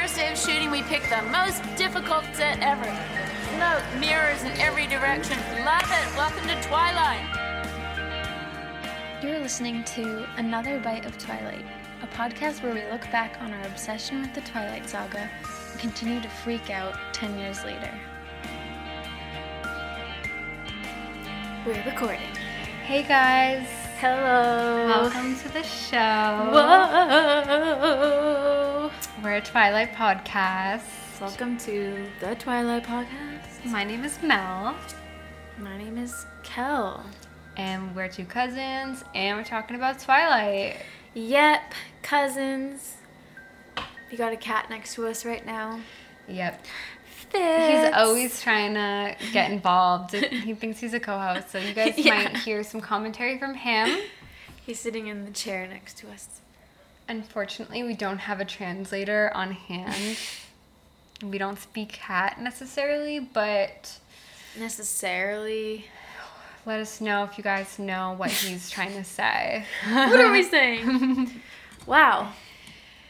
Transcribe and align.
first 0.00 0.16
day 0.16 0.32
of 0.32 0.38
shooting, 0.38 0.70
we 0.70 0.82
picked 0.84 1.10
the 1.10 1.20
most 1.30 1.60
difficult 1.76 2.24
set 2.32 2.58
ever. 2.60 2.90
Smoke, 3.54 3.84
mirrors 4.00 4.42
in 4.42 4.50
every 4.52 4.86
direction. 4.86 5.36
Love 5.62 5.84
it. 5.84 6.16
Welcome 6.16 6.48
to 6.48 6.58
Twilight. 6.66 7.20
You're 9.22 9.40
listening 9.40 9.84
to 9.84 10.26
Another 10.38 10.80
Bite 10.80 11.04
of 11.04 11.18
Twilight, 11.18 11.66
a 12.02 12.06
podcast 12.06 12.62
where 12.62 12.72
we 12.72 12.82
look 12.90 13.02
back 13.12 13.42
on 13.42 13.52
our 13.52 13.60
obsession 13.66 14.22
with 14.22 14.32
the 14.32 14.40
Twilight 14.40 14.88
Saga 14.88 15.28
and 15.72 15.80
continue 15.80 16.22
to 16.22 16.30
freak 16.30 16.70
out 16.70 16.96
10 17.12 17.38
years 17.38 17.62
later. 17.62 17.92
We're 21.66 21.84
recording. 21.84 22.34
Hey 22.86 23.02
guys, 23.02 23.66
Hello. 23.98 24.86
welcome 24.86 25.36
to 25.40 25.48
the 25.52 25.62
show. 25.62 26.48
Whoa. 26.54 28.59
We're 29.22 29.34
a 29.36 29.40
Twilight 29.40 29.92
podcast. 29.94 30.82
Welcome 31.20 31.58
to 31.58 32.06
the 32.20 32.34
Twilight 32.36 32.84
Podcast. 32.84 33.64
My 33.66 33.84
name 33.84 34.04
is 34.04 34.22
Mel, 34.22 34.74
My 35.58 35.76
name 35.76 35.98
is 35.98 36.26
Kel. 36.42 37.04
and 37.56 37.94
we're 37.94 38.08
two 38.08 38.24
cousins, 38.24 39.04
and 39.14 39.36
we're 39.36 39.44
talking 39.44 39.76
about 39.76 39.98
Twilight. 39.98 40.76
Yep, 41.14 41.60
cousins. 42.02 42.96
We 44.10 44.16
got 44.16 44.32
a 44.32 44.36
cat 44.36 44.70
next 44.70 44.94
to 44.94 45.06
us 45.06 45.24
right 45.24 45.44
now. 45.44 45.80
Yep. 46.28 46.64
Fitz. 47.30 47.84
He's 47.84 47.92
always 47.94 48.40
trying 48.42 48.74
to 48.74 49.14
get 49.32 49.50
involved. 49.50 50.14
he 50.14 50.54
thinks 50.54 50.80
he's 50.80 50.94
a 50.94 51.00
co-host, 51.00 51.50
so 51.50 51.58
you 51.58 51.74
guys 51.74 51.94
Yeah. 51.98 52.14
might 52.24 52.36
hear 52.38 52.62
some 52.64 52.80
commentary 52.80 53.38
from 53.38 53.54
him. 53.54 53.98
He's 54.64 54.80
sitting 54.80 55.06
in 55.08 55.24
the 55.26 55.30
chair 55.30 55.66
next 55.68 55.98
to 55.98 56.10
us. 56.10 56.40
Unfortunately, 57.10 57.82
we 57.82 57.94
don't 57.94 58.18
have 58.18 58.40
a 58.40 58.44
translator 58.44 59.32
on 59.34 59.50
hand. 59.50 60.16
We 61.24 61.38
don't 61.38 61.58
speak 61.58 61.88
cat 61.92 62.40
necessarily, 62.40 63.18
but 63.18 63.98
Necessarily. 64.58 65.86
let 66.64 66.78
us 66.80 67.00
know 67.00 67.24
if 67.24 67.36
you 67.36 67.42
guys 67.44 67.78
know 67.80 68.14
what 68.16 68.30
he's 68.30 68.70
trying 68.70 68.92
to 68.94 69.02
say. 69.04 69.64
What 69.90 70.20
are 70.20 70.30
we 70.32 70.42
saying? 70.44 71.40
wow. 71.86 72.32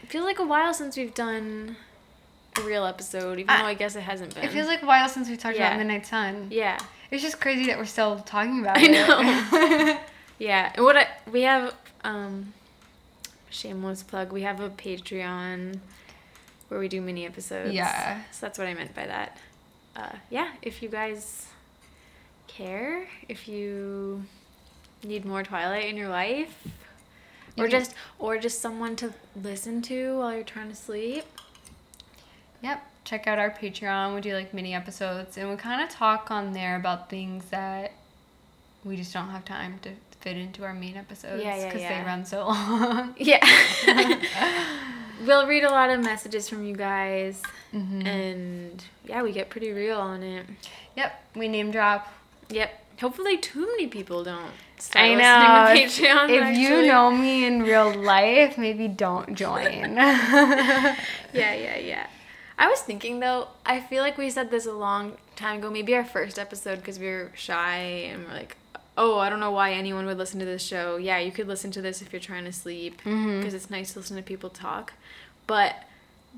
It 0.02 0.08
feels 0.08 0.24
like 0.24 0.38
a 0.38 0.46
while 0.46 0.72
since 0.72 0.96
we've 0.96 1.14
done 1.14 1.76
a 2.58 2.62
real 2.62 2.84
episode, 2.86 3.38
even 3.38 3.50
I- 3.50 3.58
though 3.60 3.66
I 3.68 3.74
guess 3.74 3.96
it 3.96 4.00
hasn't 4.00 4.34
been. 4.34 4.44
It 4.44 4.50
feels 4.50 4.66
like 4.66 4.82
a 4.82 4.86
while 4.86 5.08
since 5.10 5.28
we 5.28 5.36
talked 5.36 5.58
Yeah. 5.58 5.68
about 5.68 5.78
Midnight 5.78 6.06
Sun. 6.06 6.48
Yeah. 6.50 6.78
It's 7.10 7.22
just 7.22 7.38
crazy 7.38 7.66
that 7.66 7.76
we're 7.76 7.84
still 7.84 8.18
talking 8.20 8.60
about 8.60 8.78
I 8.78 8.82
it. 8.82 9.08
I 9.10 9.68
know. 9.92 10.00
Yeah. 10.38 10.72
And 10.74 10.84
what 10.86 10.96
I, 10.96 11.06
we 11.30 11.42
have 11.42 11.74
um 12.02 12.54
shameless 13.50 14.02
plug, 14.02 14.32
we 14.32 14.42
have 14.42 14.60
a 14.60 14.70
Patreon 14.70 15.78
where 16.68 16.80
we 16.80 16.88
do 16.88 17.00
mini 17.00 17.26
episodes. 17.26 17.74
Yeah. 17.74 18.22
So 18.30 18.46
that's 18.46 18.58
what 18.58 18.68
I 18.68 18.74
meant 18.74 18.94
by 18.94 19.06
that. 19.06 19.38
Uh 19.96 20.16
yeah, 20.30 20.52
if 20.62 20.82
you 20.82 20.88
guys 20.88 21.46
care, 22.46 23.08
if 23.28 23.48
you 23.48 24.24
need 25.02 25.24
more 25.24 25.42
Twilight 25.42 25.86
in 25.86 25.96
your 25.96 26.08
life, 26.08 26.66
or 27.58 27.68
just 27.68 27.94
or 28.18 28.38
just 28.38 28.60
someone 28.60 28.96
to 28.96 29.12
listen 29.34 29.82
to 29.82 30.18
while 30.18 30.34
you're 30.34 30.44
trying 30.44 30.68
to 30.68 30.76
sleep. 30.76 31.24
Yep. 32.62 32.86
Check 33.04 33.26
out 33.26 33.38
our 33.38 33.50
Patreon. 33.50 34.14
We 34.14 34.20
do 34.20 34.34
like 34.34 34.54
mini 34.54 34.74
episodes 34.74 35.36
and 35.36 35.48
we 35.50 35.56
kind 35.56 35.82
of 35.82 35.88
talk 35.88 36.30
on 36.30 36.52
there 36.52 36.76
about 36.76 37.10
things 37.10 37.44
that 37.46 37.92
we 38.84 38.96
just 38.96 39.12
don't 39.12 39.30
have 39.30 39.44
time 39.44 39.78
to 39.82 39.90
fit 40.20 40.36
into 40.36 40.64
our 40.64 40.74
main 40.74 40.96
episodes 40.96 41.42
Yeah, 41.42 41.56
yeah, 41.56 41.64
because 41.66 41.80
yeah. 41.82 41.98
they 42.02 42.06
run 42.06 42.24
so 42.24 42.46
long. 42.46 43.14
Yeah. 43.18 43.40
we'll 45.26 45.46
read 45.46 45.64
a 45.64 45.70
lot 45.70 45.90
of 45.90 46.00
messages 46.00 46.48
from 46.48 46.64
you 46.64 46.74
guys 46.74 47.42
Mhm. 47.74 48.04
and 48.06 48.84
yeah, 49.04 49.22
we 49.22 49.32
get 49.32 49.48
pretty 49.50 49.70
real 49.72 49.98
on 49.98 50.22
it. 50.22 50.46
Yep. 50.96 51.24
We 51.36 51.48
name 51.48 51.70
drop. 51.70 52.12
Yep. 52.48 52.70
Hopefully 53.00 53.38
too 53.38 53.64
many 53.66 53.86
people 53.86 54.24
don't 54.24 54.50
start 54.78 55.04
I 55.06 55.14
know. 55.14 55.80
Patreon. 55.80 56.28
if 56.52 56.58
you 56.58 56.86
know 56.86 57.10
me 57.10 57.44
in 57.46 57.62
real 57.62 57.94
life, 57.94 58.58
maybe 58.58 58.88
don't 58.88 59.34
join. 59.34 59.96
Yeah, 59.96 60.96
yeah, 61.32 61.78
yeah. 61.78 62.06
I 62.58 62.68
was 62.68 62.80
thinking 62.80 63.20
though, 63.20 63.48
I 63.64 63.80
feel 63.80 64.02
like 64.02 64.18
we 64.18 64.28
said 64.30 64.50
this 64.50 64.66
a 64.66 64.72
long 64.72 65.16
time 65.36 65.60
ago, 65.60 65.70
maybe 65.70 65.94
our 65.94 66.04
first 66.04 66.38
episode 66.38 66.76
because 66.76 66.98
we 66.98 67.06
were 67.06 67.30
shy 67.34 67.78
and 68.10 68.26
we're 68.26 68.34
like, 68.34 68.56
oh, 69.02 69.18
I 69.18 69.30
don't 69.30 69.40
know 69.40 69.50
why 69.50 69.72
anyone 69.72 70.04
would 70.06 70.18
listen 70.18 70.38
to 70.40 70.44
this 70.46 70.62
show. 70.62 70.96
Yeah, 70.98 71.16
you 71.18 71.32
could 71.32 71.48
listen 71.48 71.70
to 71.72 71.80
this 71.80 72.02
if 72.02 72.12
you're 72.12 72.20
trying 72.20 72.44
to 72.44 72.52
sleep 72.52 72.98
because 72.98 73.14
Mhm. 73.14 73.54
it's 73.54 73.70
nice 73.70 73.92
to 73.94 73.98
listen 74.00 74.16
to 74.16 74.22
people 74.22 74.50
talk. 74.50 74.92
But 75.46 75.74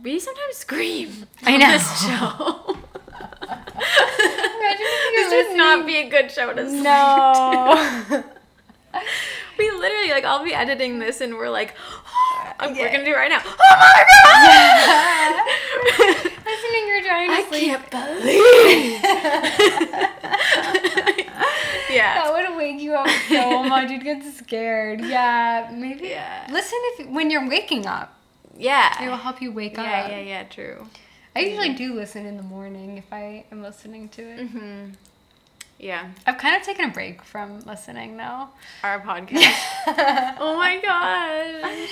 we 0.03 0.19
sometimes 0.21 0.57
scream 0.67 1.27
I 1.43 1.57
know. 1.57 1.73
this 1.73 2.03
show. 2.03 2.77
Imagine 3.43 4.87
if 4.87 5.13
you're 5.15 5.31
this 5.31 5.49
would 5.49 5.57
not 5.57 5.87
be 5.87 5.97
a 5.97 6.09
good 6.09 6.31
show 6.31 6.53
to 6.53 6.69
sleep 6.69 6.83
No. 6.85 8.05
to. 8.09 8.25
We 9.59 9.71
literally, 9.71 10.11
like, 10.11 10.25
I'll 10.25 10.43
be 10.45 10.55
editing 10.55 10.99
this 10.99 11.21
and 11.21 11.35
we're 11.35 11.51
like, 11.51 11.75
I'm, 12.61 12.73
we're 12.75 12.87
Yeah. 12.87 12.93
gonna 12.93 13.05
do 13.05 13.13
it 13.13 13.17
right 13.17 13.29
now. 13.31 13.41
Oh 13.45 13.57
my 13.71 14.05
god! 14.25 15.35
Listening, 16.47 16.87
you're 16.89 17.03
trying 17.03 17.29
to 17.29 17.35
I 17.35 17.43
sleep. 17.49 17.65
can't 17.65 17.91
believe. 17.91 19.03
Yeah. 21.93 22.15
That 22.15 22.33
would 22.33 22.57
wake 22.57 22.81
you 22.81 22.95
up 22.95 23.09
so 23.29 23.63
much. 23.73 23.91
You'd 23.91 24.05
get 24.05 24.23
scared. 24.25 25.01
Yeah, 25.01 25.71
maybe. 25.75 26.09
Yeah. 26.09 26.47
Listen 26.51 26.79
if 26.99 27.09
when 27.09 27.31
you're 27.31 27.49
waking 27.49 27.87
up. 27.87 28.19
Yeah. 28.57 29.03
It 29.03 29.09
will 29.09 29.17
help 29.17 29.41
you 29.41 29.51
wake 29.53 29.75
yeah, 29.77 29.83
up. 29.83 29.89
yeah, 30.11 30.19
yeah, 30.19 30.23
yeah, 30.25 30.43
true. 30.45 30.87
I 31.35 31.41
usually 31.41 31.73
do 31.73 31.95
listen 31.95 32.27
in 32.27 32.37
the 32.37 32.43
morning 32.43 32.99
if 32.99 33.11
I 33.13 33.45
am 33.51 33.63
listening 33.63 34.09
to 34.11 34.23
it. 34.23 34.49
hmm 34.49 34.91
Yeah. 35.79 36.11
I've 36.27 36.37
kind 36.39 36.55
of 36.57 36.63
taken 36.63 36.85
a 36.91 36.93
break 36.93 37.23
from 37.23 37.61
listening 37.61 38.17
now. 38.17 38.51
Our 38.83 39.01
podcast. 39.09 39.55
oh 40.39 40.57
my 40.57 40.79
gosh. 40.81 41.91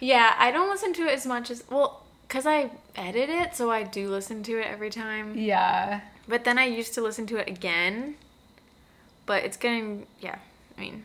Yeah, 0.00 0.34
I 0.38 0.50
don't 0.50 0.68
listen 0.68 0.92
to 0.94 1.02
it 1.04 1.12
as 1.12 1.24
much 1.26 1.50
as, 1.50 1.64
well, 1.70 2.02
because 2.28 2.44
I 2.46 2.70
edit 2.96 3.30
it, 3.30 3.56
so 3.56 3.70
I 3.70 3.84
do 3.84 4.10
listen 4.10 4.42
to 4.44 4.58
it 4.60 4.66
every 4.66 4.90
time. 4.90 5.36
yeah. 5.38 6.00
But 6.28 6.44
then 6.44 6.58
I 6.58 6.64
used 6.64 6.94
to 6.94 7.02
listen 7.02 7.26
to 7.28 7.36
it 7.36 7.48
again. 7.48 8.16
But 9.26 9.44
it's 9.44 9.56
getting, 9.56 10.06
yeah, 10.20 10.38
I 10.76 10.80
mean, 10.80 11.04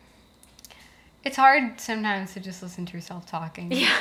It's 1.24 1.36
hard 1.36 1.80
sometimes 1.80 2.34
to 2.34 2.40
just 2.40 2.62
listen 2.64 2.86
to 2.86 2.94
yourself 2.94 3.26
talking. 3.30 3.72
yeah. 3.72 3.98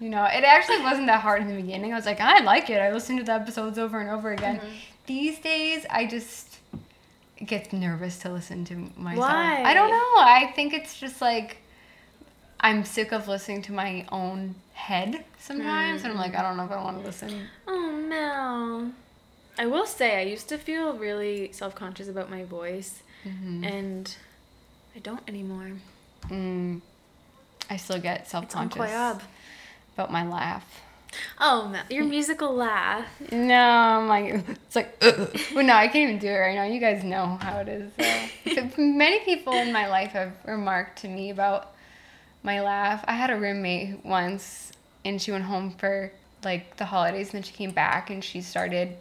You 0.00 0.08
know, 0.10 0.24
it 0.24 0.44
actually 0.44 0.80
wasn't 0.80 1.06
that 1.06 1.20
hard 1.20 1.42
in 1.42 1.48
the 1.48 1.54
beginning. 1.60 1.92
I 1.92 1.96
was 1.96 2.06
like, 2.06 2.20
I 2.20 2.40
like 2.42 2.70
it. 2.70 2.80
I 2.80 2.92
listened 2.92 3.18
to 3.18 3.24
the 3.24 3.32
episodes 3.32 3.78
over 3.78 4.00
and 4.00 4.10
over 4.10 4.32
again. 4.32 4.58
Mm-hmm. 4.58 4.68
These 5.06 5.38
days, 5.40 5.86
I 5.90 6.06
just 6.06 6.58
get 7.44 7.72
nervous 7.72 8.18
to 8.20 8.30
listen 8.30 8.64
to 8.66 8.74
myself. 8.96 9.18
Why? 9.26 9.62
I 9.62 9.74
don't 9.74 9.90
know. 9.90 9.96
I 9.96 10.52
think 10.54 10.74
it's 10.74 10.98
just 10.98 11.20
like 11.20 11.58
I'm 12.60 12.84
sick 12.84 13.12
of 13.12 13.28
listening 13.28 13.62
to 13.62 13.72
my 13.72 14.06
own 14.10 14.56
head 14.74 15.24
sometimes, 15.38 16.02
and 16.02 16.12
I'm 16.12 16.18
like, 16.18 16.36
I 16.36 16.42
don't 16.42 16.56
know 16.56 16.64
if 16.64 16.72
I 16.72 16.82
want 16.82 16.98
to 17.00 17.04
listen. 17.06 17.46
Oh, 17.66 17.90
no. 18.08 18.92
I 19.58 19.66
will 19.66 19.86
say, 19.86 20.18
I 20.18 20.22
used 20.22 20.48
to 20.48 20.58
feel 20.58 20.94
really 20.96 21.52
self 21.52 21.74
conscious 21.74 22.08
about 22.08 22.30
my 22.30 22.44
voice, 22.44 23.02
Mhm. 23.26 23.64
and 23.64 24.16
I 24.94 24.98
don't 25.00 25.22
anymore. 25.28 25.72
Mm, 26.26 26.80
I 27.70 27.76
still 27.76 28.00
get 28.00 28.28
self 28.28 28.48
conscious 28.50 28.90
about 29.94 30.10
my 30.12 30.26
laugh. 30.26 30.82
Oh, 31.40 31.74
your 31.88 32.04
musical 32.16 32.54
laugh. 32.54 33.06
No, 33.32 34.06
like, 34.08 34.44
it's 34.48 34.76
like, 34.76 34.98
but 35.00 35.62
no, 35.62 35.74
I 35.74 35.88
can't 35.88 36.08
even 36.08 36.18
do 36.18 36.28
it 36.28 36.38
right 36.38 36.54
now. 36.54 36.64
You 36.64 36.80
guys 36.80 37.02
know 37.04 37.38
how 37.40 37.58
it 37.58 37.68
is. 37.68 37.92
So. 38.54 38.70
Many 38.82 39.20
people 39.20 39.54
in 39.54 39.72
my 39.72 39.88
life 39.88 40.12
have 40.12 40.32
remarked 40.44 41.00
to 41.02 41.08
me 41.08 41.30
about 41.30 41.74
my 42.42 42.60
laugh. 42.60 43.04
I 43.06 43.12
had 43.14 43.30
a 43.30 43.36
roommate 43.36 44.04
once, 44.04 44.72
and 45.04 45.20
she 45.20 45.32
went 45.32 45.44
home 45.44 45.70
for 45.72 46.12
like 46.44 46.76
the 46.76 46.84
holidays, 46.84 47.28
and 47.28 47.34
then 47.36 47.42
she 47.42 47.52
came 47.54 47.70
back 47.72 48.10
and 48.10 48.22
she 48.22 48.40
started 48.40 48.96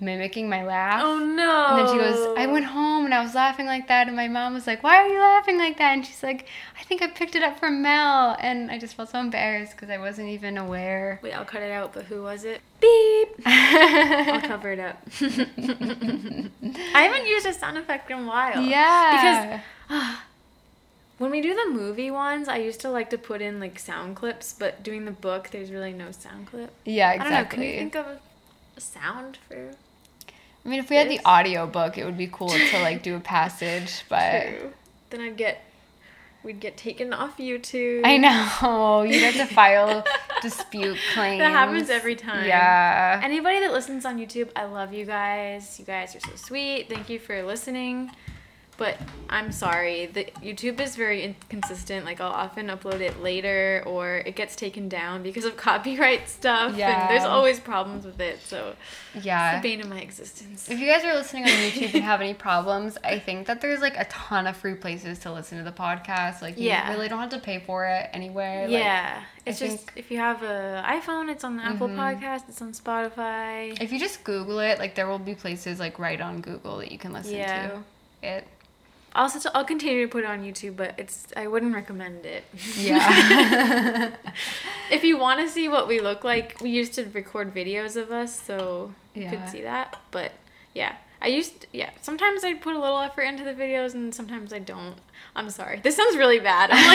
mimicking 0.00 0.48
my 0.48 0.64
laugh. 0.64 1.02
Oh 1.04 1.18
no. 1.18 1.66
And 1.68 1.78
then 1.78 1.94
she 1.94 1.98
goes, 2.00 2.34
I 2.38 2.46
went 2.46 2.64
home 2.64 3.04
and 3.04 3.14
I 3.14 3.22
was 3.22 3.34
laughing 3.34 3.66
like 3.66 3.88
that. 3.88 4.06
And 4.06 4.16
my 4.16 4.28
mom 4.28 4.54
was 4.54 4.66
like, 4.66 4.82
Why 4.82 4.96
are 4.96 5.06
you 5.06 5.18
laughing 5.18 5.58
like 5.58 5.78
that? 5.78 5.92
And 5.92 6.04
she's 6.06 6.22
like, 6.22 6.46
I 6.78 6.82
think 6.84 7.02
I 7.02 7.08
picked 7.08 7.34
it 7.34 7.42
up 7.42 7.58
from 7.58 7.82
Mel. 7.82 8.36
And 8.40 8.70
I 8.70 8.78
just 8.78 8.94
felt 8.94 9.10
so 9.10 9.20
embarrassed 9.20 9.72
because 9.72 9.90
I 9.90 9.98
wasn't 9.98 10.28
even 10.28 10.56
aware. 10.58 11.20
Wait, 11.22 11.32
I'll 11.32 11.44
cut 11.44 11.62
it 11.62 11.70
out, 11.70 11.92
but 11.92 12.04
who 12.04 12.22
was 12.22 12.44
it? 12.44 12.60
Beep. 12.80 13.46
I'll 13.46 14.40
cover 14.40 14.72
it 14.72 14.80
up. 14.80 15.02
I 15.20 17.02
haven't 17.02 17.26
used 17.26 17.46
a 17.46 17.52
sound 17.52 17.76
effect 17.78 18.10
in 18.10 18.20
a 18.20 18.26
while. 18.26 18.62
Yeah. 18.62 19.60
Because 19.88 20.16
when 21.18 21.30
we 21.30 21.42
do 21.42 21.54
the 21.54 21.70
movie 21.70 22.10
ones, 22.10 22.48
I 22.48 22.56
used 22.56 22.80
to 22.80 22.88
like 22.90 23.10
to 23.10 23.18
put 23.18 23.42
in 23.42 23.60
like 23.60 23.78
sound 23.78 24.16
clips, 24.16 24.54
but 24.58 24.82
doing 24.82 25.04
the 25.04 25.10
book, 25.10 25.50
there's 25.50 25.70
really 25.70 25.92
no 25.92 26.10
sound 26.12 26.46
clip. 26.46 26.72
yeah, 26.86 27.10
I 27.10 27.18
don't 27.18 27.30
know. 27.30 27.44
Can 27.44 27.62
you 27.62 27.72
think 27.72 27.94
of 27.96 28.06
a 28.06 28.80
sound 28.80 29.36
for? 29.46 29.72
I 30.64 30.68
mean, 30.68 30.80
if 30.80 30.90
we 30.90 30.96
had 30.96 31.08
the 31.10 31.20
audio 31.24 31.66
book, 31.66 31.96
it 31.96 32.04
would 32.04 32.18
be 32.18 32.28
cool 32.30 32.48
to 32.48 32.82
like 32.82 33.02
do 33.02 33.16
a 33.16 33.20
passage, 33.36 34.04
but 34.08 34.42
True. 34.42 34.72
Then 35.10 35.20
I'd 35.22 35.36
get, 35.36 35.64
we'd 36.44 36.60
get 36.60 36.76
taken 36.76 37.12
off 37.12 37.38
YouTube. 37.38 38.02
I 38.04 38.16
know 38.16 39.02
you'd 39.02 39.22
have 39.22 39.48
to 39.48 39.54
file 39.54 40.04
dispute 40.42 40.98
claims. 41.14 41.40
That 41.40 41.50
happens 41.50 41.90
every 41.90 42.14
time. 42.14 42.46
Yeah. 42.46 43.20
Anybody 43.22 43.60
that 43.60 43.72
listens 43.72 44.04
on 44.04 44.18
YouTube, 44.18 44.50
I 44.54 44.66
love 44.66 44.92
you 44.92 45.04
guys. 45.04 45.78
You 45.78 45.84
guys 45.84 46.14
are 46.14 46.20
so 46.20 46.36
sweet. 46.36 46.88
Thank 46.88 47.08
you 47.08 47.18
for 47.18 47.42
listening. 47.42 48.10
But 48.80 48.96
I'm 49.28 49.52
sorry, 49.52 50.06
the 50.06 50.24
YouTube 50.42 50.80
is 50.80 50.96
very 50.96 51.22
inconsistent. 51.22 52.06
Like 52.06 52.18
I'll 52.18 52.32
often 52.32 52.68
upload 52.68 53.00
it 53.00 53.20
later 53.22 53.82
or 53.84 54.22
it 54.24 54.36
gets 54.36 54.56
taken 54.56 54.88
down 54.88 55.22
because 55.22 55.44
of 55.44 55.54
copyright 55.68 56.30
stuff. 56.30 56.74
Yeah. 56.78 57.02
And 57.02 57.10
there's 57.10 57.28
always 57.28 57.60
problems 57.60 58.06
with 58.06 58.18
it. 58.22 58.40
So 58.42 58.74
it's 59.12 59.26
yeah. 59.26 59.60
the 59.60 59.68
bane 59.68 59.82
of 59.82 59.88
my 59.90 60.00
existence. 60.00 60.70
If 60.70 60.80
you 60.80 60.86
guys 60.86 61.04
are 61.04 61.12
listening 61.12 61.42
on 61.44 61.50
YouTube 61.50 61.92
and 61.92 62.02
have 62.02 62.22
any 62.22 62.32
problems, 62.32 62.96
I 63.04 63.18
think 63.18 63.48
that 63.48 63.60
there's 63.60 63.82
like 63.82 63.98
a 63.98 64.06
ton 64.06 64.46
of 64.46 64.56
free 64.56 64.76
places 64.76 65.18
to 65.20 65.32
listen 65.32 65.58
to 65.58 65.64
the 65.64 65.72
podcast. 65.72 66.40
Like 66.40 66.56
you 66.56 66.68
Yeah. 66.68 66.90
really 66.90 67.08
don't 67.08 67.20
have 67.20 67.28
to 67.32 67.38
pay 67.38 67.58
for 67.60 67.84
it 67.84 68.08
anywhere. 68.14 68.62
Like, 68.62 68.72
Yeah. 68.72 69.22
It's 69.44 69.60
I 69.60 69.66
just 69.66 69.78
think- 69.88 69.92
if 69.96 70.10
you 70.10 70.16
have 70.16 70.42
a 70.42 70.82
iPhone, 70.88 71.30
it's 71.30 71.44
on 71.44 71.58
the 71.58 71.64
Apple 71.66 71.88
mm-hmm. 71.88 72.00
Podcast, 72.00 72.48
it's 72.48 72.62
on 72.62 72.72
Spotify. 72.72 73.78
if 73.78 73.92
you 73.92 73.98
just 73.98 74.24
Google 74.24 74.58
it, 74.60 74.78
like 74.78 74.94
there 74.94 75.06
will 75.06 75.18
be 75.18 75.34
places 75.34 75.78
like 75.78 75.98
right 75.98 76.18
on 76.18 76.40
Google 76.40 76.78
that 76.78 76.90
you 76.90 76.96
can 76.96 77.12
listen 77.12 77.34
Yeah. 77.34 77.68
to 77.68 77.82
it. 78.22 78.46
Also, 79.14 79.50
I'll 79.54 79.64
continue 79.64 80.06
to 80.06 80.10
put 80.10 80.22
it 80.24 80.26
on 80.30 80.42
YouTube, 80.42 80.76
but 80.76 80.94
it's 80.96 81.26
I 81.36 81.46
wouldn't 81.48 81.74
recommend 81.74 82.24
it. 82.26 82.44
Yeah. 82.76 84.12
if 84.90 85.02
you 85.04 85.18
want 85.18 85.40
to 85.40 85.48
see 85.48 85.68
what 85.68 85.88
we 85.88 86.00
look 86.00 86.22
like, 86.24 86.56
we 86.60 86.70
used 86.70 86.94
to 86.94 87.04
record 87.12 87.52
videos 87.54 87.96
of 87.96 88.10
us, 88.12 88.40
so 88.40 88.94
you 89.14 89.22
Yeah. 89.24 89.30
could 89.30 89.48
see 89.48 89.62
that. 89.62 89.96
But 90.12 90.32
yeah, 90.74 90.94
I 91.20 91.26
used 91.26 91.66
yeah. 91.72 91.90
Sometimes 92.02 92.44
I 92.44 92.54
put 92.54 92.76
a 92.76 92.78
little 92.80 92.98
effort 93.00 93.22
into 93.22 93.42
the 93.42 93.52
videos, 93.52 93.94
and 93.94 94.14
sometimes 94.14 94.52
I 94.52 94.60
don't. 94.60 94.94
I'm 95.34 95.50
sorry. 95.50 95.80
This 95.82 95.96
sounds 95.96 96.16
really 96.16 96.38
bad. 96.40 96.70
I'm 96.72 96.86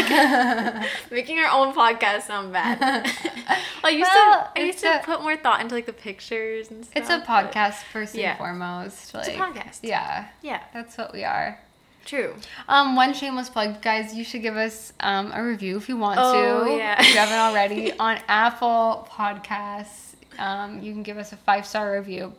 like 0.81 0.87
making 1.11 1.39
our 1.39 1.51
own 1.51 1.73
podcast 1.73 2.23
sound 2.23 2.53
bad. 2.53 2.79
I 3.83 3.89
used 3.89 4.09
Well, 4.13 4.51
to 4.55 4.61
I 4.61 4.63
used 4.63 4.79
to 4.79 4.99
a- 4.99 5.03
put 5.03 5.21
more 5.21 5.35
thought 5.37 5.59
into 5.61 5.75
like 5.75 5.85
the 5.85 5.93
pictures 5.93 6.71
and 6.71 6.85
stuff. 6.85 6.95
it's 6.97 7.09
a 7.09 7.19
podcast 7.19 7.83
first 7.91 8.15
Yeah. 8.15 8.29
and 8.31 8.37
foremost. 8.37 9.13
Like, 9.13 9.27
It's 9.27 9.35
a 9.37 9.39
podcast. 9.39 9.79
Yeah. 9.83 10.27
Yeah, 10.41 10.63
That's 10.73 10.97
what 10.97 11.13
we 11.13 11.23
are. 11.25 11.59
True. 12.05 12.35
Um, 12.67 12.95
one 12.95 13.13
shameless 13.13 13.49
plug, 13.49 13.81
guys. 13.81 14.13
You 14.13 14.23
should 14.23 14.41
give 14.41 14.55
us 14.55 14.93
um, 14.99 15.31
a 15.33 15.43
review 15.43 15.77
if 15.77 15.89
you 15.89 15.97
want 15.97 16.19
Oh, 16.21 16.65
to. 16.65 16.71
yeah. 16.77 17.01
If 17.01 17.09
you 17.13 17.17
haven't 17.19 17.37
already 17.37 17.91
on 17.99 18.19
Apple 18.27 19.07
Podcasts, 19.11 20.13
um, 20.39 20.81
you 20.81 20.93
can 20.93 21.03
give 21.03 21.17
us 21.17 21.31
a 21.33 21.37
five 21.37 21.65
star 21.65 21.93
review. 21.93 22.33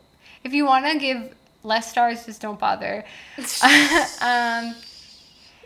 If 0.44 0.52
you 0.52 0.64
want 0.64 0.86
to 0.86 0.98
give 0.98 1.34
less 1.62 1.90
stars, 1.90 2.24
just 2.26 2.40
don't 2.40 2.58
bother. 2.58 3.04
um, 4.20 4.74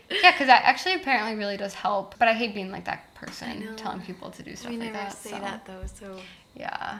yeah, 0.09 0.31
because 0.31 0.47
that 0.47 0.63
actually 0.65 0.95
apparently 0.95 1.35
really 1.35 1.57
does 1.57 1.73
help. 1.73 2.15
But 2.19 2.27
I 2.27 2.33
hate 2.33 2.53
being 2.53 2.71
like 2.71 2.85
that 2.85 3.13
person 3.15 3.75
telling 3.77 4.01
people 4.01 4.31
to 4.31 4.43
do 4.43 4.55
stuff 4.55 4.71
we 4.71 4.77
like 4.77 4.91
never 4.93 5.05
that. 5.05 5.13
say 5.13 5.29
so, 5.31 5.39
that 5.39 5.65
though, 5.65 5.83
so 5.93 6.17
Yeah. 6.55 6.99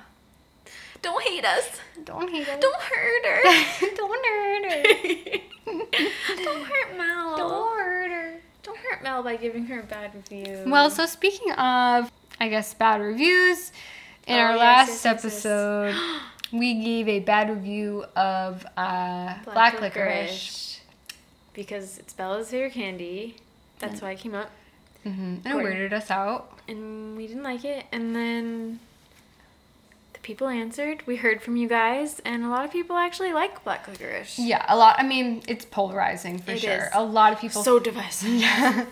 Don't 1.02 1.24
hate 1.24 1.46
us. 1.46 1.68
Don't 2.04 2.30
hate 2.30 2.48
us. 2.48 2.60
Don't 2.60 2.82
hurt 2.82 3.26
her. 3.26 3.42
don't 3.96 4.26
hurt 4.26 4.72
her. 4.72 5.38
Don't 6.44 6.66
hurt 6.66 6.98
Mel. 6.98 7.38
Don't 7.38 7.78
hurt 7.80 8.12
her. 8.12 8.42
Don't 8.64 8.78
hurt 8.78 9.04
Mel 9.04 9.24
by 9.24 9.36
giving 9.38 9.66
her 9.68 9.80
a 9.80 9.84
bad 9.84 10.14
review. 10.14 10.64
Well, 10.68 10.90
so 10.90 11.06
speaking 11.06 11.52
of, 11.54 12.12
I 12.40 12.50
guess, 12.50 12.74
bad 12.74 13.00
reviews, 13.02 13.72
in 14.28 14.36
Oh, 14.36 14.40
our 14.40 14.52
yes, 14.52 14.60
last 14.60 14.88
yes, 14.90 15.06
yes, 15.06 15.06
yes. 15.06 15.26
episode, 15.26 15.96
we 16.52 16.84
gave 16.84 17.08
a 17.08 17.20
bad 17.20 17.50
review 17.50 18.06
of 18.16 18.66
uh, 18.76 19.36
black, 19.46 19.80
licorice. 19.80 20.82
Because 21.54 21.98
it's 22.00 22.14
Bella's 22.14 22.50
favorite 22.50 22.74
candy. 22.74 23.36
That's 23.80 24.02
why 24.02 24.12
it 24.12 24.20
came 24.20 24.36
up. 24.36 24.52
hmm 25.04 25.38
And 25.44 25.46
it 25.46 25.54
weirded 25.54 25.94
us 25.94 26.12
out. 26.12 26.60
And 26.68 27.16
we 27.18 27.28
didn't 27.28 27.44
like 27.44 27.66
it. 27.66 27.86
And 27.92 28.16
then 28.16 28.80
the 28.91 28.91
people 30.24 30.48
answered. 30.48 31.04
We 31.06 31.16
heard 31.16 31.42
from 31.42 31.56
you 31.58 31.68
guys. 31.68 32.20
And 32.26 32.44
a 32.44 32.50
lot 32.50 32.66
of 32.66 32.72
people 32.72 32.96
actually 32.96 33.34
like 33.34 33.64
black 33.64 33.88
licorice. 33.88 34.38
Yeah, 34.40 34.66
a 34.68 34.76
lot. 34.78 34.96
I 35.00 35.04
mean, 35.04 35.42
it's 35.48 35.66
polarizing 35.66 36.40
for 36.40 36.52
It 36.52 36.60
sure. 36.60 36.72
is. 36.86 36.90
A 36.94 37.04
lot 37.04 37.34
of 37.34 37.40
people. 37.40 37.64
So 37.64 37.80
divisive. 37.80 38.42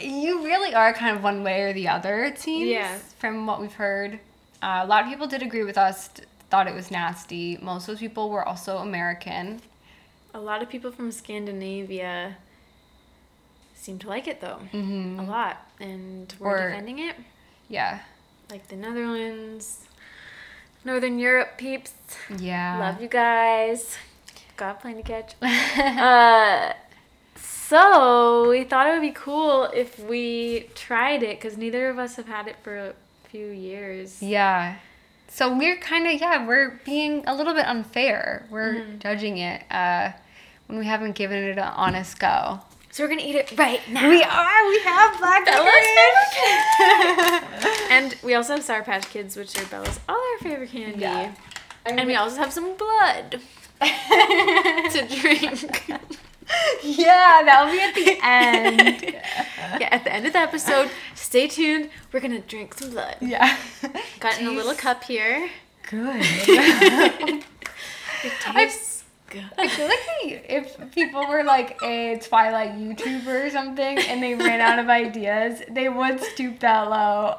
you 0.00 0.44
really 0.44 0.74
are 0.74 0.92
kind 0.92 1.16
of 1.16 1.22
one 1.22 1.42
way 1.42 1.62
or 1.62 1.72
the 1.72 1.88
other, 1.88 2.24
it 2.24 2.38
seems. 2.38 2.68
Yeah. 2.68 2.98
From 3.18 3.46
what 3.46 3.60
we've 3.60 3.72
heard, 3.74 4.20
uh, 4.62 4.80
a 4.82 4.86
lot 4.86 5.02
of 5.04 5.08
people 5.10 5.26
did 5.26 5.42
agree 5.42 5.64
with 5.64 5.78
us. 5.78 6.10
Thought 6.50 6.68
it 6.68 6.74
was 6.74 6.90
nasty. 6.90 7.56
Most 7.60 7.82
of 7.84 7.86
those 7.88 7.98
people 7.98 8.30
were 8.30 8.46
also 8.46 8.78
American. 8.78 9.60
A 10.34 10.40
lot 10.40 10.62
of 10.62 10.68
people 10.68 10.92
from 10.92 11.10
Scandinavia 11.10 12.36
seem 13.74 13.98
to 14.00 14.08
like 14.08 14.28
it 14.28 14.40
though. 14.40 14.58
hmm 14.70 15.18
A 15.18 15.24
lot. 15.24 15.56
And 15.80 16.32
we're 16.38 16.50
Or- 16.66 16.68
defending 16.70 16.98
it. 17.00 17.16
Yeah. 17.68 18.00
Like 18.50 18.68
the 18.68 18.76
Netherlands, 18.76 19.85
Northern 20.86 21.18
Europe 21.18 21.58
peeps. 21.58 21.92
Yeah. 22.38 22.78
Love 22.78 23.02
you 23.02 23.08
guys. 23.08 23.96
Got 24.56 24.76
a 24.76 24.80
plane 24.80 24.96
to 24.96 25.02
catch. 25.02 25.34
uh, 25.42 26.72
so 27.34 28.48
we 28.48 28.62
thought 28.64 28.86
it 28.88 28.92
would 28.92 29.00
be 29.02 29.10
cool 29.10 29.64
if 29.74 29.98
we 29.98 30.70
tried 30.74 31.22
it 31.22 31.38
because 31.40 31.56
neither 31.58 31.88
of 31.90 31.98
us 31.98 32.14
have 32.16 32.28
had 32.28 32.46
it 32.46 32.56
for 32.62 32.76
a 32.76 32.94
few 33.28 33.48
years. 33.48 34.22
Yeah. 34.22 34.76
So 35.28 35.54
we're 35.56 35.76
kind 35.78 36.06
of 36.06 36.20
yeah, 36.20 36.46
we're 36.46 36.80
being 36.84 37.24
a 37.26 37.34
little 37.34 37.52
bit 37.54 37.66
unfair. 37.66 38.46
We're 38.50 38.74
Mm-hmm. 38.74 38.98
judging 39.00 39.38
it 39.38 39.62
uh, 39.70 40.12
when 40.68 40.78
we 40.78 40.86
haven't 40.86 41.16
given 41.16 41.42
it 41.42 41.58
an 41.58 41.72
honest 41.76 42.18
go. 42.20 42.60
So 42.96 43.04
we're 43.04 43.10
gonna 43.10 43.20
eat 43.28 43.34
it 43.34 43.52
right 43.58 43.86
now. 43.90 44.08
We 44.08 44.22
are. 44.22 44.68
We 44.70 44.78
have 44.80 45.18
black 45.18 45.44
Bella's 45.44 45.68
licorice. 46.40 47.90
and 47.90 48.16
we 48.22 48.32
also 48.32 48.54
have 48.54 48.64
Sour 48.64 48.84
Patch 48.84 49.10
Kids, 49.10 49.36
which 49.36 49.54
are 49.60 49.66
Bella's 49.66 50.00
other 50.08 50.38
favorite 50.40 50.70
candy. 50.70 51.00
Yeah. 51.00 51.34
And 51.84 52.06
we 52.06 52.14
also 52.16 52.36
have 52.38 52.54
some 52.54 52.74
blood 52.74 53.32
to 53.82 55.06
drink. 55.20 55.90
yeah, 56.82 57.42
that'll 57.44 57.70
be 57.70 57.80
at 57.82 57.94
the 57.94 58.18
end. 58.22 59.02
yeah, 59.78 59.88
at 59.92 60.04
the 60.04 60.14
end 60.14 60.24
of 60.26 60.32
the 60.32 60.38
episode, 60.38 60.88
stay 61.14 61.48
tuned. 61.48 61.90
We're 62.14 62.20
gonna 62.20 62.40
drink 62.40 62.72
some 62.72 62.92
blood. 62.92 63.16
yeah. 63.20 63.58
Got 64.20 64.40
in 64.40 64.46
a 64.46 64.52
little 64.52 64.74
cup 64.74 65.04
here. 65.04 65.50
Good. 65.90 67.44
It 68.24 68.32
tastes 68.40 68.85
good. 69.30 69.44
I 69.58 69.68
feel 69.68 69.86
like 69.88 69.98
they, 70.22 70.54
if 70.54 70.90
people 70.92 71.26
were 71.28 71.42
like 71.44 71.80
a 71.82 72.18
Twilight 72.18 72.72
YouTuber 72.72 73.46
or 73.46 73.50
something 73.50 73.98
and 73.98 74.22
they 74.22 74.34
ran 74.34 74.60
out 74.60 74.78
of 74.78 74.88
ideas, 74.88 75.62
they 75.68 75.88
would 75.88 76.20
stoop 76.20 76.60
that 76.60 76.88
low. 76.90 77.38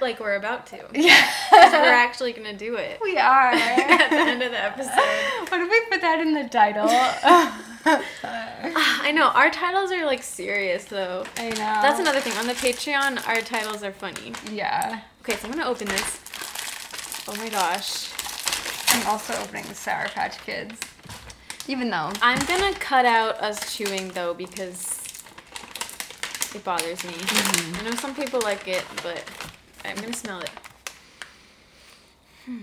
Like 0.00 0.18
we're 0.18 0.36
about 0.36 0.66
to. 0.68 0.78
Yeah. 0.94 1.30
We're 1.52 1.92
actually 1.92 2.32
gonna 2.32 2.56
do 2.56 2.76
it 2.76 2.98
We 3.02 3.18
are. 3.18 3.52
at 3.52 4.10
the 4.10 4.16
end 4.16 4.42
of 4.42 4.50
the 4.50 4.62
episode. 4.62 5.50
What 5.50 5.60
if 5.60 5.70
we 5.70 5.80
put 5.90 6.00
that 6.00 6.20
in 6.20 6.32
the 6.34 6.48
title? 6.48 6.88
I 7.84 9.12
know 9.12 9.28
our 9.28 9.50
titles 9.50 9.90
are 9.92 10.04
like 10.06 10.22
serious 10.22 10.84
though. 10.84 11.24
I 11.36 11.50
know. 11.50 11.56
That's 11.56 12.00
another 12.00 12.20
thing 12.20 12.32
on 12.38 12.46
the 12.46 12.54
Patreon. 12.54 13.26
Our 13.28 13.40
titles 13.42 13.82
are 13.82 13.92
funny. 13.92 14.32
Yeah. 14.50 15.00
Okay, 15.22 15.36
so 15.36 15.48
I'm 15.48 15.54
gonna 15.54 15.68
open 15.68 15.88
this. 15.88 16.20
Oh 17.28 17.36
my 17.36 17.48
gosh. 17.48 18.10
I'm 18.88 19.06
also 19.06 19.34
opening 19.34 19.64
the 19.66 19.74
Sour 19.74 20.08
Patch 20.08 20.38
Kids. 20.44 20.74
Even 21.70 21.88
though. 21.88 22.10
I'm 22.20 22.44
gonna 22.46 22.74
cut 22.74 23.04
out 23.04 23.40
us 23.40 23.76
chewing 23.76 24.08
though 24.08 24.34
because 24.34 25.22
it 26.52 26.64
bothers 26.64 27.04
me. 27.04 27.12
I 27.14 27.82
know 27.84 27.94
some 27.94 28.12
people 28.12 28.40
like 28.40 28.66
it, 28.66 28.82
but 29.04 29.22
I'm 29.84 29.94
gonna 29.94 30.12
smell 30.12 30.40
it. 30.40 30.50
Hmm. 32.44 32.62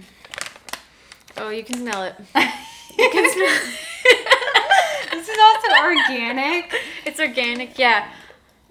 Oh, 1.37 1.51
you 1.51 1.63
can 1.63 1.77
smell 1.77 2.03
it. 2.03 2.15
You 2.97 3.09
can 3.11 3.31
smell 3.31 3.47
This 5.11 5.29
is 5.29 5.37
also 5.39 5.85
organic. 5.85 6.73
It's 7.05 7.19
organic, 7.21 7.77
yeah. 7.79 8.11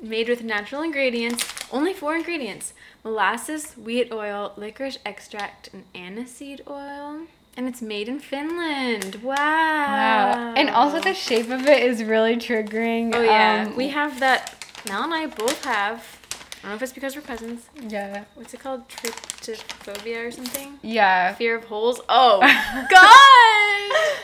Made 0.03 0.29
with 0.29 0.43
natural 0.43 0.83
ingredients. 0.83 1.47
Only 1.73 1.95
four 1.95 2.15
ingredients 2.15 2.75
molasses, 3.03 3.73
wheat 3.73 4.13
oil, 4.13 4.53
licorice 4.59 4.99
extract, 5.07 5.71
and 5.73 5.85
aniseed 5.95 6.61
oil. 6.69 7.27
And 7.57 7.67
it's 7.67 7.81
made 7.81 8.09
in 8.09 8.21
Finland. 8.21 9.17
Wow. 9.23 9.35
Wow. 9.35 10.55
And 10.57 10.69
also 10.69 11.01
the 11.01 11.15
shape 11.15 11.49
of 11.51 11.67
it 11.67 11.83
is 11.83 12.05
really 12.05 12.37
triggering. 12.37 13.15
Oh, 13.15 13.23
yeah. 13.23 13.65
Um, 13.69 13.77
we 13.77 13.89
have 13.89 14.21
that. 14.21 14.53
Mel 14.87 15.05
and 15.05 15.15
I 15.15 15.27
both 15.27 15.65
have. 15.65 16.19
I 16.33 16.37
don't 16.63 16.71
know 16.73 16.77
if 16.77 16.83
it's 16.83 16.93
because 16.93 17.17
we're 17.17 17.23
cousins. 17.23 17.69
Yeah. 17.81 18.25
What's 18.35 18.53
it 18.53 18.61
called? 18.61 18.89
Tryptophobia 18.89 20.27
or 20.27 20.31
something? 20.31 20.79
Yeah. 20.83 21.33
Fear 21.35 21.57
of 21.57 21.65
holes. 21.65 22.01
Oh, 22.09 22.41
God! 22.91 24.17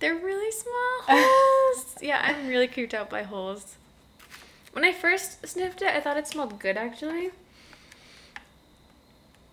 They're 0.00 0.14
really 0.14 0.50
small 0.50 1.02
holes. 1.08 1.94
Yeah, 2.02 2.20
I'm 2.22 2.48
really 2.48 2.66
creeped 2.66 2.94
out 2.94 3.08
by 3.10 3.22
holes. 3.22 3.76
When 4.72 4.84
I 4.84 4.92
first 4.92 5.46
sniffed 5.46 5.82
it, 5.82 5.94
I 5.94 6.00
thought 6.00 6.16
it 6.16 6.26
smelled 6.26 6.58
good 6.58 6.76
actually. 6.76 7.30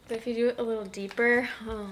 But 0.07 0.17
if 0.17 0.27
you 0.27 0.33
do 0.33 0.47
it 0.49 0.55
a 0.57 0.63
little 0.63 0.85
deeper, 0.85 1.49
oh. 1.67 1.89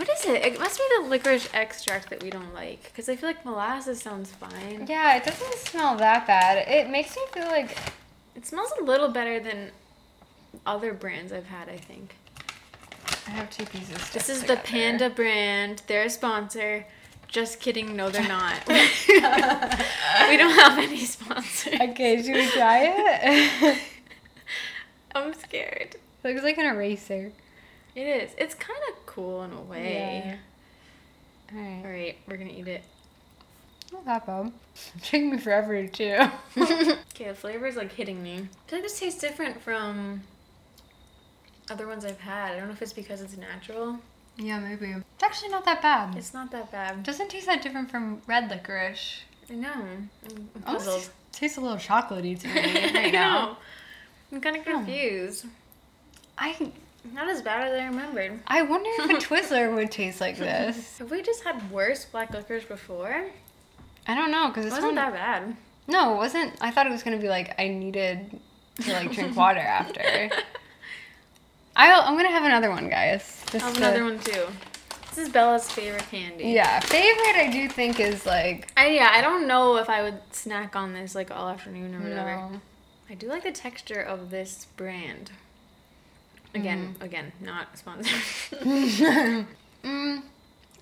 What 0.00 0.08
is 0.08 0.24
it? 0.24 0.42
It 0.46 0.58
must 0.58 0.78
be 0.78 0.84
the 0.96 1.08
licorice 1.10 1.50
extract 1.52 2.08
that 2.08 2.22
we 2.22 2.30
don't 2.30 2.54
like. 2.54 2.84
Because 2.84 3.06
I 3.10 3.16
feel 3.16 3.28
like 3.28 3.44
molasses 3.44 4.00
sounds 4.00 4.30
fine. 4.30 4.86
Yeah, 4.88 5.14
it 5.18 5.24
doesn't 5.24 5.58
smell 5.58 5.94
that 5.96 6.26
bad. 6.26 6.66
It 6.66 6.88
makes 6.88 7.14
me 7.14 7.22
feel 7.34 7.44
like 7.48 7.76
It 8.34 8.46
smells 8.46 8.72
a 8.80 8.82
little 8.82 9.10
better 9.10 9.38
than 9.40 9.72
other 10.64 10.94
brands 10.94 11.34
I've 11.34 11.44
had. 11.44 11.68
I 11.68 11.76
think 11.76 12.16
I 13.26 13.30
have 13.32 13.50
two 13.50 13.66
pieces. 13.66 14.08
this 14.12 14.30
is 14.30 14.44
the. 14.44 14.56
Panda 14.56 15.10
brand. 15.10 15.82
They're 15.86 16.04
a 16.04 16.10
sponsor. 16.10 16.86
Just 17.28 17.60
kidding. 17.60 17.94
No, 17.94 18.08
they're 18.08 18.26
not. 18.26 18.56
we 18.68 18.76
don't 19.20 20.58
have 20.58 20.78
any 20.78 21.04
sponsors. 21.04 21.78
Okay, 21.78 22.22
should 22.22 22.34
we 22.36 22.48
try 22.48 22.94
it? 22.96 23.78
I'm 25.14 25.34
scared. 25.34 25.96
Looks 26.24 26.42
like 26.42 26.56
an 26.56 26.64
eraser. 26.64 27.32
It 28.00 28.22
is. 28.22 28.30
It's 28.38 28.54
kind 28.54 28.78
of 28.88 29.04
cool 29.04 29.42
in 29.42 29.52
a 29.52 29.60
way. 29.60 30.38
All 31.52 31.60
right. 31.60 31.82
All 31.84 31.90
right, 31.90 32.16
we're 32.26 32.38
gonna 32.38 32.50
eat 32.50 32.66
it. 32.66 32.82
Not 33.92 34.06
that 34.06 34.26
bad. 34.26 34.52
It's 34.74 34.90
taking 35.10 35.30
me 35.32 35.36
forever 35.36 35.86
to 35.86 35.88
chew. 35.88 36.16
Okay, 37.14 37.28
the 37.28 37.34
flavor 37.34 37.66
is 37.66 37.76
like 37.76 37.92
hitting 37.92 38.22
me. 38.22 38.36
I 38.36 38.70
feel 38.70 38.78
like 38.78 38.82
this 38.84 38.98
tastes 38.98 39.20
different 39.20 39.60
from 39.60 40.22
other 41.70 41.86
ones 41.86 42.06
I've 42.06 42.20
had. 42.20 42.52
I 42.52 42.56
don't 42.56 42.68
know 42.68 42.72
if 42.72 42.80
it's 42.80 42.94
because 42.94 43.20
it's 43.20 43.36
natural. 43.36 43.98
yeah, 44.38 44.58
maybe. 44.58 44.86
It's 44.92 45.22
actually 45.22 45.50
not 45.50 45.66
that 45.66 45.82
bad. 45.82 46.16
It's 46.16 46.32
not 46.32 46.50
that 46.52 46.72
bad. 46.72 47.02
doesn't 47.02 47.28
taste 47.28 47.44
that 47.44 47.60
different 47.60 47.90
from 47.90 48.22
red 48.26 48.48
licorice. 48.48 49.20
I 49.50 49.54
know. 49.56 49.72
I'm 49.74 50.62
puzzled. 50.62 51.10
tastes 51.32 51.58
a 51.58 51.60
little 51.60 51.76
chocolatey 51.76 52.40
to 52.40 52.48
me 52.48 52.60
I 52.60 52.92
right 52.94 53.12
now. 53.12 53.44
know. 53.44 53.56
I'm 54.32 54.40
kind 54.40 54.56
of 54.56 54.64
hmm. 54.64 54.70
confused. 54.70 55.44
I 56.38 56.52
Not 57.12 57.28
as 57.28 57.40
bad 57.42 57.68
as 57.72 57.80
I 57.80 57.86
remembered. 57.86 58.40
I 58.46 58.62
wonder 58.62 58.90
if 58.98 59.10
a 59.10 59.14
Twizzler 59.26 59.74
would 59.74 59.90
taste 59.90 60.20
like 60.20 60.36
this. 60.36 60.98
Have 60.98 61.10
we 61.10 61.22
just 61.22 61.42
had 61.44 61.70
worse 61.70 62.04
black 62.04 62.30
licorice 62.32 62.64
before? 62.64 63.26
I 64.06 64.14
don't 64.14 64.30
know 64.30 64.48
because 64.48 64.66
It 64.66 64.70
wasn't 64.70 64.86
one. 64.86 64.94
that 64.96 65.12
bad. 65.12 65.56
No, 65.88 66.14
it 66.14 66.16
wasn't. 66.16 66.54
I 66.60 66.70
thought 66.70 66.86
it 66.86 66.90
was 66.90 67.02
gonna 67.02 67.18
be 67.18 67.28
like 67.28 67.54
I 67.58 67.68
needed 67.68 68.38
to 68.82 68.92
like 68.92 69.12
drink 69.12 69.36
water 69.36 69.60
after. 69.60 70.02
I'll, 71.76 72.02
I'm 72.02 72.16
gonna 72.16 72.30
have 72.30 72.44
another 72.44 72.70
one, 72.70 72.88
guys. 72.88 73.44
I 73.54 73.58
have 73.58 73.72
to- 73.74 73.78
another 73.78 74.04
one 74.04 74.18
too. 74.18 74.46
This 75.10 75.26
is 75.26 75.28
Bella's 75.30 75.68
favorite 75.70 76.04
candy. 76.10 76.44
Yeah, 76.50 76.78
favorite 76.80 77.34
I 77.36 77.48
do 77.50 77.68
think 77.68 77.98
is 77.98 78.24
like 78.26 78.70
I, 78.76 78.88
yeah, 78.90 79.08
I 79.12 79.20
don't 79.20 79.48
know 79.48 79.76
if 79.76 79.88
I 79.90 80.02
would 80.02 80.20
snack 80.30 80.76
on 80.76 80.92
this 80.92 81.14
like 81.16 81.30
all 81.32 81.48
afternoon 81.48 81.94
or 81.94 82.00
whatever. 82.00 82.36
no. 82.36 82.60
I 83.08 83.14
do 83.14 83.26
like 83.28 83.42
the 83.42 83.50
texture 83.52 84.00
of 84.00 84.30
this 84.30 84.66
brand. 84.76 85.32
Again, 86.54 86.94
Mm-hmm. 86.94 87.02
again, 87.04 87.32
not 87.40 87.78
sponsored. 87.78 88.12
mm, 89.84 90.22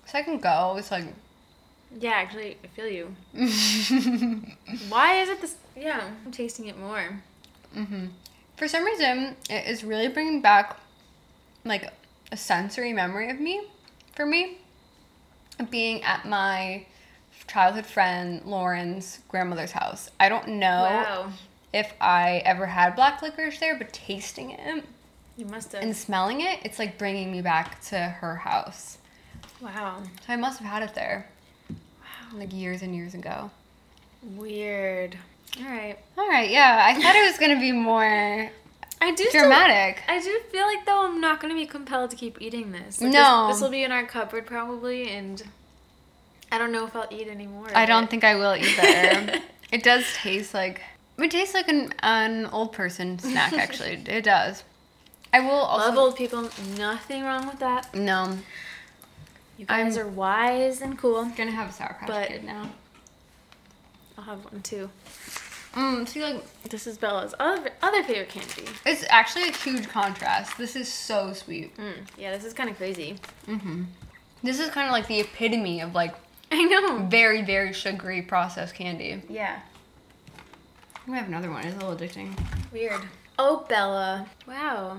second 0.05 0.41
go. 0.41 0.75
It's 0.77 0.91
like 0.91 1.05
yeah, 1.99 2.11
actually, 2.11 2.57
I 2.63 2.67
feel 2.67 2.87
you. 2.87 3.15
Why 4.89 5.21
is 5.21 5.29
it 5.29 5.41
this? 5.41 5.55
Yeah, 5.75 6.01
I'm 6.25 6.31
tasting 6.31 6.67
it 6.67 6.77
more. 6.77 7.21
Mm-hmm. 7.75 8.07
For 8.57 8.67
some 8.67 8.83
reason, 8.83 9.35
it 9.49 9.67
is 9.67 9.83
really 9.83 10.07
bringing 10.07 10.41
back 10.41 10.77
like 11.65 11.91
a 12.31 12.37
sensory 12.37 12.93
memory 12.93 13.29
of 13.31 13.39
me, 13.39 13.61
for 14.15 14.25
me, 14.25 14.57
being 15.69 16.03
at 16.03 16.25
my 16.27 16.85
childhood 17.47 17.85
friend 17.85 18.43
Lauren's 18.45 19.19
grandmother's 19.27 19.71
house. 19.71 20.09
I 20.19 20.29
don't 20.29 20.47
know 20.47 20.83
Wow, 20.83 21.31
if 21.73 21.93
I 21.99 22.41
ever 22.45 22.67
had 22.67 22.95
black 22.95 23.21
licorice 23.21 23.59
there, 23.59 23.75
but 23.77 23.91
tasting 23.93 24.51
it 24.51 24.83
you 25.39 25.45
must 25.45 25.71
have. 25.71 25.81
and 25.81 25.95
smelling 25.95 26.41
it, 26.41 26.59
it's 26.63 26.77
like 26.79 26.97
bringing 26.97 27.31
me 27.31 27.41
back 27.41 27.81
to 27.85 27.97
her 27.97 28.35
house. 28.35 28.97
wow, 29.61 30.01
So 30.25 30.33
I 30.33 30.35
must 30.35 30.59
have 30.59 30.67
had 30.69 30.83
it 30.83 30.93
there, 30.93 31.29
like 32.33 32.51
years 32.53 32.81
and 32.81 32.93
years 32.95 33.13
ago. 33.13 33.49
weird. 34.35 35.17
All 35.59 35.65
right, 35.65 35.97
All 36.17 36.27
right, 36.29 36.49
yeah, 36.49 36.81
I 36.85 37.01
thought 37.01 37.15
it 37.15 37.27
was 37.27 37.37
gonna 37.39 37.59
be 37.59 37.71
more 37.71 38.03
I 39.01 39.11
do 39.15 39.25
still- 39.25 39.41
dramatic. 39.43 40.03
I 40.07 40.19
do 40.19 40.39
feel 40.51 40.65
like 40.67 40.85
though 40.85 41.05
I'm 41.05 41.21
not 41.21 41.39
gonna 41.39 41.55
be 41.55 41.65
compelled 41.65 42.11
to 42.11 42.15
keep 42.15 42.41
eating 42.41 42.71
this. 42.71 43.01
Like, 43.01 43.11
No. 43.13 43.47
this 43.47 43.61
will 43.61 43.69
be 43.69 43.83
in 43.83 43.91
our 43.91 44.05
cupboard 44.05 44.45
probably, 44.45 45.09
and 45.09 45.41
I 46.51 46.57
don't 46.57 46.71
know 46.71 46.85
if 46.85 46.95
I'll 46.95 47.07
eat 47.09 47.27
anymore. 47.27 47.69
I 47.73 47.85
don't 47.85 48.09
think 48.09 48.23
I 48.23 48.35
will 48.35 48.55
either. 48.55 49.39
it 49.71 49.83
does 49.83 50.03
taste 50.15 50.53
like 50.53 50.81
it 51.17 51.31
tastes 51.31 51.53
like 51.53 51.67
an 51.69 51.93
an 52.03 52.45
old 52.47 52.73
person 52.73 53.17
snack. 53.19 53.53
Actually, 53.53 54.03
it 54.07 54.23
does. 54.23 54.63
I 55.31 55.39
will 55.41 55.51
also 55.51 55.89
Love 55.89 55.97
old 55.97 56.15
people. 56.17 56.49
Nothing 56.77 57.23
wrong 57.23 57.47
with 57.47 57.59
that. 57.59 57.93
no. 57.93 58.37
You 59.57 59.65
guys 59.65 59.97
I'm- 59.97 60.05
are 60.05 60.09
wise 60.09 60.81
and 60.81 60.97
cool. 60.97 61.17
I'm 61.17 61.33
gonna 61.33 61.51
have 61.51 61.69
a 61.69 61.73
sour 61.73 61.95
patch 61.99 62.07
But- 62.07 62.27
kid 62.29 62.43
now. 62.45 62.69
I'll 64.17 64.23
have 64.23 64.43
one 64.45 64.61
too. 64.61 64.89
Mm, 65.73 66.07
see, 66.07 66.23
like 66.23 66.43
This 66.63 66.87
is 66.87 66.97
Bella's 66.97 67.35
other 67.39 67.71
other 67.81 68.01
favorite 68.03 68.29
candy. 68.29 68.67
it's 68.85 69.05
actually 69.09 69.49
a 69.49 69.51
huge 69.51 69.87
contrast. 69.89 70.57
This 70.57 70.75
is 70.75 70.91
so 70.91 71.33
sweet. 71.33 71.75
Mm, 71.77 72.07
yeah, 72.17 72.31
this 72.31 72.43
is 72.43 72.53
kind 72.53 72.69
of 72.69 72.77
crazy. 72.77 73.17
Mm-hmm. 73.47 73.83
This 74.41 74.59
is 74.59 74.69
kind 74.71 74.87
of 74.87 74.93
like 74.93 75.07
the 75.07 75.19
epitome 75.19 75.81
of 75.81 75.93
like 75.93 76.15
I 76.51 76.63
know. 76.63 76.99
very 77.05 77.41
very 77.43 77.71
sugary 77.73 78.21
processed 78.21 78.73
candy. 78.75 79.21
Yeah. 79.29 79.59
We 81.07 81.15
have 81.17 81.27
another 81.27 81.51
one. 81.51 81.65
It's 81.65 81.75
a 81.81 81.85
little 81.85 81.95
addicting. 81.95 82.37
Weird. 82.71 83.01
Oh, 83.37 83.65
Bella. 83.69 84.27
Wow. 84.47 84.97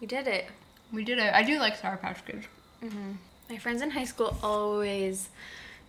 You 0.00 0.06
did 0.06 0.26
it. 0.26 0.46
We 0.92 1.04
did 1.04 1.18
it. 1.18 1.32
I 1.34 1.42
do 1.42 1.58
like 1.58 1.76
sour 1.76 1.96
patch 1.96 2.24
kids. 2.24 2.46
hmm 2.80 3.12
My 3.50 3.58
friends 3.58 3.82
in 3.82 3.90
high 3.90 4.04
school 4.04 4.36
always 4.42 5.28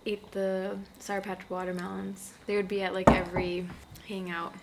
ate 0.06 0.30
the 0.32 0.76
Sour 0.98 1.20
Patch 1.20 1.40
watermelons. 1.48 2.32
They 2.46 2.56
would 2.56 2.68
be 2.68 2.82
at 2.82 2.94
like 2.94 3.10
every 3.10 3.66
hangout. 4.08 4.54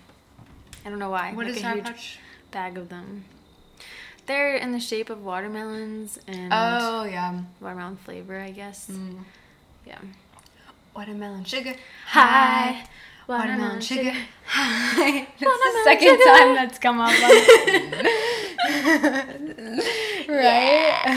I 0.85 0.89
don't 0.89 0.99
know 0.99 1.09
why. 1.09 1.33
What 1.33 1.45
like 1.45 1.51
is 1.55 1.57
a 1.57 1.61
sour 1.61 1.73
huge 1.75 1.85
patch? 1.85 2.19
bag 2.51 2.77
of 2.77 2.89
them. 2.89 3.25
They're 4.25 4.55
in 4.55 4.71
the 4.73 4.79
shape 4.79 5.09
of 5.09 5.23
watermelons 5.23 6.19
and 6.27 6.51
Oh 6.53 7.03
yeah. 7.05 7.41
watermelon 7.61 7.97
flavor, 7.97 8.39
I 8.39 8.51
guess. 8.51 8.89
Mm. 8.91 9.23
Yeah. 9.85 9.99
Watermelon 10.95 11.45
sugar. 11.45 11.75
Hi. 12.07 12.85
Watermelon 13.27 13.81
sugar. 13.81 14.13
Hi. 14.45 15.27
That's 15.39 15.39
the 15.39 15.81
second 15.83 16.07
sugar. 16.07 16.23
time 16.23 16.55
that's 16.55 16.79
come 16.79 16.99
up. 17.01 17.11
Right? 20.29 20.93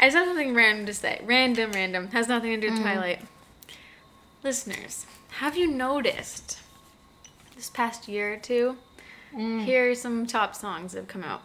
I 0.00 0.06
just 0.06 0.16
have 0.16 0.26
something 0.28 0.54
random 0.54 0.86
to 0.86 0.94
say. 0.94 1.20
Random, 1.24 1.72
random. 1.72 2.08
Has 2.08 2.28
nothing 2.28 2.50
to 2.52 2.60
do 2.60 2.68
Mm. 2.68 2.72
with 2.74 2.82
Twilight. 2.82 3.20
Listeners, 4.44 5.06
have 5.38 5.56
you 5.56 5.66
noticed 5.66 6.58
this 7.56 7.68
past 7.70 8.06
year 8.08 8.34
or 8.34 8.36
two? 8.36 8.76
Mm. 9.34 9.64
Here 9.64 9.90
are 9.90 9.94
some 9.94 10.26
top 10.26 10.54
songs 10.54 10.92
that 10.92 11.00
have 11.00 11.08
come 11.08 11.24
out 11.24 11.42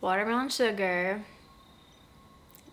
Watermelon 0.00 0.48
Sugar. 0.48 1.22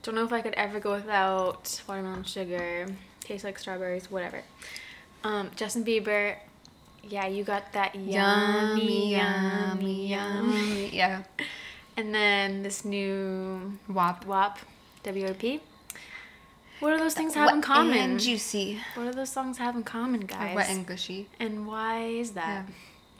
Don't 0.03 0.15
know 0.15 0.24
if 0.24 0.31
I 0.34 0.41
could 0.41 0.53
ever 0.55 0.79
go 0.79 0.93
without 0.93 1.81
Watermelon 1.88 2.24
Sugar. 2.24 2.88
Tastes 3.32 3.46
like 3.46 3.58
strawberries, 3.58 4.12
whatever. 4.12 4.42
Um, 5.24 5.52
Justin 5.56 5.86
Bieber. 5.86 6.36
Yeah, 7.02 7.28
you 7.28 7.46
got 7.46 7.72
that 7.72 7.96
yummy, 7.96 9.14
yummy, 9.14 10.08
yummy. 10.08 10.90
Yeah. 10.90 11.24
And 11.96 12.14
then 12.14 12.64
this 12.64 12.84
new 12.84 13.78
Wop. 13.88 14.26
WAP, 14.26 14.60
W-O-P. 15.04 15.60
What 16.80 16.92
do 16.92 16.98
those 16.98 17.14
things 17.14 17.34
have 17.36 17.54
in 17.54 17.62
common? 17.62 17.98
And 17.98 18.20
juicy. 18.20 18.80
What 18.96 19.06
do 19.06 19.12
those 19.12 19.30
songs 19.30 19.58
have 19.60 19.76
in 19.78 19.84
common, 19.84 20.22
guys? 20.22 20.56
Wet 20.56 20.70
and 20.70 20.86
gushy. 20.86 21.28
and 21.40 21.68
why 21.68 22.04
is 22.04 22.32
that? 22.32 22.66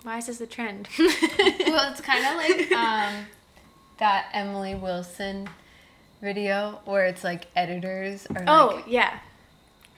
Why 0.04 0.18
is 0.18 0.26
this 0.28 0.42
a 0.42 0.48
trend? 0.48 0.90
well, 1.00 1.92
it's 1.92 2.02
kind 2.02 2.26
of 2.26 2.36
like 2.38 2.72
um, 2.72 3.26
that 3.98 4.28
Emily 4.34 4.76
Wilson 4.76 5.50
video 6.22 6.80
where 6.86 7.06
it's 7.06 7.24
like 7.24 7.48
editors 7.56 8.26
are 8.28 8.44
oh 8.48 8.76
like, 8.76 8.86
yeah, 8.88 9.20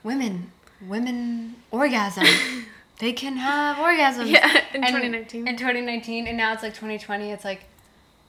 women, 0.04 0.52
women 0.88 1.56
orgasm. 1.72 2.26
they 3.00 3.14
can 3.14 3.38
have 3.38 3.78
orgasms. 3.78 4.30
yeah. 4.32 4.62
In 4.74 4.84
And 4.84 4.94
2019. 4.96 5.48
In 5.48 5.58
2019, 5.58 6.28
and 6.28 6.38
now 6.38 6.54
it's 6.54 6.64
like 6.64 6.74
2020. 6.74 7.32
It's 7.32 7.46
like 7.46 7.66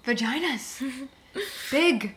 vaginas, 0.07 0.83
big. 1.71 2.15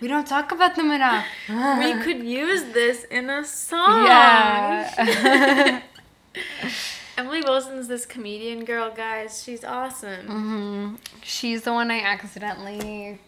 We 0.00 0.08
don't 0.08 0.26
talk 0.26 0.52
about 0.52 0.74
them 0.76 0.90
enough. 0.90 1.24
we 1.48 1.94
could 2.02 2.22
use 2.24 2.64
this 2.72 3.04
in 3.04 3.30
a 3.30 3.44
song. 3.44 4.04
Yeah. 4.06 5.82
Emily 7.18 7.42
Wilson's 7.42 7.88
this 7.88 8.06
comedian 8.06 8.64
girl, 8.64 8.90
guys. 8.90 9.42
She's 9.44 9.64
awesome. 9.64 10.26
Mm-hmm. 10.26 10.94
She's 11.22 11.62
the 11.62 11.72
one 11.72 11.90
I 11.90 12.00
accidentally 12.00 13.18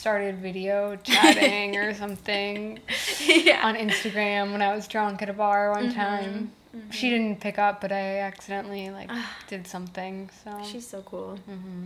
started 0.00 0.38
video 0.38 0.96
chatting 0.96 1.76
or 1.76 1.92
something 2.04 2.78
yeah. 3.22 3.60
on 3.66 3.76
Instagram 3.76 4.50
when 4.50 4.62
I 4.62 4.74
was 4.74 4.88
drunk 4.88 5.20
at 5.20 5.28
a 5.28 5.34
bar 5.34 5.72
one 5.72 5.88
mm-hmm. 5.88 6.00
time. 6.00 6.52
Mm-hmm. 6.74 6.90
She 6.90 7.10
didn't 7.10 7.40
pick 7.40 7.58
up, 7.58 7.82
but 7.82 7.92
I 7.92 8.20
accidentally 8.20 8.90
like 8.90 9.08
ah. 9.10 9.36
did 9.48 9.66
something. 9.66 10.30
So 10.42 10.58
She's 10.64 10.86
so 10.86 11.02
cool. 11.02 11.38
Mm-hmm. 11.50 11.84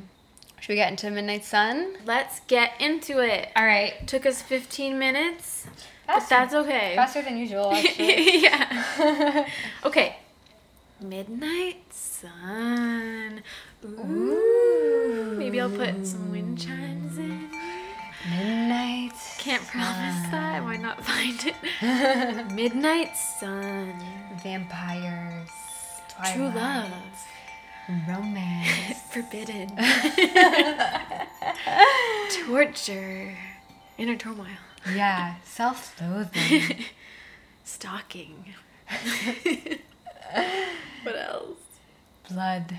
should 0.61 0.68
we 0.68 0.76
get 0.76 0.90
into 0.90 1.11
Midnight 1.11 1.44
Sun? 1.44 1.97
Let's 2.04 2.40
get 2.47 2.80
into 2.80 3.18
it. 3.18 3.49
All 3.56 3.64
right. 3.64 4.06
Took 4.06 4.26
us 4.26 4.40
15 4.42 4.97
minutes, 4.97 5.66
but 6.06 6.28
that's 6.28 6.54
okay. 6.54 6.92
faster 6.94 7.21
than 7.21 7.37
usual, 7.37 7.73
actually. 7.75 8.42
yeah. 8.42 9.49
Okay. 9.85 10.18
Midnight 11.00 11.92
Sun. 11.92 13.42
Ooh. 13.85 15.35
Maybe 15.37 15.61
I'll 15.61 15.68
put 15.68 16.06
some 16.06 16.30
wind 16.30 16.61
chimes 16.61 17.18
in. 17.18 17.50
Midnight. 18.31 19.12
Can't 19.38 19.66
promise 19.66 20.31
that. 20.31 20.54
I 20.57 20.61
might 20.61 20.81
not 20.81 21.04
find 21.04 21.38
it. 21.45 21.54
Midnight 22.54 23.16
sun. 23.16 23.93
Vampires. 24.43 25.50
True 26.33 26.49
love. 26.49 26.90
Romance. 28.09 28.99
Forbidden. 29.12 29.76
Torture. 32.47 33.37
Inner 33.99 34.16
turmoil. 34.16 34.47
yeah. 34.95 35.35
Self-loathing. 35.45 36.85
Stalking. 37.64 38.54
what 41.02 41.16
else? 41.16 41.59
Blood. 42.31 42.78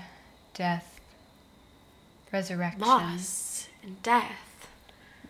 Death. 0.54 1.00
Resurrection. 2.32 2.80
Loss 2.80 3.68
and 3.84 4.02
death. 4.02 4.45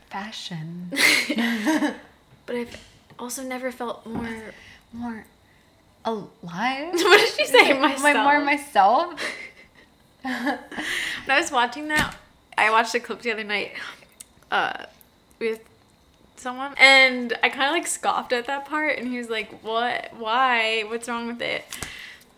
Fashion. 0.08 0.92
But 2.46 2.54
I've 2.54 2.84
also 3.18 3.42
never 3.42 3.72
felt 3.72 4.06
more. 4.06 4.54
More 4.92 5.24
alive. 6.04 6.92
What 6.94 7.20
did 7.20 7.34
she 7.34 7.44
say? 7.44 7.72
Am 7.72 7.84
I 7.84 8.12
more 8.22 8.40
myself? 8.44 9.20
When 10.22 10.58
I 11.28 11.40
was 11.40 11.50
watching 11.50 11.88
that, 11.88 12.16
I 12.56 12.70
watched 12.70 12.94
a 12.94 13.00
clip 13.00 13.22
the 13.22 13.32
other 13.32 13.44
night 13.44 13.72
uh, 14.50 14.84
with 15.40 15.60
someone, 16.36 16.74
and 16.78 17.36
I 17.42 17.48
kind 17.48 17.64
of 17.64 17.72
like 17.72 17.86
scoffed 17.86 18.32
at 18.32 18.46
that 18.46 18.66
part, 18.66 18.98
and 18.98 19.08
he 19.08 19.18
was 19.18 19.28
like, 19.28 19.62
"What? 19.62 20.12
Why? 20.16 20.82
What's 20.82 21.08
wrong 21.08 21.26
with 21.26 21.42
it?" 21.42 21.64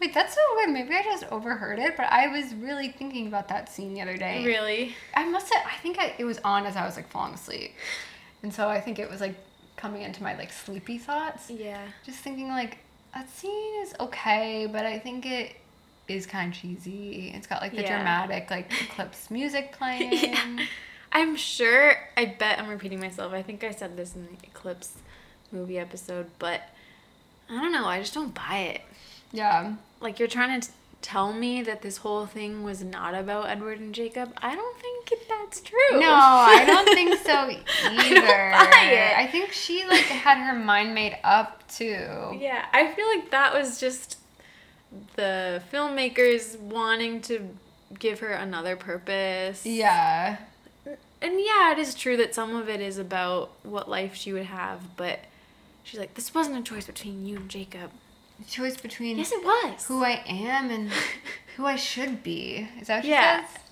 Wait, 0.00 0.14
that's 0.14 0.34
so 0.34 0.40
weird. 0.56 0.70
Maybe 0.70 0.94
I 0.94 1.02
just 1.02 1.24
overheard 1.32 1.78
it, 1.78 1.96
but 1.96 2.06
I 2.10 2.28
was 2.28 2.54
really 2.54 2.88
thinking 2.88 3.26
about 3.26 3.48
that 3.48 3.68
scene 3.68 3.94
the 3.94 4.00
other 4.02 4.16
day. 4.16 4.44
Really? 4.44 4.94
I 5.14 5.28
must 5.28 5.52
have. 5.52 5.64
I 5.66 5.76
think 5.78 5.98
I, 5.98 6.14
it 6.18 6.24
was 6.24 6.38
on 6.44 6.66
as 6.66 6.76
I 6.76 6.84
was 6.86 6.94
like 6.96 7.08
falling 7.08 7.34
asleep, 7.34 7.72
and 8.42 8.52
so 8.54 8.68
I 8.68 8.80
think 8.80 8.98
it 8.98 9.10
was 9.10 9.20
like 9.20 9.34
coming 9.76 10.02
into 10.02 10.22
my 10.22 10.36
like 10.36 10.52
sleepy 10.52 10.98
thoughts. 10.98 11.50
Yeah. 11.50 11.82
Just 12.06 12.18
thinking 12.18 12.48
like 12.48 12.78
that 13.14 13.28
scene 13.30 13.82
is 13.82 13.94
okay, 13.98 14.68
but 14.70 14.86
I 14.86 14.98
think 14.98 15.26
it 15.26 15.56
is 16.06 16.26
kind 16.26 16.52
of 16.52 16.58
cheesy. 16.58 17.32
It's 17.34 17.46
got 17.46 17.60
like 17.60 17.72
the 17.74 17.82
Yeah. 17.82 17.96
dramatic 17.96 18.50
like 18.50 18.70
Eclipse 18.82 19.30
music 19.30 19.72
playing. 19.78 20.12
Yeah. 20.12 20.64
I'm 21.10 21.36
sure. 21.36 21.94
I 22.16 22.24
bet 22.38 22.58
I'm 22.60 22.68
repeating 22.68 23.00
myself. 23.00 23.32
I 23.32 23.42
think 23.42 23.64
I 23.64 23.70
said 23.72 23.96
this 23.96 24.14
in 24.14 24.26
the 24.26 24.32
Eclipse 24.46 24.92
movie 25.50 25.78
episode, 25.78 26.26
but 26.38 26.62
I 27.50 27.54
don't 27.60 27.72
know. 27.72 27.86
I 27.86 27.98
just 28.00 28.14
don't 28.14 28.34
buy 28.34 28.58
it. 28.58 28.82
yeah. 29.32 29.74
Like 30.00 30.18
you're 30.18 30.28
trying 30.28 30.60
to 30.60 30.68
tell 31.00 31.32
me 31.32 31.62
that 31.62 31.82
this 31.82 31.98
whole 31.98 32.26
thing 32.26 32.64
was 32.64 32.82
not 32.82 33.14
about 33.14 33.48
Edward 33.48 33.78
and 33.80 33.94
Jacob. 33.94 34.32
I 34.38 34.54
don't 34.54 34.78
think 34.80 35.12
that's 35.28 35.60
true. 35.60 36.00
No, 36.00 36.12
I 36.12 36.64
don't 36.66 36.86
think 36.86 37.18
so 37.24 37.32
I 37.34 37.60
either. 37.92 38.50
it. 38.94 39.16
I 39.18 39.26
think 39.30 39.52
she 39.52 39.86
like 39.86 40.00
had 40.04 40.38
her 40.38 40.58
mind 40.58 40.94
made 40.94 41.16
up 41.24 41.66
too. 41.68 42.36
Yeah, 42.38 42.64
I 42.72 42.92
feel 42.92 43.06
like 43.08 43.30
that 43.30 43.54
was 43.54 43.80
just 43.80 44.18
the 45.16 45.62
filmmakers 45.72 46.58
wanting 46.58 47.20
to 47.22 47.48
give 47.98 48.20
her 48.20 48.32
another 48.32 48.76
purpose. 48.76 49.64
Yeah. 49.64 50.38
And 51.20 51.40
yeah, 51.40 51.72
it 51.72 51.78
is 51.78 51.94
true 51.94 52.16
that 52.18 52.34
some 52.34 52.54
of 52.54 52.68
it 52.68 52.80
is 52.80 52.98
about 52.98 53.50
what 53.64 53.88
life 53.90 54.14
she 54.14 54.32
would 54.32 54.44
have, 54.46 54.96
but 54.96 55.20
she's 55.82 55.98
like, 55.98 56.14
this 56.14 56.32
wasn't 56.32 56.58
a 56.58 56.62
choice 56.62 56.86
between 56.86 57.26
you 57.26 57.36
and 57.36 57.48
Jacob. 57.48 57.90
Choice 58.46 58.76
between 58.76 59.18
Yes, 59.18 59.32
it 59.32 59.42
was. 59.42 59.86
who 59.86 60.04
I 60.04 60.22
am 60.26 60.70
and 60.70 60.90
who 61.56 61.66
I 61.66 61.76
should 61.76 62.22
be. 62.22 62.68
Is 62.80 62.86
that 62.86 62.98
what 62.98 63.04
Yeah. 63.04 63.40
she 63.42 63.46
says? 63.52 63.62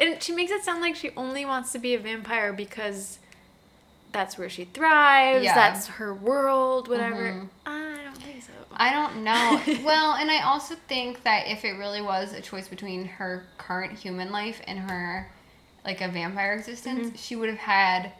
And 0.00 0.22
she 0.22 0.32
makes 0.32 0.50
it 0.52 0.62
sound 0.64 0.80
like 0.80 0.96
she 0.96 1.10
only 1.16 1.44
wants 1.44 1.72
to 1.72 1.78
be 1.78 1.94
a 1.94 1.98
vampire 1.98 2.52
because 2.52 3.18
that's 4.12 4.38
where 4.38 4.48
she 4.48 4.64
thrives, 4.64 5.44
Yeah. 5.44 5.54
that's 5.54 5.86
her 5.88 6.14
world, 6.14 6.88
whatever. 6.88 7.32
Mhm. 7.32 7.48
I 7.66 7.98
don't 8.04 8.16
think 8.16 8.42
so. 8.42 8.52
I 8.72 8.92
don't 8.92 9.22
know. 9.24 9.60
well, 9.84 10.14
and 10.14 10.30
I 10.30 10.40
also 10.42 10.74
think 10.88 11.22
that 11.24 11.46
if 11.48 11.64
it 11.64 11.72
really 11.72 12.00
was 12.00 12.32
a 12.32 12.40
choice 12.40 12.68
between 12.68 13.04
her 13.04 13.44
current 13.58 13.98
human 13.98 14.30
life 14.32 14.60
and 14.66 14.78
her 14.90 15.30
like 15.84 16.00
a 16.00 16.08
vampire 16.08 16.52
existence, 16.54 17.08
Mm-hmm. 17.08 17.16
she 17.16 17.36
would 17.36 17.48
have 17.50 17.58
had 17.58 18.12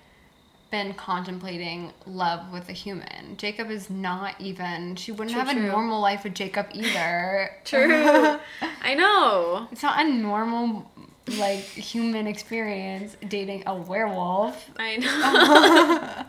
been 0.70 0.94
contemplating 0.94 1.92
love 2.06 2.52
with 2.52 2.68
a 2.68 2.72
human. 2.72 3.36
Jacob 3.36 3.70
is 3.70 3.88
not 3.88 4.40
even 4.40 4.96
she 4.96 5.12
wouldn't 5.12 5.30
True, 5.30 5.40
have 5.40 5.56
a 5.56 5.58
normal 5.58 6.00
life 6.00 6.24
with 6.24 6.34
Jacob 6.34 6.68
either. 6.72 7.50
True. 7.64 8.38
I 8.82 8.94
know. 8.94 9.68
It's 9.72 9.82
not 9.82 10.04
a 10.04 10.08
normal 10.08 10.90
like 11.36 11.60
human 11.60 12.26
experience 12.26 13.16
dating 13.26 13.64
a 13.66 13.74
werewolf. 13.74 14.70
I 14.78 14.96
know. 14.96 16.24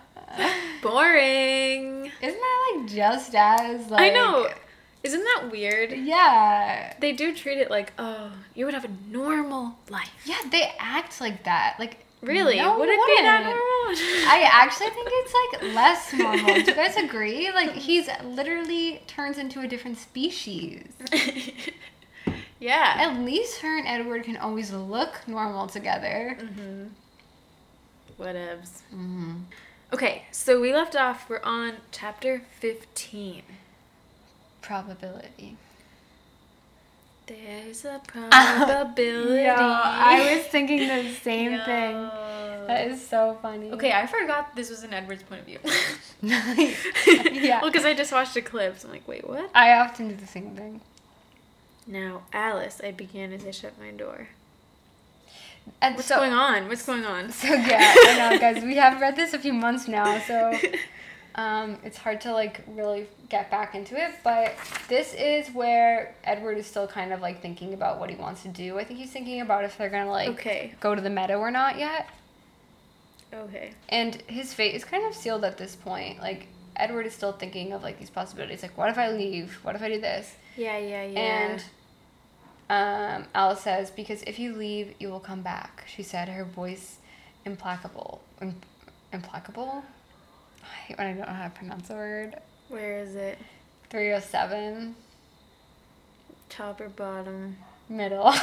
Boring. 0.82 2.12
Isn't 2.22 2.40
that 2.40 2.76
like 2.76 2.88
just 2.88 3.36
as 3.36 3.90
like 3.90 4.02
I 4.02 4.10
know. 4.10 4.50
Isn't 5.04 5.24
that 5.24 5.50
weird? 5.52 5.92
Yeah. 5.94 6.94
They 7.00 7.14
do 7.14 7.34
treat 7.34 7.58
it 7.58 7.70
like, 7.70 7.94
oh, 7.98 8.32
you 8.54 8.66
would 8.66 8.74
have 8.74 8.84
a 8.84 8.92
normal 9.10 9.78
life. 9.90 10.12
Yeah, 10.26 10.38
they 10.52 10.74
act 10.78 11.22
like 11.22 11.46
that. 11.46 11.76
Like 11.80 12.06
Really? 12.22 12.58
no, 12.58 12.78
would 12.78 12.90
it 12.90 13.00
be 13.06 13.24
that 13.24 13.40
wouldn't. 13.40 13.60
normal? 13.70 14.30
I 14.30 14.50
actually 14.52 14.90
think 14.90 15.08
it's 15.12 15.34
like 15.64 15.74
less 15.74 16.14
normal. 16.14 16.54
Do 16.56 16.72
you 16.72 16.76
guys 16.76 16.98
agree? 16.98 17.52
Like 17.52 17.74
he's 17.74 18.10
literally 18.24 19.02
turns 19.08 19.38
into 19.38 19.62
a 19.62 19.68
different 19.68 19.98
species. 19.98 20.84
yeah. 22.60 22.96
At 22.98 23.20
least 23.22 23.62
her 23.62 23.78
and 23.78 23.88
Edward 23.88 24.24
can 24.24 24.36
always 24.38 24.72
look 24.72 25.22
normal 25.28 25.68
together. 25.68 26.38
Mm-hmm. 26.40 26.88
Whatevs. 28.22 28.82
Mm-hmm. 28.94 29.36
Okay, 29.94 30.26
so 30.32 30.60
we 30.60 30.74
left 30.74 30.96
off. 30.96 31.30
We're 31.30 31.42
on 31.42 31.78
chapter 31.92 32.44
15. 32.60 33.44
Probability. 34.62 35.56
There's 37.30 37.86
a 37.86 38.02
probability. 38.08 39.48
I 39.48 40.36
was 40.36 40.48
thinking 40.48 40.88
the 40.88 41.14
same 41.14 41.52
Yo. 41.68 41.68
That 42.68 42.88
is 42.88 43.08
so 43.08 43.38
funny. 43.42 43.72
Okay, 43.72 43.92
I 43.92 44.08
forgot 44.08 44.56
this 44.56 44.72
was 44.72 44.84
an 44.84 44.94
Edward's 44.94 45.22
point 45.24 45.42
of 45.42 45.48
view. 45.48 45.60
yeah. 46.24 47.62
Well, 47.62 47.72
because 47.72 47.86
I 47.86 47.94
just 47.94 48.12
watched 48.12 48.36
a 48.36 48.42
clip. 48.42 48.80
So 48.80 48.88
I'm 48.88 48.94
like, 48.94 49.08
wait, 49.08 49.28
what? 49.28 49.50
I 49.54 49.74
often 49.74 50.08
do 50.08 50.16
the 50.16 50.28
same 50.28 50.56
thing. 50.56 50.82
Now, 51.86 52.24
Alice, 52.34 52.82
I 52.84 52.92
began 52.92 53.32
as 53.32 53.46
I 53.46 53.52
shut 53.52 53.74
my 53.80 53.92
door. 53.92 54.30
And 55.82 55.96
What's 55.96 56.08
so, 56.08 56.16
going 56.16 56.34
on? 56.34 56.68
What's 56.68 56.86
going 56.86 57.06
on? 57.06 57.32
So 57.32 57.48
yeah, 57.48 57.94
I 57.96 58.18
know, 58.18 58.40
guys. 58.40 58.64
We 58.64 58.76
have 58.78 59.00
read 59.00 59.16
this 59.16 59.34
a 59.34 59.40
few 59.40 59.54
months 59.54 59.88
now, 59.88 60.20
so 60.20 60.58
um, 61.36 61.78
it's 61.84 61.98
hard 61.98 62.22
to 62.22 62.34
like 62.34 62.62
really 62.68 63.08
get 63.30 63.50
back 63.52 63.76
into 63.76 63.96
it. 63.96 64.12
But 64.24 64.54
this 64.88 65.14
is 65.14 65.50
where 65.54 66.16
Edward 66.24 66.58
is 66.58 66.66
still 66.66 66.88
kind 66.88 67.14
of 67.14 67.22
like 67.22 67.42
thinking 67.42 67.74
about 67.74 68.00
what 68.00 68.10
he 68.10 68.16
wants 68.16 68.42
to 68.44 68.48
do. 68.50 68.78
I 68.80 68.84
think 68.84 69.00
he's 69.00 69.12
thinking 69.12 69.42
about 69.42 69.64
if 69.64 69.78
they're 69.78 69.90
gonna 69.90 70.10
like 70.12 70.30
Okay. 70.30 70.74
go 70.80 70.96
to 70.96 71.02
the 71.02 71.10
meadow 71.10 71.40
or 71.40 71.52
not 71.52 71.78
yet. 71.78 72.08
Okay. 73.34 73.72
And 73.90 74.16
his 74.28 74.54
fate 74.54 74.74
is 74.76 74.84
kind 74.84 75.06
of 75.06 75.14
sealed 75.16 75.44
at 75.44 75.58
this 75.58 75.76
point. 75.76 76.20
Like 76.20 76.48
Edward 76.76 77.06
is 77.06 77.14
still 77.14 77.32
thinking 77.34 77.74
of 77.74 77.84
like 77.84 78.00
these 78.00 78.10
possibilities. 78.10 78.62
Like, 78.64 78.78
what 78.78 78.90
if 78.90 78.98
I 78.98 79.12
leave? 79.12 79.54
What 79.64 79.76
if 79.76 79.82
I 79.84 79.90
do 79.90 80.02
this? 80.02 80.34
Yeah, 80.58 80.78
yeah, 80.78 81.04
yeah. 81.04 81.20
And 82.70 83.22
um, 83.22 83.28
Alice 83.36 83.62
says, 83.62 83.92
because 83.92 84.24
if 84.24 84.40
you 84.40 84.56
leave, 84.56 84.94
you 85.00 85.10
will 85.10 85.20
come 85.20 85.42
back. 85.42 85.84
She 85.88 86.04
said, 86.04 86.28
her 86.30 86.44
voice 86.44 86.98
implacable. 87.46 88.22
Im- 88.42 88.56
implacable? 89.14 89.84
I 90.72 90.76
hate 90.88 90.98
when 90.98 91.08
I 91.08 91.14
don't 91.14 91.28
know 91.28 91.34
how 91.34 91.44
to 91.46 91.50
pronounce 91.52 91.88
the 91.88 91.94
word. 91.96 92.36
where 92.70 93.00
is 93.00 93.16
it? 93.16 93.38
307, 93.90 94.96
Top 96.50 96.82
or 96.82 96.90
bottom? 96.90 97.58
middle. 97.88 98.28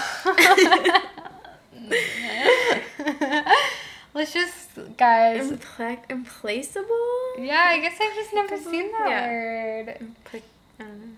Let's 4.14 4.32
just, 4.32 4.70
guys. 4.96 5.50
Impla- 5.50 6.06
implaceable? 6.08 7.36
Yeah, 7.38 7.66
I 7.68 7.80
guess 7.80 7.98
I've 8.00 8.14
just 8.14 8.32
never 8.32 8.56
seen 8.56 8.90
that 8.92 9.06
Yeah. 9.08 9.26
word. 9.28 9.86
Impla- 10.00 10.42
I 10.80 10.84
don't 10.84 11.00
know. 11.00 11.08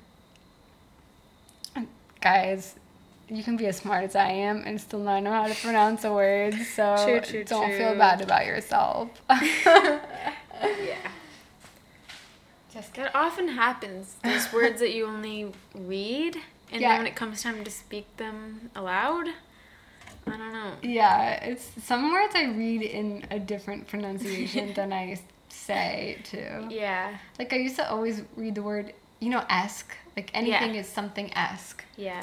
Guys, 2.20 2.74
you 3.28 3.44
can 3.44 3.56
be 3.56 3.66
as 3.66 3.76
smart 3.76 4.02
as 4.04 4.16
I 4.16 4.30
am 4.30 4.64
and 4.66 4.80
still 4.80 4.98
not 4.98 5.22
know 5.22 5.30
how 5.30 5.46
to 5.46 5.54
pronounce 5.54 6.02
a 6.04 6.12
word, 6.12 6.54
so 6.74 6.96
True, 7.06 7.20
true, 7.20 7.44
don't 7.44 7.70
feel 7.72 7.94
bad 7.94 8.20
about 8.20 8.44
yourself. 8.46 9.08
Yeah. 10.62 11.10
Just 12.72 12.94
That 12.94 13.14
often 13.14 13.48
happens. 13.48 14.16
There's 14.22 14.52
words 14.58 14.80
that 14.80 14.92
you 14.92 15.06
only 15.06 15.52
read, 15.74 16.36
and 16.70 16.80
Yeah. 16.82 16.88
then 16.90 16.98
when 16.98 17.06
it 17.06 17.16
comes 17.16 17.42
time 17.42 17.64
to 17.64 17.70
speak 17.70 18.04
them 18.18 18.70
aloud, 18.76 19.28
I 20.26 20.30
don't 20.36 20.52
know. 20.52 20.72
Yeah, 20.82 21.42
it's 21.44 21.70
some 21.82 22.12
words 22.12 22.34
I 22.34 22.44
read 22.44 22.82
in 22.82 23.24
a 23.30 23.38
different 23.38 23.88
pronunciation 23.88 24.72
than 24.78 24.92
I 24.92 25.18
say 25.48 26.18
too. 26.24 26.66
Yeah. 26.68 27.16
Like 27.38 27.52
I 27.54 27.56
used 27.56 27.76
to 27.76 27.90
always 27.90 28.22
read 28.36 28.54
the 28.54 28.62
word, 28.62 28.92
you 29.20 29.30
know, 29.30 29.44
esque. 29.48 29.96
Like 30.16 30.30
anything 30.34 30.74
Yeah. 30.74 30.80
is 30.80 30.86
something 30.88 31.32
esque. 31.34 31.82
Yeah. 31.96 32.22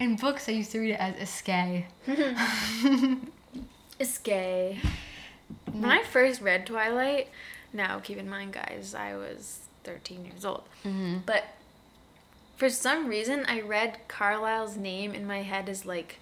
In 0.00 0.16
books, 0.16 0.48
I 0.48 0.52
used 0.52 0.72
to 0.72 0.80
read 0.80 0.92
it 0.98 1.00
as. 1.00 1.14
It's 4.00 4.18
gay. 4.22 4.80
Mm-hmm. 5.68 5.82
When 5.82 5.90
I 5.90 6.02
first 6.02 6.40
read 6.40 6.66
Twilight, 6.66 7.28
now 7.72 7.98
keep 8.00 8.18
in 8.18 8.28
mind, 8.28 8.52
guys, 8.52 8.94
I 8.94 9.16
was 9.16 9.60
13 9.84 10.24
years 10.24 10.44
old. 10.44 10.64
Mm-hmm. 10.84 11.18
But 11.26 11.44
for 12.56 12.68
some 12.68 13.06
reason, 13.06 13.44
I 13.48 13.60
read 13.60 13.98
Carlisle's 14.08 14.76
name 14.76 15.14
in 15.14 15.26
my 15.26 15.42
head 15.42 15.68
as 15.68 15.86
like 15.86 16.18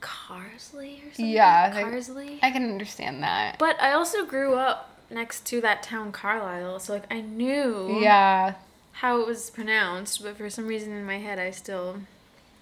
Carsley 0.00 0.98
or 1.00 1.14
something. 1.14 1.26
Yeah, 1.28 1.70
Carsley. 1.82 2.38
I 2.42 2.50
can 2.50 2.64
understand 2.64 3.22
that. 3.22 3.58
But 3.58 3.80
I 3.80 3.92
also 3.92 4.24
grew 4.24 4.54
up 4.54 4.90
next 5.10 5.44
to 5.46 5.60
that 5.60 5.82
town, 5.82 6.10
Carlisle, 6.12 6.80
so 6.80 6.94
like 6.94 7.04
I 7.12 7.20
knew 7.20 8.00
Yeah. 8.00 8.54
how 8.92 9.20
it 9.20 9.26
was 9.26 9.50
pronounced, 9.50 10.22
but 10.22 10.36
for 10.36 10.48
some 10.50 10.66
reason 10.66 10.92
in 10.92 11.04
my 11.04 11.18
head, 11.18 11.38
I 11.38 11.50
still, 11.50 11.98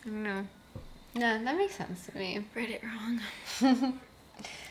I 0.04 0.08
don't 0.08 0.22
know, 0.22 0.46
No, 1.14 1.42
that 1.44 1.56
makes 1.56 1.76
sense 1.76 2.06
to 2.06 2.16
me. 2.18 2.44
read 2.54 2.70
it 2.70 2.82
wrong. 2.82 3.94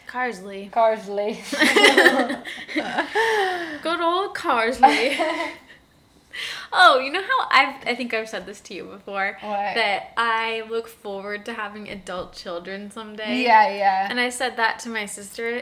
Carsley. 0.09 0.69
Carsley. 0.71 1.37
Good 3.81 4.01
old 4.01 4.35
Carsley. 4.35 5.15
oh, 6.73 6.99
you 6.99 7.11
know 7.11 7.21
how 7.21 7.47
I've 7.51 7.87
I 7.87 7.95
think 7.95 8.13
I've 8.13 8.29
said 8.29 8.45
this 8.45 8.59
to 8.61 8.73
you 8.73 8.83
before 8.85 9.37
What? 9.41 9.75
that 9.75 10.13
I 10.17 10.63
look 10.69 10.87
forward 10.87 11.45
to 11.45 11.53
having 11.53 11.89
adult 11.89 12.33
children 12.33 12.91
someday. 12.91 13.41
yeah, 13.43 13.69
yeah. 13.73 14.07
And 14.09 14.19
I 14.19 14.29
said 14.29 14.57
that 14.57 14.79
to 14.79 14.89
my 14.89 15.05
sister 15.05 15.61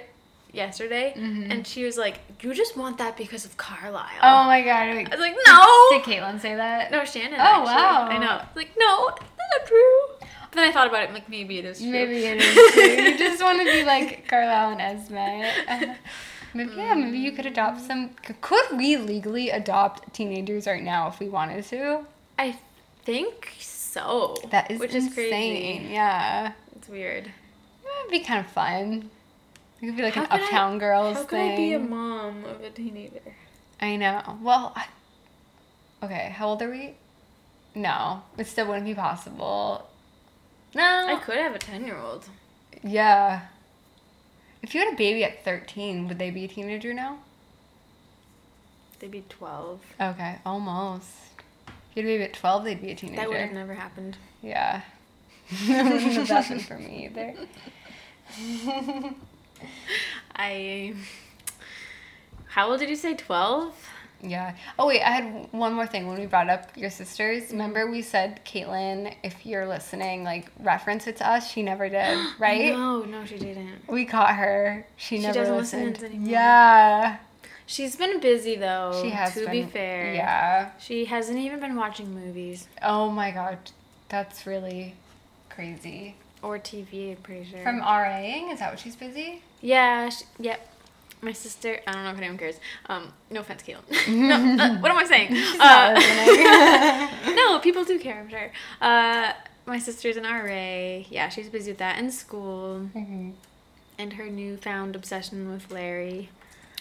yesterday, 0.54 1.14
Mm-hmm. 1.18 1.52
and 1.52 1.68
she 1.68 1.84
was 1.84 1.98
like, 1.98 2.20
"You 2.42 2.54
just 2.54 2.76
want 2.78 2.98
that 3.00 3.18
because 3.18 3.44
of 3.46 3.58
Carlisle." 3.58 4.20
oh 4.24 4.44
my 4.46 4.62
god. 4.64 4.96
Wait. 4.96 5.08
I 5.08 5.16
was 5.16 5.20
like, 5.20 5.36
"No." 5.46 5.66
Did 5.92 6.04
Caitlin 6.04 6.40
say 6.40 6.56
that? 6.56 6.90
No, 6.92 7.04
Shannon. 7.06 7.40
Oh, 7.40 7.44
actually. 7.44 7.76
wow. 7.76 8.08
I 8.10 8.18
know. 8.18 8.42
Like, 8.56 8.72
no, 8.78 9.10
that's 9.10 9.52
not 9.60 9.68
true. 9.68 9.98
Then 10.58 10.68
I 10.68 10.72
thought 10.72 10.88
about 10.88 11.04
it. 11.04 11.14
Like, 11.14 11.30
maybe 11.30 11.60
it 11.60 11.66
is 11.66 11.78
true. 11.80 11.92
Maybe 11.92 12.26
it 12.26 12.42
is. 12.42 12.74
Too. 12.74 12.82
You 12.82 13.16
just 13.18 13.44
want 13.44 13.60
to 13.60 13.66
be 13.66 13.84
like 13.86 14.28
Carlisle 14.28 14.72
and 14.72 14.82
Esme. 14.82 15.16
Uh, 15.70 15.94
maybe 16.56 16.72
yeah. 16.76 16.96
Maybe 16.96 17.20
you 17.20 17.32
could 17.32 17.46
adopt 17.46 17.80
some. 17.82 18.10
Could 18.42 18.66
we 18.76 18.98
legally 18.98 19.52
adopt 19.52 20.12
teenagers 20.16 20.66
right 20.66 20.82
now 20.82 21.10
if 21.10 21.20
we 21.20 21.30
wanted 21.30 21.64
to? 21.66 22.06
I 22.40 22.58
think 23.04 23.54
so. 23.60 24.36
That 24.50 24.72
is 24.72 24.80
which 24.80 24.96
insane. 24.96 25.10
is 25.10 25.14
crazy. 25.14 25.94
Yeah, 25.94 26.54
It's 26.76 26.90
weird. 26.90 27.26
it'd 28.00 28.12
be 28.12 28.22
kind 28.22 28.44
of 28.44 28.52
fun. 28.52 29.12
It 29.80 29.86
could 29.86 29.98
be 29.98 30.02
like 30.02 30.16
How 30.16 30.22
an 30.24 30.28
could 30.30 30.40
I- 30.42 30.44
uptown 30.46 30.80
girls 30.80 31.18
How 31.18 31.24
could. 31.26 31.40
I 31.40 31.56
be 31.56 31.74
a 31.74 31.80
mom 31.80 32.46
of 32.46 32.64
a 32.64 32.72
teenager? 32.72 33.22
I 33.80 33.96
know. 33.96 34.40
Well, 34.42 34.74
I, 34.76 34.88
okay. 36.04 36.34
How 36.36 36.48
old 36.48 36.64
are 36.64 36.72
we? 36.72 36.96
No, 37.76 38.24
it 38.40 38.48
still 38.48 38.66
wouldn't 38.66 38.86
be 38.88 38.96
possible. 38.96 39.88
No. 40.78 41.08
I 41.08 41.16
could 41.16 41.38
have 41.38 41.56
a 41.56 41.60
ten-year-old. 41.60 42.30
Yeah. 42.84 43.42
If 44.62 44.76
you 44.76 44.80
had 44.82 44.94
a 44.94 44.96
baby 44.96 45.24
at 45.24 45.44
13, 45.44 46.08
would 46.08 46.20
they 46.20 46.30
be 46.30 46.46
a 46.46 46.48
teenager 46.48 46.94
now? 46.94 47.18
They'd 49.00 49.10
be 49.12 49.24
twelve. 49.28 49.82
Okay, 50.00 50.38
almost. 50.46 51.08
If 51.68 51.98
you 51.98 52.04
had 52.04 52.06
a 52.06 52.14
baby 52.14 52.24
at 52.26 52.34
12, 52.34 52.64
they'd 52.64 52.82
be 52.82 52.92
a 52.92 52.96
teenager. 52.96 53.22
That 53.22 53.30
would 53.30 53.38
have 53.38 53.52
never 53.54 53.74
happened. 53.74 54.18
Yeah. 54.44 54.82
that 55.68 55.84
wouldn't 55.92 56.14
have 56.14 56.28
happened 56.28 56.66
for 56.66 56.78
me 56.78 57.06
either. 57.06 57.34
I. 60.36 60.94
How 62.50 62.70
old 62.70 62.80
did 62.80 62.90
you 62.90 62.96
say? 62.96 63.16
Twelve. 63.16 63.74
Yeah. 64.22 64.56
Oh, 64.80 64.88
wait, 64.88 65.02
I 65.02 65.12
had 65.12 65.48
one 65.52 65.74
more 65.74 65.86
thing 65.88 66.08
when 66.08 66.20
we 66.20 66.26
brought 66.26 66.50
up 66.50 66.76
your 66.76 66.90
sisters. 66.90 67.44
Mm-hmm. 67.44 67.52
Remember, 67.54 67.92
we 67.92 68.02
said, 68.02 68.42
Caitlin, 68.46 69.14
if 69.24 69.46
you're 69.46 69.68
listening, 69.68 70.24
like, 70.24 70.52
reference 70.60 71.06
it 71.08 71.18
to 71.18 71.30
us. 71.30 71.50
She 71.52 71.62
never 71.64 71.88
did, 71.90 72.18
right? 72.40 72.72
No, 72.74 73.04
no, 73.04 73.26
she 73.26 73.38
didn't. 73.38 73.88
We 73.88 74.06
caught 74.06 74.36
her. 74.36 74.86
She, 74.96 75.18
She 75.18 75.22
never 75.22 75.34
doesn't 75.40 75.58
listen 75.58 75.80
listened. 75.80 75.98
us 75.98 76.04
anymore. 76.04 76.30
Yeah. 76.32 77.18
She's 77.70 77.96
been 77.98 78.20
busy 78.22 78.56
though. 78.56 78.98
She 79.04 79.10
has 79.10 79.34
To 79.34 79.42
been. 79.42 79.52
be 79.52 79.64
fair. 79.66 80.14
Yeah. 80.14 80.72
She 80.80 81.04
hasn't 81.06 81.38
even 81.38 81.60
been 81.60 81.76
watching 81.76 82.14
movies 82.16 82.66
Oh 82.82 83.12
my 83.12 83.30
god. 83.32 83.58
That's 84.08 84.48
really 84.48 84.96
crazy. 85.50 86.16
or 86.42 86.60
TV. 86.60 87.12
I'm 87.12 87.18
pretty 87.24 87.44
sure. 87.46 87.62
From 87.64 87.82
RAing? 87.82 88.52
Is 88.52 88.60
that 88.60 88.70
what 88.72 88.80
she's 88.80 88.96
busy? 88.96 89.42
Yeah. 89.62 90.08
She, 90.08 90.24
yep. 90.40 90.66
My 91.22 91.32
sister. 91.34 91.80
I 91.88 91.92
don't 91.94 92.04
know 92.04 92.12
if 92.12 92.18
anyone 92.18 92.38
cares. 92.38 92.60
Um. 92.88 93.12
No 93.32 93.42
offense, 93.42 93.64
Caitlin. 93.64 94.08
no. 94.58 94.64
Uh, 94.64 94.78
what 94.80 94.92
am 94.92 94.98
I 94.98 95.06
saying? 95.06 95.36
Uh, 95.60 97.32
no, 97.36 97.60
people 97.60 97.84
do 97.84 97.98
care. 98.00 98.20
I'm 98.20 98.30
sure. 98.30 98.52
Uh. 98.82 99.34
My 99.66 99.80
sister's 99.80 100.16
an 100.16 100.24
RA. 100.24 101.04
Yeah, 101.10 101.28
she's 101.28 101.50
busy 101.50 101.72
with 101.72 101.80
that 101.80 101.98
and 102.00 102.14
school 102.14 102.90
Mhm. 102.96 103.34
and 104.00 104.14
her 104.14 104.28
newfound 104.28 104.96
obsession 104.96 105.50
with 105.52 105.70
Larry. 105.72 106.30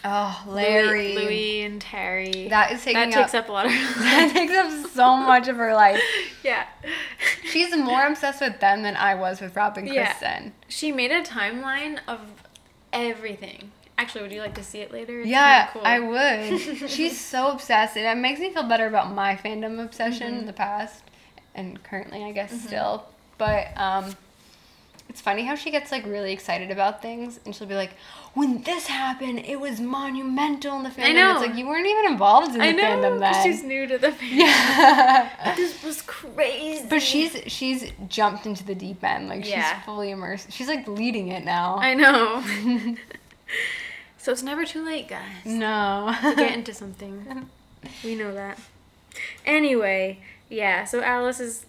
Oh, 0.05 0.41
Larry. 0.47 1.13
Louis 1.15 1.61
and 1.63 1.83
Harry. 1.83 2.47
That 2.49 2.71
is 2.71 2.81
taking 2.85 3.09
that 3.09 3.11
takes 3.11 3.33
up, 3.33 3.43
up 3.45 3.49
a 3.49 3.51
lot 3.51 3.65
of 3.65 3.73
her 3.73 4.03
that 4.03 4.31
takes 4.31 4.53
up 4.53 4.71
so 4.93 5.17
much 5.17 5.49
of 5.49 5.57
her 5.57 5.73
life. 5.73 5.99
yeah. 6.45 6.67
She's 7.43 7.75
more 7.75 8.05
obsessed 8.05 8.39
with 8.39 8.61
them 8.61 8.83
than 8.83 8.95
I 8.95 9.15
was 9.15 9.41
with 9.41 9.53
Rob 9.57 9.75
and 9.77 9.89
Yeah. 9.89 10.05
Kristen. 10.13 10.53
She 10.69 10.93
made 10.93 11.11
a 11.11 11.23
timeline 11.23 11.99
of 12.07 12.21
everything. 12.93 13.71
Actually, 13.99 14.21
would 14.21 14.31
you 14.31 14.41
like 14.41 14.53
to 14.55 14.63
see 14.63 14.79
it 14.79 14.91
later? 14.91 15.19
It's 15.21 15.27
Yeah, 15.29 15.67
cool. 15.73 15.81
I 15.83 15.99
would. 15.99 16.59
She's 16.89 17.19
so 17.19 17.49
obsessed, 17.51 17.97
and 17.97 18.05
it 18.05 18.21
makes 18.21 18.39
me 18.39 18.51
feel 18.53 18.63
better 18.63 18.85
about 18.85 19.11
my 19.13 19.35
fandom 19.35 19.83
obsession 19.83 20.27
Mm-hmm. 20.27 20.39
in 20.41 20.45
the 20.45 20.53
past, 20.53 21.03
and 21.55 21.81
currently, 21.83 22.23
I 22.23 22.31
guess, 22.31 22.51
still. 22.61 23.05
But 23.39 23.67
um, 23.75 24.15
it's 25.09 25.19
funny 25.21 25.45
how 25.45 25.55
she 25.55 25.71
gets 25.71 25.91
like 25.91 26.05
really 26.05 26.31
excited 26.31 26.69
about 26.69 27.01
things, 27.01 27.39
and 27.43 27.55
she'll 27.55 27.65
be 27.67 27.73
like, 27.73 27.93
"When 28.35 28.61
this 28.61 28.85
happened, 28.85 29.39
it 29.39 29.59
was 29.59 29.79
monumental 29.79 30.77
in 30.77 30.83
the 30.83 30.89
fandom." 30.91 31.15
know. 31.15 31.31
It's 31.39 31.47
like 31.47 31.55
you 31.57 31.67
weren't 31.67 31.87
even 31.87 32.05
involved 32.11 32.51
in 32.53 32.59
the 32.59 32.65
I 32.65 32.71
know. 32.73 32.83
fandom 32.83 33.19
then. 33.19 33.43
She's 33.43 33.63
new 33.63 33.87
to 33.87 33.97
the 33.97 34.09
fandom. 34.09 34.37
yeah. 34.37 35.55
This 35.55 35.83
was 35.83 36.03
crazy. 36.03 36.85
But 36.87 37.01
she's 37.01 37.35
she's 37.47 37.91
jumped 38.07 38.45
into 38.45 38.63
the 38.63 38.75
deep 38.75 39.03
end. 39.03 39.27
Like 39.29 39.43
Yeah. 39.47 39.73
she's 39.75 39.85
fully 39.85 40.11
immersed. 40.11 40.51
She's 40.51 40.67
like 40.67 40.87
leading 40.87 41.29
it 41.29 41.43
now. 41.43 41.77
I 41.77 41.95
know. 41.95 42.43
so 44.27 44.33
it's 44.33 44.43
never 44.43 44.65
too 44.65 44.83
late, 44.83 45.07
guys. 45.07 45.45
no. 45.45 46.13
to 46.21 46.35
get 46.35 46.53
into 46.57 46.73
something. 46.73 47.47
We 48.03 48.15
know 48.15 48.33
that. 48.33 48.59
Anyway, 49.45 50.19
yeah, 50.49 50.83
so 50.83 51.01
Alice 51.01 51.39
is 51.39 51.65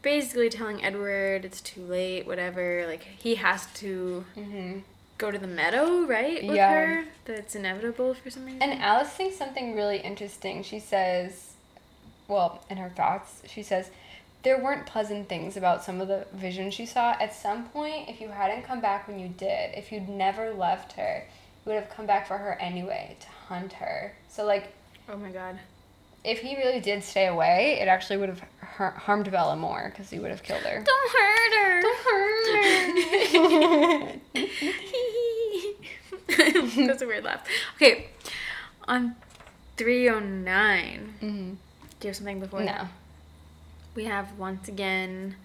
basically 0.00 0.48
telling 0.48 0.84
Edward 0.84 1.44
it's 1.44 1.60
too 1.60 1.80
late, 1.82 2.24
whatever. 2.24 2.84
Like, 2.86 3.02
he 3.02 3.34
has 3.34 3.66
to 3.82 4.24
hmm 4.36 4.78
go 5.18 5.32
to 5.32 5.38
the 5.38 5.48
meadow, 5.48 6.06
right? 6.06 6.46
With 6.46 6.54
Yeah. 6.54 6.70
her? 6.72 7.04
That 7.24 7.38
it's 7.38 7.56
inevitable 7.56 8.14
for 8.14 8.30
some 8.30 8.44
reason. 8.44 8.62
And 8.62 8.80
Alice 8.80 9.08
thinks 9.08 9.36
something 9.36 9.74
really 9.74 9.98
interesting. 9.98 10.62
She 10.62 10.78
says, 10.78 11.54
well, 12.28 12.62
in 12.70 12.76
her 12.76 12.90
thoughts, 12.90 13.42
she 13.48 13.64
says, 13.64 13.90
there 14.44 14.62
weren't 14.62 14.86
pleasant 14.86 15.28
things 15.28 15.56
about 15.56 15.82
some 15.82 16.00
of 16.00 16.06
the 16.06 16.26
visions 16.32 16.74
she 16.74 16.86
saw. 16.86 17.16
At 17.20 17.34
some 17.34 17.64
point, 17.70 18.08
if 18.08 18.20
you 18.20 18.28
hadn't 18.28 18.62
come 18.62 18.80
back 18.80 19.08
when 19.08 19.18
you 19.18 19.26
did, 19.26 19.74
if 19.74 19.90
you'd 19.90 20.08
never 20.08 20.52
left 20.52 20.92
her, 20.92 21.24
would 21.66 21.74
have 21.74 21.90
come 21.90 22.06
back 22.06 22.26
for 22.26 22.38
her 22.38 22.56
anyway 22.60 23.16
to 23.20 23.26
hunt 23.48 23.74
her. 23.74 24.14
So, 24.28 24.44
like, 24.46 24.72
oh 25.08 25.16
my 25.16 25.30
god. 25.30 25.58
if 26.24 26.40
he 26.40 26.56
really 26.56 26.80
did 26.80 27.02
stay 27.04 27.26
away, 27.26 27.78
it 27.80 27.88
actually 27.88 28.16
would 28.18 28.28
have 28.30 28.42
har- 28.60 28.90
harmed 28.92 29.30
Bella 29.30 29.56
more 29.56 29.90
because 29.90 30.08
he 30.10 30.18
would 30.18 30.30
have 30.30 30.42
killed 30.42 30.62
her. 30.62 30.82
Don't 30.82 31.12
hurt 31.12 31.54
her! 31.58 31.80
Don't 31.82 31.98
hurt 32.06 32.46
her. 34.36 34.46
That's 36.86 37.02
a 37.02 37.06
weird 37.06 37.24
laugh. 37.24 37.46
Okay, 37.76 38.08
on 38.88 39.14
309, 39.76 41.14
hmm 41.20 41.52
do 41.98 42.08
you 42.08 42.10
have 42.10 42.16
something 42.16 42.40
before 42.40 42.62
that? 42.62 42.82
No. 42.82 42.88
we 43.94 44.04
have 44.04 44.38
once 44.38 44.68
again 44.68 45.36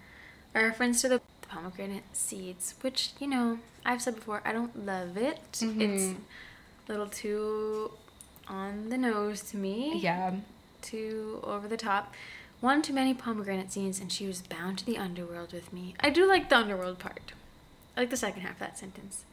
a 0.54 0.62
reference 0.62 1.00
to 1.00 1.08
the 1.08 1.22
pomegranate 1.48 2.02
seeds, 2.12 2.74
which, 2.82 3.12
you 3.18 3.26
know, 3.26 3.58
I've 3.84 4.02
said 4.02 4.14
before, 4.14 4.42
I 4.44 4.52
don't 4.52 4.86
love 4.86 5.16
it. 5.16 5.40
It's 5.50 5.62
Mhm. 5.62 6.16
a 6.88 6.92
little 6.92 7.08
too 7.08 7.92
on 8.48 8.88
the 8.90 8.98
nose 8.98 9.42
to 9.50 9.56
me. 9.56 9.98
Yeah. 9.98 10.36
Too 10.80 11.40
over 11.42 11.68
the 11.68 11.76
top. 11.76 12.14
One 12.60 12.80
too 12.82 12.92
many 12.92 13.12
pomegranate 13.14 13.72
seeds, 13.72 13.98
and 13.98 14.12
she 14.12 14.26
was 14.26 14.40
bound 14.42 14.78
to 14.78 14.86
the 14.86 14.98
underworld 14.98 15.52
with 15.52 15.72
me. 15.72 15.94
I 16.00 16.10
do 16.10 16.26
like 16.28 16.48
the 16.48 16.56
underworld 16.56 16.98
part. 16.98 17.32
I 17.96 18.00
like 18.00 18.10
the 18.10 18.16
second 18.16 18.42
half 18.42 18.52
of 18.52 18.58
that 18.60 18.78
sentence. 18.78 19.24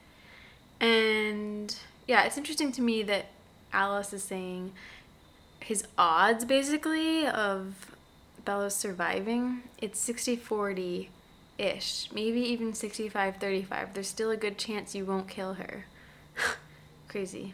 And 0.80 1.76
yeah, 2.08 2.24
it's 2.24 2.38
interesting 2.38 2.72
to 2.74 2.82
me 2.82 3.04
that 3.04 3.28
Alice 3.72 4.14
is 4.14 4.24
saying 4.24 4.74
his 5.60 5.86
odds 5.98 6.46
basically 6.46 7.28
of 7.28 7.96
Bella's 8.46 8.76
surviving, 8.76 9.64
it's 9.78 10.00
60 10.00 10.36
40 10.36 11.10
ish, 11.60 12.10
maybe 12.14 12.40
even 12.42 12.74
65 12.74 13.38
35. 13.38 13.94
There's 13.94 14.08
still 14.08 14.32
a 14.32 14.38
good 14.38 14.58
chance 14.58 14.96
you 14.96 15.06
won't 15.06 15.28
kill 15.28 15.56
her. 15.56 15.86
Crazy. 17.08 17.54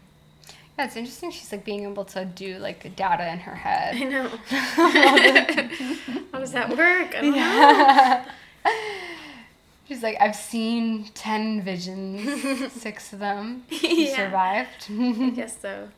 Yeah, 0.77 0.85
it's 0.85 0.95
interesting. 0.97 1.31
She's 1.31 1.51
like 1.51 1.63
being 1.63 1.83
able 1.89 2.03
to 2.05 2.25
do 2.25 2.57
like 2.59 2.95
data 2.95 3.31
in 3.31 3.39
her 3.39 3.55
head. 3.55 3.95
I 3.95 4.03
know. 4.03 4.27
How 6.31 6.39
does 6.39 6.51
that 6.51 6.69
work? 6.69 7.15
I 7.15 7.21
don't 7.21 7.35
know. 7.35 8.25
She's 9.87 10.01
like, 10.01 10.17
I've 10.19 10.35
seen 10.35 11.05
10 11.13 11.61
visions, 11.61 12.71
six 12.73 13.13
of 13.13 13.19
them. 13.19 13.63
He 13.69 14.09
Yeah. 14.09 14.15
survived. 14.15 14.87
I 14.89 15.29
guess 15.29 15.61
so. 15.61 15.89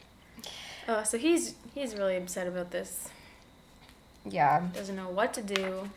Oh, 0.89 1.03
so 1.03 1.17
he's 1.17 1.55
he's 1.73 1.95
really 1.95 2.17
upset 2.17 2.47
about 2.47 2.71
this. 2.71 3.07
yeah. 4.25 4.67
Doesn't 4.73 4.95
know 4.95 5.09
what 5.09 5.33
to 5.35 5.41
do. 5.41 5.89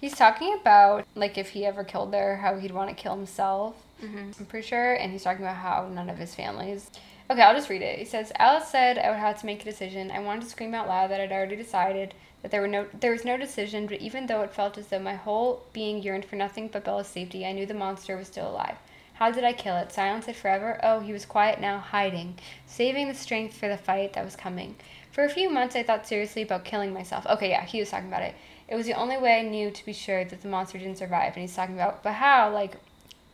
He's 0.00 0.16
talking 0.16 0.54
about, 0.60 1.06
like, 1.14 1.38
if 1.38 1.50
he 1.50 1.64
ever 1.64 1.84
killed 1.84 2.12
her, 2.14 2.36
how 2.36 2.56
he'd 2.56 2.72
want 2.72 2.90
to 2.90 2.94
kill 2.94 3.16
himself. 3.16 3.74
Mm-hmm. 4.02 4.32
I'm 4.38 4.46
pretty 4.46 4.66
sure. 4.66 4.94
And 4.94 5.12
he's 5.12 5.22
talking 5.22 5.44
about 5.44 5.56
how 5.56 5.88
none 5.92 6.10
of 6.10 6.18
his 6.18 6.34
families. 6.34 6.90
Okay, 7.30 7.40
I'll 7.40 7.54
just 7.54 7.70
read 7.70 7.80
it. 7.80 7.98
He 7.98 8.04
says, 8.04 8.32
Alice 8.38 8.68
said 8.68 8.98
I 8.98 9.08
would 9.08 9.18
have 9.18 9.40
to 9.40 9.46
make 9.46 9.62
a 9.62 9.64
decision. 9.64 10.10
I 10.10 10.18
wanted 10.18 10.42
to 10.42 10.50
scream 10.50 10.74
out 10.74 10.88
loud 10.88 11.10
that 11.10 11.20
I'd 11.20 11.32
already 11.32 11.56
decided 11.56 12.12
that 12.42 12.50
there 12.50 12.60
were 12.60 12.68
no 12.68 12.86
there 13.00 13.12
was 13.12 13.24
no 13.24 13.38
decision, 13.38 13.86
but 13.86 14.02
even 14.02 14.26
though 14.26 14.42
it 14.42 14.52
felt 14.52 14.76
as 14.76 14.88
though 14.88 14.98
my 14.98 15.14
whole 15.14 15.64
being 15.72 16.02
yearned 16.02 16.26
for 16.26 16.36
nothing 16.36 16.68
but 16.68 16.84
Bella's 16.84 17.08
safety, 17.08 17.46
I 17.46 17.52
knew 17.52 17.64
the 17.64 17.72
monster 17.72 18.18
was 18.18 18.26
still 18.26 18.50
alive. 18.50 18.76
How 19.14 19.30
did 19.30 19.44
I 19.44 19.54
kill 19.54 19.76
it? 19.78 19.92
Silence 19.92 20.28
it 20.28 20.36
forever? 20.36 20.78
Oh, 20.82 21.00
he 21.00 21.14
was 21.14 21.24
quiet 21.24 21.60
now, 21.60 21.78
hiding, 21.78 22.34
saving 22.66 23.08
the 23.08 23.14
strength 23.14 23.56
for 23.56 23.68
the 23.68 23.78
fight 23.78 24.12
that 24.12 24.24
was 24.24 24.36
coming. 24.36 24.76
For 25.10 25.24
a 25.24 25.30
few 25.30 25.48
months, 25.48 25.76
I 25.76 25.84
thought 25.84 26.06
seriously 26.06 26.42
about 26.42 26.64
killing 26.66 26.92
myself. 26.92 27.24
Okay, 27.24 27.48
yeah, 27.50 27.64
he 27.64 27.80
was 27.80 27.90
talking 27.90 28.08
about 28.08 28.22
it. 28.22 28.34
It 28.68 28.76
was 28.76 28.86
the 28.86 28.94
only 28.94 29.18
way 29.18 29.38
I 29.38 29.42
knew 29.42 29.70
to 29.70 29.86
be 29.86 29.92
sure 29.92 30.24
that 30.24 30.40
the 30.40 30.48
monster 30.48 30.78
didn't 30.78 30.98
survive. 30.98 31.34
And 31.34 31.42
he's 31.42 31.54
talking 31.54 31.74
about, 31.74 32.02
but 32.02 32.14
how? 32.14 32.50
Like, 32.50 32.76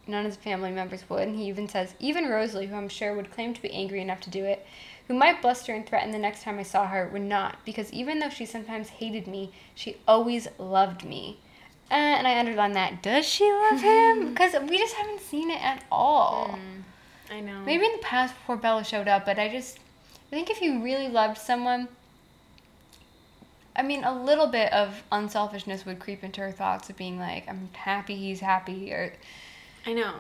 none 0.07 0.27
of 0.27 0.33
his 0.33 0.37
family 0.37 0.73
members 0.73 1.09
would. 1.09 1.29
And 1.29 1.37
he 1.37 1.47
even 1.47 1.69
says, 1.69 1.95
even 1.99 2.29
Rosalie, 2.29 2.67
who 2.67 2.75
I'm 2.75 2.89
sure 2.89 3.15
would 3.15 3.31
claim 3.31 3.55
to 3.55 3.63
be 3.63 3.71
angry 3.71 4.01
enough 4.01 4.21
to 4.23 4.31
do 4.31 4.45
it, 4.45 4.67
who 5.07 5.15
might 5.15 5.43
bluster 5.43 5.73
and 5.73 5.87
threaten 5.87 6.11
the 6.11 6.19
next 6.19 6.43
time 6.43 6.59
I 6.59 6.65
saw 6.65 6.87
her, 6.87 7.09
would 7.09 7.23
not, 7.23 7.57
because 7.65 7.93
even 7.93 8.19
though 8.19 8.29
she 8.29 8.47
sometimes 8.47 8.89
hated 8.89 9.27
me, 9.27 9.53
she 9.75 9.97
always 10.07 10.49
loved 10.59 11.05
me. 11.05 11.39
Uh, 11.91 11.95
and 11.95 12.27
I 12.27 12.39
underline 12.39 12.73
that. 12.73 13.03
Does 13.03 13.27
she 13.27 13.45
love 13.45 13.81
him? 13.81 14.29
Because 14.31 14.55
we 14.69 14.79
just 14.79 14.95
haven't 14.95 15.21
seen 15.21 15.51
it 15.51 15.63
at 15.63 15.85
all. 15.91 16.59
I 17.31 17.41
know. 17.41 17.61
Maybe 17.65 17.85
in 17.85 17.93
the 17.93 18.03
past 18.03 18.35
before 18.35 18.57
Bella 18.57 18.85
showed 18.85 19.09
up, 19.09 19.25
but 19.25 19.39
I 19.39 19.49
just 19.49 19.79
I 20.31 20.31
think 20.31 20.51
if 20.51 20.63
you 20.63 20.83
really 20.83 21.09
loved 21.09 21.39
someone, 21.39 21.89
I 23.77 23.83
mean, 23.83 24.05
a 24.05 24.23
little 24.23 24.49
bit 24.49 24.73
of 24.73 25.03
unselfishness 25.13 25.87
would 25.87 26.01
creep 26.01 26.25
into 26.25 26.41
her 26.41 26.53
thoughts 26.53 26.91
of 26.91 26.97
being 26.97 27.19
like, 27.19 27.49
I'm 27.49 27.69
happy 27.73 28.17
he's 28.17 28.41
happy, 28.41 28.93
or 28.93 29.13
I 29.87 29.93
know. 29.93 30.15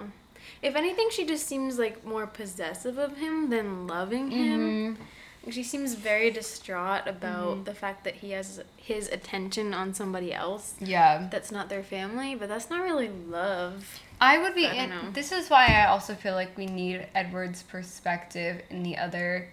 If 0.62 0.76
anything, 0.76 1.08
she 1.10 1.26
just 1.26 1.46
seems 1.46 1.78
like 1.78 2.04
more 2.04 2.26
possessive 2.26 2.98
of 2.98 3.16
him 3.16 3.50
than 3.50 3.86
loving 3.86 4.30
him. 4.30 4.96
Mm-hmm. 4.96 5.50
She 5.50 5.62
seems 5.62 5.94
very 5.94 6.30
distraught 6.30 7.06
about 7.06 7.54
mm-hmm. 7.54 7.64
the 7.64 7.74
fact 7.74 8.04
that 8.04 8.16
he 8.16 8.32
has 8.32 8.62
his 8.76 9.08
attention 9.08 9.72
on 9.72 9.94
somebody 9.94 10.34
else 10.34 10.74
yeah. 10.80 11.28
that's 11.30 11.50
not 11.50 11.70
their 11.70 11.82
family, 11.82 12.34
but 12.34 12.48
that's 12.48 12.68
not 12.68 12.82
really 12.82 13.08
love. 13.08 14.00
I 14.20 14.36
would 14.38 14.54
be. 14.54 14.66
I 14.66 14.84
in- 14.84 14.90
know. 14.90 15.10
This 15.12 15.32
is 15.32 15.48
why 15.48 15.66
I 15.66 15.86
also 15.86 16.14
feel 16.14 16.34
like 16.34 16.56
we 16.58 16.66
need 16.66 17.06
Edward's 17.14 17.62
perspective 17.62 18.62
in 18.68 18.82
the 18.82 18.98
other 18.98 19.48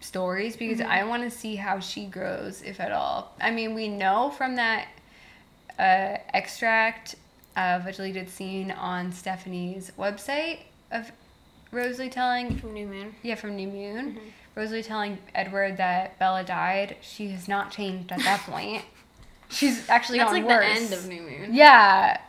stories 0.00 0.56
because 0.56 0.78
Mm-hmm. 0.80 0.90
I 0.90 1.04
want 1.04 1.22
to 1.24 1.30
see 1.30 1.56
how 1.56 1.80
she 1.80 2.06
grows, 2.06 2.62
if 2.62 2.80
at 2.80 2.92
all. 2.92 3.32
I 3.40 3.50
mean, 3.50 3.74
we 3.74 3.88
know 3.88 4.30
from 4.30 4.56
that 4.56 4.88
uh, 5.78 6.18
extract 6.34 7.16
of 7.56 7.86
a 7.86 7.92
deleted 7.92 8.28
scene 8.30 8.70
on 8.70 9.12
Stephenie's 9.12 9.90
website 9.98 10.60
of 10.92 11.10
Rosalie 11.72 12.08
telling, 12.10 12.56
From 12.58 12.72
New 12.74 12.86
Moon. 12.86 13.14
yeah, 13.22 13.34
from 13.34 13.56
New 13.56 13.68
Moon, 13.68 14.12
Mm-hmm. 14.12 14.28
Rosalie 14.54 14.82
telling 14.82 15.18
Edward 15.36 15.76
that 15.76 16.18
Bella 16.18 16.42
died. 16.42 16.96
She 17.00 17.28
has 17.28 17.46
not 17.46 17.70
changed 17.70 18.10
at 18.10 18.18
that 18.20 18.40
point. 18.40 18.82
She's 19.50 19.88
actually 19.88 20.18
That's 20.18 20.30
gotten 20.32 20.46
like 20.46 20.60
worse. 20.60 20.78
the 20.78 20.84
end 20.84 20.92
of 20.94 21.08
New 21.08 21.22
Moon. 21.22 21.54
Yeah. 21.54 22.20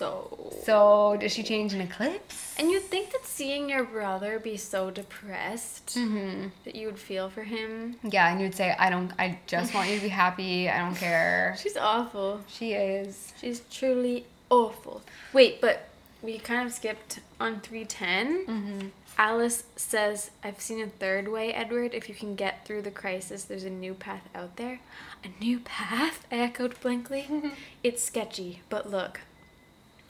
So. 0.00 0.50
So 0.64 1.18
does 1.20 1.30
she 1.34 1.42
change 1.42 1.74
in 1.74 1.82
Eclipse? 1.82 2.54
And 2.58 2.70
you'd 2.70 2.84
think 2.84 3.12
that 3.12 3.26
seeing 3.26 3.68
your 3.68 3.84
brother 3.84 4.38
be 4.38 4.56
so 4.56 4.90
depressed 4.90 5.88
Mm-hmm. 5.94 6.48
that 6.64 6.74
you 6.74 6.86
would 6.86 6.98
feel 6.98 7.28
for 7.28 7.42
him. 7.42 7.96
Yeah, 8.02 8.32
and 8.32 8.40
you'd 8.40 8.54
say, 8.54 8.74
I 8.78 8.88
don't, 8.88 9.12
I 9.18 9.38
just 9.46 9.74
want 9.74 9.90
you 9.90 9.96
to 9.96 10.02
be 10.02 10.08
happy. 10.08 10.70
I 10.70 10.78
don't 10.78 10.94
care. 10.94 11.54
She's 11.62 11.76
awful. 11.76 12.40
She 12.48 12.72
is. 12.72 13.34
She's 13.38 13.60
truly 13.70 14.24
awful. 14.48 15.02
Wait, 15.34 15.60
but 15.60 15.90
we 16.22 16.38
kind 16.38 16.66
of 16.66 16.72
skipped 16.72 17.20
on 17.38 17.60
310. 17.60 18.46
Mm-hmm. 18.46 18.86
Alice 19.18 19.64
says, 19.76 20.30
I've 20.42 20.62
seen 20.62 20.80
a 20.80 20.86
third 20.86 21.28
way, 21.28 21.52
Edward. 21.52 21.92
If 21.92 22.08
you 22.08 22.14
can 22.14 22.36
get 22.36 22.64
through 22.64 22.82
the 22.82 22.90
crisis, 22.90 23.44
there's 23.44 23.64
a 23.64 23.70
new 23.70 23.92
path 23.92 24.26
out 24.34 24.56
there. 24.56 24.80
A 25.22 25.28
new 25.44 25.60
path? 25.60 26.26
I 26.32 26.36
echoed 26.48 26.80
blankly. 26.80 27.26
it's 27.82 28.02
sketchy, 28.02 28.60
but 28.70 28.90
look. 28.90 29.20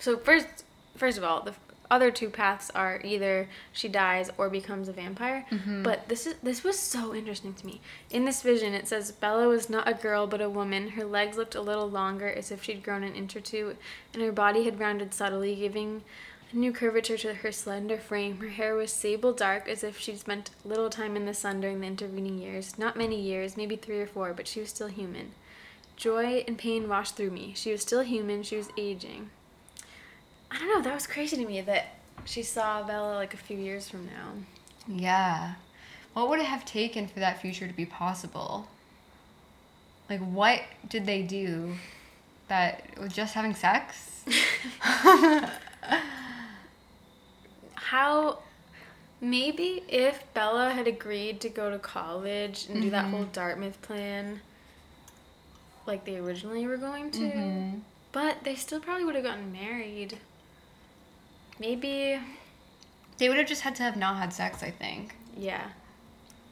So 0.01 0.17
first, 0.17 0.65
first 0.97 1.19
of 1.19 1.25
all, 1.25 1.43
the 1.43 1.55
other 1.91 2.11
two 2.11 2.31
paths 2.31 2.71
are 2.71 3.01
either 3.05 3.49
she 3.73 3.89
dies 3.89 4.31
or 4.39 4.49
becomes 4.49 4.89
a 4.89 4.93
vampire. 4.93 5.45
Mm-hmm. 5.51 5.83
But 5.83 6.09
this 6.09 6.27
is 6.27 6.37
this 6.43 6.63
was 6.63 6.79
so 6.79 7.15
interesting 7.15 7.53
to 7.55 7.67
me. 7.67 7.81
In 8.11 8.25
this 8.25 8.43
vision, 8.43 8.73
it 8.73 8.89
says 8.89 9.13
Bella 9.13 9.49
was 9.49 9.69
not 9.69 9.89
a 9.89 9.95
girl 9.95 10.27
but 10.27 10.41
a 10.41 10.49
woman. 10.49 10.91
Her 10.91 11.05
legs 11.05 11.37
looked 11.37 11.55
a 11.55 11.61
little 11.61 11.91
longer, 11.91 12.29
as 12.29 12.51
if 12.51 12.63
she'd 12.63 12.83
grown 12.83 13.03
an 13.03 13.15
inch 13.15 13.37
or 13.37 13.41
two, 13.41 13.77
and 14.15 14.23
her 14.23 14.33
body 14.33 14.65
had 14.65 14.81
rounded 14.81 15.13
subtly, 15.13 15.55
giving 15.57 16.03
a 16.53 16.57
new 16.57 16.73
curvature 16.73 17.19
to 17.19 17.35
her 17.35 17.53
slender 17.53 17.99
frame. 17.99 18.39
Her 18.39 18.49
hair 18.49 18.75
was 18.75 18.93
sable 18.93 19.33
dark, 19.33 19.69
as 19.69 19.85
if 19.85 19.99
she'd 19.99 20.19
spent 20.19 20.51
little 20.65 20.91
time 20.91 21.17
in 21.17 21.27
the 21.27 21.35
sun 21.35 21.61
during 21.61 21.81
the 21.81 21.87
intervening 21.89 22.39
years. 22.39 22.79
Not 22.79 22.97
many 22.97 23.21
years, 23.21 23.57
maybe 23.57 23.77
three 23.77 24.01
or 24.01 24.07
four, 24.07 24.33
but 24.33 24.47
she 24.49 24.61
was 24.61 24.71
still 24.71 24.89
human. 24.89 25.33
Joy 25.97 26.45
and 26.49 26.57
pain 26.57 26.89
washed 26.89 27.17
through 27.17 27.31
me. 27.33 27.53
She 27.55 27.73
was 27.73 27.83
still 27.83 28.01
human. 28.01 28.43
She 28.43 28.57
was 28.57 28.71
aging. 28.79 29.31
I 30.51 30.59
don't 30.59 30.69
know. 30.69 30.83
That 30.83 30.95
was 30.95 31.07
crazy 31.07 31.37
to 31.37 31.47
me 31.47 31.61
that 31.63 31.95
she 32.25 32.43
saw 32.43 32.83
Bella 32.83 33.15
like 33.15 33.35
a 33.35 33.37
few 33.37 33.57
years 33.57 33.89
from 33.89 34.07
now. 34.07 34.33
Yeah. 34.87 35.55
What 36.13 36.29
would 36.29 36.41
it 36.41 36.47
have 36.47 36.65
taken 36.65 37.07
for 37.07 37.21
that 37.21 37.41
future 37.41 37.67
to 37.69 37.73
be 37.73 37.87
possible? 37.87 38.69
Like, 40.09 40.21
what 40.21 40.63
did 40.89 41.07
they 41.07 41.23
do 41.23 41.75
that 42.49 42.83
was 42.99 43.13
just 43.13 43.35
having 43.35 43.55
sex? 43.55 44.25
How 47.75 48.39
maybe 49.21 49.85
if 49.89 50.25
Bella 50.35 50.71
had 50.71 50.89
agreed 50.89 51.41
to 51.43 51.49
go 51.49 51.71
to 51.71 51.79
college 51.79 52.67
and 52.69 52.83
do 52.83 52.91
that 52.91 53.05
mm-hmm. 53.05 53.15
whole 53.15 53.25
Dartmouth 53.27 53.81
plan 53.83 54.41
like 55.87 56.05
they 56.05 56.17
originally 56.17 56.67
were 56.67 56.77
going 56.77 57.11
to, 57.11 57.21
mm-hmm. 57.21 57.79
but 58.13 58.45
they 58.45 58.55
still 58.55 58.81
probably 58.81 59.05
would 59.05 59.15
have 59.15 59.25
gotten 59.25 59.53
married. 59.53 60.19
Maybe, 61.61 62.19
They 63.19 63.29
would 63.29 63.39
have 63.39 63.47
just 63.47 63.61
had 63.61 63.77
to 63.77 63.83
have 63.83 63.97
not 63.97 64.17
had 64.17 64.33
sex, 64.33 64.63
I 64.63 64.71
think. 64.71 65.15
yeah. 65.37 65.69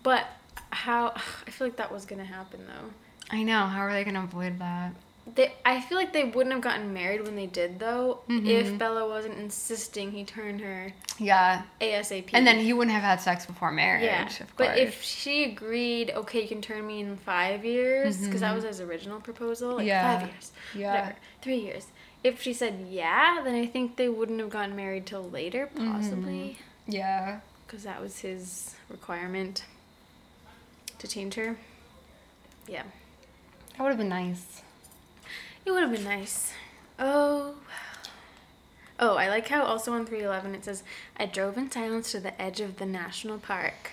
But 0.05 0.27
how 0.71 1.13
I 1.47 1.51
feel 1.51 1.67
like 1.67 1.77
that 1.77 1.91
was 1.91 2.05
going 2.05 2.21
to 2.21 2.25
happen 2.27 2.61
though. 2.67 2.91
I 3.37 3.43
know. 3.43 3.67
How 3.67 3.81
are 3.81 3.93
they 3.93 4.05
going 4.05 4.15
to 4.15 4.23
avoid 4.23 4.59
that? 4.61 4.93
They, 5.35 5.53
I 5.67 5.83
feel 5.83 5.99
like 5.99 6.15
they 6.15 6.25
wouldn't 6.25 6.55
have 6.55 6.63
gotten 6.63 6.95
married 6.95 7.23
when 7.23 7.37
they 7.37 7.45
did 7.47 7.79
though 7.79 8.21
if 8.31 8.79
Bella 8.79 9.07
wasn't 9.07 9.39
insisting 9.39 10.11
he 10.13 10.25
turn 10.25 10.59
her 10.61 10.93
Yeah. 11.19 11.63
ASAP. 11.83 12.31
And 12.33 12.47
then 12.47 12.59
he 12.61 12.73
wouldn't 12.73 12.95
have 12.95 13.03
had 13.03 13.21
sex 13.21 13.45
before 13.45 13.71
marriage, 13.71 14.05
Yeah, 14.05 14.23
of 14.23 14.29
course. 14.39 14.49
but 14.57 14.79
if 14.79 15.03
she 15.03 15.45
agreed, 15.45 16.11
okay, 16.13 16.43
you 16.43 16.49
can 16.49 16.63
turn 16.63 16.87
me 16.87 17.01
in 17.01 17.19
five 17.19 17.63
years, 17.67 18.17
because 18.25 18.41
that 18.41 18.55
was 18.55 18.65
his 18.65 18.81
original 18.81 19.21
proposal, 19.21 19.75
like 19.77 19.81
Mm-hmm. 19.81 19.89
Yeah. 19.89 20.19
five 20.19 20.29
years, 20.29 20.53
Yeah. 20.75 20.91
whatever, 20.93 21.17
three 21.43 21.59
years. 21.59 21.87
If 22.25 22.43
she 22.43 22.53
said 22.53 22.87
yeah, 22.91 23.41
then 23.45 23.55
I 23.55 23.67
think 23.67 23.97
they 23.97 24.09
wouldn't 24.09 24.41
have 24.41 24.51
gotten 24.51 24.75
married 24.75 25.07
till 25.07 25.29
later, 25.31 25.69
mm-hmm. 25.75 25.93
possibly, 25.93 26.59
Yeah. 26.87 27.41
because 27.67 27.85
that 27.85 28.01
was 28.01 28.19
his 28.21 28.75
requirement 28.89 29.65
to 30.99 31.07
change 31.09 31.35
her. 31.35 31.57
Yeah, 32.67 32.83
That 33.77 33.83
would 33.85 33.91
have 33.91 33.99
been 33.99 34.09
nice. 34.09 34.63
it 35.65 35.71
would 35.71 35.83
have 35.83 35.93
been 35.93 36.05
nice. 36.05 36.53
Oh. 36.99 37.55
Oh, 39.01 39.15
I 39.17 39.29
like 39.29 39.47
how 39.47 39.63
also 39.63 39.93
on 39.93 40.05
311 40.05 40.57
it 40.57 40.65
says, 40.65 40.83
I 41.17 41.27
drove 41.27 41.57
in 41.57 41.71
silence 41.71 42.11
to 42.13 42.21
the 42.21 42.41
edge 42.43 42.61
of 42.61 42.79
the 42.79 42.87
national 42.87 43.39
park. 43.39 43.93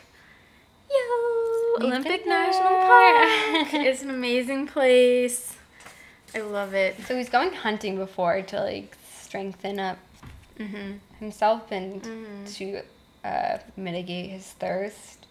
Yo! 0.89 1.85
Olympic 1.85 2.25
National. 2.25 2.69
Park! 2.69 3.73
it's 3.73 4.01
an 4.01 4.09
amazing 4.19 4.65
place. 4.67 5.54
I 6.35 6.39
love 6.41 6.73
it. 6.73 6.95
So 7.07 7.15
he's 7.15 7.29
going 7.29 7.53
hunting 7.53 7.95
before 7.97 8.41
to 8.41 8.59
like 8.61 8.95
strengthen 9.19 9.79
up 9.79 9.97
hmm 10.57 10.93
himself 11.19 11.71
and 11.71 12.01
Mm-hmm. 12.03 12.45
to 12.55 12.81
uh, 13.23 13.57
mitigate 13.77 14.29
his 14.29 14.45
thirst. 14.51 15.25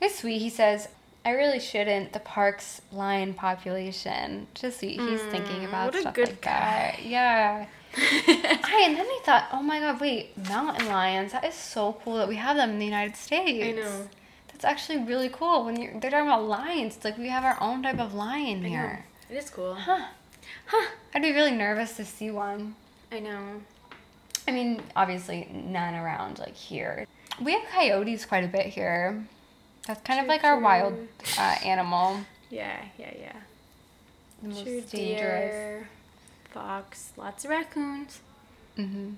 It's 0.00 0.18
sweet. 0.18 0.38
He 0.38 0.50
says, 0.50 0.88
"I 1.24 1.30
really 1.30 1.60
shouldn't." 1.60 2.12
The 2.12 2.20
park's 2.20 2.82
lion 2.92 3.32
population. 3.34 4.46
Just 4.54 4.80
sweet. 4.80 4.98
He's 5.00 5.22
thinking 5.22 5.64
about 5.64 5.92
Mm, 5.92 6.04
what 6.04 6.12
a 6.12 6.12
good 6.14 6.28
like 6.28 6.40
that. 6.42 7.02
Yeah. 7.04 7.66
I 7.96 8.82
and 8.86 8.96
then 8.98 9.06
I 9.06 9.20
thought, 9.24 9.48
oh 9.52 9.62
my 9.62 9.80
god, 9.80 10.00
wait, 10.00 10.36
mountain 10.48 10.86
lions. 10.88 11.32
That 11.32 11.44
is 11.44 11.54
so 11.54 11.96
cool 12.04 12.16
that 12.18 12.28
we 12.28 12.36
have 12.36 12.56
them 12.56 12.70
in 12.70 12.78
the 12.78 12.84
United 12.84 13.16
States. 13.16 13.64
I 13.64 13.72
know. 13.72 14.08
That's 14.48 14.64
actually 14.64 14.98
really 15.04 15.30
cool. 15.30 15.64
When 15.64 15.80
you're, 15.80 15.98
they're 15.98 16.10
talking 16.10 16.26
about 16.26 16.44
lions, 16.44 16.96
it's 16.96 17.04
like 17.04 17.16
we 17.16 17.28
have 17.28 17.44
our 17.44 17.56
own 17.62 17.82
type 17.82 17.98
of 17.98 18.12
lion 18.12 18.58
I 18.58 18.60
know. 18.62 18.68
here. 18.68 19.06
It 19.30 19.36
is 19.36 19.48
cool. 19.50 19.74
Huh. 19.74 20.06
Huh. 20.66 20.90
I'd 21.14 21.22
be 21.22 21.32
really 21.32 21.52
nervous 21.52 21.96
to 21.96 22.04
see 22.04 22.30
one. 22.30 22.74
I 23.12 23.20
know. 23.20 23.62
I 24.48 24.50
mean, 24.52 24.82
obviously 24.94 25.48
none 25.52 25.94
around 25.94 26.38
like 26.38 26.54
here. 26.54 27.06
We 27.40 27.52
have 27.52 27.62
coyotes 27.72 28.24
quite 28.24 28.44
a 28.44 28.48
bit 28.48 28.66
here. 28.66 29.24
That's 29.86 30.02
kind 30.02 30.18
of 30.20 30.24
True, 30.26 30.34
like 30.34 30.44
our 30.44 30.58
wild 30.58 30.94
uh, 31.38 31.56
animal. 31.64 32.18
Yeah, 32.50 32.80
yeah, 32.98 33.12
yeah. 33.18 33.32
The 34.42 34.48
most 34.48 34.62
True 34.64 34.80
dangerous. 34.82 34.90
deer, 35.52 35.88
fox, 36.50 37.12
lots 37.16 37.44
of 37.44 37.50
raccoons. 37.50 38.20
hmm 38.76 39.12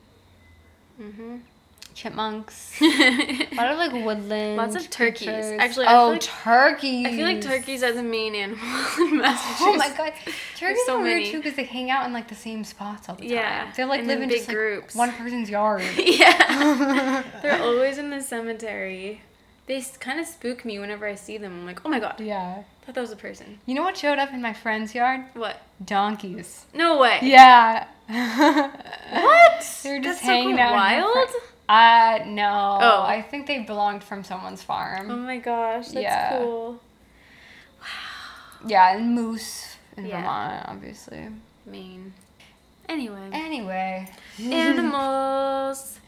Mm-hmm. 1.00 1.36
Chipmunks. 1.94 2.80
A 2.80 3.48
lot 3.56 3.72
of 3.72 3.78
like 3.78 3.92
woodland. 3.92 4.56
Lots 4.56 4.76
of 4.76 4.88
turkeys. 4.90 5.26
creatures. 5.28 5.58
Actually, 5.60 5.86
I 5.86 5.96
oh, 6.00 6.08
like- 6.10 6.20
turkeys. 6.20 7.06
I 7.06 7.10
feel 7.10 7.24
like 7.24 7.40
turkeys 7.40 7.82
are 7.82 7.92
the 7.92 8.02
main 8.02 8.34
animal 8.34 8.58
in 8.98 9.16
Massachusetts. 9.18 9.60
Oh 9.60 9.74
my 9.76 9.88
god, 9.96 10.12
turkeys 10.56 10.86
so 10.86 10.98
are 10.98 11.02
weird 11.02 11.22
many. 11.22 11.30
too 11.32 11.38
because 11.38 11.56
they 11.56 11.64
hang 11.64 11.90
out 11.90 12.06
in 12.06 12.12
like 12.12 12.28
the 12.28 12.34
same 12.34 12.62
spots 12.64 13.08
all 13.08 13.14
the 13.16 13.22
time. 13.22 13.30
Yeah, 13.30 13.72
they 13.76 13.84
like 13.84 14.00
and 14.00 14.08
live 14.08 14.22
in 14.22 14.30
just 14.30 14.48
like 14.48 14.56
groups. 14.56 14.94
one 14.94 15.10
person's 15.12 15.50
yard. 15.50 15.82
yeah. 15.98 17.22
They're 17.42 17.60
always 17.62 17.98
in 17.98 18.10
the 18.10 18.20
cemetery. 18.20 19.22
They 19.66 19.82
kind 20.00 20.18
of 20.18 20.26
spook 20.26 20.64
me 20.64 20.78
whenever 20.78 21.06
I 21.06 21.14
see 21.14 21.36
them. 21.36 21.52
I'm 21.52 21.66
like, 21.66 21.84
oh 21.84 21.90
my 21.90 22.00
god, 22.00 22.20
yeah. 22.20 22.62
I 22.62 22.86
thought 22.86 22.94
that 22.94 23.00
was 23.02 23.10
a 23.12 23.16
person. 23.16 23.58
You 23.66 23.74
know 23.74 23.82
what 23.82 23.98
showed 23.98 24.18
up 24.18 24.32
in 24.32 24.40
my 24.40 24.54
friend's 24.54 24.94
yard? 24.94 25.24
What? 25.34 25.60
Donkeys. 25.84 26.64
No 26.72 26.98
way. 26.98 27.18
Yeah. 27.22 27.86
What? 28.08 29.80
They 29.82 29.92
were 29.92 29.98
just 30.02 30.04
That's 30.04 30.20
so 30.20 30.26
hanging 30.26 30.56
cool. 30.56 30.60
out. 30.60 30.70
in 30.70 31.02
Wild? 31.02 31.28
Uh, 31.68 32.20
no. 32.26 32.78
Oh. 32.80 33.02
I 33.02 33.20
think 33.22 33.46
they 33.46 33.58
belonged 33.60 34.02
from 34.02 34.24
someone's 34.24 34.62
farm. 34.62 35.10
Oh 35.10 35.16
my 35.16 35.38
gosh, 35.38 35.88
that's 35.88 35.94
Yeah. 36.02 36.38
cool. 36.38 36.80
Wow. 37.80 38.66
Yeah, 38.66 38.96
and 38.96 39.14
moose 39.14 39.76
in 39.96 40.06
Yeah. 40.06 40.20
Vermont, 40.22 40.64
obviously. 40.68 41.28
Mean. 41.66 42.14
Anyway. 42.88 43.28
Anyway. 43.32 44.08
Animals. 44.40 45.98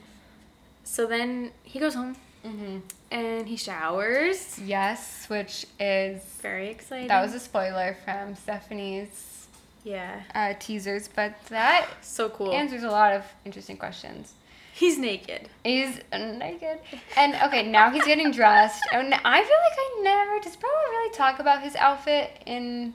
So 0.85 1.07
then 1.07 1.53
he 1.63 1.79
goes 1.79 1.95
home 1.95 2.17
hmm 2.43 2.79
and 3.11 3.47
he 3.47 3.57
showers. 3.57 4.59
Yes, 4.59 5.27
which 5.29 5.67
is 5.79 6.23
Very 6.41 6.69
exciting. 6.71 7.09
that 7.09 7.21
was 7.23 7.35
a 7.35 7.41
spoiler 7.41 7.97
from 8.05 8.35
Stephenie's 8.35 9.47
yeah. 9.85 10.23
uh, 10.35 10.55
teasers, 10.59 11.09
but 11.15 11.35
that 11.51 11.87
So 12.01 12.31
cool. 12.31 12.53
answers 12.53 12.83
a 12.83 12.89
lot 12.91 13.13
of 13.13 13.25
interesting 13.45 13.77
questions. 13.77 14.33
He's 14.81 14.97
naked. 14.97 15.51
He's 15.63 16.01
naked. 16.11 16.79
And 17.15 17.35
okay, 17.43 17.71
now 17.71 17.91
he's 17.91 18.07
getting 18.07 18.31
dressed. 18.31 18.83
And 18.91 19.13
I 19.13 19.45
feel 19.45 19.59
like 19.59 19.79
I 19.79 20.01
never 20.03 20.41
does 20.43 20.57
Bella 20.57 20.73
really 20.73 21.13
talk 21.15 21.39
about 21.39 21.63
his 21.63 21.77
outfit 21.77 22.31
in 22.47 22.95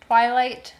Twilight. 0.00 0.72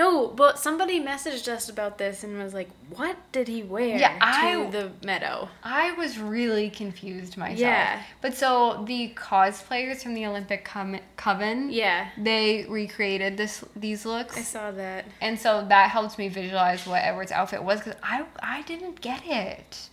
No, 0.00 0.28
but 0.28 0.58
somebody 0.58 0.98
messaged 1.12 1.46
us 1.48 1.68
about 1.68 1.98
this 1.98 2.24
and 2.24 2.38
was 2.42 2.54
like, 2.54 2.70
"What 2.96 3.16
did 3.32 3.48
he 3.48 3.62
wear 3.62 3.98
Yeah, 3.98 4.14
to 4.18 4.24
I- 4.24 4.70
the 4.70 4.92
meadow?" 5.04 5.48
I 5.62 5.92
was 5.92 6.18
really 6.18 6.70
confused 6.70 7.36
myself. 7.36 7.58
Yeah. 7.60 8.02
But 8.22 8.32
so 8.34 8.82
the 8.86 9.12
cosplayers 9.14 10.02
from 10.02 10.14
the 10.14 10.24
Olympic 10.26 10.64
Com- 10.64 11.00
Coven, 11.16 11.68
Yeah, 11.70 12.08
they 12.16 12.64
recreated 12.68 13.36
this 13.36 13.62
these 13.76 14.06
looks. 14.06 14.38
I 14.38 14.42
saw 14.42 14.70
that. 14.70 15.04
And 15.20 15.38
so 15.38 15.66
that 15.68 15.90
helped 15.90 16.16
me 16.18 16.28
visualize 16.28 16.86
what 16.86 17.02
Edward's 17.02 17.32
outfit 17.32 17.62
was 17.62 17.80
because 17.80 18.00
I 18.02 18.24
I 18.42 18.62
didn't 18.62 19.02
get 19.02 19.20
it. 19.26 19.89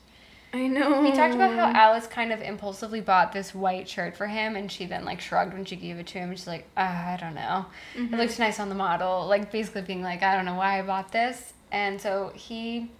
I 0.53 0.67
know. 0.67 1.03
He 1.03 1.11
talked 1.11 1.35
about 1.35 1.53
how 1.53 1.71
Alice 1.73 2.07
kind 2.07 2.31
of 2.31 2.41
impulsively 2.41 3.01
bought 3.01 3.33
this 3.33 3.53
white 3.53 3.87
shirt 3.87 4.15
for 4.15 4.27
him, 4.27 4.55
and 4.55 4.71
she 4.71 4.85
then 4.85 5.03
like 5.05 5.19
shrugged 5.19 5.53
when 5.53 5.65
she 5.65 5.75
gave 5.75 5.97
it 5.97 6.07
to 6.07 6.19
him. 6.19 6.31
She's 6.31 6.47
like, 6.47 6.65
uh, 6.77 6.81
I 6.81 7.17
don't 7.19 7.35
know. 7.35 7.65
It 7.95 8.11
looks 8.11 8.39
nice 8.39 8.59
on 8.59 8.69
the 8.69 8.75
model, 8.75 9.27
like 9.27 9.51
basically 9.51 9.81
being 9.81 10.01
like, 10.01 10.23
I 10.23 10.35
don't 10.35 10.45
know 10.45 10.55
why 10.55 10.79
I 10.79 10.81
bought 10.83 11.11
this. 11.11 11.53
And 11.71 11.99
so 11.99 12.31
he 12.33 12.91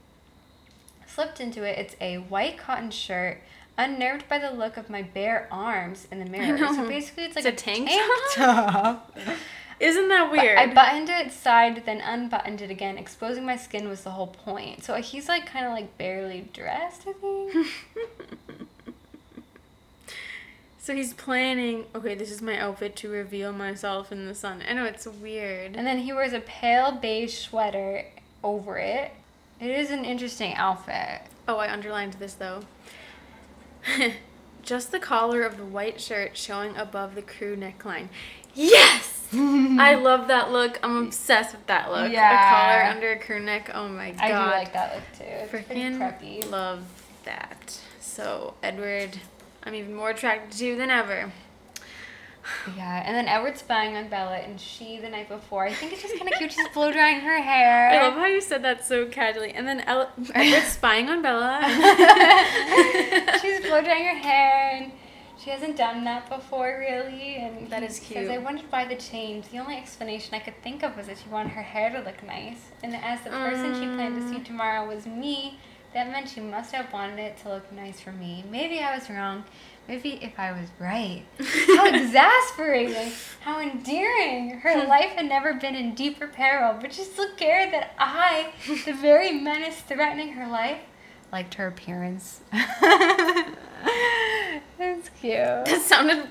slipped 1.06 1.40
into 1.40 1.64
it. 1.64 1.78
It's 1.78 1.96
a 2.02 2.18
white 2.18 2.58
cotton 2.58 2.92
shirt. 2.92 3.42
Unnerved 3.80 4.28
by 4.28 4.40
the 4.40 4.50
look 4.50 4.76
of 4.76 4.90
my 4.90 5.04
bare 5.04 5.48
arms 5.52 6.08
in 6.12 6.18
the 6.20 6.26
mirror. 6.26 6.58
So 6.58 6.88
basically, 6.88 7.26
it's 7.26 7.36
like 7.36 7.46
It's 7.46 7.62
a 7.62 7.66
tank 7.66 7.92
top. 8.34 9.16
Isn't 9.80 10.08
that 10.08 10.32
weird? 10.32 10.58
I 10.58 10.74
buttoned 10.74 11.10
it 11.10 11.32
side, 11.32 11.84
then 11.86 12.02
unbuttoned 12.02 12.62
it 12.62 12.72
again. 12.72 12.98
Exposing 12.98 13.46
my 13.46 13.56
skin 13.56 13.88
was 13.88 14.02
the 14.04 14.12
whole 14.12 14.28
point. 14.28 14.84
So 14.84 14.96
he's 14.96 15.28
like 15.28 15.46
kind 15.46 15.66
of 15.66 15.72
like 15.72 15.98
barely 15.98 16.50
dressed, 16.52 17.04
I 17.08 17.14
think. 17.14 17.68
so 20.80 20.96
he's 20.96 21.14
planning. 21.14 21.86
Okay, 21.94 22.16
this 22.16 22.32
is 22.32 22.42
my 22.42 22.58
outfit 22.58 22.96
to 22.98 23.10
reveal 23.10 23.54
myself 23.54 24.12
in 24.12 24.26
the 24.26 24.34
sun. 24.34 24.64
I 24.68 24.74
know 24.74 24.86
it's 24.86 25.06
weird. 25.06 25.76
and 25.76 25.86
then 25.86 26.00
he 26.00 26.12
wears 26.12 26.34
a 26.34 26.40
pale 26.40 26.92
beige 26.92 27.38
sweater 27.38 28.06
over 28.44 28.78
it. 28.80 29.12
It 29.60 29.70
is 29.70 29.92
an 29.92 30.06
interesting 30.06 30.56
outfit. 30.56 31.22
Oh, 31.48 31.58
I 31.58 31.72
underlined 31.72 32.14
this 32.14 32.34
though. 32.34 32.62
Just 34.64 34.92
the 34.92 35.00
collar 35.00 35.44
of 35.44 35.58
the 35.58 35.66
white 35.66 36.02
shirt 36.02 36.36
showing 36.36 36.76
above 36.76 37.16
the 37.16 37.22
crew 37.22 37.56
neckline. 37.56 38.08
Yes! 38.54 39.17
I 39.80 39.96
love 39.96 40.28
that 40.30 40.52
look. 40.52 40.80
I'm 40.84 41.06
obsessed 41.08 41.54
with 41.56 41.66
that 41.68 41.92
look. 41.92 42.12
Yeah. 42.12 42.32
A 42.32 42.50
collar 42.84 42.92
under 42.96 43.12
a 43.12 43.20
crew 43.20 43.40
neck. 43.40 43.72
Oh 43.74 43.88
my 43.88 44.12
god. 44.12 44.22
I 44.22 44.28
do 44.30 44.52
like 44.52 44.74
that 44.74 44.96
look 44.96 45.04
too. 45.18 45.24
It's 45.26 45.52
Freaking 45.52 45.98
preppy. 45.98 46.50
love 46.50 46.84
that. 47.26 47.80
So, 48.00 48.54
Edward, 48.64 49.20
I'm 49.64 49.76
even 49.76 49.94
more 49.94 50.12
attracted 50.12 50.58
to 50.60 50.76
than 50.78 50.90
ever. 50.90 51.32
Yeah, 52.78 53.04
and 53.06 53.14
then 53.14 53.28
Edward's 53.28 53.60
spying 53.60 53.98
on 53.98 54.08
Bella, 54.08 54.38
and 54.38 54.58
she 54.58 55.00
the 55.00 55.10
night 55.10 55.28
before. 55.28 55.66
I 55.66 55.74
think 55.74 55.92
it's 55.92 56.02
just 56.02 56.16
kind 56.18 56.32
of 56.32 56.38
cute. 56.38 56.54
She's 56.54 56.68
blow 56.70 56.94
drying 56.94 57.20
her 57.20 57.42
hair. 57.42 57.90
I 57.90 58.08
love 58.08 58.14
how 58.14 58.26
you 58.26 58.40
said 58.40 58.64
that 58.64 58.86
so 58.86 59.06
casually. 59.08 59.52
And 59.52 59.68
then 59.68 59.82
El- 59.82 60.10
Edward's 60.34 60.68
spying 60.72 61.10
on 61.10 61.22
Bella. 61.22 61.60
She's 63.42 63.60
blow 63.62 63.82
drying 63.82 64.06
her 64.06 64.16
hair, 64.16 64.70
and 64.82 64.92
she 65.48 65.52
hasn't 65.54 65.78
done 65.78 66.04
that 66.04 66.28
before, 66.28 66.78
really. 66.78 67.38
And 67.38 67.70
That 67.70 67.82
is 67.82 67.96
Says. 68.02 68.30
I 68.30 68.38
wanted 68.38 68.64
to 68.64 68.68
buy 68.68 68.84
the 68.84 68.98
change. 68.98 69.48
The 69.48 69.60
only 69.60 69.78
explanation 69.78 70.36
I 70.36 70.40
could 70.40 70.62
think 70.62 70.84
of 70.84 70.98
was 70.98 71.08
that 71.08 71.20
she 71.20 71.30
wanted 71.30 71.54
her 71.54 71.62
hair 71.62 71.90
to 71.90 72.00
look 72.00 72.22
nice, 72.22 72.60
and 72.84 72.94
as 72.94 73.22
the 73.22 73.30
person 73.30 73.74
she 73.76 73.86
planned 73.96 74.22
to 74.22 74.28
see 74.28 74.40
Mm. 74.42 74.46
tomorrow 74.46 74.86
was 74.86 75.06
me, 75.08 75.58
that 75.94 76.12
meant 76.12 76.28
she 76.28 76.42
must 76.42 76.74
have 76.74 76.92
wanted 76.92 77.20
it 77.20 77.38
to 77.44 77.48
look 77.50 77.72
nice 77.72 78.02
for 78.02 78.12
me. 78.12 78.44
Maybe 78.52 78.80
I 78.82 78.94
was 78.94 79.10
wrong. 79.10 79.46
Maybe 79.88 80.20
if 80.22 80.38
I 80.38 80.52
was 80.52 80.68
right. 80.80 81.24
How 81.78 81.86
exasperating! 81.96 83.14
How 83.40 83.62
endearing! 83.62 84.50
Her 84.60 84.84
life 84.96 85.12
had 85.12 85.28
never 85.28 85.54
been 85.54 85.76
in 85.76 85.96
deeper 85.96 86.28
peril, 86.28 86.78
but 86.82 86.92
she 86.94 87.04
still 87.04 87.34
cared 87.38 87.72
that 87.72 87.92
I, 87.98 88.50
the 88.86 88.92
very 88.92 89.32
menace 89.32 89.80
threatening 89.80 90.34
her 90.34 90.46
life, 90.46 90.80
liked 91.32 91.54
her 91.54 91.68
appearance. 91.68 92.42
That's 94.78 95.10
cute. 95.20 95.34
That 95.34 95.82
sounded. 95.82 96.30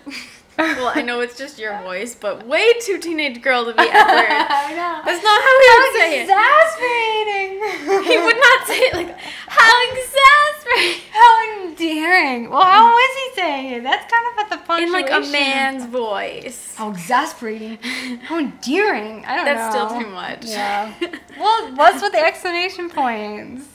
Well, 0.58 0.90
I 0.94 1.02
know 1.02 1.20
it's 1.20 1.36
just 1.36 1.58
your 1.58 1.78
voice, 1.82 2.14
but 2.14 2.46
way 2.46 2.72
too 2.80 2.98
teenage 2.98 3.42
girl 3.42 3.64
to 3.66 3.72
be 3.72 3.78
Edward. 3.82 3.92
I 3.92 4.72
know. 4.72 5.02
That's 5.04 5.22
not 5.22 5.42
how 5.46 5.54
he 5.60 5.68
would 5.82 6.00
say 6.00 6.20
it. 6.20 6.22
exasperating. 6.22 8.10
He 8.10 8.18
would 8.24 8.36
not 8.36 8.66
say 8.66 8.78
it 8.78 8.94
like, 8.94 9.18
how 9.18 9.90
exasperating. 9.92 11.02
How 11.12 11.62
endearing. 11.68 12.50
Well, 12.50 12.62
how 12.64 12.86
was 12.86 13.16
he 13.16 13.40
saying 13.40 13.72
it? 13.74 13.82
That's 13.82 14.10
kind 14.10 14.26
of 14.32 14.38
at 14.38 14.50
the 14.50 14.66
point. 14.66 14.82
In 14.84 14.92
like 14.92 15.10
a 15.10 15.20
man's 15.30 15.84
voice. 15.86 16.74
How 16.76 16.90
exasperating. 16.90 17.78
How 18.22 18.38
endearing. 18.38 19.24
I 19.26 19.36
don't 19.36 19.44
That's 19.44 19.74
know. 19.74 19.80
That's 19.80 19.92
still 19.92 20.00
too 20.00 20.08
much. 20.08 20.44
Yeah. 20.46 20.94
well, 21.38 21.74
what's 21.74 22.02
with 22.02 22.12
the 22.12 22.18
exclamation 22.24 22.88
points? 22.90 23.66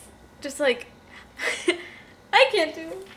Just 0.42 0.60
like, 0.60 0.88
I 2.34 2.50
can't 2.52 2.74
do 2.74 2.82
it. 2.82 3.08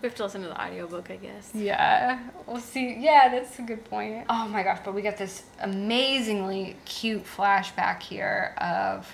We 0.00 0.08
have 0.08 0.16
to 0.16 0.24
listen 0.24 0.42
to 0.42 0.48
the 0.48 0.60
audiobook, 0.60 1.10
I 1.10 1.16
guess. 1.16 1.50
Yeah. 1.52 2.20
We'll 2.46 2.60
see. 2.60 2.96
Yeah, 2.98 3.28
that's 3.28 3.58
a 3.58 3.62
good 3.62 3.84
point. 3.84 4.24
Oh 4.30 4.48
my 4.48 4.62
gosh, 4.62 4.80
but 4.84 4.94
we 4.94 5.02
got 5.02 5.18
this 5.18 5.42
amazingly 5.60 6.76
cute 6.86 7.24
flashback 7.24 8.02
here 8.02 8.54
of 8.58 9.06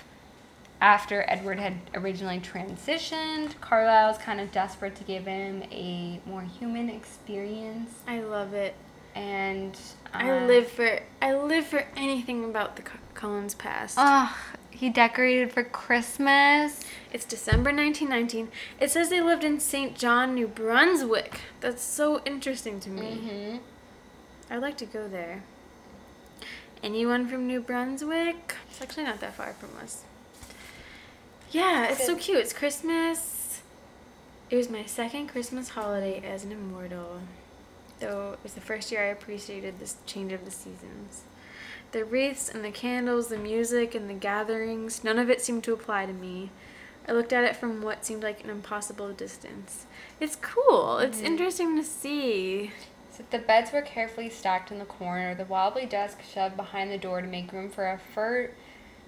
after 0.79 1.25
Edward 1.27 1.59
had 1.59 1.75
originally 1.95 2.39
transitioned, 2.39 3.59
Carlisle's 3.59 4.17
kind 4.19 4.39
of 4.39 4.51
desperate 4.51 4.95
to 4.95 5.03
give 5.03 5.25
him 5.25 5.63
a 5.71 6.21
more 6.25 6.43
human 6.43 6.89
experience. 6.89 7.91
I 8.07 8.21
love 8.21 8.53
it. 8.53 8.75
And 9.15 9.77
I 10.13 10.29
uh, 10.29 10.45
live 10.45 10.67
for 10.67 10.99
I 11.21 11.33
live 11.35 11.65
for 11.65 11.83
anything 11.95 12.45
about 12.45 12.75
the 12.75 12.83
Cullens 13.15 13.55
past. 13.55 13.97
Oh, 13.99 14.37
he 14.69 14.89
decorated 14.89 15.51
for 15.51 15.63
Christmas. 15.63 16.81
It's 17.17 17.25
December 17.25 17.71
1919. 17.71 18.49
It 18.79 18.91
says 18.91 19.09
they 19.09 19.21
lived 19.21 19.43
in 19.43 19.59
St. 19.59 19.97
John, 19.97 20.35
New 20.35 20.47
Brunswick. 20.47 21.41
That's 21.61 21.81
so 21.81 22.21
interesting 22.25 22.79
to 22.81 22.91
me. 22.91 23.01
Mm-hmm. 23.01 23.57
I'd 24.51 24.61
like 24.61 24.77
to 24.77 24.85
go 24.85 25.07
there. 25.07 25.41
Anyone 26.83 27.27
from 27.27 27.47
New 27.47 27.59
Brunswick? 27.59 28.53
It's 28.69 28.83
actually 28.83 29.05
not 29.05 29.19
that 29.21 29.33
far 29.33 29.53
from 29.53 29.75
us. 29.81 30.03
Yeah, 31.49 31.87
it's 31.87 32.05
so 32.05 32.15
cute. 32.15 32.37
It's 32.37 32.53
Christmas. 32.53 33.63
It 34.51 34.57
was 34.57 34.69
my 34.69 34.85
second 34.85 35.29
Christmas 35.29 35.69
holiday 35.69 36.21
as 36.23 36.43
an 36.43 36.51
immortal. 36.51 37.21
Though 37.99 38.33
it 38.33 38.39
was 38.43 38.53
the 38.53 38.61
first 38.61 38.91
year 38.91 39.01
I 39.01 39.07
appreciated 39.07 39.79
this 39.79 39.95
change 40.05 40.33
of 40.33 40.45
the 40.45 40.51
seasons. 40.51 41.23
The 41.93 42.05
wreaths 42.05 42.47
and 42.47 42.63
the 42.63 42.69
candles, 42.69 43.29
the 43.29 43.39
music 43.39 43.95
and 43.95 44.07
the 44.07 44.13
gatherings, 44.13 45.03
none 45.03 45.17
of 45.17 45.31
it 45.31 45.41
seemed 45.41 45.63
to 45.63 45.73
apply 45.73 46.05
to 46.05 46.13
me. 46.13 46.51
I 47.07 47.13
looked 47.13 47.31
at 47.33 47.45
it 47.45 47.55
from 47.55 47.81
what 47.81 48.05
seemed 48.05 48.23
like 48.23 48.43
an 48.43 48.49
impossible 48.49 49.13
distance. 49.13 49.85
It's 50.19 50.35
cool. 50.35 50.97
It's 50.97 51.17
mm-hmm. 51.17 51.25
interesting 51.25 51.77
to 51.77 51.83
see. 51.83 52.71
So 53.11 53.23
the 53.31 53.39
beds 53.39 53.71
were 53.71 53.81
carefully 53.81 54.29
stacked 54.29 54.71
in 54.71 54.79
the 54.79 54.85
corner, 54.85 55.33
the 55.33 55.45
wobbly 55.45 55.85
desk 55.85 56.19
shoved 56.21 56.57
behind 56.57 56.91
the 56.91 56.97
door 56.97 57.21
to 57.21 57.27
make 57.27 57.51
room 57.51 57.69
for 57.69 57.87
a 57.87 57.97
fir 57.97 58.51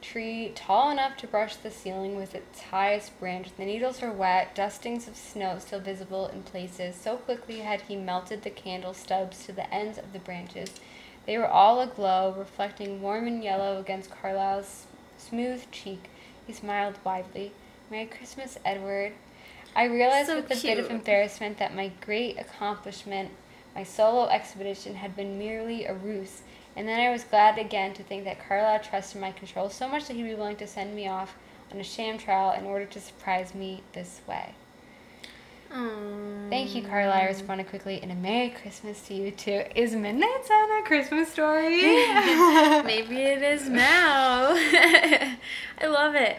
tree 0.02 0.52
tall 0.56 0.90
enough 0.90 1.18
to 1.18 1.28
brush 1.28 1.58
the 1.58 1.70
ceiling 1.70 2.16
with 2.16 2.34
its 2.34 2.62
highest 2.62 3.20
branch. 3.20 3.50
The 3.58 3.66
needles 3.66 4.02
were 4.02 4.12
wet, 4.12 4.56
dustings 4.56 5.08
of 5.08 5.16
snow 5.16 5.58
still 5.60 5.80
visible 5.80 6.28
in 6.28 6.44
places. 6.44 6.96
So 6.96 7.18
quickly 7.18 7.60
had 7.60 7.82
he 7.82 7.96
melted 7.96 8.44
the 8.44 8.50
candle 8.50 8.94
stubs 8.94 9.46
to 9.46 9.52
the 9.52 9.72
ends 9.74 9.98
of 9.98 10.14
the 10.14 10.20
branches. 10.20 10.72
They 11.26 11.38
were 11.38 11.48
all 11.48 11.82
aglow, 11.82 12.34
reflecting 12.38 13.02
warm 13.02 13.28
and 13.28 13.44
yellow 13.44 13.80
against 13.80 14.10
Carlisle's 14.10 14.88
smooth 15.18 15.70
cheek. 15.70 16.06
He 16.48 16.54
smiled 16.54 16.96
widely. 17.04 17.52
Merry 17.90 18.06
Christmas, 18.06 18.58
Edward. 18.66 19.14
I 19.76 19.86
realized 19.86 20.28
So 20.28 20.36
with 20.36 20.52
a 20.52 20.62
bit 20.62 20.80
of 20.80 20.90
embarrassment 20.90 21.58
that 21.58 21.76
my 21.76 21.92
great 22.02 22.38
accomplishment, 22.40 23.32
my 23.76 23.84
solo 23.84 24.28
expedition, 24.28 24.96
had 24.96 25.16
been 25.16 25.38
merely 25.40 25.86
a 25.86 25.94
ruse. 25.94 26.42
And 26.76 26.88
then 26.88 27.00
I 27.00 27.12
was 27.12 27.24
glad 27.24 27.58
again 27.58 27.94
to 27.96 28.04
think 28.04 28.24
that 28.26 28.46
Carlisle 28.48 28.80
trusted 28.80 29.22
my 29.22 29.32
control 29.32 29.70
so 29.70 29.88
much 29.88 30.08
that 30.08 30.16
he'd 30.16 30.24
be 30.24 30.36
willing 30.36 30.56
to 30.58 30.68
send 30.68 30.96
me 30.96 31.08
off 31.08 31.36
on 31.72 31.80
a 31.80 31.84
sham 31.84 32.18
trial 32.18 32.52
in 32.58 32.66
order 32.66 32.86
to 32.86 33.00
surprise 33.00 33.54
me 33.54 33.84
this 33.94 34.22
way. 34.28 34.54
Thank 36.50 36.74
you, 36.74 36.82
Carlisle. 36.82 37.14
I 37.14 37.26
responded 37.26 37.70
quickly, 37.70 38.00
and 38.02 38.12
a 38.12 38.16
Merry 38.16 38.50
Christmas 38.50 39.02
to 39.08 39.14
you 39.14 39.30
too. 39.30 39.64
Is 39.76 39.94
Midnight 39.96 40.46
Sun 40.46 40.80
a 40.80 40.84
Christmas 40.84 41.32
story? 41.32 41.78
Maybe 42.84 43.22
it 43.22 43.44
is 43.44 43.70
now. 43.70 44.48
I 44.56 45.38
love 45.86 46.16
it. 46.16 46.38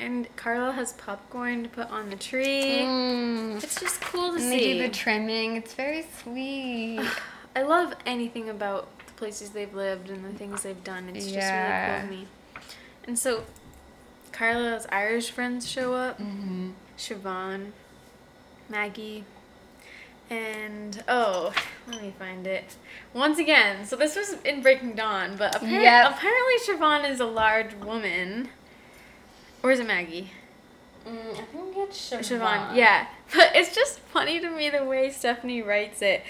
And 0.00 0.34
Carlisle 0.36 0.72
has 0.72 0.94
popcorn 0.94 1.62
to 1.64 1.68
put 1.68 1.90
on 1.90 2.08
the 2.10 2.16
tree. 2.16 2.78
Mm. 2.80 3.62
It's 3.62 3.78
just 3.78 4.00
cool 4.00 4.30
to 4.30 4.34
And 4.36 4.42
see. 4.44 4.48
they 4.50 4.72
do 4.78 4.82
the 4.88 4.94
trimming. 4.94 5.56
It's 5.56 5.74
very 5.74 6.06
sweet. 6.22 7.00
I 7.56 7.62
love 7.62 7.94
anything 8.06 8.48
about 8.48 8.88
the 9.06 9.12
places 9.12 9.50
they've 9.50 9.74
lived 9.74 10.08
and 10.08 10.24
the 10.24 10.32
things 10.38 10.62
they've 10.62 10.82
done. 10.82 11.08
It's 11.10 11.26
just 11.26 11.36
really 11.36 11.86
cool 12.00 12.00
to 12.00 12.06
me. 12.10 12.26
And 13.06 13.18
so, 13.18 13.44
Carlisle's 14.32 14.86
Irish 14.90 15.30
friends 15.30 15.68
show 15.68 15.92
up. 15.94 16.18
mm-hmm. 16.18 16.70
Siobhan, 16.96 17.72
Maggie, 18.68 19.24
and 20.28 21.02
oh, 21.08 21.52
let 21.88 22.02
me 22.02 22.12
find 22.18 22.46
it. 22.46 22.76
Once 23.14 23.38
again, 23.38 23.84
so 23.86 23.96
this 23.96 24.14
was 24.16 24.34
in 24.44 24.62
Breaking 24.62 24.94
Dawn, 24.94 25.36
but 25.36 25.54
appar- 25.56 25.70
Yep. 25.82 26.10
apparently 26.12 26.54
Siobhan 26.66 27.10
is 27.10 27.20
a 27.20 27.24
large 27.26 27.74
woman. 27.74 28.50
Or 29.62 29.70
is 29.70 29.80
it 29.80 29.86
Maggie? 29.86 30.30
Mm, 31.06 31.32
I 31.32 31.42
think 31.42 31.76
it's 31.76 32.10
Siobhan. 32.10 32.40
Siobhan, 32.40 32.76
yeah. 32.76 33.06
But 33.34 33.52
it's 33.54 33.74
just 33.74 34.00
funny 34.00 34.40
to 34.40 34.50
me 34.50 34.70
the 34.70 34.84
way 34.84 35.10
Stephenie 35.10 35.62
writes 35.62 36.02
it. 36.02 36.22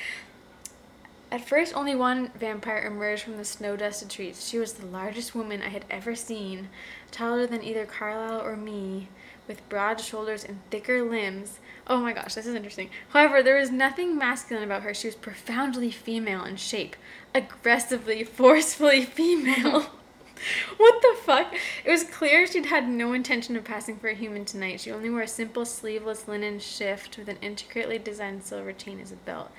At 1.33 1.47
first, 1.47 1.77
only 1.77 1.95
one 1.95 2.33
vampire 2.39 2.85
emerged 2.85 3.23
from 3.23 3.37
the 3.37 3.45
snow 3.45 3.77
dusted 3.77 4.11
trees. 4.11 4.49
She 4.49 4.59
was 4.59 4.75
the 4.75 4.87
largest 4.87 5.35
woman 5.35 5.63
I 5.63 5.69
had 5.69 5.85
ever 5.89 6.17
seen, 6.17 6.69
taller 7.13 7.47
than 7.47 7.63
either 7.63 7.87
Carlisle 7.87 8.43
or 8.43 8.57
me, 8.57 9.09
with 9.47 9.67
broad 9.69 10.01
shoulders 10.01 10.45
and 10.45 10.59
thicker 10.71 11.03
limbs. 11.03 11.61
Oh 11.87 11.99
my 11.99 12.13
gosh, 12.13 12.35
this 12.35 12.47
is 12.47 12.55
interesting. 12.55 12.91
However, 13.11 13.43
there 13.43 13.59
was 13.59 13.71
nothing 13.71 14.19
masculine 14.19 14.65
about 14.65 14.83
her. 14.83 14.93
She 14.93 15.07
was 15.07 15.15
profoundly 15.15 15.93
female 15.93 16.45
in 16.45 16.57
shape, 16.57 16.97
aggressively, 17.35 18.25
forcefully 18.39 19.05
female. 19.05 19.87
what 20.77 21.03
the 21.03 21.17
fuck? 21.23 21.55
It 21.85 21.91
was 21.91 22.05
clear 22.05 22.47
she'd 22.47 22.67
had 22.67 22.89
no 22.89 23.13
intention 23.13 23.57
of 23.57 23.65
passing 23.65 23.99
for 23.99 24.09
a 24.09 24.15
human 24.15 24.45
tonight. 24.45 24.81
She 24.81 24.91
only 24.91 25.11
wore 25.11 25.23
a 25.23 25.29
simple 25.29 25.65
sleeveless 25.65 26.27
linen 26.29 26.59
shift 26.59 27.19
with 27.19 27.29
an 27.29 27.39
intricately 27.43 27.99
designed 27.99 28.43
silver 28.45 28.73
chain 28.73 29.01
as 29.01 29.13
a 29.13 29.17
belt. 29.17 29.51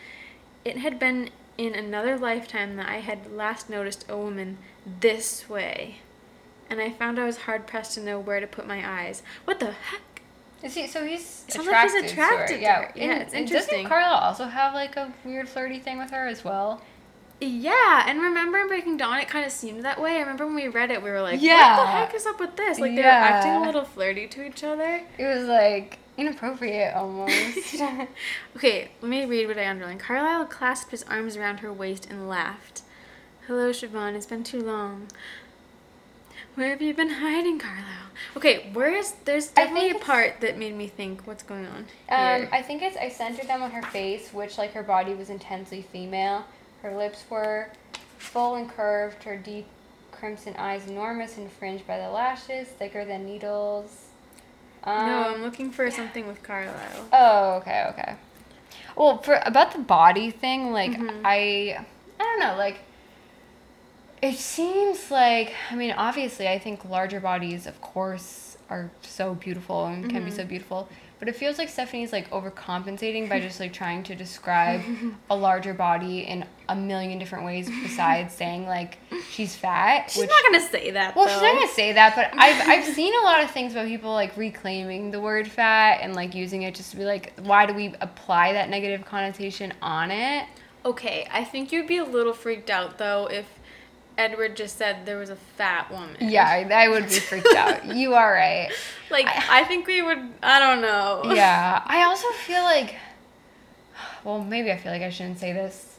It 0.65 0.77
had 0.77 0.99
been 0.99 1.29
in 1.57 1.75
another 1.75 2.17
lifetime 2.17 2.75
that 2.77 2.89
I 2.89 2.97
had 2.99 3.31
last 3.31 3.69
noticed 3.69 4.05
a 4.09 4.17
woman 4.17 4.57
this 4.99 5.47
way. 5.49 5.97
And 6.69 6.79
I 6.79 6.89
found 6.91 7.19
I 7.19 7.25
was 7.25 7.37
hard 7.39 7.67
pressed 7.67 7.95
to 7.95 8.01
know 8.01 8.19
where 8.19 8.39
to 8.39 8.47
put 8.47 8.65
my 8.65 8.87
eyes. 9.03 9.23
What 9.45 9.59
the 9.59 9.71
heck? 9.71 10.01
Is 10.63 10.75
he, 10.75 10.87
so 10.87 11.05
he's 11.05 11.25
Sounds 11.49 11.67
like 11.67 11.67
attracted, 11.67 12.01
he's 12.03 12.11
attracted 12.13 12.47
to 12.47 12.53
her. 12.53 12.57
to 12.59 12.61
Yeah, 12.61 12.81
her. 12.83 12.91
Yeah, 12.95 13.03
and- 13.13 13.21
it's 13.23 13.33
interesting. 13.33 13.77
Doesn't 13.83 13.89
Carlisle 13.89 14.13
also 14.19 14.45
have 14.45 14.73
like 14.73 14.95
a 14.95 15.11
weird 15.25 15.49
flirty 15.49 15.79
thing 15.79 15.97
with 15.97 16.11
her 16.11 16.27
as 16.27 16.43
well? 16.43 16.81
Yeah, 17.41 18.03
and 18.07 18.21
remember 18.21 18.59
in 18.59 18.67
Breaking 18.67 18.97
Dawn, 18.97 19.17
it 19.19 19.27
kind 19.27 19.43
of 19.45 19.51
seemed 19.51 19.83
that 19.83 19.99
way. 19.99 20.17
I 20.17 20.19
remember 20.19 20.45
when 20.45 20.53
we 20.53 20.67
read 20.67 20.91
it, 20.91 21.01
we 21.01 21.09
were 21.09 21.21
like, 21.23 21.33
what 21.33 21.41
Yeah. 21.41 21.75
the 21.77 21.87
heck 21.87 22.13
is 22.13 22.27
up 22.27 22.39
with 22.39 22.55
this? 22.55 22.77
Like, 22.79 22.95
they 22.95 23.01
were 23.01 23.07
acting 23.07 23.51
a 23.53 23.61
little 23.63 23.83
flirty 23.83 24.27
to 24.27 24.45
each 24.45 24.63
other. 24.63 25.01
It 25.17 25.25
was 25.25 25.47
like 25.47 25.97
inappropriate 26.17 26.93
almost. 26.95 27.81
Okay, 28.55 28.91
let 29.01 29.09
me 29.09 29.25
read 29.25 29.47
what 29.47 29.57
I 29.57 29.67
underlined. 29.67 29.99
Carlisle 30.01 30.45
clasped 30.45 30.91
his 30.91 31.01
arms 31.03 31.35
around 31.35 31.61
her 31.61 31.73
waist 31.73 32.07
and 32.09 32.29
laughed. 32.29 32.83
Hello, 33.47 33.71
Siobhan. 33.71 34.13
It's 34.15 34.27
been 34.27 34.43
too 34.43 34.61
long. 34.61 35.07
Where 36.53 36.69
have 36.69 36.81
you 36.81 36.93
been 36.93 37.09
hiding, 37.09 37.57
Carlisle? 37.57 38.11
Okay, 38.37 38.69
where 38.73 38.93
is 38.93 39.13
there's 39.25 39.47
definitely 39.47 39.91
a 39.91 39.95
part 39.99 40.41
that 40.41 40.57
made 40.59 40.75
me 40.75 40.87
think 40.87 41.25
what's 41.25 41.43
going 41.43 41.65
on 41.65 41.77
um, 41.77 42.41
here. 42.41 42.49
I 42.51 42.61
think 42.61 42.83
it's 42.83 42.97
I 42.97 43.09
centered 43.09 43.47
them 43.47 43.63
on 43.63 43.71
her 43.71 43.81
face, 43.81 44.31
which 44.31 44.57
like 44.57 44.73
her 44.73 44.83
body 44.83 45.13
was 45.15 45.29
intensely 45.29 45.81
female. 45.81 46.45
Her 46.81 46.95
lips 46.95 47.23
were 47.29 47.69
full 48.17 48.55
and 48.55 48.69
curved. 48.69 49.23
Her 49.23 49.37
deep 49.37 49.67
crimson 50.11 50.55
eyes 50.57 50.87
enormous 50.87 51.37
and 51.37 51.51
fringed 51.51 51.85
by 51.87 51.97
the 51.97 52.09
lashes, 52.09 52.67
thicker 52.67 53.05
than 53.05 53.25
needles. 53.25 54.07
Um, 54.83 55.05
no, 55.05 55.33
I'm 55.35 55.41
looking 55.43 55.71
for 55.71 55.89
something 55.91 56.27
with 56.27 56.41
Carlisle. 56.43 57.07
Oh, 57.13 57.53
okay, 57.57 57.85
okay. 57.89 58.15
Well, 58.95 59.19
for 59.19 59.41
about 59.45 59.71
the 59.73 59.79
body 59.79 60.31
thing, 60.31 60.71
like 60.71 60.91
Mhm. 60.91 61.21
I, 61.23 61.85
I 62.19 62.23
don't 62.23 62.39
know, 62.39 62.55
like 62.57 62.79
it 64.21 64.35
seems 64.37 65.09
like 65.11 65.53
I 65.71 65.75
mean, 65.75 65.91
obviously, 65.91 66.47
I 66.47 66.59
think 66.59 66.85
larger 66.85 67.19
bodies, 67.19 67.65
of 67.67 67.81
course, 67.81 68.57
are 68.69 68.91
so 69.01 69.33
beautiful 69.35 69.85
and 69.85 70.09
can 70.09 70.23
be 70.25 70.31
so 70.31 70.45
beautiful. 70.45 70.87
But 71.21 71.29
it 71.29 71.35
feels 71.35 71.59
like 71.59 71.69
Stephenie's 71.69 72.11
like 72.11 72.31
overcompensating 72.31 73.29
by 73.29 73.39
just 73.39 73.59
like 73.59 73.73
trying 73.73 74.01
to 74.05 74.15
describe 74.15 74.81
a 75.29 75.35
larger 75.35 75.71
body 75.75 76.21
in 76.21 76.43
a 76.67 76.75
million 76.75 77.19
different 77.19 77.45
ways 77.45 77.69
besides 77.69 78.33
saying 78.33 78.65
like 78.65 78.97
she's 79.29 79.55
fat. 79.55 80.09
She's 80.09 80.21
which, 80.21 80.31
not 80.31 80.43
gonna 80.51 80.67
say 80.67 80.89
that. 80.89 81.15
well, 81.15 81.27
though. 81.27 81.33
she's 81.33 81.41
not 81.43 81.53
gonna 81.53 81.67
say 81.67 81.91
that, 81.91 82.15
but 82.15 82.31
I've 82.33 82.67
I've 82.67 82.95
seen 82.95 83.13
a 83.13 83.21
lot 83.23 83.43
of 83.43 83.51
things 83.51 83.73
about 83.73 83.85
people 83.85 84.11
like 84.11 84.35
reclaiming 84.35 85.11
the 85.11 85.19
word 85.19 85.47
fat 85.47 85.99
and 86.01 86.15
like 86.15 86.33
using 86.33 86.63
it 86.63 86.73
just 86.73 86.89
to 86.89 86.97
be 86.97 87.05
like, 87.05 87.33
why 87.43 87.67
do 87.67 87.75
we 87.75 87.93
apply 88.01 88.53
that 88.53 88.69
negative 88.69 89.05
connotation 89.05 89.73
on 89.79 90.09
it? 90.09 90.47
Okay, 90.83 91.27
I 91.31 91.43
think 91.43 91.71
you'd 91.71 91.85
be 91.85 91.97
a 91.97 92.03
little 92.03 92.33
freaked 92.33 92.71
out 92.71 92.97
though 92.97 93.27
if 93.27 93.45
Edward 94.17 94.55
just 94.55 94.77
said 94.77 95.05
there 95.05 95.17
was 95.17 95.29
a 95.29 95.35
fat 95.35 95.89
woman. 95.91 96.15
Yeah, 96.19 96.47
I, 96.47 96.85
I 96.85 96.87
would 96.89 97.07
be 97.07 97.15
freaked 97.19 97.55
out. 97.55 97.85
You 97.95 98.13
are 98.15 98.31
right. 98.33 98.69
Like 99.09 99.27
I 99.27 99.63
think 99.65 99.87
we 99.87 100.01
would. 100.01 100.19
I 100.43 100.59
don't 100.59 100.81
know. 100.81 101.33
Yeah, 101.33 101.81
I 101.85 102.03
also 102.09 102.27
feel 102.45 102.63
like, 102.63 102.95
well, 104.23 104.43
maybe 104.43 104.71
I 104.71 104.77
feel 104.77 104.91
like 104.91 105.01
I 105.01 105.09
shouldn't 105.09 105.39
say 105.39 105.53
this. 105.53 105.97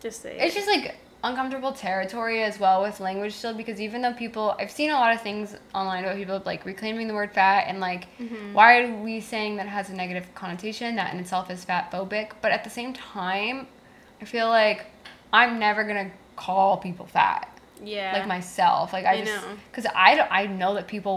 Just 0.00 0.22
say. 0.22 0.36
It's 0.38 0.54
it. 0.54 0.58
just 0.58 0.68
like 0.68 0.96
uncomfortable 1.24 1.72
territory 1.72 2.44
as 2.44 2.60
well 2.60 2.80
with 2.80 3.00
language 3.00 3.32
still 3.34 3.52
because 3.52 3.80
even 3.80 4.00
though 4.00 4.12
people 4.12 4.54
I've 4.60 4.70
seen 4.70 4.90
a 4.90 4.94
lot 4.94 5.12
of 5.12 5.20
things 5.20 5.56
online 5.74 6.04
about 6.04 6.14
people 6.16 6.40
like 6.46 6.64
reclaiming 6.64 7.08
the 7.08 7.14
word 7.14 7.32
fat 7.32 7.64
and 7.66 7.80
like 7.80 8.06
Mm-hmm. 8.20 8.52
why 8.54 8.78
are 8.82 8.94
we 9.02 9.20
saying 9.20 9.56
that 9.56 9.66
it 9.66 9.70
has 9.70 9.90
a 9.90 9.94
negative 9.96 10.32
connotation 10.36 10.94
that 10.94 11.12
in 11.12 11.18
itself 11.18 11.50
is 11.50 11.64
fat 11.64 11.90
phobic 11.90 12.30
but 12.40 12.52
at 12.52 12.62
the 12.62 12.70
same 12.70 12.92
time 12.92 13.66
I 14.22 14.26
feel 14.26 14.46
like 14.48 14.86
I'm 15.32 15.58
never 15.58 15.82
gonna 15.82 16.12
call 16.38 16.76
people 16.78 17.06
fat 17.06 17.48
yeah. 17.82 18.12
like 18.16 18.26
myself 18.26 18.92
like 18.92 19.04
I, 19.04 19.14
I 19.14 19.20
just 19.24 19.32
know. 19.46 19.52
because 19.70 19.86
I, 19.94 20.14
don't- 20.16 20.32
I 20.32 20.46
know 20.46 20.74
that 20.74 20.86
people 20.88 21.16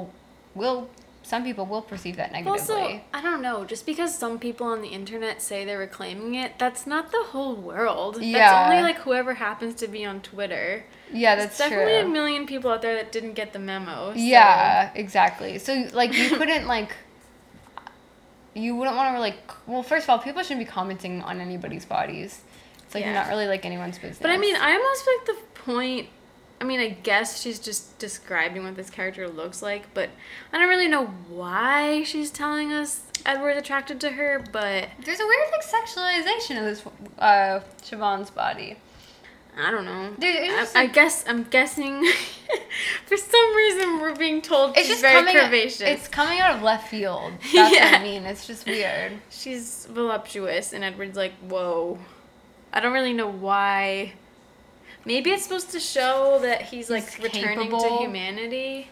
will 0.56 0.90
some 1.24 1.44
people 1.44 1.66
will 1.68 1.84
perceive 1.84 2.16
that 2.18 2.32
negatively 2.32 2.60
Also, 2.60 3.00
I 3.14 3.22
don't 3.22 3.44
know. 3.44 3.64
Just 3.64 3.86
because 3.86 4.18
some 4.18 4.40
people 4.40 4.66
on 4.66 4.82
the 4.82 4.88
internet 4.90 5.40
say 5.40 5.64
they're 5.64 5.78
reclaiming 5.78 6.34
it, 6.34 6.58
that's 6.58 6.88
not 6.88 7.12
the 7.12 7.24
whole 7.32 7.56
world. 7.56 8.16
That's 8.16 8.26
Yeah. 8.26 8.66
only 8.68 8.82
like 8.82 8.98
whoever 8.98 9.36
happens 9.36 9.76
to 9.76 9.88
be 9.88 10.04
on 10.04 10.22
Twitter. 10.22 10.84
yeah 11.14 11.36
There's 11.36 11.50
that's 11.50 11.58
definitely 11.60 12.02
true 12.02 12.10
a 12.10 12.12
million 12.12 12.48
people 12.48 12.72
out 12.72 12.82
there 12.82 12.96
that 12.96 13.12
didn't 13.12 13.34
get 13.34 13.54
the 13.54 13.60
memo. 13.60 14.14
so- 14.14 14.20
Yeah, 14.20 14.90
exactly. 14.96 15.60
So 15.60 15.88
like 15.94 16.12
you 16.18 16.28
couldn't 16.38 16.66
like 16.68 16.96
you 18.54 18.76
wouldn't 18.76 18.98
want 18.98 19.16
to 19.16 19.20
like 19.20 19.38
well 19.68 19.84
first 19.84 20.06
of 20.06 20.10
all 20.10 20.20
people 20.20 20.42
shouldn't 20.44 20.60
be 20.68 20.72
commenting 20.72 21.22
on 21.22 21.40
anybody's 21.40 21.86
bodies. 21.86 22.42
It's 22.92 22.96
like 22.96 23.06
Yeah. 23.06 23.14
not 23.14 23.30
really 23.30 23.48
like 23.48 23.64
anyone's 23.66 23.98
business. 23.98 24.20
But 24.20 24.32
I 24.32 24.38
mean, 24.38 24.54
I 24.58 24.74
almost 24.74 25.06
feel 25.06 25.14
like 25.18 25.26
the 25.28 25.60
point 25.62 26.10
I 26.60 26.64
mean, 26.66 26.82
I 26.82 26.90
guess 26.90 27.42
she's 27.42 27.58
just 27.58 27.98
describing 28.00 28.64
what 28.66 28.76
this 28.76 28.90
character 28.90 29.28
looks 29.30 29.62
like, 29.64 29.92
but 29.96 30.10
I 30.54 30.60
don't 30.60 30.68
really 30.70 30.90
know 30.90 31.06
why 31.30 32.04
she's 32.04 32.30
telling 32.30 32.72
us 32.74 33.02
Edward's 33.26 33.58
attracted 33.60 34.00
to 34.02 34.10
her, 34.10 34.44
but 34.52 34.90
There's 35.06 35.20
a 35.22 35.26
weird 35.26 35.48
like 35.52 35.64
sexualization 35.66 36.60
of 36.60 36.66
this 36.66 36.84
uh 37.18 37.62
Siobhan's 37.82 38.30
body. 38.30 38.76
I 39.58 39.72
don't 39.72 39.86
know. 39.86 40.10
Dude, 40.20 40.36
it's 40.36 40.54
I, 40.54 40.58
just 40.60 40.76
I 40.76 40.86
guess 40.88 41.26
I'm 41.28 41.44
guessing 41.46 42.06
for 43.06 43.16
some 43.18 43.56
reason 43.56 44.00
we're 44.02 44.16
being 44.16 44.42
told 44.42 44.72
It's 44.78 44.82
she's 44.82 44.90
just 44.90 45.02
very 45.02 45.16
coming. 45.16 45.36
curvaceous. 45.36 45.88
It's 45.88 46.08
coming 46.10 46.40
out 46.40 46.58
of 46.58 46.62
left 46.62 46.90
field. 46.90 47.32
That's 47.54 47.54
what 47.76 47.94
I 48.02 48.04
mean. 48.04 48.24
It's 48.26 48.46
just 48.46 48.66
weird. 48.68 49.14
She's 49.30 49.88
voluptuous, 49.90 50.74
and 50.74 50.84
Edward's 50.84 51.18
like, 51.18 51.34
whoa. 51.50 51.98
I 52.74 52.80
don't 52.80 52.94
really 52.94 53.14
know 53.14 53.28
why. 53.30 54.14
Maybe 55.06 55.32
it's 55.32 55.44
supposed 55.44 55.72
to 55.72 55.80
show 55.80 56.40
that 56.42 56.62
he's 56.64 56.90
like 56.90 57.10
He's 57.10 57.24
returning 57.24 57.72
to 57.72 57.98
humanity. 58.00 58.88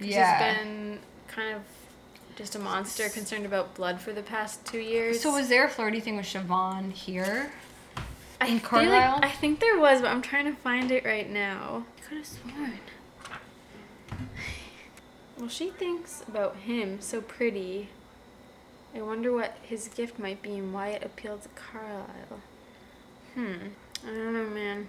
Yeah. 0.00 0.38
He's 0.54 0.56
been 0.58 0.98
kind 1.28 1.54
of 1.54 1.62
just 2.36 2.56
a 2.56 2.58
monster 2.58 3.08
concerned 3.08 3.46
about 3.46 3.74
blood 3.74 4.00
for 4.00 4.12
the 4.12 4.22
past 4.22 4.64
two 4.66 4.78
years. 4.80 5.20
So 5.20 5.32
was 5.32 5.48
there 5.48 5.64
a 5.66 5.68
flirty 5.68 6.00
thing 6.00 6.16
with 6.16 6.26
Siobhan 6.26 6.90
here? 6.92 7.52
I 8.40 8.46
in 8.48 8.58
feel 8.58 8.84
like- 8.90 9.24
I 9.24 9.30
think 9.30 9.60
there 9.60 9.78
was, 9.78 10.00
but 10.00 10.10
I'm 10.10 10.22
trying 10.22 10.46
to 10.46 10.52
find 10.54 10.90
it 10.90 11.04
right 11.04 11.30
now. 11.30 11.84
I 11.98 12.00
could 12.08 12.18
have 12.18 12.26
sworn. 12.26 12.78
Well, 15.38 15.48
she 15.48 15.70
thinks 15.70 16.22
about 16.28 16.56
him 16.56 17.00
so 17.00 17.20
pretty. 17.20 17.88
I 18.94 19.02
wonder 19.02 19.32
what 19.32 19.56
his 19.62 19.88
gift 19.88 20.18
might 20.18 20.40
be 20.42 20.56
and 20.56 20.72
why 20.72 20.88
it 20.88 21.02
appealed 21.04 21.42
to 21.42 21.48
Carlisle. 21.50 22.40
Hmm. 23.34 23.68
I 24.06 24.10
don't 24.10 24.32
know, 24.34 24.50
man. 24.50 24.88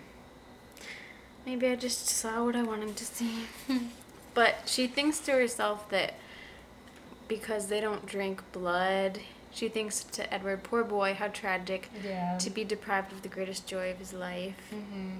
Maybe 1.46 1.68
I 1.68 1.76
just 1.76 2.08
saw 2.08 2.44
what 2.46 2.56
I 2.56 2.64
wanted 2.64 2.96
to 2.96 3.06
see. 3.06 3.46
but 4.34 4.64
she 4.66 4.88
thinks 4.88 5.20
to 5.20 5.32
herself 5.32 5.90
that 5.90 6.16
because 7.28 7.68
they 7.68 7.82
don't 7.82 8.06
drink 8.06 8.42
blood, 8.52 9.20
she 9.52 9.70
thinks 9.70 10.04
to 10.04 10.32
Edward, 10.34 10.64
poor 10.64 10.84
boy, 10.84 11.14
how 11.14 11.28
tragic 11.30 11.90
Yeah. 12.04 12.38
to 12.40 12.50
be 12.50 12.64
deprived 12.64 13.12
of 13.12 13.22
the 13.22 13.30
greatest 13.30 13.68
joy 13.68 13.92
of 13.92 13.98
his 13.98 14.14
life. 14.14 14.56
Mm-hmm. 14.74 15.12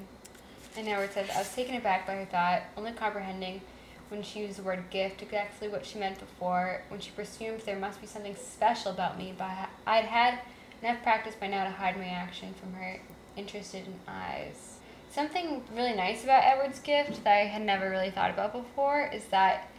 And 0.78 0.88
Edward 0.90 1.14
says, 1.14 1.30
I 1.34 1.40
was 1.40 1.54
taken 1.56 1.76
aback 1.76 2.06
by 2.06 2.16
her 2.16 2.26
thought, 2.26 2.64
only 2.76 2.92
comprehending 2.92 3.62
when 4.10 4.22
she 4.22 4.42
used 4.42 4.60
the 4.60 4.64
word 4.64 4.84
gift 4.92 5.22
exactly 5.22 5.68
what 5.68 5.86
she 5.86 5.98
meant 5.98 6.20
before, 6.20 6.82
when 6.90 7.00
she 7.00 7.12
presumed 7.12 7.62
there 7.62 7.78
must 7.80 8.02
be 8.02 8.08
something 8.08 8.36
special 8.36 8.92
about 8.92 9.18
me, 9.18 9.34
but 9.36 9.70
I'd 9.88 10.06
had 10.06 10.40
enough 10.84 11.02
practice 11.02 11.34
by 11.36 11.48
now 11.48 11.64
to 11.64 11.72
hide 11.72 11.98
my 11.98 12.06
action 12.08 12.54
from 12.60 12.74
her 12.74 13.00
interested 13.36 13.86
in 13.86 13.94
eyes. 14.08 14.78
Something 15.12 15.64
really 15.74 15.94
nice 15.94 16.24
about 16.24 16.44
Edward's 16.44 16.80
gift 16.80 17.24
that 17.24 17.34
I 17.34 17.46
had 17.46 17.62
never 17.62 17.90
really 17.90 18.12
thought 18.12 18.32
about 18.32 18.52
before 18.52 19.10
is 19.14 19.24
that, 19.26 19.70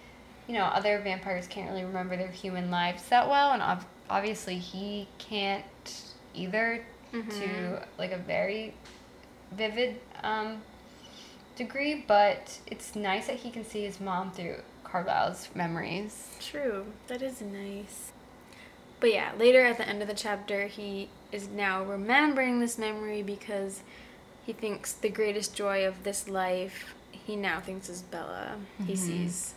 you 0.46 0.54
know, 0.54 0.64
other 0.64 0.98
vampires 1.00 1.46
can't 1.46 1.70
really 1.70 1.84
remember 1.84 2.16
their 2.16 2.28
human 2.28 2.70
lives 2.70 3.06
that 3.10 3.28
well, 3.28 3.52
and 3.52 3.62
ob- 3.62 3.84
obviously 4.08 4.58
he 4.58 5.08
can't 5.18 5.64
either 6.34 6.84
to 7.12 7.82
like 7.98 8.12
a 8.12 8.18
very 8.18 8.74
vivid 9.52 9.96
um, 10.22 10.62
degree, 11.56 12.04
but 12.06 12.58
it's 12.66 12.94
nice 12.94 13.26
that 13.26 13.36
he 13.36 13.50
can 13.50 13.64
see 13.64 13.84
his 13.84 14.00
mom 14.00 14.30
through 14.32 14.56
Carlisle's 14.84 15.48
memories. 15.54 16.36
True. 16.40 16.86
That 17.08 17.22
is 17.22 17.40
nice. 17.40 18.12
But 19.00 19.12
yeah, 19.12 19.32
later 19.38 19.64
at 19.64 19.76
the 19.78 19.88
end 19.88 20.02
of 20.02 20.08
the 20.08 20.14
chapter, 20.14 20.66
he 20.66 21.08
is 21.32 21.48
now 21.48 21.84
remembering 21.84 22.60
this 22.60 22.78
memory 22.78 23.22
because 23.22 23.82
he 24.44 24.52
thinks 24.52 24.92
the 24.92 25.08
greatest 25.08 25.54
joy 25.54 25.86
of 25.86 26.04
this 26.04 26.28
life, 26.28 26.94
he 27.10 27.36
now 27.36 27.60
thinks 27.60 27.88
is 27.88 28.02
Bella. 28.02 28.56
He 28.78 28.84
mm-hmm. 28.84 28.94
sees. 28.94 29.54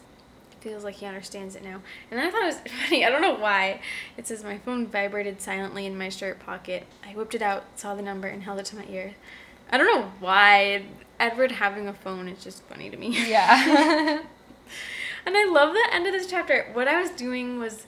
Feels 0.61 0.83
like 0.83 0.95
he 0.95 1.05
understands 1.05 1.55
it 1.55 1.63
now. 1.63 1.81
And 2.11 2.19
then 2.19 2.27
I 2.27 2.31
thought 2.31 2.43
it 2.43 2.45
was 2.45 2.73
funny. 2.83 3.05
I 3.05 3.09
don't 3.09 3.21
know 3.21 3.35
why. 3.35 3.81
It 4.17 4.27
says 4.27 4.43
my 4.43 4.57
phone 4.57 4.87
vibrated 4.87 5.41
silently 5.41 5.85
in 5.85 5.97
my 5.97 6.09
shirt 6.09 6.39
pocket. 6.39 6.85
I 7.07 7.13
whipped 7.13 7.35
it 7.35 7.41
out, 7.41 7.63
saw 7.75 7.95
the 7.95 8.01
number, 8.01 8.27
and 8.27 8.43
held 8.43 8.59
it 8.59 8.65
to 8.67 8.75
my 8.75 8.85
ear. 8.89 9.15
I 9.71 9.77
don't 9.77 9.87
know 9.87 10.11
why. 10.19 10.83
Edward 11.19 11.53
having 11.53 11.87
a 11.87 11.93
phone 11.93 12.27
is 12.27 12.43
just 12.43 12.63
funny 12.63 12.89
to 12.89 12.97
me. 12.97 13.29
Yeah. 13.29 14.23
And 15.25 15.35
I 15.37 15.45
love 15.45 15.73
the 15.73 15.93
end 15.93 16.07
of 16.07 16.13
this 16.13 16.27
chapter. 16.27 16.69
What 16.73 16.87
I 16.87 16.99
was 16.99 17.11
doing 17.11 17.59
was 17.59 17.85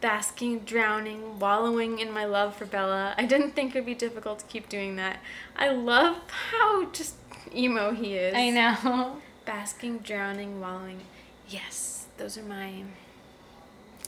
basking, 0.00 0.60
drowning, 0.60 1.38
wallowing 1.38 1.98
in 1.98 2.12
my 2.12 2.24
love 2.24 2.56
for 2.56 2.64
Bella. 2.64 3.14
I 3.16 3.26
didn't 3.26 3.52
think 3.52 3.74
it 3.74 3.78
would 3.80 3.86
be 3.86 3.94
difficult 3.94 4.40
to 4.40 4.46
keep 4.46 4.68
doing 4.68 4.96
that. 4.96 5.20
I 5.56 5.68
love 5.70 6.16
how 6.28 6.86
just 6.86 7.14
emo 7.54 7.92
he 7.92 8.14
is. 8.16 8.34
I 8.34 8.50
know. 8.50 9.16
Basking, 9.44 9.98
drowning, 9.98 10.60
wallowing. 10.60 11.00
Yes, 11.48 12.06
those 12.16 12.38
are 12.38 12.42
my 12.42 12.84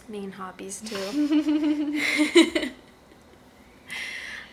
main 0.09 0.33
hobbies 0.33 0.81
too. 0.81 0.97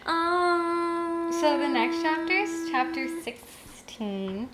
um, 0.05 1.31
So 1.31 1.57
the 1.57 1.67
next 1.67 2.01
chapter 2.01 2.33
is 2.33 2.69
chapter 2.71 3.07
16. 3.23 4.49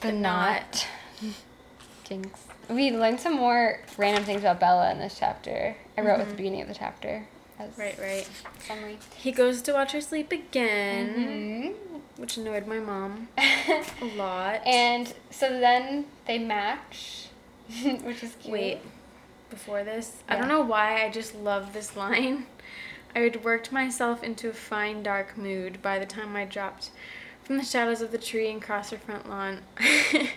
The, 0.00 0.06
The 0.06 0.12
knot. 0.12 0.86
Jinx. 2.04 2.49
We 2.70 2.90
learned 2.92 3.20
some 3.20 3.34
more 3.36 3.80
random 3.98 4.24
things 4.24 4.42
about 4.42 4.60
Bella 4.60 4.90
in 4.92 4.98
this 4.98 5.16
chapter. 5.18 5.74
I 5.98 6.00
wrote 6.02 6.20
at 6.20 6.28
the 6.28 6.34
beginning 6.34 6.62
of 6.62 6.68
the 6.68 6.74
chapter 6.74 7.26
as 7.58 7.76
Right, 7.76 7.98
right. 8.00 8.28
summary. 8.66 8.98
He 9.16 9.32
goes 9.32 9.60
to 9.62 9.72
watch 9.72 9.92
her 9.92 10.00
sleep 10.00 10.30
again, 10.32 11.74
Mhm. 11.76 12.00
which 12.18 12.36
annoyed 12.36 12.66
my 12.66 12.78
mom 12.78 13.28
a 13.38 13.84
lot. 14.16 14.64
And 14.66 15.12
so 15.30 15.48
then 15.60 16.06
they 16.26 16.38
match, 16.38 17.26
which 18.02 18.22
is 18.22 18.36
cute. 18.40 18.52
Wait, 18.52 18.78
before 19.50 19.82
this, 19.82 20.22
I 20.28 20.36
don't 20.36 20.48
know 20.48 20.60
why 20.62 21.04
I 21.04 21.10
just 21.10 21.34
love 21.34 21.72
this 21.72 21.96
line. 21.96 22.46
I 23.16 23.20
had 23.20 23.44
worked 23.44 23.72
myself 23.72 24.22
into 24.22 24.48
a 24.48 24.52
fine 24.52 25.02
dark 25.02 25.36
mood 25.36 25.82
by 25.82 25.98
the 25.98 26.06
time 26.06 26.36
I 26.36 26.44
dropped 26.44 26.90
from 27.42 27.58
the 27.58 27.64
shadows 27.64 28.00
of 28.00 28.12
the 28.12 28.18
tree 28.18 28.48
and 28.48 28.62
crossed 28.62 28.92
her 28.92 28.98
front 28.98 29.28
lawn. 29.28 29.62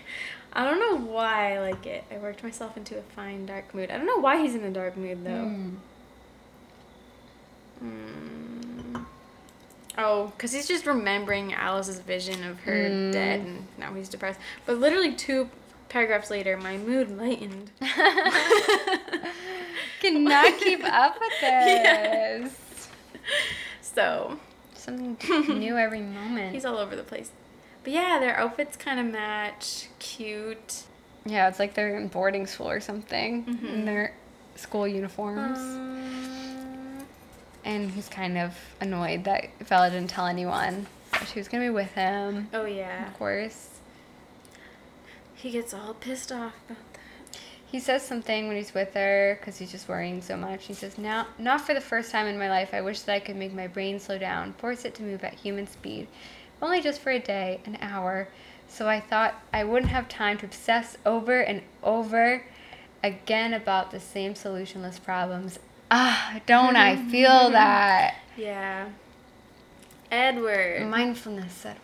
I 0.54 0.64
don't 0.64 0.78
know 0.78 0.96
why 1.12 1.54
I 1.54 1.58
like 1.60 1.84
it. 1.86 2.04
I 2.12 2.18
worked 2.18 2.42
myself 2.44 2.76
into 2.76 2.96
a 2.96 3.02
fine 3.02 3.46
dark 3.46 3.74
mood. 3.74 3.90
I 3.90 3.96
don't 3.96 4.06
know 4.06 4.18
why 4.18 4.40
he's 4.40 4.54
in 4.54 4.62
a 4.64 4.70
dark 4.70 4.96
mood 4.96 5.24
though. 5.24 5.30
Mm. 5.30 5.74
Mm. 7.82 9.04
Oh, 9.98 10.32
because 10.36 10.52
he's 10.52 10.68
just 10.68 10.86
remembering 10.86 11.52
Alice's 11.54 11.98
vision 12.00 12.44
of 12.44 12.60
her 12.60 12.88
Mm. 12.88 13.12
dead 13.12 13.40
and 13.40 13.66
now 13.78 13.92
he's 13.94 14.08
depressed. 14.08 14.38
But 14.66 14.78
literally 14.78 15.12
two 15.14 15.50
paragraphs 15.88 16.30
later, 16.30 16.56
my 16.56 16.76
mood 16.76 17.16
lightened. 17.16 17.70
Cannot 20.00 20.58
keep 20.58 20.84
up 20.84 21.18
with 21.20 21.32
this. 21.40 22.88
So 23.82 24.38
Something 24.74 25.16
new 25.58 25.78
every 25.78 26.00
moment. 26.02 26.52
he's 26.54 26.64
all 26.64 26.76
over 26.76 26.94
the 26.94 27.02
place. 27.04 27.30
But 27.84 27.92
yeah, 27.92 28.18
their 28.18 28.36
outfits 28.38 28.76
kind 28.76 28.98
of 28.98 29.06
match. 29.06 29.88
Cute. 29.98 30.82
yeah, 31.26 31.48
it's 31.48 31.58
like 31.58 31.74
they're 31.74 31.96
in 31.98 32.08
boarding 32.08 32.46
school 32.46 32.68
or 32.68 32.80
something 32.80 33.44
in 33.46 33.58
Mhm. 33.58 33.84
their 33.86 34.12
school 34.56 34.86
uniforms. 34.88 35.58
Um, 35.58 37.06
and 37.64 37.90
he's 37.90 38.08
kind 38.08 38.36
of 38.36 38.54
annoyed 38.80 39.24
that 39.24 39.46
Bella 39.68 39.90
didn't 39.90 40.10
tell 40.10 40.26
anyone 40.26 40.86
she 41.32 41.38
was 41.38 41.48
gonna 41.48 41.64
be 41.64 41.70
with 41.70 41.92
him. 41.92 42.48
oh 42.52 42.64
yeah. 42.66 43.06
Of 43.08 43.14
course. 43.18 43.68
He 45.34 45.50
gets 45.50 45.72
all 45.74 45.94
pissed 45.94 46.32
off 46.32 46.54
about 46.66 46.92
that. 46.94 47.38
He 47.66 47.80
says 47.80 48.02
something 48.02 48.46
when 48.48 48.56
he's 48.56 48.72
with 48.72 48.94
her 48.94 49.36
because 49.40 49.58
he's 49.58 49.70
just 49.72 49.88
worrying 49.88 50.22
so 50.22 50.36
much. 50.36 50.66
He 50.66 50.74
says, 50.74 50.96
"Now, 50.96 51.26
not 51.38 51.60
for 51.62 51.74
the 51.74 51.80
first 51.80 52.10
time 52.12 52.26
in 52.26 52.38
my 52.38 52.48
life, 52.48 52.72
I 52.72 52.80
wish 52.80 53.00
that 53.00 53.14
I 53.14 53.20
could 53.20 53.36
make 53.36 53.52
my 53.52 53.66
brain 53.66 53.98
slow 53.98 54.16
down, 54.16 54.52
force 54.54 54.84
it 54.84 54.94
to 54.96 55.02
move 55.02 55.24
at 55.24 55.34
human 55.34 55.66
speed, 55.66 56.06
only 56.64 56.80
just 56.80 57.00
for 57.00 57.10
a 57.10 57.18
day, 57.18 57.60
an 57.66 57.76
hour. 57.80 58.28
So 58.68 58.88
I 58.88 58.98
thought 58.98 59.34
I 59.52 59.62
wouldn't 59.64 59.92
have 59.92 60.08
time 60.08 60.38
to 60.38 60.46
obsess 60.46 60.96
over 61.06 61.40
and 61.40 61.62
over 61.82 62.42
again 63.02 63.52
about 63.52 63.90
the 63.90 64.00
same 64.00 64.34
solutionless 64.34 65.00
problems. 65.02 65.58
Ah, 65.90 66.40
don't 66.46 66.74
I 66.76 66.96
feel 66.96 67.50
that 67.50 68.16
Yeah. 68.36 68.88
Edward. 70.10 70.86
mindfulness, 70.88 71.64
Edward? 71.66 71.80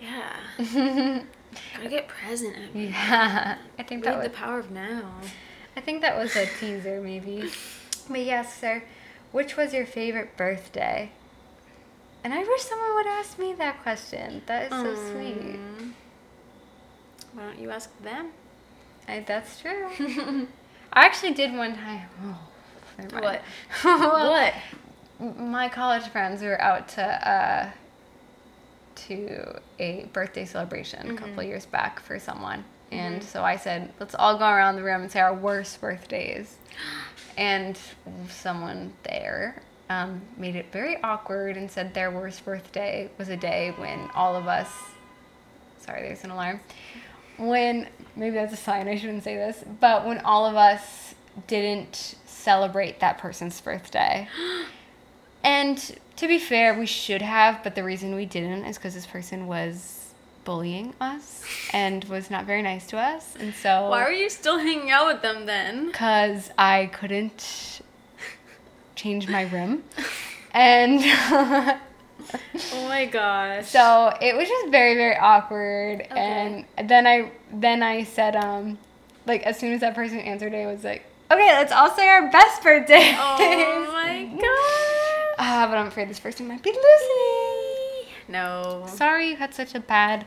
yeah. 0.00 0.36
Gotta 1.76 1.88
get 1.88 2.08
present. 2.08 2.54
Edward. 2.56 2.80
Yeah, 2.82 3.58
I 3.78 3.82
think 3.82 4.04
that 4.04 4.16
was 4.16 4.24
the 4.24 4.30
power 4.30 4.58
of 4.58 4.70
now. 4.70 5.10
I 5.76 5.80
think 5.80 6.02
that 6.02 6.16
was 6.16 6.34
a 6.36 6.46
teaser, 6.60 7.00
maybe. 7.00 7.50
But 8.10 8.20
yes, 8.20 8.58
sir. 8.58 8.82
Which 9.32 9.58
was 9.58 9.74
your 9.74 9.84
favorite 9.84 10.34
birthday? 10.38 11.10
And 12.24 12.34
I 12.34 12.40
wish 12.40 12.62
someone 12.62 12.94
would 12.96 13.06
ask 13.06 13.38
me 13.38 13.54
that 13.54 13.82
question. 13.82 14.42
That 14.46 14.70
is 14.72 14.78
so 14.78 15.12
sweet. 15.12 15.58
Why 17.32 17.42
don't 17.44 17.58
you 17.58 17.70
ask 17.70 17.90
them? 18.02 18.30
I, 19.06 19.20
that's 19.20 19.60
true. 19.60 19.88
I 20.92 21.04
actually 21.04 21.34
did 21.34 21.52
one 21.54 21.74
time. 21.74 22.08
Oh. 23.00 23.18
What? 23.20 23.42
What? 23.84 24.54
My 25.38 25.68
college 25.68 26.02
friends 26.08 26.42
were 26.42 26.60
out 26.60 26.88
to 26.90 27.02
uh, 27.30 27.70
to 29.06 29.60
a 29.78 30.08
birthday 30.12 30.44
celebration 30.44 31.00
a 31.00 31.04
Mm-hmm. 31.12 31.16
couple 31.16 31.42
years 31.44 31.64
back 31.66 32.00
for 32.00 32.18
someone. 32.18 32.64
And 32.90 33.22
so 33.22 33.44
I 33.44 33.56
said, 33.56 33.92
let's 34.00 34.14
all 34.16 34.36
go 34.38 34.48
around 34.48 34.76
the 34.76 34.82
room 34.82 35.02
and 35.02 35.12
say 35.12 35.20
our 35.20 35.34
worst 35.34 35.80
birthdays. 35.80 36.56
And 37.36 37.78
someone 38.30 38.92
there 39.04 39.62
um, 39.90 40.20
made 40.36 40.56
it 40.56 40.66
very 40.72 41.02
awkward 41.02 41.56
and 41.56 41.70
said 41.70 41.94
their 41.94 42.10
worst 42.10 42.44
birthday 42.44 43.10
was 43.18 43.28
a 43.28 43.36
day 43.36 43.72
when 43.76 44.10
all 44.14 44.36
of 44.36 44.46
us, 44.46 44.68
sorry, 45.80 46.02
there's 46.02 46.24
an 46.24 46.30
alarm. 46.30 46.60
When, 47.38 47.88
maybe 48.16 48.34
that's 48.34 48.52
a 48.52 48.56
sign 48.56 48.88
I 48.88 48.96
shouldn't 48.96 49.24
say 49.24 49.36
this, 49.36 49.64
but 49.80 50.06
when 50.06 50.18
all 50.18 50.46
of 50.46 50.56
us 50.56 51.14
didn't 51.46 52.16
celebrate 52.26 53.00
that 53.00 53.18
person's 53.18 53.60
birthday. 53.60 54.28
And 55.44 55.78
to 56.16 56.26
be 56.26 56.38
fair, 56.38 56.76
we 56.76 56.84
should 56.84 57.22
have, 57.22 57.62
but 57.62 57.76
the 57.76 57.84
reason 57.84 58.16
we 58.16 58.26
didn't 58.26 58.64
is 58.64 58.76
because 58.76 58.94
this 58.94 59.06
person 59.06 59.46
was 59.46 60.12
bullying 60.44 60.92
us 61.00 61.44
and 61.72 62.02
was 62.04 62.28
not 62.28 62.44
very 62.44 62.60
nice 62.60 62.88
to 62.88 62.98
us. 62.98 63.36
And 63.38 63.54
so. 63.54 63.88
Why 63.88 64.02
were 64.02 64.10
you 64.10 64.28
still 64.28 64.58
hanging 64.58 64.90
out 64.90 65.06
with 65.06 65.22
them 65.22 65.46
then? 65.46 65.86
Because 65.86 66.50
I 66.58 66.86
couldn't 66.86 67.82
change 68.98 69.28
my 69.28 69.42
room. 69.42 69.82
And 70.52 71.00
Oh 72.74 72.88
my 72.88 73.06
gosh. 73.06 73.68
so 73.68 74.12
it 74.20 74.36
was 74.36 74.46
just 74.48 74.68
very, 74.70 74.94
very 74.96 75.16
awkward. 75.16 76.02
And 76.10 76.66
then 76.84 77.06
I 77.06 77.30
then 77.52 77.82
I 77.82 78.04
said, 78.04 78.36
um, 78.36 78.76
like 79.26 79.42
as 79.44 79.58
soon 79.58 79.72
as 79.72 79.80
that 79.80 79.94
person 79.94 80.18
answered 80.18 80.52
it, 80.52 80.62
I 80.62 80.66
was 80.66 80.84
like, 80.84 81.04
okay, 81.30 81.46
let's 81.56 81.72
all 81.72 81.90
say 81.94 82.06
our 82.08 82.30
best 82.30 82.62
birthday. 82.62 83.14
Oh 83.18 83.88
my 83.92 84.24
god. 84.24 85.36
Ah, 85.40 85.66
but 85.70 85.78
I'm 85.78 85.86
afraid 85.86 86.10
this 86.10 86.20
person 86.20 86.48
might 86.48 86.62
be 86.62 86.70
listening. 86.70 88.14
No. 88.28 88.84
Sorry 88.88 89.30
you 89.30 89.36
had 89.36 89.54
such 89.54 89.74
a 89.74 89.80
bad 89.80 90.26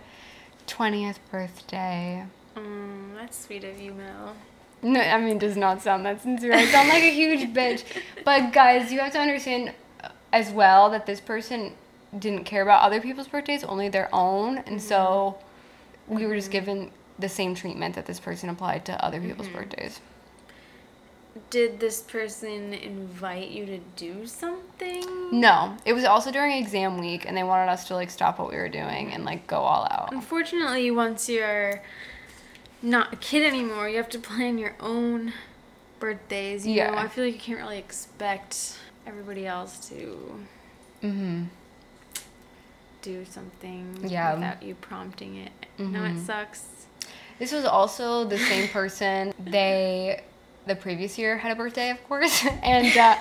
20th 0.68 1.18
birthday. 1.30 2.26
Mm, 2.56 3.16
that's 3.16 3.46
sweet 3.46 3.64
of 3.64 3.80
you, 3.80 3.94
Mel. 3.94 4.36
No, 4.84 5.00
I 5.00 5.20
mean, 5.20 5.38
it 5.38 5.40
does 5.40 5.58
not 5.58 5.82
sound 5.82 6.06
that 6.06 6.22
sincere. 6.22 6.54
I 6.54 6.66
sound 6.66 6.90
like 6.90 7.04
a 7.04 7.14
huge 7.14 7.50
bitch. 7.54 7.84
But 8.26 8.52
guys, 8.52 8.92
you 8.92 9.00
have 9.00 9.14
to 9.14 9.20
understand 9.20 9.74
as 10.34 10.52
well 10.52 10.90
that 10.90 11.06
this 11.06 11.20
person 11.20 11.74
didn't 12.18 12.44
care 12.46 12.62
about 12.62 12.84
other 12.84 13.00
people's 13.00 13.28
birthdays, 13.28 13.64
only 13.64 13.90
their 13.90 14.10
own. 14.14 14.60
And 14.60 14.82
so 14.82 15.38
mm-hmm. 16.06 16.16
we 16.16 16.26
were 16.26 16.36
just 16.36 16.50
mm-hmm. 16.50 16.66
given 16.66 16.92
the 17.20 17.30
same 17.30 17.54
treatment 17.54 17.96
that 17.96 18.06
this 18.06 18.20
person 18.20 18.50
applied 18.50 18.86
to 18.86 19.06
other 19.06 19.22
people's 19.22 19.48
mm-hmm. 19.48 19.58
birthdays. 19.58 20.00
Did 21.50 21.80
this 21.80 22.02
person 22.02 22.74
invite 22.74 23.52
you 23.52 23.66
to 23.66 23.80
do 23.96 24.28
something? 24.28 25.40
No, 25.40 25.78
it 25.86 25.94
was 25.94 26.04
also 26.04 26.30
during 26.30 26.58
exam 26.58 27.00
week, 27.00 27.26
and 27.26 27.38
they 27.38 27.44
wanted 27.44 27.72
us 27.72 27.88
to 27.88 27.94
like 27.94 28.10
stop 28.10 28.38
what 28.38 28.50
we 28.50 28.58
were 28.58 28.68
doing 28.68 29.14
and 29.14 29.24
like 29.24 29.48
go 29.48 29.58
all 29.58 29.88
out. 29.90 30.10
Unfortunately, 30.12 30.92
once 30.92 31.30
you're 31.30 31.82
not 32.82 33.14
a 33.14 33.16
kid 33.16 33.44
anymore, 33.44 33.88
you 33.90 33.98
have 33.98 34.10
to 34.10 34.20
plan 34.20 34.58
your 34.58 34.76
own 34.80 35.34
birthdays. 36.00 36.66
You 36.66 36.78
know, 36.78 36.92
Yeah. 36.92 37.02
I 37.02 37.08
feel 37.08 37.26
like 37.26 37.34
you 37.36 37.40
can't 37.40 37.60
really 37.60 37.78
expect 37.78 38.78
everybody 39.06 39.46
else 39.48 39.88
to 39.90 40.46
Mm-hmm. 41.04 41.44
do 43.02 43.26
something 43.26 43.98
Yeah. 44.04 44.36
without 44.36 44.62
you 44.64 44.76
prompting 44.76 45.36
it. 45.38 45.52
No, 45.80 46.04
it 46.06 46.24
sucks. 46.26 46.66
This 47.40 47.52
was 47.52 47.66
also 47.66 48.24
the 48.26 48.38
same 48.38 48.68
person. 48.74 49.34
They, 49.40 50.22
the 50.68 50.76
previous 50.76 51.18
year, 51.18 51.38
had 51.40 51.52
a 51.52 51.56
birthday, 51.56 51.90
of 51.90 52.04
course, 52.08 52.46
and 52.64 52.96
uh, 52.96 53.18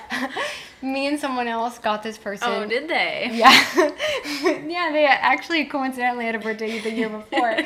me 0.83 1.07
and 1.07 1.19
someone 1.19 1.49
else 1.49 1.79
got 1.79 2.03
this 2.03 2.19
person. 2.19 2.49
Oh, 2.51 2.67
did 2.67 2.89
they? 2.89 3.31
Yeah, 3.33 3.51
yeah. 4.43 4.91
They 4.93 5.07
actually 5.07 5.65
coincidentally 5.65 6.27
had 6.27 6.35
a 6.35 6.39
birthday 6.39 6.79
the 6.81 6.91
year 6.93 7.09
before. 7.09 7.57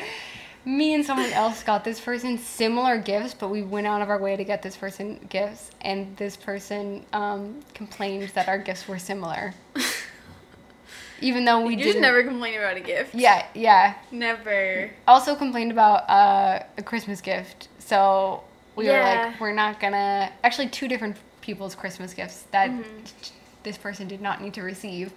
Me 0.65 0.93
and 0.95 1.05
someone 1.05 1.31
else 1.31 1.61
got 1.63 1.83
this 1.83 1.99
person 2.01 2.37
similar 2.37 2.97
gifts, 2.97 3.33
but 3.33 3.49
we 3.49 3.61
went 3.61 3.85
out 3.87 4.01
of 4.01 4.09
our 4.09 4.17
way 4.19 4.35
to 4.35 4.43
get 4.43 4.61
this 4.63 4.75
person 4.75 5.19
gifts, 5.29 5.69
and 5.81 6.15
this 6.17 6.35
person 6.35 7.05
um, 7.13 7.59
complained 7.73 8.29
that 8.29 8.47
our 8.47 8.57
gifts 8.57 8.87
were 8.87 8.97
similar, 8.97 9.53
even 11.21 11.45
though 11.45 11.61
we 11.65 11.75
didn't. 11.75 11.91
just 11.93 11.99
never 11.99 12.23
complain 12.23 12.57
about 12.57 12.77
a 12.77 12.81
gift. 12.81 13.13
Yeah, 13.15 13.45
yeah. 13.53 13.95
Never. 14.11 14.89
also 15.07 15.35
complained 15.35 15.71
about 15.71 16.09
uh, 16.09 16.63
a 16.77 16.83
Christmas 16.83 17.21
gift. 17.21 17.67
So 17.79 18.43
we 18.75 18.87
were 18.87 18.99
like, 18.99 19.39
we're 19.39 19.53
not 19.53 19.79
gonna. 19.79 20.31
Actually, 20.43 20.69
two 20.69 20.87
different 20.87 21.17
people's 21.41 21.75
Christmas 21.75 22.13
gifts 22.13 22.43
that 22.51 22.69
Mm-hmm. 22.71 23.35
this 23.63 23.77
person 23.77 24.07
did 24.07 24.19
not 24.21 24.41
need 24.41 24.53
to 24.55 24.61
receive. 24.63 25.13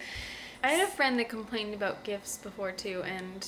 I 0.63 0.69
had 0.73 0.87
a 0.87 0.91
friend 0.91 1.19
that 1.19 1.29
complained 1.29 1.73
about 1.75 2.05
gifts 2.05 2.37
before 2.39 2.73
too, 2.73 3.03
and 3.05 3.47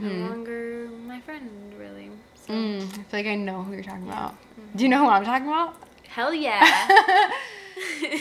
no 0.00 0.28
longer 0.28 0.88
my 1.06 1.20
friend 1.20 1.48
really. 1.78 2.10
So. 2.46 2.52
Mm, 2.52 2.82
I 2.82 2.88
feel 2.88 3.04
like 3.12 3.26
I 3.26 3.34
know 3.34 3.62
who 3.62 3.72
you're 3.72 3.82
talking 3.82 4.08
about. 4.08 4.36
Do 4.74 4.84
you 4.84 4.88
know 4.88 5.04
who 5.04 5.08
I'm 5.08 5.24
talking 5.24 5.48
about? 5.48 5.76
Hell 6.08 6.34
yeah. 6.34 6.88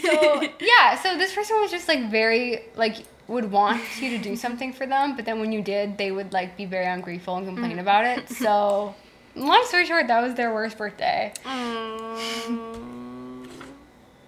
so 0.02 0.42
yeah, 0.60 0.96
so 1.02 1.18
this 1.18 1.34
person 1.34 1.60
was 1.60 1.72
just 1.72 1.88
like 1.88 2.10
very 2.10 2.66
like 2.76 3.06
would 3.28 3.52
want 3.52 3.82
you 4.02 4.10
to 4.10 4.18
do 4.18 4.36
something 4.36 4.74
for 4.74 4.86
them, 4.86 5.16
but 5.16 5.26
then 5.26 5.40
when 5.40 5.52
you 5.52 5.62
did, 5.62 5.98
they 5.98 6.12
would 6.12 6.34
like 6.34 6.58
be 6.58 6.66
very 6.66 6.86
ungrateful 6.86 7.38
and 7.38 7.46
complain 7.46 7.80
about 7.80 8.06
it. 8.06 8.30
So 8.30 8.94
long 9.36 9.64
story 9.66 9.86
short, 9.86 10.08
that 10.08 10.22
was 10.22 10.36
their 10.36 10.54
worst 10.54 10.78
birthday. 10.78 11.34
Mm. 11.46 13.48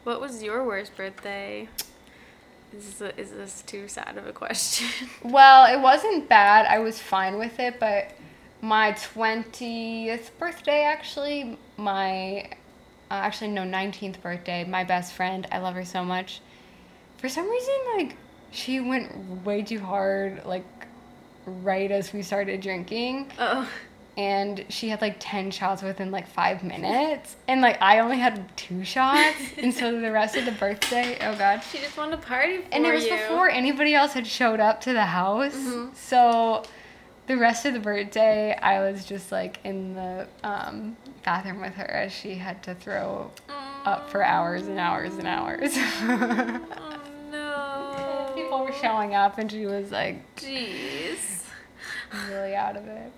what 0.04 0.22
was 0.22 0.42
your 0.42 0.66
worst 0.66 0.96
birthday? 0.96 1.68
Is 2.78 2.96
this, 2.96 3.14
is 3.18 3.32
this 3.32 3.62
too 3.64 3.88
sad 3.88 4.18
of 4.18 4.28
a 4.28 4.34
question? 4.34 4.88
Well, 5.24 5.66
it 5.72 5.80
wasn't 5.82 6.28
bad. 6.28 6.66
I 6.66 6.80
was 6.80 7.00
fine 7.00 7.38
with 7.38 7.60
it, 7.60 7.80
but 7.80 8.12
my 8.62 8.94
20th 8.94 10.32
birthday, 10.40 10.84
actually, 10.84 11.58
my, 11.78 12.50
uh, 13.12 13.14
actually, 13.14 13.52
no, 13.52 13.62
19th 13.62 14.22
birthday, 14.22 14.64
my 14.64 14.84
best 14.84 15.14
friend, 15.14 15.48
I 15.52 15.60
love 15.60 15.76
her 15.76 15.86
so 15.86 16.04
much. 16.04 16.42
For 17.18 17.30
some 17.30 17.50
reason, 17.50 17.74
like, 17.98 18.16
she 18.52 18.80
went 18.80 19.46
way 19.46 19.62
too 19.62 19.80
hard, 19.80 20.44
like, 20.46 20.66
right 21.46 21.92
as 21.92 22.14
we 22.14 22.22
started 22.22 22.62
drinking. 22.62 23.32
oh. 23.40 23.70
And 24.16 24.66
she 24.70 24.90
had 24.90 25.02
like 25.02 25.16
10 25.20 25.50
shots 25.52 25.82
within 25.82 26.12
like 26.12 26.28
five 26.28 26.64
minutes. 26.64 27.36
And 27.48 27.62
like, 27.62 27.82
I 27.82 28.00
only 28.00 28.18
had 28.20 28.56
two 28.56 28.84
shots. 28.84 29.38
and 29.58 29.74
so 29.74 30.00
the 30.00 30.12
rest 30.12 30.36
of 30.36 30.46
the 30.46 30.52
birthday, 30.52 31.18
oh 31.22 31.36
God. 31.38 31.62
She 31.72 31.80
just 31.80 31.98
wanted 31.98 32.22
to 32.22 32.28
party 32.28 32.58
for 32.60 32.68
And 32.72 32.86
it 32.86 32.94
was 32.94 33.06
you. 33.06 33.12
before 33.12 33.50
anybody 33.50 33.96
else 33.96 34.14
had 34.14 34.28
showed 34.28 34.60
up 34.60 34.82
to 34.82 34.94
the 34.94 35.06
house. 35.06 35.56
So 35.96 36.64
the 37.26 37.38
rest 37.38 37.66
of 37.66 37.74
the 37.74 37.80
birthday, 37.80 38.54
I 38.56 38.82
was 38.82 39.06
just 39.06 39.32
like 39.32 39.60
in 39.64 39.96
the 39.96 40.28
um, 40.44 40.96
bathroom 41.26 41.62
with 41.62 41.74
her 41.74 41.90
as 41.90 42.12
she 42.14 42.36
had 42.36 42.62
to 42.64 42.76
throw 42.76 43.32
up 43.86 44.10
for 44.12 44.24
hours 44.24 44.68
and 44.68 44.78
hours 44.78 45.16
and 45.16 45.28
hours. 45.28 45.72
Oh 45.76 47.00
no. 47.32 48.32
People 48.36 48.64
were 48.64 48.74
showing 48.74 49.16
up 49.16 49.38
and 49.40 49.52
she 49.52 49.66
was 49.66 49.92
like 49.92 50.36
Jeez. 50.36 51.44
really 52.30 52.56
out 52.56 52.76
of 52.76 52.86
it. 52.88 53.12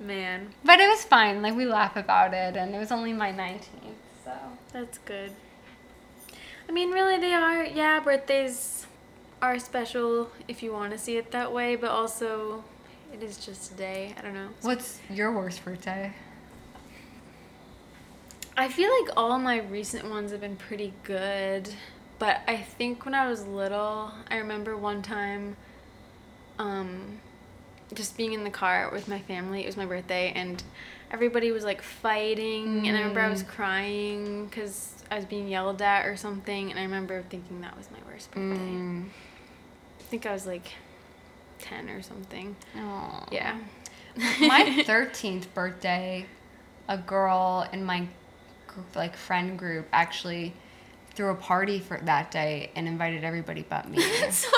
Man, 0.00 0.52
But 0.64 0.80
it 0.80 0.88
was 0.88 1.04
fine. 1.04 1.40
Like 1.40 1.54
we 1.54 1.64
laugh 1.64 1.96
about 1.96 2.34
it 2.34 2.56
and 2.56 2.74
it 2.74 2.78
was 2.78 2.92
only 2.92 3.12
my 3.12 3.32
19th. 3.32 3.94
So 4.24 4.32
that's 4.72 4.98
good. 4.98 5.32
I 6.68 6.72
mean, 6.72 6.90
really, 6.90 7.18
they 7.18 7.32
are. 7.34 7.64
Yeah, 7.64 8.00
birthdays 8.00 8.86
are 9.40 9.58
special 9.58 10.30
if 10.48 10.62
you 10.62 10.72
want 10.72 10.92
to 10.92 10.98
see 10.98 11.16
it 11.16 11.30
that 11.30 11.52
way, 11.52 11.76
but 11.76 11.90
also 11.90 12.64
it 13.12 13.22
is 13.22 13.36
just 13.36 13.72
a 13.72 13.74
day. 13.74 14.14
I 14.18 14.22
don't 14.22 14.34
know. 14.34 14.48
what's 14.62 15.00
your 15.10 15.32
worst 15.32 15.64
birthday? 15.64 16.12
I 18.56 18.68
feel 18.68 18.90
like 19.00 19.16
all 19.16 19.38
my 19.38 19.60
recent 19.60 20.08
ones 20.08 20.30
have 20.32 20.40
been 20.40 20.56
pretty 20.56 20.92
good, 21.02 21.68
but 22.18 22.40
I 22.46 22.56
think 22.56 23.04
when 23.04 23.14
I 23.14 23.28
was 23.28 23.46
little, 23.46 24.12
I 24.30 24.36
remember 24.36 24.76
one 24.76 25.02
time 25.02 25.56
um 26.58 27.20
just 27.92 28.16
being 28.16 28.32
in 28.32 28.44
the 28.44 28.50
car 28.50 28.90
with 28.92 29.08
my 29.08 29.20
family. 29.20 29.62
It 29.62 29.66
was 29.66 29.76
my 29.76 29.86
birthday 29.86 30.32
and 30.34 30.62
everybody 31.10 31.52
was 31.52 31.64
like 31.64 31.82
fighting 31.82 32.88
and 32.88 32.96
I 32.96 33.00
remember 33.00 33.20
I 33.20 33.28
was 33.28 33.42
crying 33.42 34.48
cuz 34.50 34.94
I 35.10 35.16
was 35.16 35.24
being 35.24 35.48
yelled 35.48 35.82
at 35.82 36.06
or 36.06 36.16
something 36.16 36.70
and 36.70 36.78
I 36.78 36.82
remember 36.82 37.22
thinking 37.22 37.60
that 37.60 37.76
was 37.76 37.90
my 37.90 37.98
worst 38.10 38.30
birthday. 38.30 38.56
Mm. 38.56 39.08
I 40.00 40.02
think 40.04 40.26
I 40.26 40.32
was 40.32 40.46
like 40.46 40.72
10 41.60 41.88
or 41.90 42.02
something. 42.02 42.56
Aw. 42.76 43.26
Yeah. 43.30 43.58
my 44.16 44.64
13th 44.86 45.46
birthday, 45.54 46.26
a 46.88 46.98
girl 46.98 47.68
in 47.72 47.84
my 47.84 48.06
group, 48.66 48.96
like 48.96 49.16
friend 49.16 49.58
group 49.58 49.86
actually 49.92 50.54
threw 51.14 51.30
a 51.30 51.34
party 51.34 51.78
for 51.78 51.98
that 52.02 52.30
day 52.30 52.70
and 52.74 52.88
invited 52.88 53.24
everybody 53.24 53.64
but 53.68 53.88
me. 53.88 54.00
so 54.30 54.48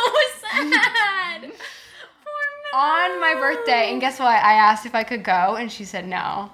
sad. 0.40 1.52
On 2.78 3.18
my 3.22 3.34
birthday, 3.34 3.90
and 3.90 4.02
guess 4.02 4.18
what? 4.18 4.26
I 4.28 4.52
asked 4.52 4.84
if 4.84 4.94
I 4.94 5.02
could 5.02 5.24
go, 5.24 5.56
and 5.56 5.72
she 5.72 5.82
said 5.86 6.06
no. 6.06 6.50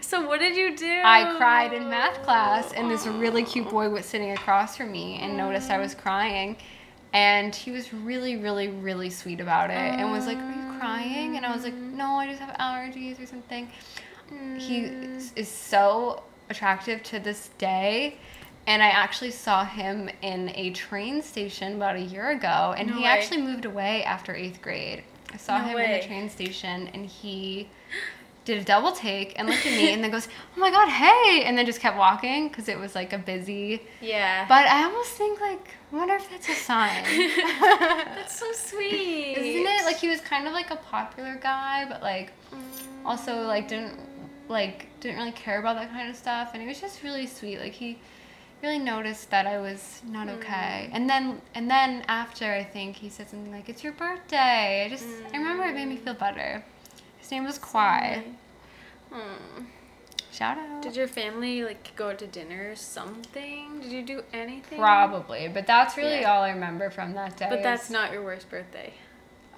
So 0.00 0.24
what 0.24 0.38
did 0.38 0.56
you 0.56 0.76
do? 0.76 1.02
I 1.04 1.34
cried 1.38 1.72
in 1.72 1.90
math 1.90 2.22
class, 2.22 2.72
and 2.72 2.88
this 2.88 3.04
really 3.04 3.42
cute 3.42 3.68
boy 3.68 3.88
was 3.88 4.06
sitting 4.06 4.30
across 4.30 4.76
from 4.76 4.92
me 4.92 5.18
and 5.20 5.36
noticed 5.36 5.68
I 5.72 5.78
was 5.78 5.92
crying. 5.92 6.56
And 7.12 7.52
he 7.52 7.72
was 7.72 7.92
really, 7.92 8.36
really, 8.36 8.68
really 8.68 9.10
sweet 9.10 9.40
about 9.40 9.70
it 9.70 9.74
and 9.74 10.12
was 10.12 10.28
like, 10.28 10.38
Are 10.38 10.52
you 10.52 10.78
crying? 10.78 11.36
And 11.36 11.44
I 11.44 11.52
was 11.52 11.64
like, 11.64 11.74
No, 11.74 12.12
I 12.12 12.28
just 12.28 12.38
have 12.38 12.56
allergies 12.58 13.20
or 13.20 13.26
something. 13.26 13.68
He 14.56 14.82
is- 14.82 15.32
is 15.34 15.48
so 15.48 16.22
attractive 16.48 17.02
to 17.02 17.18
this 17.18 17.48
day. 17.58 18.18
And 18.68 18.80
I 18.84 18.90
actually 18.90 19.32
saw 19.32 19.64
him 19.64 20.08
in 20.22 20.52
a 20.54 20.70
train 20.70 21.20
station 21.22 21.74
about 21.74 21.96
a 21.96 22.00
year 22.00 22.30
ago. 22.30 22.72
And 22.78 22.86
No 22.90 22.94
he 22.94 23.00
way. 23.02 23.08
actually 23.08 23.42
moved 23.42 23.64
away 23.64 24.04
after 24.04 24.32
eighth 24.32 24.62
grade. 24.62 25.02
I 25.32 25.36
saw 25.36 25.58
No 25.58 25.64
him 25.64 25.78
in 25.78 26.00
the 26.00 26.06
train 26.06 26.28
station 26.28 26.90
and 26.92 27.06
he 27.06 27.68
did 28.44 28.58
a 28.58 28.64
double 28.64 28.92
take 28.92 29.38
and 29.38 29.48
looked 29.48 29.66
at 29.66 29.72
me 29.72 29.92
and 29.92 30.02
then 30.02 30.10
goes, 30.10 30.28
Oh 30.56 30.60
my 30.60 30.70
god, 30.70 30.88
hey! 30.88 31.44
And 31.44 31.56
then 31.56 31.66
just 31.66 31.80
kept 31.80 31.96
walking 31.96 32.48
because 32.48 32.68
it 32.68 32.78
was 32.78 32.94
like 32.94 33.12
a 33.12 33.18
busy. 33.18 33.82
Yeah. 34.00 34.46
But 34.48 34.66
I 34.66 34.84
almost 34.84 35.10
think, 35.10 35.40
like, 35.40 35.74
I 35.92 35.96
wonder 35.96 36.14
if 36.14 36.28
that's 36.30 36.48
a 36.48 36.54
sign. 36.54 37.04
That's 37.60 38.38
so 38.38 38.50
sweet. 38.52 39.36
Isn't 39.36 39.66
it? 39.66 39.84
Like, 39.84 39.96
he 39.96 40.08
was 40.08 40.20
kind 40.20 40.46
of 40.46 40.52
like 40.52 40.70
a 40.70 40.76
popular 40.76 41.38
guy, 41.42 41.86
but 41.88 42.02
like, 42.02 42.32
also, 43.04 43.42
like, 43.42 43.68
didn't, 43.68 43.98
like, 44.48 44.88
didn't 45.00 45.18
really 45.18 45.32
care 45.32 45.58
about 45.60 45.76
that 45.76 45.90
kind 45.90 46.08
of 46.08 46.16
stuff. 46.16 46.50
And 46.54 46.62
it 46.62 46.66
was 46.66 46.80
just 46.80 47.02
really 47.02 47.26
sweet. 47.26 47.58
Like, 47.58 47.72
he 47.72 47.98
really 48.62 48.78
noticed 48.78 49.30
that 49.30 49.46
I 49.46 49.58
was 49.58 50.02
not 50.06 50.28
okay. 50.28 50.90
And 50.92 51.08
then, 51.08 51.40
and 51.54 51.70
then 51.70 52.04
after, 52.08 52.52
I 52.52 52.64
think 52.64 52.96
he 52.96 53.08
said 53.08 53.28
something 53.30 53.52
like, 53.52 53.68
It's 53.68 53.82
your 53.82 53.92
birthday. 53.92 54.84
I 54.86 54.88
just, 54.88 55.06
I 55.32 55.36
remember 55.36 55.64
it 55.64 55.74
made 55.74 55.88
me 55.88 55.96
feel 55.96 56.14
better. 56.14 56.62
His 57.18 57.30
name 57.30 57.44
was 57.44 57.58
Kwai. 57.58 58.22
Hmm. 59.12 59.64
Shout 60.32 60.58
out. 60.58 60.82
Did 60.82 60.96
your 60.96 61.08
family 61.08 61.64
like 61.64 61.94
go 61.96 62.14
to 62.14 62.26
dinner 62.26 62.70
or 62.70 62.76
something? 62.76 63.80
Did 63.80 63.92
you 63.92 64.02
do 64.02 64.22
anything? 64.32 64.78
Probably, 64.78 65.48
but 65.48 65.66
that's 65.66 65.96
really 65.96 66.20
Yeah. 66.20 66.32
all 66.32 66.42
I 66.42 66.50
remember 66.50 66.88
from 66.90 67.12
that 67.14 67.36
day. 67.36 67.46
But 67.50 67.62
that's 67.62 67.90
not 67.90 68.12
your 68.12 68.22
worst 68.22 68.48
birthday. 68.48 68.92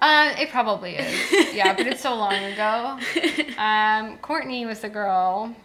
Uh, 0.01 0.33
it 0.37 0.49
probably 0.49 0.95
is. 0.97 1.31
yeah, 1.55 1.73
but 1.73 1.87
it's 1.87 2.01
so 2.01 2.15
long 2.15 2.33
ago. 2.33 2.99
Um, 3.57 4.17
Courtney 4.17 4.65
was 4.65 4.79
the 4.81 4.89
girl. 4.89 5.55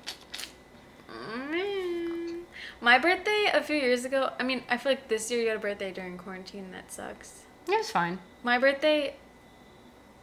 Man. 1.51 1.78
My 2.81 2.99
birthday 2.99 3.47
a 3.53 3.63
few 3.63 3.77
years 3.77 4.05
ago. 4.05 4.31
I 4.39 4.43
mean, 4.43 4.63
I 4.69 4.77
feel 4.77 4.93
like 4.93 5.09
this 5.09 5.31
year 5.31 5.41
you 5.41 5.49
had 5.49 5.57
a 5.57 5.61
birthday 5.61 5.93
during 5.93 6.17
quarantine. 6.19 6.71
That 6.73 6.93
sucks. 6.93 7.43
It 7.67 7.77
was 7.77 7.91
fine. 7.91 8.19
My 8.43 8.59
birthday. 8.59 9.15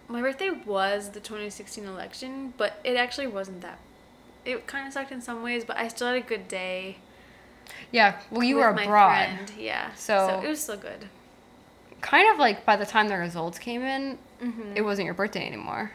My 0.07 0.21
birthday 0.21 0.51
was 0.51 1.09
the 1.11 1.19
2016 1.19 1.85
election, 1.85 2.53
but 2.57 2.79
it 2.83 2.95
actually 2.95 3.27
wasn't 3.27 3.61
that. 3.61 3.79
It 4.45 4.67
kind 4.67 4.87
of 4.87 4.93
sucked 4.93 5.11
in 5.11 5.21
some 5.21 5.41
ways, 5.41 5.65
but 5.65 5.77
I 5.77 5.87
still 5.87 6.07
had 6.07 6.15
a 6.17 6.21
good 6.21 6.47
day. 6.47 6.97
Yeah, 7.91 8.19
well, 8.29 8.43
you 8.43 8.57
were 8.57 8.69
abroad. 8.69 9.09
friend, 9.29 9.51
Yeah. 9.57 9.93
So- 9.95 10.41
it 10.43 10.47
was 10.47 10.61
still 10.61 10.77
good. 10.77 11.09
Kind 12.01 12.31
of 12.31 12.37
like 12.37 12.65
by 12.65 12.75
the 12.75 12.85
time 12.85 13.07
the 13.07 13.17
results 13.17 13.57
came 13.57 13.81
in, 13.81 14.19
hmm 14.39 14.73
it 14.75 14.81
wasn't 14.81 15.05
your 15.05 15.15
birthday 15.15 15.47
anymore. 15.47 15.91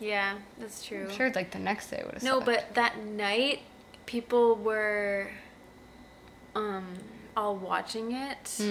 Yeah, 0.00 0.38
that's 0.58 0.84
true. 0.84 1.04
I'm 1.08 1.10
sure 1.16 1.30
like 1.32 1.52
the 1.52 1.60
next 1.60 1.88
day 1.90 2.02
would 2.04 2.14
have 2.14 2.22
been 2.22 2.28
No, 2.30 2.40
but 2.40 2.74
that 2.74 2.98
night, 3.04 3.60
people 4.06 4.56
were 4.56 5.30
um 6.54 6.86
all 7.36 7.56
watching 7.56 8.12
it. 8.12 8.54
Hmm. 8.58 8.64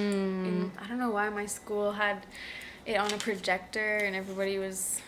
And 0.46 0.72
I 0.80 0.88
don't 0.88 1.00
know 1.00 1.10
why 1.10 1.30
my 1.30 1.46
school 1.48 1.94
had 1.94 2.26
it 2.86 2.96
on 2.98 3.12
a 3.14 3.18
projector 3.18 3.98
and 3.98 4.16
everybody 4.16 4.58
was 4.60 5.02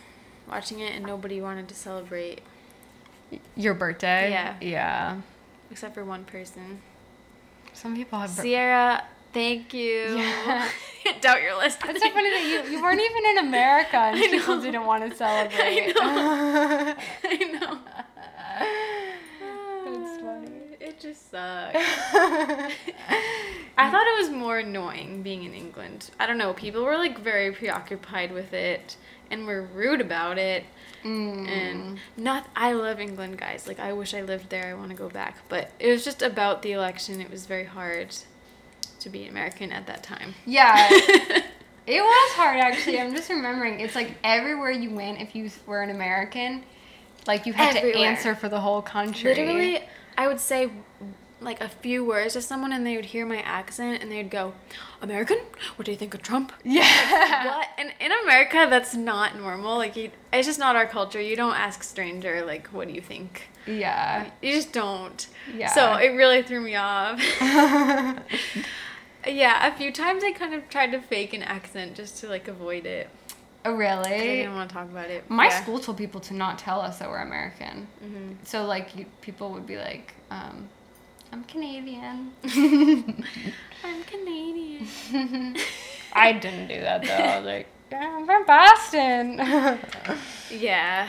watching 0.48 0.80
it 0.80 0.92
and 0.94 1.04
nobody 1.06 1.40
wanted 1.40 1.68
to 1.68 1.74
celebrate 1.74 2.40
Your 3.56 3.74
birthday? 3.74 4.30
Yeah. 4.30 4.56
Yeah. 4.60 5.20
except 5.70 5.94
for 5.94 6.04
one 6.04 6.24
person. 6.24 6.80
Some 7.72 7.94
people 7.96 8.18
have. 8.20 8.30
Sierra, 8.30 9.02
thank 9.32 9.72
you. 9.74 10.16
Yeah. 10.16 10.68
Doubt 11.20 11.42
your 11.42 11.56
list. 11.56 11.78
It's 11.84 12.02
so 12.02 12.10
funny 12.10 12.30
that 12.30 12.66
you, 12.66 12.76
you 12.76 12.82
weren't 12.82 13.00
even 13.00 13.24
in 13.38 13.46
America 13.48 13.96
and 13.96 14.16
I 14.22 14.28
people 14.28 14.56
know. 14.56 14.62
didn't 14.62 14.84
want 14.86 15.08
to 15.10 15.16
celebrate. 15.16 15.92
I 15.96 17.58
know. 17.60 17.78
That's 17.86 18.58
funny. 18.64 19.03
It 20.84 21.00
just 21.00 21.30
sucks. 21.30 21.74
I 23.76 23.90
thought 23.90 24.06
it 24.06 24.18
was 24.18 24.28
more 24.28 24.58
annoying 24.58 25.22
being 25.22 25.44
in 25.44 25.54
England. 25.54 26.10
I 26.20 26.26
don't 26.26 26.36
know. 26.36 26.52
People 26.52 26.84
were 26.84 26.98
like 26.98 27.18
very 27.18 27.52
preoccupied 27.52 28.32
with 28.32 28.52
it 28.52 28.96
and 29.30 29.46
were 29.46 29.62
rude 29.62 30.02
about 30.02 30.36
it. 30.36 30.64
Mm. 31.02 31.48
And 31.48 31.98
not, 32.18 32.48
I 32.54 32.72
love 32.74 33.00
England, 33.00 33.38
guys. 33.38 33.66
Like, 33.66 33.80
I 33.80 33.94
wish 33.94 34.12
I 34.12 34.20
lived 34.20 34.50
there. 34.50 34.66
I 34.66 34.74
want 34.74 34.90
to 34.90 34.96
go 34.96 35.08
back. 35.08 35.38
But 35.48 35.70
it 35.78 35.90
was 35.90 36.04
just 36.04 36.20
about 36.20 36.60
the 36.60 36.72
election. 36.72 37.20
It 37.22 37.30
was 37.30 37.46
very 37.46 37.64
hard 37.64 38.14
to 39.00 39.08
be 39.08 39.26
American 39.26 39.72
at 39.72 39.86
that 39.86 40.02
time. 40.02 40.34
Yeah. 40.44 40.90
It 41.86 42.00
was 42.00 42.32
hard 42.32 42.60
actually. 42.60 42.98
I'm 42.98 43.14
just 43.14 43.28
remembering. 43.28 43.80
It's 43.80 43.94
like 43.94 44.12
everywhere 44.24 44.70
you 44.70 44.94
went, 44.94 45.20
if 45.20 45.36
you 45.36 45.50
were 45.66 45.82
an 45.82 45.90
American, 45.90 46.64
like 47.26 47.44
you 47.44 47.52
had 47.52 47.76
Everywhere. 47.76 47.92
to 47.92 47.98
answer 48.00 48.34
for 48.34 48.48
the 48.48 48.58
whole 48.58 48.80
country. 48.80 49.34
Literally, 49.34 49.82
I 50.16 50.26
would 50.26 50.40
say 50.40 50.70
like 51.44 51.60
a 51.60 51.68
few 51.68 52.04
words 52.04 52.32
to 52.34 52.42
someone 52.42 52.72
and 52.72 52.86
they 52.86 52.96
would 52.96 53.04
hear 53.06 53.26
my 53.26 53.38
accent 53.42 54.02
and 54.02 54.10
they'd 54.10 54.30
go, 54.30 54.54
American? 55.02 55.38
What 55.76 55.84
do 55.84 55.92
you 55.92 55.98
think 55.98 56.14
of 56.14 56.22
Trump? 56.22 56.52
Yeah. 56.64 57.46
what? 57.46 57.68
And 57.78 57.92
in 58.00 58.10
America, 58.24 58.66
that's 58.68 58.94
not 58.94 59.36
normal. 59.36 59.76
Like, 59.76 59.96
you, 59.96 60.10
it's 60.32 60.46
just 60.46 60.58
not 60.58 60.74
our 60.76 60.86
culture. 60.86 61.20
You 61.20 61.36
don't 61.36 61.54
ask 61.54 61.82
stranger, 61.82 62.44
like, 62.44 62.68
what 62.68 62.88
do 62.88 62.94
you 62.94 63.02
think? 63.02 63.48
Yeah. 63.66 64.30
You 64.42 64.54
just 64.54 64.72
don't. 64.72 65.26
Yeah. 65.54 65.72
So 65.72 65.94
it 65.94 66.08
really 66.08 66.42
threw 66.42 66.60
me 66.60 66.76
off. 66.76 67.20
yeah, 69.26 69.66
a 69.66 69.76
few 69.76 69.92
times 69.92 70.24
I 70.24 70.32
kind 70.32 70.54
of 70.54 70.68
tried 70.68 70.92
to 70.92 71.00
fake 71.00 71.34
an 71.34 71.42
accent 71.42 71.94
just 71.94 72.18
to, 72.18 72.28
like, 72.28 72.48
avoid 72.48 72.86
it. 72.86 73.10
Oh 73.64 73.76
'cause 73.76 74.06
I 74.06 74.18
didn't 74.18 74.54
want 74.54 74.68
to 74.70 74.74
talk 74.74 74.88
about 74.90 75.10
it. 75.10 75.28
My 75.30 75.44
Yeah. 75.46 75.62
school 75.62 75.78
told 75.80 75.96
people 75.98 76.20
to 76.22 76.34
not 76.34 76.58
tell 76.58 76.80
us 76.80 76.98
that 76.98 77.08
we're 77.08 77.22
American. 77.22 77.86
Mm-hmm. 78.04 78.32
So 78.44 78.64
like 78.66 78.94
you, 78.96 79.06
people 79.20 79.50
would 79.52 79.66
be 79.66 79.76
like, 79.78 80.12
um, 80.30 80.68
"I'm 81.32 81.44
Canadian." 81.44 82.32
I'm 83.84 84.02
Canadian. 84.04 84.86
I 86.12 86.32
didn't 86.32 86.68
do 86.68 86.80
that 86.80 87.02
though. 87.04 87.12
I 87.14 87.36
was 87.38 87.46
like, 87.46 87.66
"Yeah, 87.90 88.16
"I'm 88.16 88.26
from 88.26 88.44
Boston." 88.46 89.40
Yeah. 90.50 91.08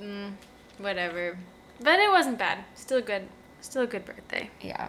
Mm, 0.00 0.32
whatever. 0.78 1.36
But 1.80 1.98
it 1.98 2.10
wasn't 2.10 2.38
bad. 2.38 2.58
Still 2.74 3.00
good. 3.00 3.26
Still 3.60 3.82
a 3.82 3.86
good 3.86 4.04
birthday. 4.04 4.50
yeah. 4.60 4.88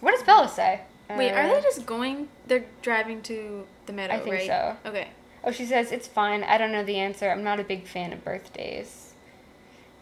What 0.00 0.12
does 0.14 0.22
Bella 0.24 0.48
say? 0.48 0.80
Wait, 1.10 1.32
are 1.32 1.42
Uh, 1.42 1.54
they 1.54 1.60
just 1.60 1.84
going? 1.84 2.28
They're 2.46 2.64
driving 2.82 3.20
to 3.22 3.66
the 3.86 3.92
meadow, 3.92 4.14
I 4.14 4.18
think 4.20 4.34
right? 4.34 4.46
so. 4.46 4.76
Okay. 4.86 5.08
Oh, 5.42 5.52
she 5.52 5.64
says 5.64 5.90
it's 5.90 6.06
fine. 6.06 6.42
I 6.42 6.58
don't 6.58 6.72
know 6.72 6.84
the 6.84 6.96
answer. 6.98 7.30
I'm 7.30 7.44
not 7.44 7.60
a 7.60 7.64
big 7.64 7.86
fan 7.86 8.12
of 8.12 8.24
birthdays. 8.24 9.14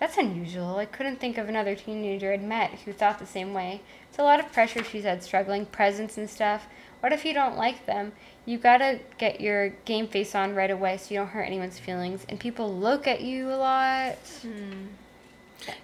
That's 0.01 0.17
unusual. 0.17 0.77
I 0.77 0.85
couldn't 0.85 1.21
think 1.21 1.39
of 1.39 1.49
another 1.49 1.75
teenager 1.75 2.33
I'd 2.33 2.43
met 2.43 2.71
who 2.85 2.93
thought 2.93 3.19
the 3.19 3.27
same 3.27 3.53
way. 3.53 3.81
It's 4.09 4.19
a 4.19 4.23
lot 4.23 4.41
of 4.41 4.53
pressure, 4.53 4.85
she 4.85 5.01
said, 5.01 5.23
struggling, 5.23 5.67
presents 5.67 6.17
and 6.17 6.31
stuff. 6.31 6.67
What 7.01 7.13
if 7.13 7.25
you 7.25 7.35
don't 7.35 7.57
like 7.57 7.87
them? 7.87 8.13
You 8.45 8.59
gotta 8.59 9.01
get 9.19 9.41
your 9.41 9.71
game 9.85 10.09
face 10.09 10.35
on 10.35 10.55
right 10.55 10.71
away 10.71 10.97
so 10.97 11.15
you 11.15 11.21
don't 11.21 11.29
hurt 11.29 11.43
anyone's 11.43 11.79
feelings. 11.79 12.25
And 12.29 12.39
people 12.39 12.73
look 12.73 13.07
at 13.07 13.21
you 13.21 13.53
a 13.53 13.57
lot. 13.57 14.15
Hmm. 14.43 14.87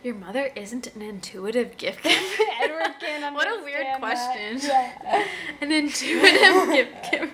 Your 0.02 0.14
mother 0.14 0.50
isn't 0.54 0.94
an 0.94 1.02
intuitive 1.02 1.76
gift 1.76 2.02
giver. 2.02 2.42
Edward 2.62 2.94
can't 3.00 3.34
What 3.34 3.48
a 3.48 3.62
weird 3.62 3.86
question. 3.98 4.58
Yeah. 4.62 5.24
An 5.60 5.72
intuitive 5.72 6.72
gift 6.72 7.10
giver. 7.10 7.30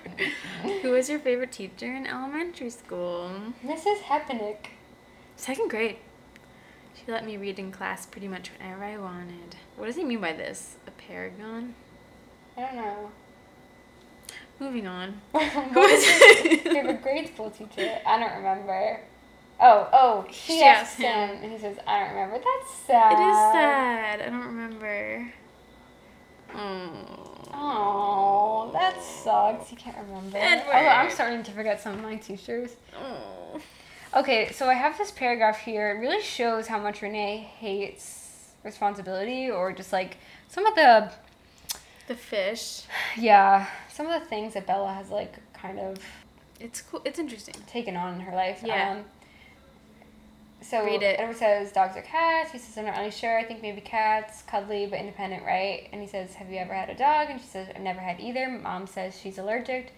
Who 0.82 0.90
was 0.90 1.08
your 1.10 1.18
favorite 1.18 1.52
teacher 1.52 1.94
in 1.94 2.06
elementary 2.06 2.70
school? 2.70 3.30
Mrs. 3.64 4.00
Hepenick. 4.02 4.70
Second 5.36 5.68
grade. 5.70 5.96
She 6.94 7.10
let 7.10 7.24
me 7.24 7.36
read 7.36 7.58
in 7.58 7.72
class 7.72 8.06
pretty 8.06 8.28
much 8.28 8.50
whenever 8.52 8.84
I 8.84 8.98
wanted. 8.98 9.56
What 9.76 9.86
does 9.86 9.96
he 9.96 10.04
mean 10.04 10.20
by 10.20 10.32
this? 10.32 10.76
A 10.86 10.90
paragon? 10.90 11.74
I 12.56 12.60
don't 12.62 12.76
know. 12.76 13.10
Moving 14.58 14.86
on. 14.86 15.20
Who 15.32 15.80
was 15.80 16.44
your 16.44 16.58
favorite 16.58 17.02
grade 17.02 17.28
school 17.28 17.50
teacher? 17.50 17.98
I 18.06 18.18
don't 18.18 18.36
remember. 18.36 19.00
Oh, 19.62 19.88
oh, 19.92 20.24
she, 20.30 20.54
She 20.54 20.62
asked 20.62 20.92
asked 20.92 20.98
him, 21.00 21.28
him. 21.36 21.42
and 21.44 21.52
he 21.52 21.58
says, 21.58 21.76
I 21.86 22.00
don't 22.00 22.10
remember. 22.14 22.36
That's 22.38 22.74
sad. 22.86 23.12
It 23.12 23.30
is 23.30 23.36
sad. 23.52 24.20
I 24.22 24.24
don't 24.30 24.46
remember. 24.46 25.32
Oh. 26.54 27.46
Oh, 27.52 28.70
that 28.72 29.00
sucks. 29.02 29.70
You 29.70 29.76
can't 29.76 29.96
remember. 29.98 30.38
Edward. 30.38 30.72
Oh, 30.72 30.88
I'm 30.88 31.10
starting 31.10 31.42
to 31.42 31.50
forget 31.52 31.80
some 31.80 31.94
of 31.94 32.00
my 32.02 32.16
teachers. 32.16 32.70
Oh. 32.96 33.60
Okay, 34.16 34.50
so 34.52 34.68
I 34.68 34.74
have 34.74 34.96
this 34.98 35.10
paragraph 35.10 35.58
here. 35.60 35.90
It 35.90 36.00
really 36.00 36.22
shows 36.22 36.66
how 36.66 36.78
much 36.80 37.02
Renee 37.02 37.38
hates 37.58 38.52
responsibility 38.64 39.50
or 39.50 39.72
just 39.72 39.92
like 39.92 40.16
some 40.48 40.66
of 40.66 40.74
the, 40.74 41.12
The 42.08 42.14
fish. 42.16 42.82
yeah, 43.16 43.66
some 43.92 44.06
of 44.06 44.20
the 44.20 44.26
things 44.26 44.54
that 44.54 44.66
Bella 44.66 44.92
has 44.92 45.10
like 45.10 45.36
kind 45.52 45.78
of 45.78 45.98
It's 46.58 46.80
cool. 46.82 47.02
It's 47.04 47.18
interesting. 47.18 47.54
taken 47.66 47.96
on 47.96 48.14
in 48.14 48.20
her 48.20 48.34
life. 48.34 48.62
Yeah. 48.64 48.92
Um, 48.92 49.04
so 50.62 50.84
Read 50.84 51.02
it. 51.02 51.18
Edward 51.18 51.36
says 51.36 51.72
dogs 51.72 51.96
are 51.96 52.02
cats. 52.02 52.52
He 52.52 52.58
says 52.58 52.76
I'm 52.76 52.84
not 52.84 52.98
really 52.98 53.10
sure. 53.10 53.38
I 53.38 53.44
think 53.44 53.62
maybe 53.62 53.80
cats, 53.80 54.42
cuddly 54.42 54.86
but 54.86 54.98
independent, 54.98 55.44
right? 55.44 55.88
And 55.92 56.00
he 56.00 56.06
says, 56.06 56.34
Have 56.34 56.50
you 56.50 56.58
ever 56.58 56.74
had 56.74 56.90
a 56.90 56.94
dog? 56.94 57.28
And 57.30 57.40
she 57.40 57.46
says 57.46 57.68
I've 57.74 57.80
never 57.80 58.00
had 58.00 58.20
either. 58.20 58.48
Mom 58.48 58.86
says 58.86 59.18
she's 59.18 59.38
allergic. 59.38 59.92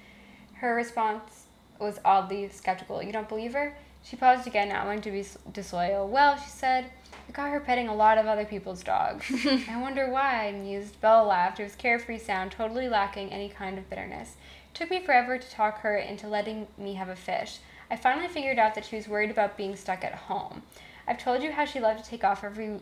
Her 0.55 0.75
response 0.75 1.47
was 1.81 1.99
oddly 2.05 2.49
skeptical. 2.49 3.03
You 3.03 3.13
don't 3.13 3.29
believe 3.29 3.55
her? 3.55 3.77
She 4.05 4.17
paused 4.17 4.47
again, 4.47 4.69
not 4.69 4.87
wanting 4.87 5.03
to 5.03 5.11
be 5.11 5.25
disloyal. 5.53 6.09
Well, 6.09 6.37
she 6.37 6.49
said, 6.49 6.91
I 7.29 7.33
got 7.33 7.51
her 7.51 7.61
petting 7.61 7.89
a 7.89 7.95
lot 7.95 8.19
of 8.19 8.27
other 8.27 8.45
people's 8.45 8.83
dogs. 8.83 9.27
I 9.69 9.81
wonder 9.81 10.11
why, 10.11 10.49
I 10.49 10.53
mused. 10.53 11.01
Bella 11.01 11.27
laughed. 11.27 11.61
It 11.61 11.65
was 11.65 11.77
carefree 11.77 12.19
sound, 12.19 12.53
totally 12.53 12.89
lacking 12.89 13.31
any 13.31 13.49
kind 13.49 13.79
of 13.79 13.89
bitterness. 13.89 14.37
It 14.71 14.75
took 14.75 14.91
me 14.91 15.01
forever 15.01 15.39
to 15.39 15.51
talk 15.51 15.81
her 15.81 15.97
into 15.97 16.27
letting 16.27 16.67
me 16.77 16.95
have 16.95 17.09
a 17.09 17.17
fish. 17.17 17.59
I 17.93 17.97
finally 17.97 18.27
figured 18.27 18.59
out 18.59 18.75
that 18.75 18.87
she 18.87 18.97
was 18.97 19.07
worried 19.07 19.31
about 19.31 19.59
being 19.59 19.77
stuck 19.77 20.03
at 20.03 20.15
home. 20.15 20.63
I've 21.07 21.19
told 21.19 21.43
you 21.43 21.53
how 21.53 21.67
she 21.67 21.79
loved 21.79 22.03
to 22.03 22.11
take 22.11 22.25
off 22.25 22.43
every 22.43 22.81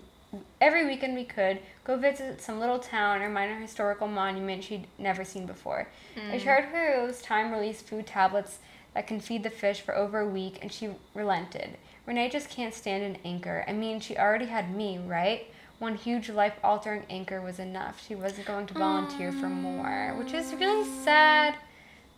every 0.60 0.86
weekend 0.86 1.16
we 1.16 1.24
could, 1.24 1.58
go 1.82 1.96
visit 1.96 2.40
some 2.40 2.60
little 2.60 2.78
town 2.78 3.20
or 3.20 3.28
minor 3.28 3.58
historical 3.58 4.06
monument 4.06 4.62
she'd 4.62 4.86
never 4.96 5.24
seen 5.24 5.44
before. 5.44 5.88
I 6.16 6.36
mm. 6.36 6.40
showed 6.40 6.66
her 6.66 7.04
those 7.04 7.20
time 7.20 7.50
release 7.50 7.82
food 7.82 8.06
tablets 8.06 8.60
that 8.94 9.08
can 9.08 9.18
feed 9.18 9.42
the 9.42 9.50
fish 9.50 9.80
for 9.80 9.96
over 9.96 10.20
a 10.20 10.28
week, 10.28 10.60
and 10.62 10.70
she 10.70 10.90
relented. 11.14 11.76
Renee 12.06 12.28
just 12.28 12.48
can't 12.48 12.72
stand 12.72 13.02
an 13.02 13.18
anchor. 13.24 13.64
I 13.66 13.72
mean, 13.72 13.98
she 13.98 14.16
already 14.16 14.46
had 14.46 14.72
me, 14.72 14.98
right? 14.98 15.52
One 15.80 15.96
huge 15.96 16.30
life 16.30 16.54
altering 16.62 17.04
anchor 17.10 17.40
was 17.40 17.58
enough. 17.58 18.00
She 18.06 18.14
wasn't 18.14 18.46
going 18.46 18.68
to 18.68 18.74
volunteer 18.74 19.32
for 19.32 19.48
more, 19.48 20.14
which 20.16 20.32
is 20.32 20.54
really 20.54 20.88
sad. 21.02 21.56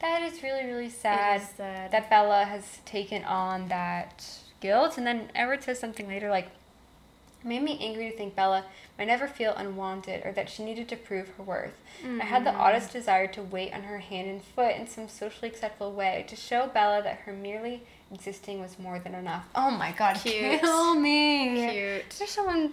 That 0.03 0.23
is 0.23 0.43
really, 0.43 0.67
really 0.67 0.91
sad, 0.91 1.43
sad. 1.57 1.93
that 1.93 2.11
Bella 2.11 2.45
has 2.45 2.81
taken 2.85 3.23
on 3.23 3.69
that 3.69 4.27
guilt. 4.61 4.99
And 4.99 5.07
then 5.07 5.31
Edward 5.33 5.63
says 5.63 5.79
something 5.79 6.09
later 6.09 6.29
like, 6.29 6.49
it 7.41 7.47
made 7.47 7.63
me 7.63 7.79
angry 7.81 8.11
to 8.11 8.17
think 8.17 8.35
Bella 8.35 8.65
might 8.99 9.07
never 9.07 9.29
feel 9.29 9.55
unwanted 9.55 10.27
or 10.27 10.33
that 10.33 10.51
she 10.51 10.65
needed 10.65 10.89
to 10.89 10.97
prove 10.97 11.29
her 11.37 11.43
worth. 11.45 11.73
I 12.05 12.25
had 12.25 12.45
the 12.45 12.51
mm-hmm. 12.51 12.61
oddest 12.61 12.93
desire 12.93 13.29
to 13.29 13.43
wait 13.43 13.73
on 13.73 13.85
her 13.85 13.99
hand 13.99 14.29
and 14.29 14.43
foot 14.43 14.75
in 14.75 14.89
some 14.89 15.09
socially 15.09 15.49
acceptable 15.49 15.93
way 15.93 16.25
to 16.29 16.35
show 16.35 16.67
Bella 16.67 17.01
that 17.05 17.19
her 17.21 17.33
merely 17.33 17.83
existing 18.13 18.61
was 18.61 18.81
more 18.81 18.99
than 18.99 19.15
enough. 19.15 19.47
Oh 19.55 19.71
my 19.71 19.93
god, 19.93 20.17
Cute. 20.17 20.61
kill 20.61 20.97
me. 20.97 21.71
Cute. 21.71 22.11
There's 22.19 22.31
someone 22.31 22.73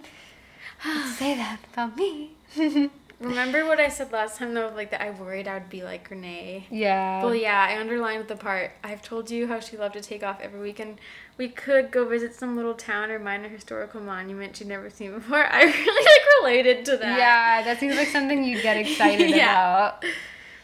say 1.16 1.36
that 1.36 1.60
about 1.72 1.96
me. 1.96 2.32
Remember 3.20 3.66
what 3.66 3.78
I 3.78 3.88
said 3.90 4.12
last 4.12 4.38
time 4.38 4.54
though, 4.54 4.72
like 4.74 4.90
that 4.92 5.02
I 5.02 5.10
worried 5.10 5.46
I 5.46 5.54
would 5.54 5.68
be 5.68 5.82
like 5.82 6.08
Renee. 6.10 6.66
yeah. 6.70 7.22
Well, 7.22 7.34
yeah, 7.34 7.66
I 7.68 7.78
underlined 7.78 8.26
the 8.28 8.36
part. 8.36 8.72
I've 8.82 9.02
told 9.02 9.30
you 9.30 9.46
how 9.46 9.60
she 9.60 9.76
loved 9.76 9.94
to 9.94 10.00
take 10.00 10.22
off 10.22 10.40
every 10.40 10.58
weekend. 10.60 10.98
We 11.36 11.48
could 11.48 11.90
go 11.90 12.06
visit 12.08 12.34
some 12.34 12.56
little 12.56 12.72
town 12.74 13.10
or 13.10 13.18
minor 13.18 13.48
historical 13.48 14.00
monument 14.00 14.56
she'd 14.56 14.68
never 14.68 14.88
seen 14.88 15.12
before. 15.12 15.46
I 15.52 15.62
really 15.64 16.04
like 16.04 16.22
related 16.42 16.84
to 16.86 16.96
that. 16.96 17.18
Yeah, 17.18 17.62
that 17.62 17.78
seems 17.78 17.96
like 17.96 18.08
something 18.08 18.42
you'd 18.42 18.62
get 18.62 18.76
excited 18.78 19.30
Yeah. 19.36 19.52
about. 19.88 20.04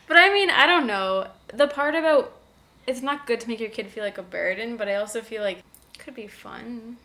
But 0.08 0.16
I 0.16 0.32
mean, 0.32 0.48
I 0.50 0.66
don't 0.66 0.86
know. 0.86 1.28
The 1.48 1.66
part 1.68 1.94
about 1.94 2.32
it's 2.86 3.02
not 3.02 3.26
good 3.26 3.40
to 3.40 3.48
make 3.48 3.60
your 3.60 3.68
kid 3.70 3.88
feel 3.88 4.02
like 4.04 4.16
a 4.16 4.22
burden, 4.22 4.76
but 4.78 4.88
I 4.88 4.94
also 4.94 5.20
feel 5.20 5.42
like 5.42 5.58
it 5.58 5.98
could 5.98 6.14
be 6.14 6.26
fun. 6.26 6.96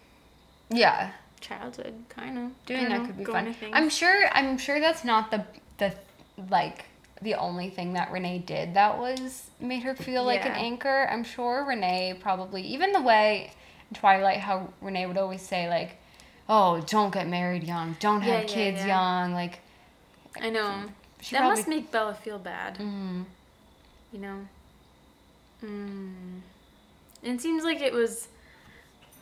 Yeah. 0.69 1.11
Childhood, 1.41 1.95
kind 2.09 2.37
of. 2.37 2.65
Doing 2.65 2.89
that 2.89 3.05
could 3.05 3.17
be 3.17 3.25
fun. 3.25 3.55
I'm 3.73 3.89
sure 3.89 4.27
I'm 4.31 4.57
sure 4.57 4.79
that's 4.79 5.03
not 5.03 5.31
the 5.31 5.43
the 5.77 5.93
like 6.49 6.85
the 7.21 7.33
only 7.35 7.69
thing 7.69 7.93
that 7.93 8.11
Renee 8.11 8.39
did 8.39 8.73
that 8.75 8.97
was 8.97 9.49
made 9.59 9.83
her 9.83 9.95
feel 9.95 10.23
like 10.23 10.45
an 10.45 10.51
anchor. 10.53 11.07
I'm 11.11 11.23
sure 11.23 11.65
Renee 11.65 12.15
probably 12.19 12.61
even 12.61 12.91
the 12.93 13.01
way 13.01 13.51
in 13.89 13.95
Twilight 13.97 14.37
how 14.39 14.71
Renee 14.81 15.05
would 15.07 15.17
always 15.17 15.41
say 15.41 15.67
like, 15.67 15.97
"Oh, 16.47 16.79
don't 16.81 17.11
get 17.13 17.27
married 17.27 17.63
young. 17.63 17.95
Don't 17.99 18.21
have 18.21 18.43
Yeah, 18.43 18.47
yeah, 18.49 18.55
kids 18.71 18.79
yeah. 18.81 18.87
young." 19.21 19.33
Like 19.33 19.59
I 20.39 20.49
know. 20.51 20.83
she 21.21 21.35
that 21.35 21.39
probably 21.39 21.57
must 21.57 21.67
make 21.67 21.91
Bella 21.91 22.13
feel 22.13 22.39
bad. 22.39 22.77
Mhm. 22.77 23.25
You 24.13 24.19
know? 24.19 24.47
Mm. 25.63 26.41
It 27.23 27.39
seems 27.41 27.63
like 27.63 27.81
it 27.81 27.93
was 27.93 28.27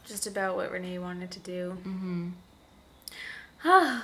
just 0.09 0.27
about 0.27 0.55
what 0.55 0.71
Renee 0.71 0.99
wanted 0.99 1.31
to 1.31 1.39
do. 1.39 1.77
Mm-hmm. 1.87 2.29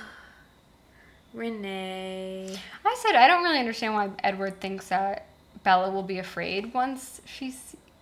Renee. 1.34 2.58
I 2.84 2.96
said 3.02 3.14
I 3.16 3.26
don't 3.26 3.42
really 3.42 3.58
understand 3.58 3.94
why 3.94 4.10
Edward 4.24 4.60
thinks 4.60 4.88
that 4.88 5.26
Bella 5.64 5.90
will 5.90 6.02
be 6.02 6.18
afraid 6.18 6.72
once 6.72 7.20
she 7.26 7.54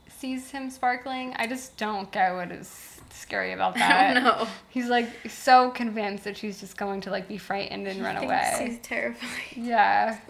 sees 0.08 0.50
him 0.50 0.70
sparkling. 0.70 1.34
I 1.36 1.46
just 1.46 1.76
don't 1.76 2.10
get 2.12 2.34
what 2.34 2.52
is 2.52 3.00
scary 3.10 3.52
about 3.52 3.74
that. 3.74 4.10
I 4.10 4.14
don't 4.14 4.22
know. 4.22 4.46
He's 4.68 4.88
like 4.88 5.08
so 5.28 5.70
convinced 5.70 6.24
that 6.24 6.36
she's 6.36 6.60
just 6.60 6.76
going 6.76 7.00
to 7.02 7.10
like 7.10 7.26
be 7.26 7.38
frightened 7.38 7.88
and 7.88 8.02
run 8.02 8.16
Thinks 8.16 8.26
away. 8.26 8.66
He's 8.68 8.78
terrifying. 8.80 9.66
Yeah. 9.66 10.18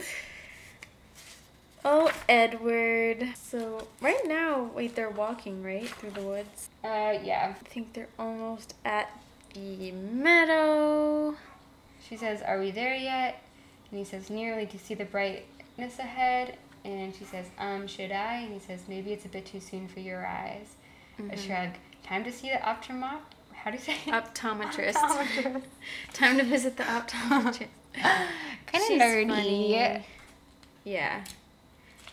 Oh, 1.85 2.11
Edward. 2.29 3.29
So, 3.37 3.89
right 4.01 4.21
now, 4.27 4.71
wait, 4.75 4.95
they're 4.95 5.11
walking, 5.11 5.63
right? 5.63 5.89
Through 5.89 6.13
the 6.13 6.23
woods. 6.23 6.71
Uh 6.83 7.19
yeah. 7.23 7.55
I 7.61 7.69
think 7.69 7.93
they're 7.93 8.09
almost 8.19 8.75
at 8.85 9.11
the 9.55 9.93
meadow. 9.93 11.37
She 12.09 12.17
says, 12.17 12.43
"Are 12.43 12.59
we 12.59 12.71
there 12.71 12.95
yet?" 12.95 13.43
And 13.91 13.99
he 13.99 14.05
says, 14.05 14.31
"Nearly. 14.31 14.67
Do 14.67 14.75
you 14.75 14.79
see 14.79 14.95
the 14.95 15.05
brightness 15.05 15.99
ahead?" 15.99 16.57
And 16.85 17.15
she 17.15 17.25
says, 17.25 17.47
"Um, 17.59 17.87
should 17.87 18.13
I?" 18.13 18.37
And 18.41 18.53
he 18.53 18.59
says, 18.61 18.83
"Maybe 18.89 19.13
it's 19.13 19.25
a 19.25 19.29
bit 19.29 19.47
too 19.47 19.61
soon 19.61 19.89
for 19.89 20.01
your 20.01 20.27
eyes." 20.27 20.77
A 21.31 21.37
shrug. 21.37 21.71
Time 22.03 22.25
to 22.25 22.33
see 22.33 22.51
the 22.51 22.57
optometrist. 22.57 23.21
How 23.53 23.71
do 23.71 23.77
you 23.77 23.83
say 23.83 23.95
it? 23.95 24.13
Optometrist. 24.13 24.95
Optometrist. 24.95 25.63
Time 26.13 26.39
to 26.39 26.45
visit 26.45 26.77
the 26.77 26.83
optometrist. 26.83 27.69
kind 27.95 28.23
of 28.75 28.99
nerdy. 29.01 29.29
funny. 29.29 30.03
Yeah. 30.85 31.25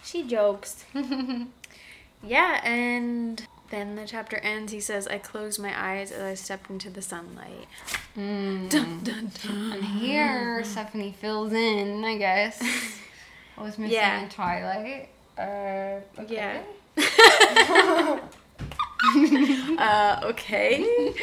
She 0.04 0.24
jokes. 0.24 0.86
yeah, 2.24 2.60
and 2.64 3.46
then 3.70 3.96
the 3.96 4.06
chapter 4.06 4.38
ends. 4.38 4.72
He 4.72 4.80
says, 4.80 5.08
I 5.08 5.18
closed 5.18 5.60
my 5.62 5.74
eyes 5.80 6.12
as 6.12 6.22
I 6.22 6.34
stepped 6.34 6.70
into 6.70 6.90
the 6.90 7.02
sunlight. 7.02 7.68
Mm. 8.18 8.70
Dun, 8.70 9.00
dun, 9.04 9.32
dun. 9.44 9.72
And 9.74 9.84
here, 9.84 10.64
Stephenie 10.64 11.16
fills 11.20 11.54
in, 11.54 12.04
I 12.04 12.18
guess. 12.18 12.62
What 13.56 13.66
was 13.66 13.78
missing 13.78 13.96
Yeah. 13.98 14.24
in 14.24 14.30
Twilight? 14.30 15.10
Uh, 15.38 16.00
okay. 16.22 16.34
Yeah. 16.34 16.62
uh, 19.78 20.20
okay. 20.24 21.14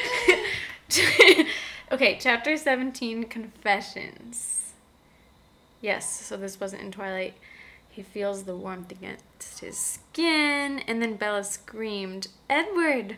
okay, 1.90 2.18
chapter 2.20 2.56
17 2.56 3.24
Confessions. 3.24 4.72
Yes, 5.80 6.24
so 6.26 6.36
this 6.36 6.60
wasn't 6.60 6.82
in 6.82 6.92
Twilight. 6.92 7.34
He 7.98 8.04
feels 8.04 8.44
the 8.44 8.54
warmth 8.54 8.92
against 8.92 9.58
his 9.58 9.76
skin, 9.76 10.78
and 10.86 11.02
then 11.02 11.16
Bella 11.16 11.42
screamed, 11.42 12.28
Edward! 12.48 13.16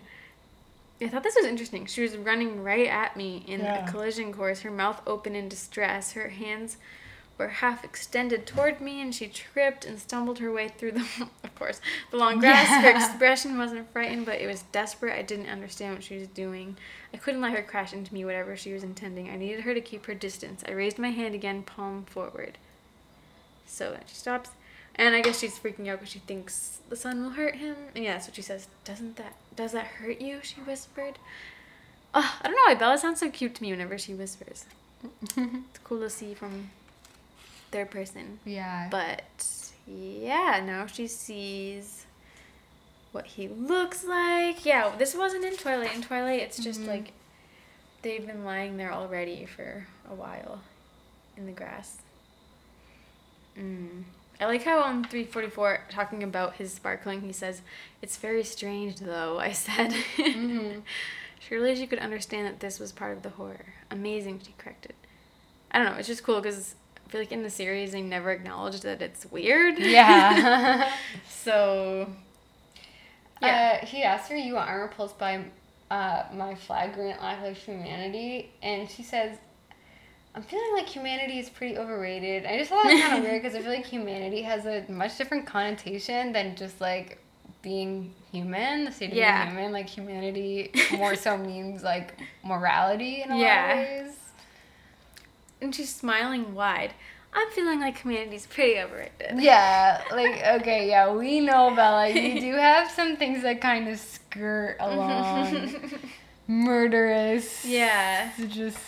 I 1.03 1.09
thought 1.09 1.22
this 1.22 1.37
was 1.37 1.45
interesting. 1.45 1.85
She 1.85 2.01
was 2.01 2.16
running 2.16 2.62
right 2.64 2.87
at 2.87 3.14
me 3.14 3.45
in 3.47 3.61
Yeah. 3.61 3.87
a 3.87 3.91
collision 3.91 4.33
course, 4.33 4.61
her 4.62 4.70
mouth 4.70 5.03
open 5.07 5.37
in 5.37 5.51
distress. 5.51 6.12
Her 6.12 6.31
hands 6.31 6.78
were 7.37 7.49
half 7.49 7.85
extended 7.85 8.47
toward 8.47 8.81
me, 8.81 9.03
and 9.03 9.14
she 9.14 9.28
tripped 9.28 9.85
and 9.85 9.99
stumbled 10.01 10.39
her 10.39 10.51
way 10.51 10.68
through 10.68 10.93
the, 10.93 11.01
of 11.45 11.55
course, 11.55 11.83
the 12.11 12.16
long 12.16 12.39
grass. 12.39 12.83
Her 12.83 12.89
expression 12.97 13.59
wasn't 13.59 13.93
frightened, 13.93 14.24
but 14.24 14.41
it 14.41 14.47
was 14.47 14.62
desperate. 14.72 15.12
I 15.18 15.20
didn't 15.20 15.51
understand 15.51 15.97
what 15.97 16.05
she 16.05 16.16
was 16.16 16.28
doing. 16.28 16.78
I 17.12 17.18
couldn't 17.18 17.43
let 17.43 17.53
her 17.53 17.62
crash 17.62 17.93
into 17.93 18.14
me, 18.14 18.24
whatever 18.24 18.57
she 18.57 18.72
was 18.72 18.83
intending. 18.83 19.28
I 19.28 19.37
needed 19.37 19.61
her 19.64 19.74
to 19.74 19.81
keep 19.83 20.07
her 20.07 20.14
distance. 20.14 20.64
I 20.66 20.70
raised 20.70 20.99
my 20.99 21.11
hand 21.11 21.35
again, 21.35 21.64
palm 21.64 22.05
forward. 22.07 22.57
So 23.66 23.97
she 24.07 24.14
stops, 24.14 24.51
and 24.97 25.14
I 25.14 25.20
guess 25.20 25.41
she's 25.41 25.59
freaking 25.59 25.88
out 25.88 25.99
because 26.01 26.12
she 26.12 26.18
thinks 26.20 26.78
the 26.88 26.97
sun 26.97 27.22
will 27.22 27.30
hurt 27.30 27.57
him. 27.57 27.76
And 27.95 28.05
yeah, 28.05 28.14
that's 28.14 28.26
what 28.26 28.36
she 28.36 28.43
says. 28.43 28.68
Doesn't 28.84 29.16
that 29.16 29.34
does 29.55 29.72
that 29.72 29.86
hurt 29.86 30.20
you? 30.20 30.41
She 30.43 30.61
whispered. 30.61 31.18
Oh, 32.12 32.38
I 32.41 32.45
don't 32.45 32.57
know 32.57 32.62
why 32.66 32.74
Bella 32.74 32.99
sounds 32.99 33.20
so 33.20 33.30
cute 33.30 33.55
to 33.57 33.62
me 33.62 33.70
whenever 33.70 33.97
she 33.99 34.14
whispers. 34.14 34.64
It's 35.36 35.78
cool 35.84 36.01
to 36.01 36.11
see 36.11 36.34
from 36.34 36.70
third 37.70 37.91
person. 37.91 38.41
Yeah. 38.45 38.88
But 38.91 39.70
yeah, 39.86 40.62
now 40.64 40.86
she 40.86 41.07
sees 41.07 42.07
what 43.12 43.26
he 43.26 43.49
looks 43.49 44.05
like. 44.05 44.64
Yeah, 44.64 44.93
this 44.97 45.14
wasn't 45.14 45.45
in 45.45 45.57
Twilight. 45.57 45.95
In 45.95 46.03
Twilight, 46.03 46.41
it's 46.41 46.59
just 46.59 46.80
like 46.82 47.12
they've 48.03 48.26
been 48.26 48.45
lying 48.45 48.76
there 48.76 48.93
already 48.93 49.47
for 49.47 49.86
a 50.11 50.14
while 50.14 50.61
in 51.36 51.47
the 51.47 51.53
grass. 51.53 51.99
Mm. 53.59 54.05
I 54.41 54.47
like 54.47 54.62
how 54.64 54.80
on 54.80 55.05
344, 55.05 55.82
talking 55.91 56.22
about 56.22 56.55
his 56.55 56.72
sparkling, 56.72 57.20
he 57.20 57.32
says, 57.32 57.61
It's 58.01 58.16
very 58.16 58.43
strange 58.43 58.97
though, 58.97 59.38
I 59.38 59.53
said. 59.53 59.95
Surely 61.41 61.76
she 61.76 61.86
could 61.86 61.99
understand 61.99 62.47
that 62.47 62.61
this 62.61 62.80
was 62.80 62.91
part 62.91 63.16
of 63.16 63.22
the 63.22 63.30
horror. 63.30 63.74
Amazing, 63.91 64.41
she 64.45 64.55
corrected. 64.57 64.95
I 65.70 65.78
don't 65.78 65.93
know, 65.93 65.99
it's 65.99 66.09
just 66.09 66.22
cool 66.22 66.41
because 66.41 66.74
I 67.07 67.11
feel 67.11 67.20
like 67.20 67.32
in 67.32 67.43
the 67.43 67.51
series 67.51 67.93
they 67.93 68.01
never 68.01 68.30
acknowledged 68.30 68.82
that 68.84 69.03
it's 69.03 69.30
weird. 69.30 69.78
yeah. 69.78 70.91
so, 71.28 72.09
yeah. 73.43 73.80
Uh, 73.82 73.86
he 73.86 74.03
asked 74.03 74.30
her, 74.30 74.36
"You 74.36 74.57
are 74.57 74.82
repulsed 74.82 75.18
by 75.18 75.45
uh, 75.91 76.24
my 76.32 76.55
flagrant 76.55 77.20
lack 77.20 77.45
of 77.45 77.57
humanity," 77.57 78.53
and 78.62 78.88
she 78.88 79.03
says, 79.03 79.38
I'm 80.35 80.43
feeling 80.43 80.72
like 80.74 80.89
humanity 80.89 81.39
is 81.41 81.49
pretty 81.51 81.76
overrated. 81.76 82.47
I 82.47 82.57
just 82.59 82.70
thought 82.70 82.87
it 82.87 82.95
was 82.95 83.03
kind 83.03 83.18
of 83.18 83.22
weird 83.28 83.43
because 83.43 83.57
I 83.57 83.62
feel 83.62 83.72
like 83.72 83.85
humanity 83.85 84.43
has 84.43 84.64
a 84.64 84.85
much 84.91 85.18
different 85.18 85.45
connotation 85.47 86.33
than 86.33 86.55
just 86.55 86.81
like 86.81 87.18
being 87.62 88.14
human, 88.31 88.85
the 88.85 88.93
state 88.93 89.11
of 89.11 89.16
Yeah. 89.16 89.45
being 89.47 89.57
human. 89.57 89.72
Like 89.72 89.89
humanity 89.89 90.70
more 90.97 91.16
so 91.16 91.37
means 91.37 91.83
like 91.83 92.14
morality 92.45 93.22
in 93.22 93.33
a 93.33 93.39
Yeah. 93.39 93.66
lot 93.66 93.70
of 93.72 94.07
ways. 94.07 94.16
And 95.61 95.74
she's 95.74 95.93
smiling 95.95 96.55
wide. 96.55 96.95
I'm 97.33 97.51
feeling 97.51 97.81
like 97.81 97.99
humanity's 97.99 98.47
pretty 98.47 98.78
overrated. 98.81 99.39
Yeah, 99.41 100.03
like 100.12 100.43
okay, 100.61 100.89
yeah, 100.89 101.12
we 101.12 101.41
know 101.41 101.74
Bella. 101.76 102.09
You 102.09 102.41
do 102.41 102.53
have 102.57 102.91
some 102.91 103.16
things 103.16 103.43
that 103.43 103.61
kind 103.61 103.89
of 103.89 103.99
skirt 104.01 104.78
mm-hmm. 104.81 104.99
along, 104.99 105.85
murderous. 106.49 107.64
Yeah. 107.64 108.33
just 108.49 108.78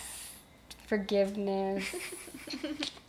forgiveness. 0.87 1.83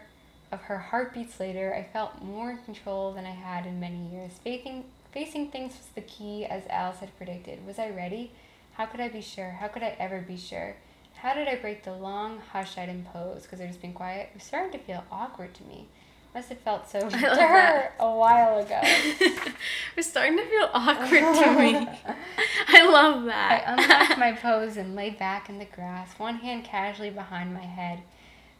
of 0.52 0.60
her 0.62 0.78
heartbeats 0.78 1.40
later. 1.40 1.74
I 1.74 1.82
felt 1.82 2.22
more 2.22 2.50
in 2.50 2.58
control 2.58 3.12
than 3.12 3.24
I 3.24 3.30
had 3.30 3.64
in 3.66 3.80
many 3.80 4.06
years. 4.08 4.32
Facing, 4.42 4.84
facing 5.12 5.50
things 5.50 5.72
was 5.72 5.88
the 5.94 6.02
key, 6.02 6.44
as 6.44 6.64
Alice 6.68 6.98
had 6.98 7.16
predicted. 7.16 7.66
Was 7.66 7.78
I 7.78 7.88
ready? 7.90 8.32
How 8.74 8.84
could 8.86 9.00
I 9.00 9.08
be 9.08 9.22
sure? 9.22 9.52
How 9.52 9.68
could 9.68 9.82
I 9.82 9.96
ever 9.98 10.20
be 10.20 10.36
sure? 10.36 10.76
How 11.14 11.32
did 11.32 11.48
I 11.48 11.56
break 11.56 11.84
the 11.84 11.94
long 11.94 12.40
hush 12.52 12.76
I'd 12.76 12.90
imposed 12.90 13.44
because 13.44 13.60
I'd 13.60 13.68
just 13.68 13.80
been 13.80 13.94
quiet? 13.94 14.28
It 14.32 14.34
was 14.34 14.42
starting 14.44 14.72
to 14.72 14.78
feel 14.78 15.04
awkward 15.10 15.54
to 15.54 15.62
me. 15.64 15.86
Must 16.34 16.48
have 16.48 16.58
felt 16.58 16.90
so 16.90 16.98
to 17.08 17.16
her 17.16 17.36
that. 17.36 17.94
a 18.00 18.10
while 18.10 18.58
ago. 18.58 18.80
We're 19.96 20.02
starting 20.02 20.36
to 20.36 20.44
feel 20.44 20.68
awkward 20.72 21.20
to 21.20 21.58
me. 21.58 21.88
I 22.68 22.88
love 22.88 23.24
that. 23.26 23.62
I 23.68 23.72
unlocked 23.72 24.18
my 24.18 24.32
pose 24.32 24.76
and 24.76 24.96
lay 24.96 25.10
back 25.10 25.48
in 25.48 25.58
the 25.58 25.64
grass, 25.64 26.18
one 26.18 26.36
hand 26.36 26.64
casually 26.64 27.10
behind 27.10 27.54
my 27.54 27.60
head. 27.60 28.00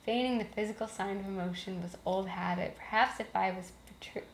Feigning 0.04 0.38
the 0.38 0.44
physical 0.44 0.86
sign 0.86 1.18
of 1.18 1.26
emotion 1.26 1.82
was 1.82 1.96
old 2.06 2.28
habit. 2.28 2.76
Perhaps 2.76 3.18
if 3.18 3.34
I 3.34 3.50
was 3.50 3.72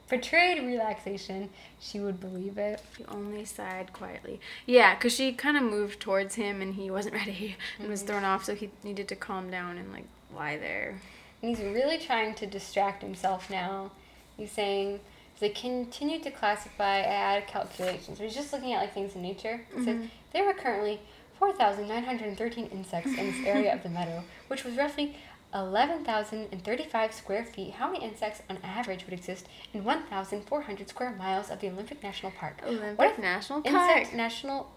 portrayed 0.09 0.62
relaxation, 0.62 1.49
she 1.78 2.01
would 2.01 2.20
believe 2.20 2.59
it. 2.59 2.82
She 2.97 3.05
only 3.07 3.45
sighed 3.45 3.93
quietly. 3.93 4.41
Yeah, 4.66 4.95
because 4.97 5.14
she 5.14 5.32
kind 5.32 5.57
of 5.57 5.62
moved 5.62 6.01
towards 6.01 6.34
him 6.34 6.61
and 6.61 6.74
he 6.74 6.91
wasn't 6.91 7.14
ready 7.14 7.57
and 7.78 7.88
was 7.88 8.01
mm-hmm. 8.01 8.09
thrown 8.09 8.24
off, 8.24 8.45
so 8.45 8.55
he 8.55 8.70
needed 8.82 9.09
to 9.09 9.16
calm 9.16 9.51
down 9.51 9.78
and 9.78 9.93
like 9.93 10.07
lie 10.34 10.59
there. 10.59 11.01
And 11.43 11.57
he's 11.57 11.64
really 11.64 11.99
trying 11.99 12.34
to 12.34 12.47
distract 12.47 13.03
himself 13.03 13.51
now. 13.51 13.93
He's 14.36 14.53
saying, 14.53 15.01
as 15.36 15.43
I 15.43 15.49
continued 15.51 16.22
to 16.24 16.30
classify, 16.30 16.99
I 16.99 17.03
added 17.03 17.49
calculations. 17.49 18.18
So 18.18 18.24
he's 18.24 18.34
just 18.34 18.53
looking 18.53 18.72
at 18.74 18.80
like 18.80 18.95
things 18.95 19.14
in 19.14 19.22
nature. 19.22 19.62
He 19.74 19.84
says, 19.84 19.97
mm-hmm. 19.97 20.07
there 20.32 20.45
were 20.45 20.55
currently 20.55 21.01
4,913 21.38 22.66
insects 22.66 23.11
in 23.11 23.16
this 23.16 23.47
area 23.47 23.74
of 23.74 23.82
the 23.82 23.88
meadow, 23.88 24.22
which 24.49 24.64
was 24.64 24.76
roughly 24.76 25.16
11,035 25.55 27.14
square 27.14 27.45
feet. 27.45 27.72
How 27.72 27.91
many 27.91 28.05
insects 28.05 28.43
on 28.49 28.59
average 28.62 29.05
would 29.05 29.14
exist 29.14 29.47
in 29.72 29.82
1,400 29.82 30.88
square 30.88 31.11
miles 31.12 31.51
of 31.51 31.61
the 31.61 31.68
Olympic 31.68 32.03
National 32.03 32.32
Park? 32.32 32.61
Olympic 32.64 32.99
What 32.99 33.11
if 33.12 33.18
National 33.18 33.59
Insect 33.59 33.74
Park. 33.74 34.14
national. 34.14 34.70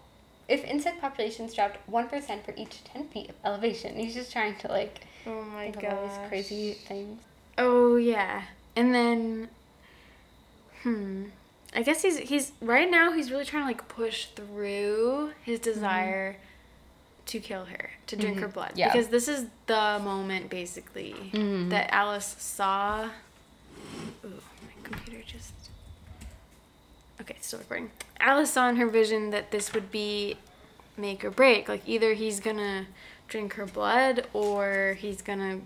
If 0.48 0.64
insect 0.64 1.00
populations 1.00 1.54
dropped 1.54 1.78
1% 1.90 2.44
for 2.44 2.54
each 2.56 2.84
10 2.84 3.08
feet 3.08 3.30
of 3.30 3.36
elevation, 3.44 3.96
he's 3.96 4.14
just 4.14 4.32
trying 4.32 4.56
to 4.56 4.68
like 4.68 5.06
Oh 5.26 5.42
my 5.42 5.64
of 5.66 5.76
all 5.76 5.82
god. 5.82 6.02
these 6.10 6.28
crazy 6.28 6.72
things. 6.72 7.20
Oh 7.58 7.96
yeah. 7.96 8.42
And 8.76 8.94
then 8.94 9.48
hmm. 10.82 11.24
I 11.74 11.82
guess 11.82 12.02
he's 12.02 12.18
he's 12.18 12.52
right 12.60 12.90
now 12.90 13.12
he's 13.12 13.30
really 13.30 13.44
trying 13.44 13.62
to 13.62 13.66
like 13.66 13.88
push 13.88 14.26
through 14.26 15.32
his 15.42 15.58
desire 15.60 16.36
to 17.26 17.40
kill 17.40 17.64
her, 17.64 17.90
to 18.06 18.16
drink 18.16 18.38
her 18.38 18.48
blood. 18.48 18.72
Yeah. 18.74 18.92
Because 18.92 19.08
this 19.08 19.28
is 19.28 19.46
the 19.66 20.00
moment 20.04 20.50
basically 20.50 21.14
Mhm. 21.32 21.70
that 21.70 21.90
Alice 21.92 22.36
saw 22.38 23.04
Ooh, 24.24 24.28
my 24.28 24.72
computer 24.82 25.22
just 25.26 25.52
Okay, 27.20 27.34
it's 27.38 27.46
still 27.46 27.60
recording. 27.60 27.90
Alice 28.20 28.50
saw 28.50 28.68
in 28.68 28.76
her 28.76 28.86
vision 28.88 29.30
that 29.30 29.50
this 29.52 29.72
would 29.72 29.90
be 29.90 30.36
make 30.96 31.24
or 31.24 31.30
break. 31.30 31.68
Like 31.68 31.82
either 31.86 32.12
he's 32.14 32.40
gonna 32.40 32.86
drink 33.28 33.54
her 33.54 33.66
blood 33.66 34.26
or 34.32 34.96
he's 34.98 35.22
gonna 35.22 35.60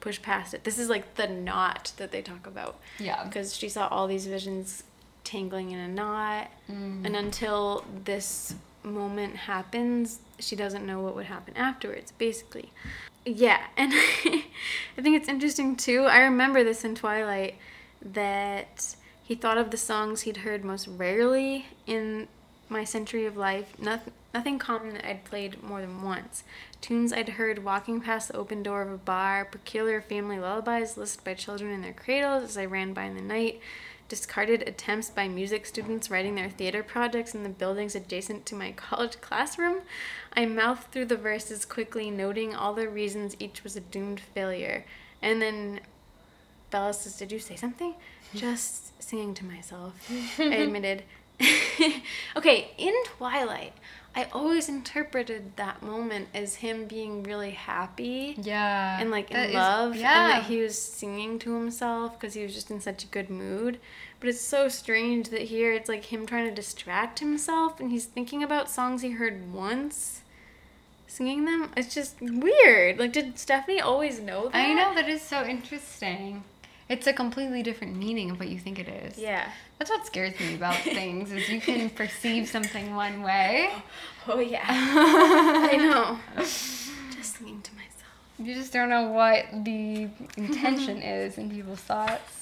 push 0.00 0.20
past 0.22 0.54
it. 0.54 0.64
This 0.64 0.78
is 0.78 0.88
like 0.88 1.16
the 1.16 1.26
knot 1.26 1.92
that 1.96 2.12
they 2.12 2.22
talk 2.22 2.46
about 2.46 2.78
Yeah. 2.98 3.24
because 3.24 3.56
she 3.56 3.68
saw 3.68 3.88
all 3.88 4.06
these 4.06 4.26
visions 4.26 4.84
tangling 5.24 5.72
in 5.72 5.78
a 5.78 5.88
knot, 5.88 6.50
mm. 6.70 7.04
and 7.04 7.14
until 7.14 7.84
this 8.04 8.54
moment 8.82 9.36
happens, 9.36 10.20
she 10.38 10.56
doesn't 10.56 10.86
know 10.86 11.00
what 11.00 11.14
would 11.14 11.26
happen 11.26 11.56
afterwards. 11.56 12.12
Basically, 12.12 12.72
yeah. 13.24 13.60
And 13.76 13.92
I 13.92 15.02
think 15.02 15.16
it's 15.16 15.28
interesting 15.28 15.76
too. 15.76 16.04
I 16.04 16.20
remember 16.20 16.64
this 16.64 16.84
in 16.84 16.94
Twilight 16.94 17.56
that 18.00 18.96
he 19.22 19.34
thought 19.34 19.58
of 19.58 19.70
the 19.70 19.76
songs 19.76 20.22
he'd 20.22 20.38
heard 20.38 20.64
most 20.64 20.88
rarely 20.88 21.66
in 21.86 22.28
my 22.68 22.84
century 22.84 23.26
of 23.26 23.36
life. 23.36 23.78
Nothing, 23.78 24.12
nothing 24.32 24.58
common 24.58 24.94
that 24.94 25.06
I'd 25.06 25.24
played 25.24 25.62
more 25.62 25.80
than 25.80 26.02
once. 26.02 26.44
Tunes 26.80 27.12
I'd 27.12 27.30
heard 27.30 27.64
walking 27.64 28.00
past 28.00 28.28
the 28.28 28.36
open 28.36 28.62
door 28.62 28.82
of 28.82 28.90
a 28.92 28.96
bar, 28.98 29.44
peculiar 29.44 30.00
family 30.00 30.38
lullabies 30.38 30.96
listened 30.96 31.24
by 31.24 31.34
children 31.34 31.72
in 31.72 31.82
their 31.82 31.92
cradles 31.92 32.44
as 32.44 32.56
I 32.56 32.64
ran 32.66 32.92
by 32.92 33.04
in 33.04 33.16
the 33.16 33.22
night, 33.22 33.60
discarded 34.08 34.62
attempts 34.66 35.10
by 35.10 35.28
music 35.28 35.66
students 35.66 36.10
writing 36.10 36.34
their 36.36 36.48
theater 36.48 36.82
projects 36.82 37.34
in 37.34 37.42
the 37.42 37.48
buildings 37.48 37.94
adjacent 37.94 38.46
to 38.46 38.54
my 38.54 38.72
college 38.76 39.20
classroom. 39.20 39.78
I 40.34 40.46
mouthed 40.46 40.92
through 40.92 41.06
the 41.06 41.16
verses 41.16 41.64
quickly, 41.64 42.10
noting 42.10 42.54
all 42.54 42.74
the 42.74 42.88
reasons 42.88 43.36
each 43.38 43.64
was 43.64 43.76
a 43.76 43.80
doomed 43.80 44.20
failure. 44.20 44.84
And 45.20 45.42
then 45.42 45.80
Bella 46.70 46.94
says, 46.94 47.16
Did 47.16 47.32
you 47.32 47.38
say 47.38 47.56
something? 47.56 47.94
Just 48.34 49.02
singing 49.02 49.34
to 49.34 49.44
myself, 49.44 49.94
I 50.38 50.44
admitted. 50.54 51.02
okay, 52.36 52.70
in 52.78 52.94
Twilight, 53.04 53.72
I 54.18 54.26
always 54.32 54.68
interpreted 54.68 55.54
that 55.54 55.80
moment 55.80 56.26
as 56.34 56.56
him 56.56 56.86
being 56.86 57.22
really 57.22 57.52
happy 57.52 58.34
Yeah. 58.42 58.98
and 59.00 59.12
like 59.12 59.30
in 59.30 59.52
love 59.52 59.92
and 59.92 60.00
yeah. 60.00 60.28
that 60.28 60.42
he 60.46 60.58
was 60.58 60.76
singing 60.76 61.38
to 61.38 61.54
himself 61.54 62.18
because 62.18 62.34
he 62.34 62.42
was 62.42 62.52
just 62.52 62.68
in 62.68 62.80
such 62.80 63.04
a 63.04 63.06
good 63.06 63.30
mood 63.30 63.78
but 64.18 64.28
it's 64.28 64.40
so 64.40 64.66
strange 64.66 65.28
that 65.28 65.42
here 65.42 65.72
it's 65.72 65.88
like 65.88 66.06
him 66.06 66.26
trying 66.26 66.48
to 66.48 66.54
distract 66.54 67.20
himself 67.20 67.78
and 67.78 67.92
he's 67.92 68.06
thinking 68.06 68.42
about 68.42 68.68
songs 68.68 69.02
he 69.02 69.10
heard 69.10 69.52
once 69.52 70.22
singing 71.06 71.44
them 71.44 71.70
it's 71.76 71.94
just 71.94 72.16
weird 72.20 72.98
like 72.98 73.12
did 73.12 73.38
Stephenie 73.38 73.80
always 73.80 74.18
know 74.18 74.48
that 74.48 74.56
I 74.56 74.74
know 74.74 74.96
that 74.96 75.08
is 75.08 75.22
so 75.22 75.44
interesting. 75.44 76.42
It's 76.88 77.06
a 77.06 77.12
completely 77.12 77.62
different 77.62 77.96
meaning 77.96 78.30
of 78.30 78.38
what 78.40 78.48
you 78.48 78.58
think 78.58 78.78
it 78.78 78.88
is. 78.88 79.18
yeah 79.18 79.50
That's 79.78 79.90
what 79.90 80.06
scares 80.06 80.38
me 80.40 80.54
about 80.54 80.74
things 80.98 81.30
is 81.32 81.48
you 81.48 81.60
can 81.60 81.90
perceive 81.90 82.48
something 82.48 82.94
one 82.94 83.22
way. 83.22 83.68
oh, 83.72 83.82
oh 84.34 84.40
yeah 84.40 84.64
i 84.68 85.76
know 85.76 86.18
just 86.40 87.36
singing 87.36 87.60
to 87.62 87.70
myself 87.74 88.12
You 88.38 88.54
just 88.54 88.72
don't 88.72 88.88
know 88.88 89.08
what 89.10 89.46
the 89.64 90.08
intention 90.36 91.02
is 91.18 91.38
in 91.38 91.50
people's 91.50 91.80
thoughts. 91.80 92.34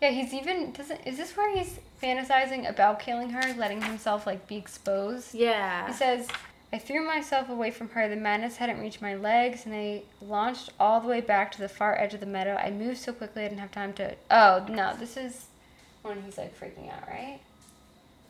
Yeah, 0.00 0.10
he's 0.10 0.34
even 0.34 0.72
doesn't 0.72 1.00
is 1.06 1.16
this 1.16 1.36
where 1.36 1.56
he's 1.56 1.78
fantasizing 2.02 2.68
about 2.68 2.98
killing 2.98 3.30
her, 3.30 3.54
letting 3.56 3.80
himself 3.82 4.26
like 4.26 4.48
be 4.48 4.56
exposed? 4.56 5.32
yeah 5.34 5.86
He 5.86 5.92
says, 5.92 6.26
I 6.72 6.78
threw 6.78 7.06
myself 7.06 7.50
away 7.50 7.70
from 7.70 7.90
her. 7.90 8.08
The 8.08 8.16
madness 8.16 8.56
hadn't 8.56 8.80
reached 8.80 9.02
my 9.02 9.14
legs, 9.14 9.66
and 9.66 9.74
I 9.74 10.02
launched 10.22 10.70
all 10.80 11.00
the 11.00 11.08
way 11.08 11.20
back 11.20 11.52
to 11.52 11.58
the 11.58 11.68
far 11.68 11.98
edge 11.98 12.14
of 12.14 12.20
the 12.20 12.26
meadow. 12.26 12.56
I 12.56 12.70
moved 12.70 12.98
so 12.98 13.12
quickly 13.12 13.44
I 13.44 13.48
didn't 13.48 13.60
have 13.60 13.72
time 13.72 13.92
to. 13.94 14.14
Oh, 14.30 14.64
no, 14.70 14.96
this 14.96 15.18
is 15.18 15.46
when 16.00 16.22
he's 16.22 16.38
like 16.38 16.58
freaking 16.58 16.90
out, 16.90 17.06
right? 17.06 17.40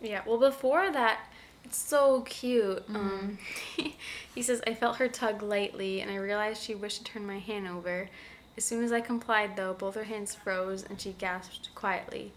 Yeah, 0.00 0.22
well, 0.26 0.38
before 0.38 0.90
that, 0.90 1.20
it's 1.64 1.78
so 1.78 2.22
cute. 2.22 2.82
Um, 2.88 3.38
he 4.34 4.42
says, 4.42 4.60
I 4.66 4.74
felt 4.74 4.96
her 4.96 5.06
tug 5.06 5.40
lightly, 5.42 6.00
and 6.00 6.10
I 6.10 6.16
realized 6.16 6.62
she 6.62 6.74
wished 6.74 7.06
to 7.06 7.12
turn 7.12 7.24
my 7.24 7.38
hand 7.38 7.68
over. 7.68 8.08
As 8.56 8.64
soon 8.64 8.82
as 8.82 8.92
I 8.92 9.00
complied, 9.00 9.54
though, 9.56 9.72
both 9.72 9.94
her 9.94 10.04
hands 10.04 10.34
froze, 10.34 10.82
and 10.82 11.00
she 11.00 11.12
gasped 11.12 11.72
quietly, 11.76 12.32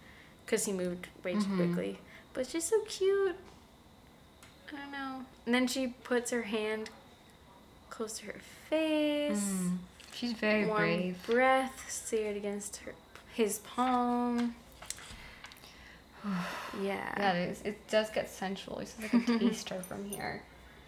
because 0.45 0.65
he 0.65 0.71
moved 0.71 1.07
way 1.23 1.33
too 1.33 1.55
quickly. 1.55 1.99
But 2.33 2.45
she's 2.47 2.65
so 2.65 2.79
cute. 2.81 3.35
I 4.73 4.75
don't 4.77 4.91
know. 4.91 5.25
And 5.45 5.53
then 5.55 5.67
she 5.67 5.87
puts 5.87 6.31
her 6.31 6.43
hand 6.43 6.89
close 7.89 8.17
to 8.19 8.25
her 8.25 8.39
face. 8.69 9.69
She's 10.13 10.33
very 10.33 10.65
Warm 10.65 10.77
brave. 10.79 11.25
breath 11.27 11.85
seared 11.89 12.37
against 12.37 12.77
her 12.77 12.93
his 13.33 13.59
palm. 13.59 14.55
yeah. 16.81 17.13
Yeah, 17.17 17.33
it, 17.33 17.49
is. 17.51 17.61
it 17.63 17.87
does 17.89 18.09
get 18.09 18.29
sensual. 18.29 18.79
It's 18.79 18.95
like 18.99 19.13
a 19.13 19.39
taster 19.39 19.81
from 19.81 20.05
here. 20.05 20.41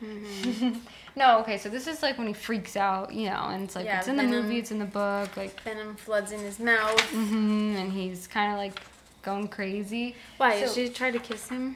Mm-hmm. 0.04 0.78
no, 1.16 1.40
okay, 1.40 1.58
so 1.58 1.70
this 1.70 1.88
is 1.88 2.02
like 2.02 2.18
when 2.18 2.28
he 2.28 2.34
freaks 2.34 2.78
out, 2.78 3.14
you 3.14 3.30
know, 3.30 3.48
and 3.50 3.64
it's 3.64 3.76
like 3.76 3.86
Yeah, 3.86 4.00
it's 4.00 4.08
in 4.08 4.16
the 4.16 4.24
movie, 4.24 4.60
it's 4.60 4.72
in 4.72 4.80
the 4.80 4.86
book, 4.86 5.36
like, 5.36 5.60
Venom 5.62 5.96
floods 5.96 6.32
in 6.32 6.40
his 6.40 6.60
mouth. 6.60 7.02
hmm 7.12 7.76
and 7.76 7.92
he's 7.92 8.28
kind 8.28 8.52
of 8.54 8.58
like 8.60 8.80
going 9.24 9.48
crazy. 9.48 10.16
Why? 10.38 10.66
So- 10.66 10.74
she 10.74 10.90
try 10.90 11.12
to 11.12 11.20
kiss 11.20 11.50
him? 11.50 11.76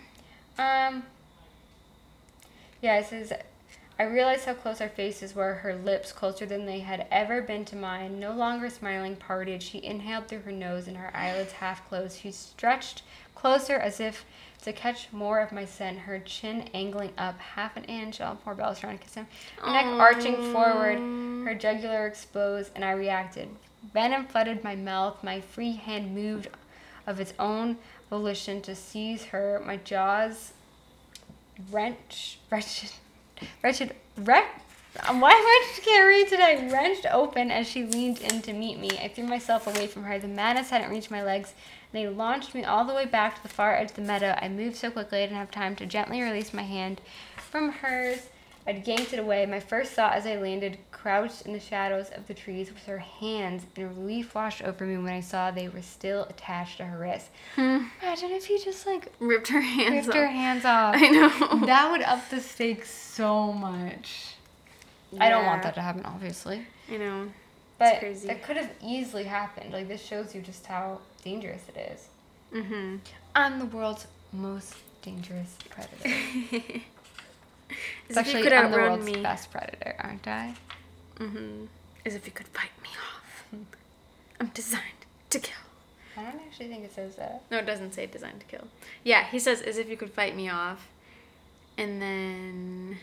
Um, 0.58 1.04
Yeah, 2.82 2.98
it 2.98 3.06
says, 3.06 3.32
I 4.00 4.04
realized 4.04 4.46
how 4.46 4.56
close 4.56 4.82
our 4.82 4.90
faces 4.90 5.36
were, 5.36 5.54
her 5.54 5.76
lips 5.76 6.12
closer 6.12 6.48
than 6.48 6.66
they 6.66 6.80
had 6.80 7.06
ever 7.12 7.42
been 7.42 7.66
to 7.66 7.76
mine. 7.76 8.20
No 8.20 8.34
longer 8.34 8.70
smiling, 8.70 9.16
parted, 9.16 9.62
she 9.62 9.84
inhaled 9.84 10.28
through 10.28 10.42
her 10.42 10.52
nose 10.52 10.88
and 10.88 10.98
her 10.98 11.16
eyelids 11.16 11.52
half 11.54 11.88
closed. 11.88 12.20
She 12.20 12.32
stretched 12.32 13.04
closer 13.36 13.76
as 13.76 14.00
if 14.00 14.26
to 14.64 14.74
catch 14.74 15.12
more 15.12 15.40
of 15.40 15.52
my 15.52 15.66
scent, 15.66 16.00
her 16.00 16.18
chin 16.20 16.70
angling 16.74 17.14
up 17.18 17.40
half 17.40 17.78
an 17.78 17.84
inch. 17.84 18.22
Oh, 18.22 18.38
poor 18.44 18.56
Bella's 18.56 18.80
trying 18.80 18.98
to 18.98 19.04
kiss 19.04 19.14
him. 19.14 19.28
Her 19.60 19.72
neck 19.72 19.86
arching 19.86 20.52
forward, 20.52 20.98
her 21.46 21.56
jugular 21.56 22.08
exposed, 22.08 22.72
and 22.76 22.84
I 22.84 22.92
reacted. 22.92 23.50
Venom 23.94 24.26
flooded 24.26 24.64
my 24.64 24.76
mouth. 24.76 25.24
My 25.24 25.42
free 25.42 25.74
hand 25.74 26.16
moved 26.16 26.48
of 27.06 27.20
its 27.20 27.34
own 27.38 27.78
volition 28.10 28.62
to 28.62 28.76
seize 28.76 29.26
her. 29.26 29.62
My 29.66 29.78
jaws 29.78 30.54
wrench, 31.70 32.40
wretched, 32.50 32.92
wretched, 33.64 33.96
wreck. 34.18 34.62
Um, 35.08 35.22
why 35.22 35.32
I 35.32 35.80
can't 35.82 36.08
read 36.08 36.28
today? 36.28 36.70
Wrenched 36.72 37.06
open 37.12 37.50
as 37.50 37.68
she 37.68 37.84
leaned 37.84 38.20
in 38.20 38.42
to 38.42 38.54
meet 38.54 38.78
me. 38.80 38.90
I 39.02 39.08
threw 39.08 39.26
myself 39.26 39.68
away 39.68 39.88
from 39.88 40.04
her. 40.04 40.20
The 40.20 40.28
madness 40.28 40.70
hadn't 40.70 40.90
reached 40.90 41.12
my 41.12 41.24
legs. 41.24 41.54
They 41.94 42.08
launched 42.08 42.54
me 42.54 42.64
all 42.64 42.86
the 42.86 42.94
way 42.94 43.06
back 43.06 43.36
to 43.36 43.44
the 43.44 43.50
far 43.50 43.76
edge 43.76 43.92
of 43.92 43.96
the 43.96 44.02
meadow. 44.02 44.38
I 44.42 44.50
moved 44.50 44.76
so 44.76 44.92
quickly 44.92 45.20
I 45.20 45.22
didn't 45.22 45.38
have 45.38 45.52
time 45.52 45.76
to 45.78 45.86
gently 45.86 46.22
release 46.22 46.54
my 46.54 46.64
hand 46.64 47.00
from 47.38 47.72
hers. 47.72 48.30
I'd 48.68 48.88
yanked 48.88 49.14
it 49.14 49.20
away. 49.20 49.46
My 49.46 49.60
first 49.60 49.94
thought 49.94 50.14
as 50.14 50.26
I 50.26 50.36
landed, 50.36 50.78
crouched 50.92 51.44
in 51.44 51.54
the 51.54 51.60
shadows 51.60 52.10
of 52.10 52.28
the 52.28 52.34
trees, 52.34 52.72
was 52.72 52.84
her 52.84 53.00
hands, 53.00 53.64
and 53.76 53.98
relief 53.98 54.36
washed 54.36 54.62
over 54.62 54.86
me 54.86 54.98
when 54.98 55.14
I 55.14 55.22
saw 55.22 55.50
they 55.52 55.68
were 55.68 55.82
still 55.82 56.26
attached 56.26 56.78
to 56.78 56.86
her 56.86 57.00
wrists. 57.00 57.30
Imagine 57.58 58.32
if 58.32 58.46
he 58.46 58.60
just 58.64 58.86
like 58.86 59.12
Ripped 59.20 59.48
her 59.48 59.62
hands 59.62 60.08
ripped 60.08 60.18
her 60.18 60.28
hands 60.28 60.66
off. 60.66 60.96
I 60.96 61.10
know. 61.10 61.66
That 61.66 61.92
would 61.92 62.02
up 62.04 62.30
the 62.30 62.40
stakes 62.40 62.92
so 62.92 63.52
much. 63.52 64.36
I 65.20 65.30
don't 65.30 65.46
want 65.46 65.64
that 65.64 65.76
to 65.76 65.82
happen, 65.82 66.04
obviously. 66.06 66.66
I 66.90 66.98
know. 66.98 67.28
But 67.78 68.00
crazy. 68.00 68.28
that 68.28 68.44
could 68.44 68.58
have 68.58 68.70
easily 68.82 69.24
happened. 69.24 69.74
Like 69.74 69.88
this 69.88 70.02
shows 70.02 70.36
you 70.36 70.42
just 70.42 70.66
how 70.68 71.00
dangerous 71.24 71.64
it 71.68 71.92
is. 71.94 72.08
Mm-hmm. 72.54 72.98
I'm 73.36 73.60
the 73.60 73.66
world's 73.66 74.08
most 74.32 74.76
dangerous 75.02 75.56
predator. 75.70 76.82
As 78.10 78.18
if 78.18 78.34
you 78.34 78.42
could 78.44 78.54
I'm 78.54 78.72
the 78.72 78.78
outrun 78.78 78.92
world's 79.00 79.06
me. 79.06 79.22
best 79.22 79.52
predator, 79.52 79.96
aren't 80.00 80.28
I? 80.28 80.54
Mm-hmm. 81.18 81.66
As 82.06 82.16
if 82.16 82.26
you 82.26 82.32
could 82.32 82.48
fight 82.48 82.72
me 82.84 82.90
off. 82.90 83.46
I'm 84.40 84.48
designed 84.54 85.06
to 85.30 85.40
kill. 85.40 85.56
I 86.18 86.24
don't 86.24 86.42
actually 86.42 86.68
think 86.68 86.84
it 86.84 86.94
says 86.94 87.16
that. 87.16 87.44
No, 87.52 87.58
it 87.60 87.66
doesn't 87.66 87.94
say 87.94 88.06
designed 88.06 88.40
to 88.42 88.46
kill. 88.46 88.68
Yeah, 89.04 89.26
he 89.26 89.40
says 89.40 89.62
as 89.62 89.78
if 89.78 89.90
you 89.90 89.96
could 89.98 90.10
fight 90.12 90.36
me 90.36 90.50
off. 90.50 90.88
And 91.78 92.02
then 92.02 92.98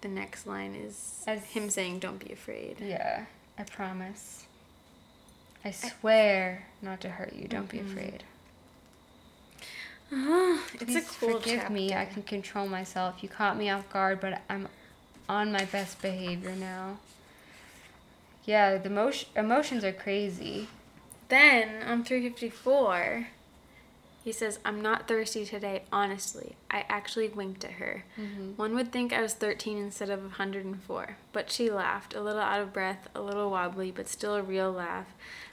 the 0.00 0.08
next 0.08 0.46
line 0.46 0.74
is 0.74 1.22
As- 1.26 1.44
him 1.44 1.68
saying, 1.70 1.98
Don't 1.98 2.18
be 2.24 2.32
afraid. 2.32 2.76
Yeah, 2.80 3.26
I 3.58 3.64
promise. 3.64 4.46
I 5.64 5.70
swear 5.72 6.66
not 6.80 7.00
to 7.02 7.08
hurt 7.10 7.34
you. 7.34 7.46
Don't 7.48 7.68
be 7.68 7.78
Mhm. 7.78 7.92
Afraid. 10.10 10.60
it's 10.74 10.84
Please 10.84 10.96
a 10.96 11.20
cool 11.20 11.40
forgive 11.40 11.70
me. 11.70 11.94
I 11.94 12.04
can 12.04 12.22
control 12.22 12.66
myself. 12.66 13.22
You 13.22 13.28
caught 13.28 13.56
me 13.56 13.70
off 13.70 13.88
guard, 13.90 14.20
but 14.20 14.42
I'm 14.48 14.68
on 15.28 15.52
my 15.52 15.64
best 15.66 16.00
behavior 16.00 16.54
now. 16.56 16.98
Yeah, 18.44 18.78
the 18.78 18.90
motion, 18.90 19.28
emotions 19.36 19.84
are 19.84 19.92
crazy. 19.92 20.68
Then 21.28 21.82
on 21.82 22.04
354, 22.04 23.26
he 24.24 24.32
says, 24.32 24.58
I'm 24.64 24.80
not 24.80 25.06
thirsty 25.06 25.44
today, 25.44 25.82
honestly. 25.92 26.56
I 26.70 26.84
actually 26.88 27.28
winked 27.28 27.64
at 27.64 27.72
her. 27.72 28.04
Mm-hmm. 28.18 28.52
One 28.56 28.74
would 28.74 28.90
think 28.90 29.12
I 29.12 29.20
was 29.20 29.34
13 29.34 29.78
instead 29.78 30.10
of 30.10 30.22
104, 30.22 31.16
but 31.32 31.50
she 31.50 31.70
laughed, 31.70 32.14
a 32.14 32.20
little 32.20 32.40
out 32.40 32.60
of 32.60 32.72
breath, 32.72 33.08
a 33.14 33.20
little 33.20 33.50
wobbly, 33.50 33.90
but 33.90 34.08
still 34.08 34.34
a 34.34 34.42
real 34.42 34.72
laugh, 34.72 35.06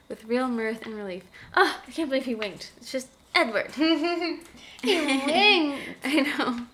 with 0.08 0.26
real 0.26 0.47
mirth 0.47 0.86
and 0.86 0.95
relief. 0.95 1.24
Oh, 1.56 1.80
I 1.86 1.91
can't 1.91 2.10
believe 2.10 2.26
he 2.26 2.36
winked. 2.36 2.72
It's 2.78 2.91
just 2.91 3.10
Edward. 3.36 3.71
he 3.75 4.41
winked. 4.86 5.89
I 6.03 6.21
know. 6.21 6.65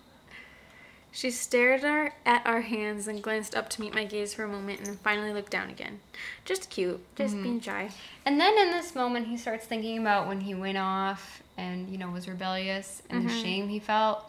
She 1.14 1.30
stared 1.30 1.84
our, 1.84 2.14
at 2.26 2.46
our 2.46 2.62
hands 2.62 3.08
and 3.08 3.22
glanced 3.22 3.54
up 3.54 3.70
to 3.72 3.82
meet 3.82 3.94
my 3.94 4.06
gaze 4.06 4.34
for 4.34 4.44
a 4.44 4.48
moment 4.48 4.78
and 4.80 4.88
then 4.88 4.96
finally 5.04 5.34
looked 5.34 5.52
down 5.52 5.70
again. 5.70 6.00
Just 6.46 6.70
cute, 6.70 7.02
just 7.18 7.36
being 7.42 7.60
shy. 7.60 7.90
And 8.26 8.40
then 8.40 8.58
in 8.58 8.72
this 8.72 8.96
moment, 8.96 9.28
he 9.28 9.36
starts 9.36 9.66
thinking 9.66 9.98
about 10.00 10.28
when 10.28 10.40
he 10.40 10.54
went 10.56 10.78
off 10.78 11.44
and, 11.58 11.90
you 11.90 11.98
know, 11.98 12.10
was 12.10 12.30
rebellious 12.30 13.02
and 13.10 13.28
the 13.30 13.34
Mhm. 13.34 13.42
shame 13.42 13.68
he 13.70 13.80
felt 13.80 14.24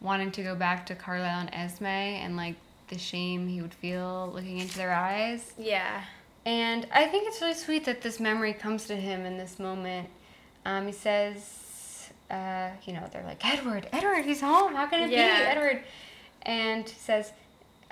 wanting 0.00 0.30
to 0.32 0.42
go 0.42 0.54
back 0.54 0.86
to 0.86 0.94
Carlisle 0.94 1.40
and 1.40 1.50
Esme 1.52 1.84
and, 1.84 2.34
like, 2.36 2.54
the 2.88 2.98
shame 2.98 3.46
he 3.48 3.60
would 3.60 3.74
feel 3.74 4.30
looking 4.34 4.58
into 4.58 4.76
their 4.78 4.92
eyes. 4.94 5.52
Yeah. 5.58 6.02
And 6.46 6.86
I 6.92 7.06
think 7.08 7.28
it's 7.28 7.42
really 7.42 7.54
sweet 7.54 7.84
that 7.84 8.00
this 8.00 8.18
memory 8.18 8.54
comes 8.54 8.86
to 8.86 8.96
him 8.96 9.26
in 9.26 9.36
this 9.36 9.58
moment. 9.58 10.08
Um, 10.64 10.86
he 10.86 10.92
says, 10.92 11.58
uh, 12.32 12.70
you 12.84 12.92
know, 12.94 13.06
they're 13.12 13.22
like, 13.24 13.44
Edward, 13.46 13.88
Edward, 13.92 14.24
he's 14.24 14.40
home. 14.40 14.74
How 14.74 14.86
can 14.86 15.02
it 15.02 15.10
Yeah. 15.10 15.38
be, 15.38 15.44
Edward? 15.44 15.82
And 16.42 16.88
says, 16.88 17.32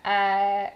uh, 0.05 0.68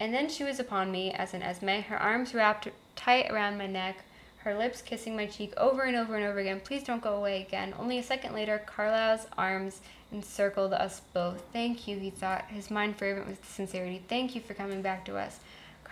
and 0.00 0.12
then 0.12 0.28
she 0.28 0.42
was 0.42 0.58
upon 0.58 0.90
me 0.90 1.12
as 1.12 1.34
an 1.34 1.42
Esme, 1.42 1.68
her 1.88 1.96
arms 2.00 2.34
wrapped 2.34 2.68
tight 2.96 3.30
around 3.30 3.58
my 3.58 3.66
neck, 3.66 3.98
her 4.38 4.56
lips 4.56 4.82
kissing 4.82 5.14
my 5.16 5.26
cheek 5.26 5.52
over 5.56 5.82
and 5.82 5.96
over 5.96 6.16
and 6.16 6.24
over 6.24 6.38
again. 6.38 6.60
Please 6.60 6.82
don't 6.82 7.02
go 7.02 7.14
away 7.14 7.42
again. 7.42 7.74
Only 7.78 7.98
a 7.98 8.02
second 8.02 8.34
later, 8.34 8.60
Carlisle's 8.66 9.26
arms 9.38 9.80
encircled 10.12 10.72
us 10.72 11.00
both. 11.12 11.42
Thank 11.52 11.86
you, 11.86 11.98
he 11.98 12.10
thought, 12.10 12.46
his 12.48 12.70
mind 12.70 12.96
fervent 12.96 13.26
with 13.26 13.44
sincerity. 13.48 14.02
Thank 14.08 14.34
you 14.34 14.40
for 14.40 14.54
coming 14.54 14.82
back 14.82 15.04
to 15.06 15.16
us. 15.16 15.40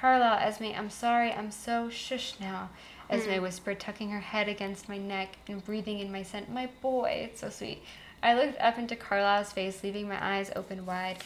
Carlisle, 0.03 0.41
Esme, 0.41 0.77
I'm 0.77 0.91
sorry, 0.91 1.33
I'm 1.33 1.53
so 1.53 1.89
shush 1.89 2.35
now. 2.41 2.71
Esme 3.09 3.35
hmm. 3.35 3.43
whispered, 3.43 3.79
tucking 3.79 4.11
her 4.11 4.19
head 4.19 4.49
against 4.49 4.89
my 4.89 4.99
neck 4.99 5.37
and 5.47 5.65
breathing 5.65 6.01
in 6.01 6.11
my 6.11 6.25
scent. 6.25 6.51
My 6.51 6.69
boy, 6.81 7.29
it's 7.31 7.41
so 7.43 7.51
sweet. 7.51 7.85
I 8.21 8.35
looked 8.35 8.61
up 8.61 8.79
into 8.79 8.97
Carlisle's 8.97 9.53
face, 9.53 9.85
leaving 9.85 10.09
my 10.09 10.19
eyes 10.21 10.51
open 10.57 10.87
wide, 10.87 11.19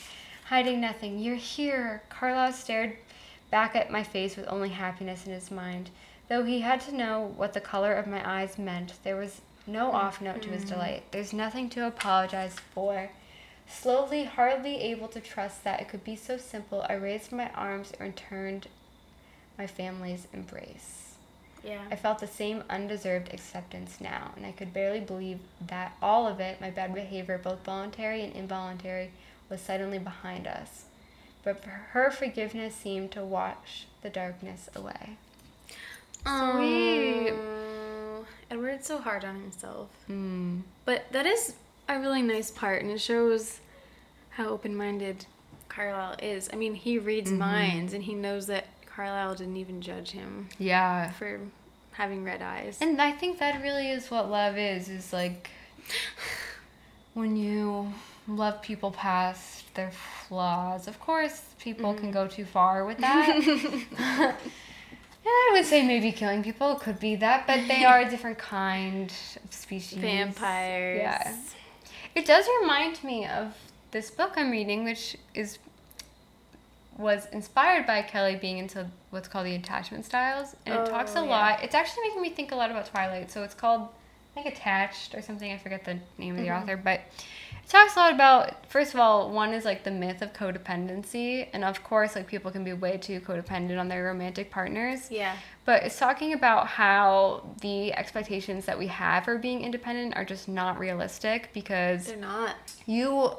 hiding 0.44 0.78
nothing. 0.78 1.18
You're 1.18 1.36
here. 1.36 2.02
Carlisle 2.10 2.52
stared 2.52 2.98
back 3.50 3.74
at 3.74 3.90
my 3.90 4.02
face 4.02 4.36
with 4.36 4.44
only 4.46 4.68
happiness 4.68 5.24
in 5.24 5.32
his 5.32 5.50
mind. 5.50 5.88
Though 6.28 6.44
he 6.44 6.60
had 6.60 6.82
to 6.82 6.94
know 6.94 7.32
what 7.34 7.54
the 7.54 7.62
color 7.62 7.94
of 7.94 8.06
my 8.06 8.20
eyes 8.30 8.58
meant, 8.58 8.92
there 9.04 9.16
was 9.16 9.40
no 9.66 9.90
off 9.90 10.20
note 10.20 10.42
to 10.42 10.50
his 10.50 10.64
hmm. 10.64 10.68
delight. 10.68 11.02
There's 11.12 11.32
nothing 11.32 11.70
to 11.70 11.86
apologize 11.86 12.56
for. 12.74 13.08
Slowly, 13.68 14.24
hardly 14.24 14.76
able 14.80 15.08
to 15.08 15.20
trust 15.20 15.64
that 15.64 15.80
it 15.80 15.88
could 15.88 16.04
be 16.04 16.16
so 16.16 16.36
simple, 16.36 16.84
I 16.88 16.94
raised 16.94 17.32
my 17.32 17.50
arms 17.50 17.92
and 17.92 18.00
returned 18.00 18.68
my 19.58 19.66
family's 19.66 20.28
embrace. 20.32 21.14
Yeah. 21.64 21.82
I 21.90 21.96
felt 21.96 22.20
the 22.20 22.28
same 22.28 22.62
undeserved 22.70 23.34
acceptance 23.34 24.00
now, 24.00 24.32
and 24.36 24.46
I 24.46 24.52
could 24.52 24.72
barely 24.72 25.00
believe 25.00 25.40
that 25.66 25.96
all 26.00 26.28
of 26.28 26.38
it, 26.38 26.60
my 26.60 26.70
bad 26.70 26.94
behavior, 26.94 27.38
both 27.38 27.64
voluntary 27.64 28.22
and 28.22 28.32
involuntary, 28.32 29.10
was 29.48 29.60
suddenly 29.60 29.98
behind 29.98 30.46
us. 30.46 30.84
But 31.42 31.64
her 31.64 32.10
forgiveness 32.10 32.74
seemed 32.74 33.10
to 33.12 33.24
wash 33.24 33.86
the 34.02 34.10
darkness 34.10 34.68
away. 34.74 35.16
Sweet. 36.24 37.34
Edward's 38.50 38.86
so 38.86 38.98
hard 38.98 39.24
on 39.24 39.40
himself. 39.40 39.88
Mm. 40.08 40.62
But 40.84 41.10
that 41.12 41.26
is 41.26 41.54
a 41.88 41.98
really 41.98 42.22
nice 42.22 42.50
part, 42.50 42.82
and 42.82 42.90
it 42.90 43.00
shows 43.00 43.60
how 44.36 44.48
open-minded 44.48 45.24
Carlisle 45.70 46.16
is. 46.22 46.50
I 46.52 46.56
mean, 46.56 46.74
he 46.74 46.98
reads 46.98 47.30
mm-hmm. 47.30 47.38
minds, 47.38 47.94
and 47.94 48.04
he 48.04 48.14
knows 48.14 48.46
that 48.48 48.66
Carlisle 48.84 49.36
didn't 49.36 49.56
even 49.56 49.80
judge 49.80 50.10
him 50.10 50.48
Yeah. 50.58 51.10
for 51.12 51.40
having 51.92 52.22
red 52.22 52.42
eyes. 52.42 52.78
And 52.82 53.00
I 53.00 53.12
think 53.12 53.38
that 53.38 53.62
really 53.62 53.90
is 53.90 54.10
what 54.10 54.30
love 54.30 54.58
is, 54.58 54.90
is 54.90 55.10
like 55.12 55.48
when 57.14 57.34
you 57.36 57.92
love 58.28 58.60
people 58.60 58.90
past 58.90 59.72
their 59.74 59.90
flaws. 59.90 60.86
Of 60.86 61.00
course, 61.00 61.42
people 61.58 61.94
can 61.94 62.04
mm-hmm. 62.04 62.12
go 62.12 62.28
too 62.28 62.44
far 62.44 62.84
with 62.84 62.98
that. 62.98 63.38
yeah, 63.98 64.34
I 65.24 65.50
would 65.54 65.64
say 65.64 65.86
maybe 65.86 66.12
killing 66.12 66.42
people 66.42 66.74
could 66.74 67.00
be 67.00 67.16
that, 67.16 67.46
but 67.46 67.66
they 67.68 67.86
are 67.86 68.00
a 68.00 68.10
different 68.10 68.36
kind 68.36 69.10
of 69.42 69.54
species. 69.54 69.98
Vampires. 69.98 71.00
Yeah. 71.00 71.36
It 72.14 72.26
does 72.26 72.46
remind 72.60 73.02
me 73.02 73.26
of 73.26 73.54
this 73.90 74.10
book 74.10 74.32
I'm 74.36 74.50
reading, 74.50 74.84
which 74.84 75.16
is 75.34 75.58
was 76.98 77.26
inspired 77.32 77.86
by 77.86 78.00
Kelly 78.02 78.36
being 78.36 78.56
into 78.58 78.86
what's 79.10 79.28
called 79.28 79.46
the 79.46 79.54
attachment 79.54 80.04
styles, 80.06 80.56
and 80.64 80.74
it 80.74 80.86
talks 80.90 81.14
a 81.14 81.18
Oh, 81.20 81.24
yeah. 81.24 81.30
lot. 81.30 81.62
It's 81.62 81.74
actually 81.74 82.04
making 82.08 82.22
me 82.22 82.30
think 82.30 82.52
a 82.52 82.56
lot 82.56 82.70
about 82.70 82.86
Twilight. 82.86 83.30
So 83.30 83.42
it's 83.42 83.54
called 83.54 83.88
like 84.34 84.46
Attached 84.46 85.14
or 85.14 85.20
something. 85.22 85.50
I 85.52 85.58
forget 85.58 85.84
the 85.84 85.98
name 86.18 86.34
of 86.36 86.40
the 86.42 86.48
Mm-hmm. 86.48 86.62
author, 86.62 86.76
but 86.78 87.00
it 87.62 87.68
talks 87.68 87.96
a 87.96 87.98
lot 87.98 88.14
about. 88.14 88.64
First 88.66 88.94
of 88.94 89.00
all, 89.00 89.30
one 89.30 89.52
is 89.52 89.64
like 89.66 89.84
the 89.84 89.90
myth 89.90 90.22
of 90.22 90.32
codependency, 90.32 91.48
and 91.52 91.64
of 91.64 91.82
course, 91.84 92.16
like 92.16 92.26
people 92.26 92.50
can 92.50 92.64
be 92.64 92.72
way 92.72 92.96
too 92.96 93.20
codependent 93.20 93.78
on 93.78 93.88
their 93.88 94.04
romantic 94.04 94.50
partners. 94.50 95.10
Yeah. 95.10 95.36
But 95.66 95.82
it's 95.82 95.98
talking 95.98 96.32
about 96.32 96.66
how 96.66 97.44
the 97.60 97.92
expectations 97.92 98.64
that 98.66 98.78
we 98.78 98.86
have 98.86 99.24
for 99.24 99.36
being 99.36 99.62
independent 99.62 100.16
are 100.16 100.24
just 100.24 100.48
not 100.48 100.78
realistic 100.78 101.50
because 101.52 102.06
They're 102.06 102.16
not. 102.16 102.54
you 102.86 103.32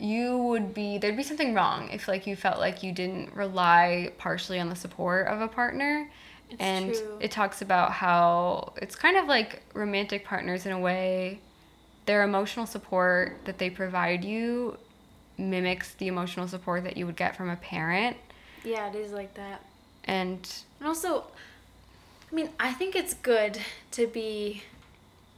you 0.00 0.38
would 0.38 0.72
be 0.72 0.98
there'd 0.98 1.16
be 1.16 1.22
something 1.22 1.54
wrong 1.54 1.90
if 1.90 2.08
like 2.08 2.26
you 2.26 2.34
felt 2.34 2.58
like 2.58 2.82
you 2.82 2.92
didn't 2.92 3.34
rely 3.34 4.12
partially 4.18 4.58
on 4.58 4.68
the 4.68 4.76
support 4.76 5.26
of 5.26 5.40
a 5.40 5.48
partner. 5.48 6.10
It's 6.48 6.60
and 6.60 6.94
true. 6.94 7.18
it 7.20 7.30
talks 7.30 7.62
about 7.62 7.92
how 7.92 8.72
it's 8.76 8.96
kind 8.96 9.16
of 9.16 9.26
like 9.26 9.62
romantic 9.74 10.24
partners 10.24 10.66
in 10.66 10.72
a 10.72 10.78
way. 10.78 11.40
Their 12.06 12.22
emotional 12.24 12.66
support 12.66 13.38
that 13.44 13.58
they 13.58 13.70
provide 13.70 14.24
you 14.24 14.78
mimics 15.38 15.94
the 15.94 16.08
emotional 16.08 16.48
support 16.48 16.84
that 16.84 16.96
you 16.96 17.06
would 17.06 17.16
get 17.16 17.36
from 17.36 17.50
a 17.50 17.56
parent. 17.56 18.16
Yeah, 18.64 18.88
it 18.88 18.96
is 18.96 19.12
like 19.12 19.34
that. 19.34 19.64
And 20.04 20.50
And 20.80 20.88
also, 20.88 21.24
I 22.30 22.34
mean, 22.34 22.48
I 22.58 22.72
think 22.72 22.96
it's 22.96 23.14
good 23.14 23.58
to 23.92 24.06
be 24.06 24.62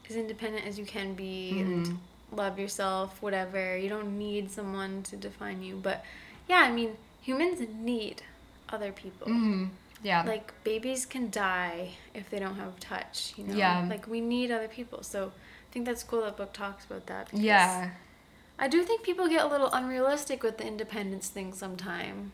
as 0.09 0.17
independent 0.17 0.67
as 0.67 0.79
you 0.79 0.85
can 0.85 1.15
be 1.15 1.61
and 1.61 1.87
mm-hmm. 1.87 1.97
Love 2.35 2.59
yourself, 2.59 3.21
whatever. 3.23 3.77
You 3.77 3.89
don't 3.89 4.19
need 4.19 4.51
someone 4.51 5.03
to 5.05 5.17
define 5.17 5.63
you. 5.63 5.77
But 5.83 6.05
yeah, 6.49 6.61
I 6.69 6.73
mean, 6.73 6.97
humans 7.23 7.61
need 7.79 8.23
other 8.69 8.93
people. 8.93 9.29
mhm, 9.29 9.69
yeah. 10.03 10.23
Like, 10.25 10.53
babies 10.65 11.07
can 11.07 11.31
die 11.31 11.91
if 12.15 12.29
they 12.31 12.39
don't 12.39 12.57
have 12.57 12.79
touch, 12.81 13.35
you 13.37 13.45
know? 13.45 13.55
Yeah. 13.55 13.87
Like, 13.89 14.07
we 14.09 14.21
need 14.21 14.51
other 14.51 14.69
people. 14.69 15.03
So 15.03 15.27
I 15.27 15.73
think 15.73 15.85
that's 15.87 16.03
cool 16.03 16.23
that 16.23 16.37
book 16.37 16.53
talks 16.53 16.85
about 16.87 17.07
that. 17.07 17.27
because 17.27 17.41
yeah. 17.41 17.91
I 18.59 18.69
do 18.69 18.83
think 18.83 19.03
people 19.03 19.29
get 19.29 19.45
a 19.45 19.49
little 19.49 19.71
unrealistic 19.73 20.43
with 20.43 20.59
the 20.59 20.67
independence 20.67 21.29
thing 21.29 21.53
sometime. 21.53 22.33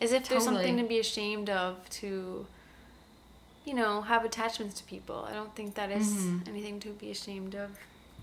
As 0.00 0.12
if 0.12 0.28
there's 0.28 0.44
something 0.44 0.76
to 0.76 0.84
be 0.84 0.98
ashamed 1.00 1.50
of 1.50 1.88
to, 2.00 2.46
you 3.64 3.74
know, 3.74 4.02
have 4.02 4.24
attachments 4.24 4.74
to 4.80 4.84
people. 4.84 5.26
I 5.28 5.32
don't 5.34 5.54
think 5.54 5.74
that 5.74 5.90
is 5.90 6.08
Mhm. 6.12 6.48
anything 6.48 6.80
to 6.80 6.90
be 6.90 7.10
ashamed 7.10 7.54
of. 7.54 7.70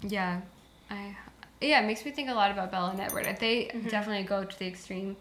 Yeah, 0.02 0.42
I 0.90 1.16
yeah, 1.62 1.82
it 1.82 1.88
makes 1.88 2.04
me 2.06 2.12
think 2.12 2.30
a 2.30 2.34
lot 2.34 2.52
about 2.52 2.70
Bella 2.72 2.92
and 2.92 3.00
Edward. 3.00 3.26
They 3.40 3.72
Mm-hmm. 3.74 3.88
definitely 3.90 4.24
go 4.24 4.44
to 4.44 4.60
the 4.60 4.68
extreme, 4.68 5.16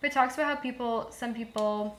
but 0.00 0.10
it 0.10 0.12
talks 0.12 0.34
about 0.34 0.46
how 0.46 0.54
people, 0.60 1.10
some 1.10 1.34
people, 1.34 1.96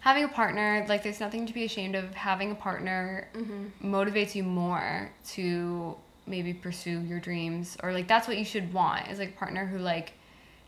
having 0.00 0.24
a 0.24 0.28
partner, 0.28 0.86
like 0.88 1.02
there's 1.02 1.20
nothing 1.20 1.44
to 1.46 1.52
be 1.52 1.64
ashamed 1.64 1.94
of. 1.96 2.14
Having 2.14 2.52
a 2.52 2.54
partner 2.54 3.28
Mm-hmm. 3.34 3.94
motivates 3.94 4.34
you 4.34 4.44
more 4.44 5.10
to 5.30 5.96
maybe 6.26 6.54
pursue 6.54 7.00
your 7.00 7.18
dreams, 7.20 7.76
or 7.82 7.92
like 7.92 8.06
that's 8.06 8.28
what 8.28 8.38
you 8.38 8.44
should 8.44 8.72
want 8.72 9.08
is 9.08 9.18
like 9.18 9.30
a 9.30 9.38
partner 9.38 9.66
who 9.66 9.78
like 9.78 10.12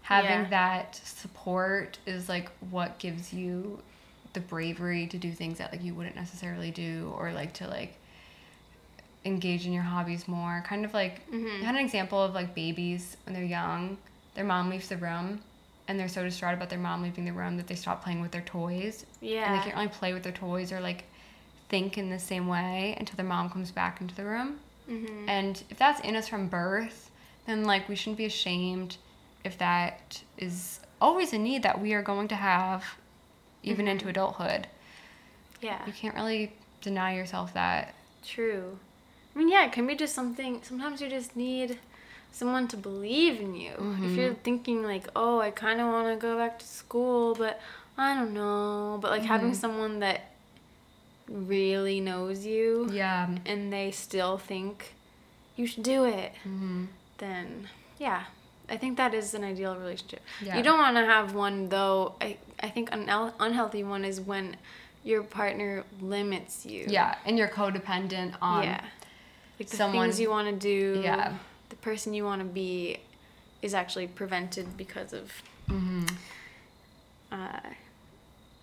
having 0.02 0.28
Yeah. 0.30 0.48
that 0.50 0.96
support 0.96 1.98
is 2.04 2.28
like 2.28 2.50
what 2.70 2.98
gives 2.98 3.32
you 3.32 3.80
the 4.34 4.40
bravery 4.40 5.06
to 5.06 5.16
do 5.16 5.30
things 5.32 5.58
that 5.58 5.70
like 5.70 5.82
you 5.82 5.94
wouldn't 5.94 6.16
necessarily 6.16 6.72
do, 6.72 7.14
or 7.16 7.32
like 7.32 7.52
to 7.54 7.68
like 7.68 7.94
engage 9.24 9.66
in 9.66 9.72
your 9.72 9.82
hobbies 9.82 10.28
more. 10.28 10.62
Kind 10.66 10.84
of 10.84 10.92
like 10.94 11.28
Mhm. 11.30 11.62
I 11.62 11.64
had 11.64 11.74
an 11.74 11.80
example 11.80 12.22
of 12.22 12.34
like 12.34 12.54
babies 12.54 13.16
when 13.24 13.34
they're 13.34 13.44
young, 13.44 13.96
their 14.34 14.44
mom 14.44 14.68
leaves 14.68 14.88
the 14.88 14.96
room 14.96 15.40
and 15.88 15.98
they're 15.98 16.08
so 16.08 16.22
distraught 16.24 16.54
about 16.54 16.70
their 16.70 16.78
mom 16.78 17.02
leaving 17.02 17.24
the 17.24 17.32
room 17.32 17.56
that 17.56 17.66
they 17.66 17.74
stop 17.74 18.02
playing 18.02 18.20
with 18.20 18.32
their 18.32 18.42
toys. 18.42 19.06
Yeah. 19.20 19.46
And 19.50 19.58
they 19.58 19.64
can't 19.64 19.76
really 19.76 19.88
play 19.88 20.12
with 20.12 20.22
their 20.22 20.32
toys 20.32 20.72
or 20.72 20.80
like 20.80 21.04
think 21.68 21.96
in 21.98 22.10
the 22.10 22.18
same 22.18 22.46
way 22.46 22.94
until 22.98 23.16
their 23.16 23.26
mom 23.26 23.50
comes 23.50 23.70
back 23.70 24.00
into 24.00 24.14
the 24.14 24.24
room. 24.24 24.60
Mm-hmm. 24.90 25.28
And 25.28 25.62
if 25.70 25.78
that's 25.78 26.00
in 26.00 26.16
us 26.16 26.28
from 26.28 26.48
birth, 26.48 27.10
then 27.46 27.64
like 27.64 27.88
we 27.88 27.96
shouldn't 27.96 28.18
be 28.18 28.24
ashamed 28.26 28.96
if 29.44 29.56
that 29.58 30.22
is 30.38 30.80
always 31.00 31.32
a 31.32 31.38
need 31.38 31.62
that 31.62 31.80
we 31.80 31.92
are 31.94 32.02
going 32.02 32.28
to 32.28 32.34
have 32.36 32.84
even 33.62 33.88
into 33.88 34.08
adulthood. 34.08 34.66
Yeah. 35.62 35.84
You 35.86 35.92
can't 35.92 36.14
really 36.14 36.52
deny 36.82 37.14
yourself 37.14 37.54
that. 37.54 37.94
True. 38.26 38.78
I 39.34 39.38
mean, 39.38 39.48
yeah, 39.48 39.66
it 39.66 39.72
can 39.72 39.86
be 39.86 39.94
just 39.96 40.14
something. 40.14 40.60
Sometimes 40.62 41.00
you 41.00 41.08
just 41.08 41.34
need 41.36 41.78
someone 42.30 42.68
to 42.68 42.76
believe 42.76 43.40
in 43.40 43.54
you. 43.54 43.72
If 44.02 44.16
you're 44.16 44.34
thinking 44.34 44.82
like, 44.82 45.08
oh, 45.16 45.40
I 45.40 45.50
kind 45.50 45.80
of 45.80 45.88
want 45.88 46.08
to 46.08 46.16
go 46.20 46.36
back 46.36 46.58
to 46.60 46.66
school, 46.66 47.34
but 47.34 47.60
I 47.98 48.14
don't 48.14 48.32
know. 48.34 48.98
But 49.00 49.10
like 49.10 49.22
having 49.24 49.54
someone 49.54 50.00
that 50.00 50.30
really 51.28 52.00
knows 52.00 52.44
you 52.44 52.88
Yeah. 52.92 53.28
and 53.46 53.72
they 53.72 53.90
still 53.90 54.36
think 54.38 54.94
you 55.56 55.66
should 55.66 55.82
do 55.84 56.04
it, 56.04 56.32
hmm 56.42 56.86
then 57.18 57.68
yeah, 57.98 58.24
I 58.68 58.76
think 58.76 58.96
that 58.96 59.14
is 59.14 59.34
an 59.34 59.44
ideal 59.44 59.76
relationship. 59.76 60.20
Yeah. 60.42 60.56
You 60.56 60.64
don't 60.64 60.78
want 60.78 60.96
to 60.96 61.04
have 61.04 61.32
one 61.32 61.68
though. 61.68 62.14
I 62.20 62.36
I 62.60 62.68
think 62.68 62.90
an 62.92 63.08
unhealthy 63.38 63.84
one 63.84 64.04
is 64.04 64.20
when 64.20 64.56
your 65.04 65.22
partner 65.22 65.84
limits 66.00 66.66
you. 66.66 66.86
Yeah, 66.88 67.14
and 67.24 67.38
you're 67.38 67.48
codependent 67.48 68.34
on 68.42 68.64
yeah. 68.64 68.80
Like 69.58 69.68
the 69.68 69.76
someone- 69.76 70.06
things 70.08 70.20
you 70.20 70.30
want 70.30 70.48
to 70.48 70.56
do. 70.56 71.00
Yeah. 71.02 71.34
The 71.68 71.76
person 71.76 72.14
you 72.14 72.24
want 72.24 72.40
to 72.40 72.44
be 72.46 72.98
is 73.62 73.74
actually 73.74 74.06
prevented 74.08 74.76
because 74.76 75.12
of. 75.12 75.32
Mhm. 75.68 76.10
Uh, 77.32 77.60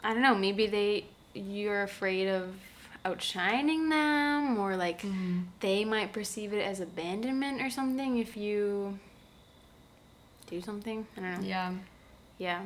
I 0.03 0.13
don't 0.13 0.21
know. 0.21 0.35
Maybe 0.35 0.67
they 0.67 1.05
you're 1.33 1.83
afraid 1.83 2.27
of 2.27 2.53
outshining 3.05 3.89
them, 3.89 4.57
or 4.59 4.75
like 4.75 5.01
Mhm. 5.01 5.45
they 5.61 5.85
might 5.85 6.11
perceive 6.13 6.53
it 6.53 6.61
as 6.61 6.79
abandonment 6.79 7.61
or 7.61 7.69
something 7.69 8.17
if 8.17 8.35
you 8.37 8.99
do 10.49 10.61
something. 10.61 11.07
I 11.17 11.21
don't 11.21 11.41
know. 11.41 11.47
Yeah. 11.47 11.73
Yeah. 12.37 12.61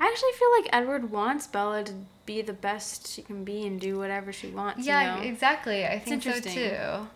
I 0.00 0.06
actually 0.06 0.32
feel 0.32 0.50
like 0.60 0.68
Edward 0.72 1.10
wants 1.10 1.46
Bella 1.46 1.84
to 1.84 1.92
be 2.24 2.40
the 2.42 2.54
best 2.54 3.06
she 3.06 3.22
can 3.22 3.44
be 3.44 3.66
and 3.66 3.78
do 3.80 3.98
whatever 3.98 4.32
she 4.32 4.48
wants. 4.48 4.86
Yeah, 4.86 5.16
you 5.16 5.22
know? 5.22 5.28
exactly. 5.28 5.86
I 5.86 5.98
think 5.98 6.22
so 6.22 6.40
too. 6.40 7.06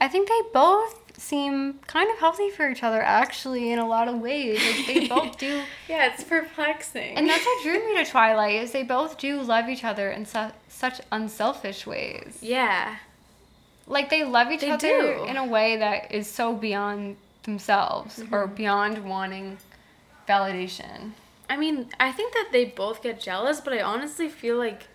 I 0.00 0.08
think 0.08 0.28
they 0.28 0.40
both 0.52 0.96
seem 1.18 1.74
kind 1.86 2.10
of 2.10 2.18
healthy 2.18 2.48
for 2.48 2.70
each 2.70 2.82
other 2.82 3.02
actually 3.02 3.70
in 3.72 3.78
a 3.78 3.86
lot 3.86 4.08
of 4.08 4.18
ways. 4.20 4.58
Like 4.64 4.86
they 4.86 5.06
both 5.16 5.36
do 5.38 5.62
Yeah, 5.88 6.06
it's 6.12 6.24
perplexing. 6.24 7.16
and 7.16 7.28
that's 7.28 7.44
what 7.44 7.62
drew 7.64 7.74
me 7.86 8.02
to 8.02 8.10
Twilight 8.10 8.54
is 8.54 8.72
they 8.72 8.82
both 8.82 9.18
do 9.18 9.42
love 9.42 9.68
each 9.68 9.84
other 9.84 10.10
in 10.10 10.24
su- 10.24 10.52
such 10.68 11.00
unselfish 11.12 11.86
ways. 11.86 12.38
yeah. 12.40 12.96
Like 13.86 14.08
they 14.08 14.24
love 14.24 14.50
each 14.52 14.60
They 14.60 14.70
other 14.70 15.16
do. 15.16 15.24
in 15.24 15.36
a 15.36 15.44
way 15.46 15.76
that 15.78 16.12
is 16.12 16.30
so 16.30 16.54
beyond 16.54 17.16
themselves 17.42 18.20
or 18.30 18.46
Mm-hmm. 18.46 18.54
beyond 18.54 19.04
wanting 19.04 19.58
validation. 20.28 21.12
I 21.48 21.56
mean, 21.56 21.88
I 21.98 22.12
think 22.12 22.32
that 22.34 22.50
they 22.52 22.66
both 22.66 23.02
get 23.02 23.20
jealous, 23.20 23.60
but 23.60 23.72
I 23.72 23.80
honestly 23.82 24.28
feel 24.28 24.56
like. 24.56 24.86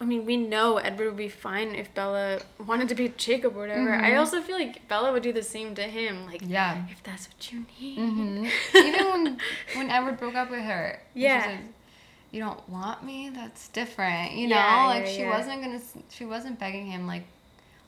I 0.00 0.06
mean, 0.06 0.24
we 0.24 0.36
know 0.38 0.78
Edward 0.78 1.06
would 1.08 1.16
be 1.16 1.28
fine 1.28 1.74
if 1.74 1.92
Bella 1.92 2.40
wanted 2.66 2.88
to 2.88 2.94
be 2.94 3.10
Jacob 3.18 3.54
or 3.54 3.60
whatever. 3.60 3.92
I 3.94 4.16
also 4.16 4.40
feel 4.40 4.56
like 4.56 4.88
Bella 4.88 5.12
would 5.12 5.22
do 5.22 5.32
the 5.32 5.42
same 5.42 5.74
to 5.74 5.82
him. 5.82 6.24
Like, 6.26 6.40
Yeah. 6.46 6.84
if 6.90 7.02
that's 7.02 7.28
what 7.28 7.52
you 7.52 7.66
need. 7.78 7.98
hmm 7.98 8.46
Even 8.74 9.10
when 9.10 9.40
when 9.74 9.90
Edward 9.90 10.18
broke 10.18 10.34
up 10.36 10.50
with 10.50 10.62
her, 10.62 11.02
Yeah. 11.12 11.44
said, 11.44 11.58
"You 12.30 12.40
don't 12.42 12.66
want 12.68 13.04
me? 13.04 13.28
That's 13.28 13.68
different." 13.68 14.32
You 14.32 14.48
know, 14.48 14.56
Yeah, 14.56 14.86
like 14.86 15.04
yeah, 15.04 15.10
she 15.12 15.20
yeah. 15.20 15.36
wasn't 15.36 15.62
gonna, 15.62 15.80
she 16.08 16.24
wasn't 16.24 16.58
begging 16.58 16.86
him 16.86 17.06
like, 17.06 17.24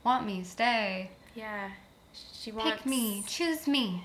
"Want 0.04 0.26
me? 0.26 0.44
Stay. 0.44 1.10
Yeah. 1.34 1.70
She 2.34 2.52
wants. 2.52 2.76
Pick 2.76 2.86
me. 2.86 3.24
Choose 3.26 3.66
me." 3.66 4.04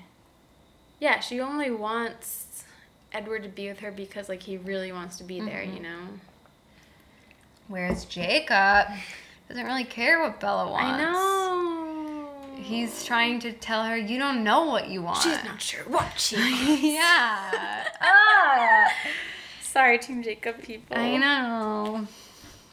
Yeah, 0.98 1.20
she 1.20 1.40
only 1.40 1.70
wants 1.70 2.64
Edward 3.12 3.42
to 3.42 3.48
be 3.50 3.68
with 3.68 3.80
her 3.80 3.90
because, 3.92 4.28
like, 4.30 4.42
he 4.44 4.56
really 4.56 4.92
wants 4.92 5.18
to 5.18 5.24
be 5.24 5.40
there, 5.40 5.62
Mm-hmm. 5.62 5.76
you 5.76 5.82
know? 5.82 6.00
Whereas 7.68 8.04
Jacob 8.06 8.88
doesn't 9.48 9.64
really 9.64 9.84
care 9.84 10.20
what 10.20 10.40
Bella 10.40 10.70
wants. 10.70 11.02
I 11.02 11.04
know. 11.04 12.28
He's 12.56 13.04
trying 13.04 13.40
to 13.40 13.52
tell 13.52 13.84
her, 13.84 13.96
"You 13.96 14.18
don't 14.18 14.42
know 14.42 14.64
what 14.64 14.88
you 14.88 15.02
want." 15.02 15.22
She's 15.22 15.44
not 15.44 15.60
sure 15.62 15.84
what 15.84 16.18
she 16.18 16.36
wants. 16.38 16.82
yeah. 16.82 17.84
ah. 18.00 18.92
Sorry, 19.62 19.98
Team 19.98 20.22
Jacob 20.22 20.62
people. 20.62 20.96
I 20.96 21.16
know. 21.18 22.06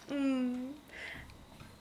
Mm. 0.09 0.71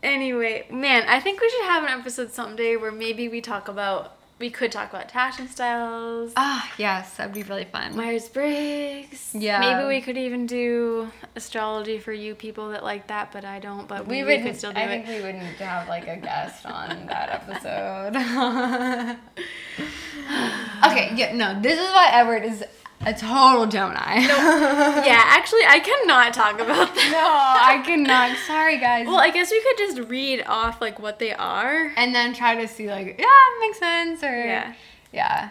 Anyway, 0.03 0.67
man, 0.71 1.05
I 1.09 1.19
think 1.21 1.41
we 1.41 1.49
should 1.49 1.65
have 1.65 1.83
an 1.85 1.99
episode 1.99 2.31
someday 2.33 2.77
where 2.77 2.93
maybe 2.93 3.29
we 3.29 3.41
talk 3.41 3.69
about 3.69 4.17
we 4.39 4.51
could 4.51 4.73
talk 4.73 4.91
about 4.91 5.05
attachment 5.05 5.51
styles, 5.51 6.33
Ah, 6.37 6.71
yes, 6.77 7.17
that'd 7.17 7.33
be 7.33 7.45
really 7.45 7.65
fun. 7.65 7.97
Myers 7.97 8.29
Briggs. 8.29 9.31
Yeah. 9.33 9.61
Maybe 9.61 9.87
we 9.87 10.01
could 10.01 10.19
even 10.19 10.47
do 10.47 11.11
astrology 11.37 11.99
for 11.99 12.13
you 12.13 12.35
people 12.35 12.71
that 12.71 12.83
like 12.83 13.07
that, 13.07 13.31
but 13.33 13.45
I 13.45 13.61
don't. 13.61 13.87
But 13.87 14.07
we, 14.07 14.23
we 14.23 14.25
we 14.25 14.37
would 14.37 14.47
could 14.47 14.57
still 14.57 14.73
do 14.73 14.81
I 14.81 14.85
it. 14.85 15.07
think 15.07 15.19
we 15.19 15.23
would 15.25 15.37
need 15.37 15.57
to 15.59 15.65
have 15.67 15.89
like 15.89 16.09
a 16.09 16.17
guest 16.17 16.67
on 16.81 17.07
that 17.07 17.43
episode. 17.49 18.17
okay, 20.87 21.13
yeah, 21.15 21.35
no, 21.35 21.61
this 21.61 21.79
is 21.79 21.89
why 21.91 22.09
Edward 22.13 22.45
is 22.45 22.65
a 23.01 23.13
total 23.13 23.67
Gemini. 23.67 24.21
No, 24.27 25.03
yeah, 25.05 25.23
actually, 25.27 25.65
I 25.67 25.79
cannot 25.81 26.33
talk 26.33 26.55
about 26.61 26.95
that. 26.95 27.09
No, 27.13 27.75
I 27.75 27.83
cannot. 27.85 28.37
Sorry, 28.47 28.79
guys. 28.79 29.07
Well, 29.07 29.19
I 29.21 29.31
guess 29.31 29.51
we 29.51 29.63
could 29.63 29.77
just 29.79 30.09
read 30.09 30.43
off 30.47 30.81
like 30.81 30.99
what 30.99 31.19
they 31.19 31.33
are. 31.35 31.93
and 31.97 32.15
then 32.15 32.33
try 32.35 32.55
to 32.57 32.67
see 32.69 32.89
like, 32.91 33.07
yeah, 33.19 33.27
it 33.27 33.61
makes 33.61 33.79
sense 33.79 34.23
or 34.23 34.35
Yeah. 34.47 34.75
yeah. 35.13 35.51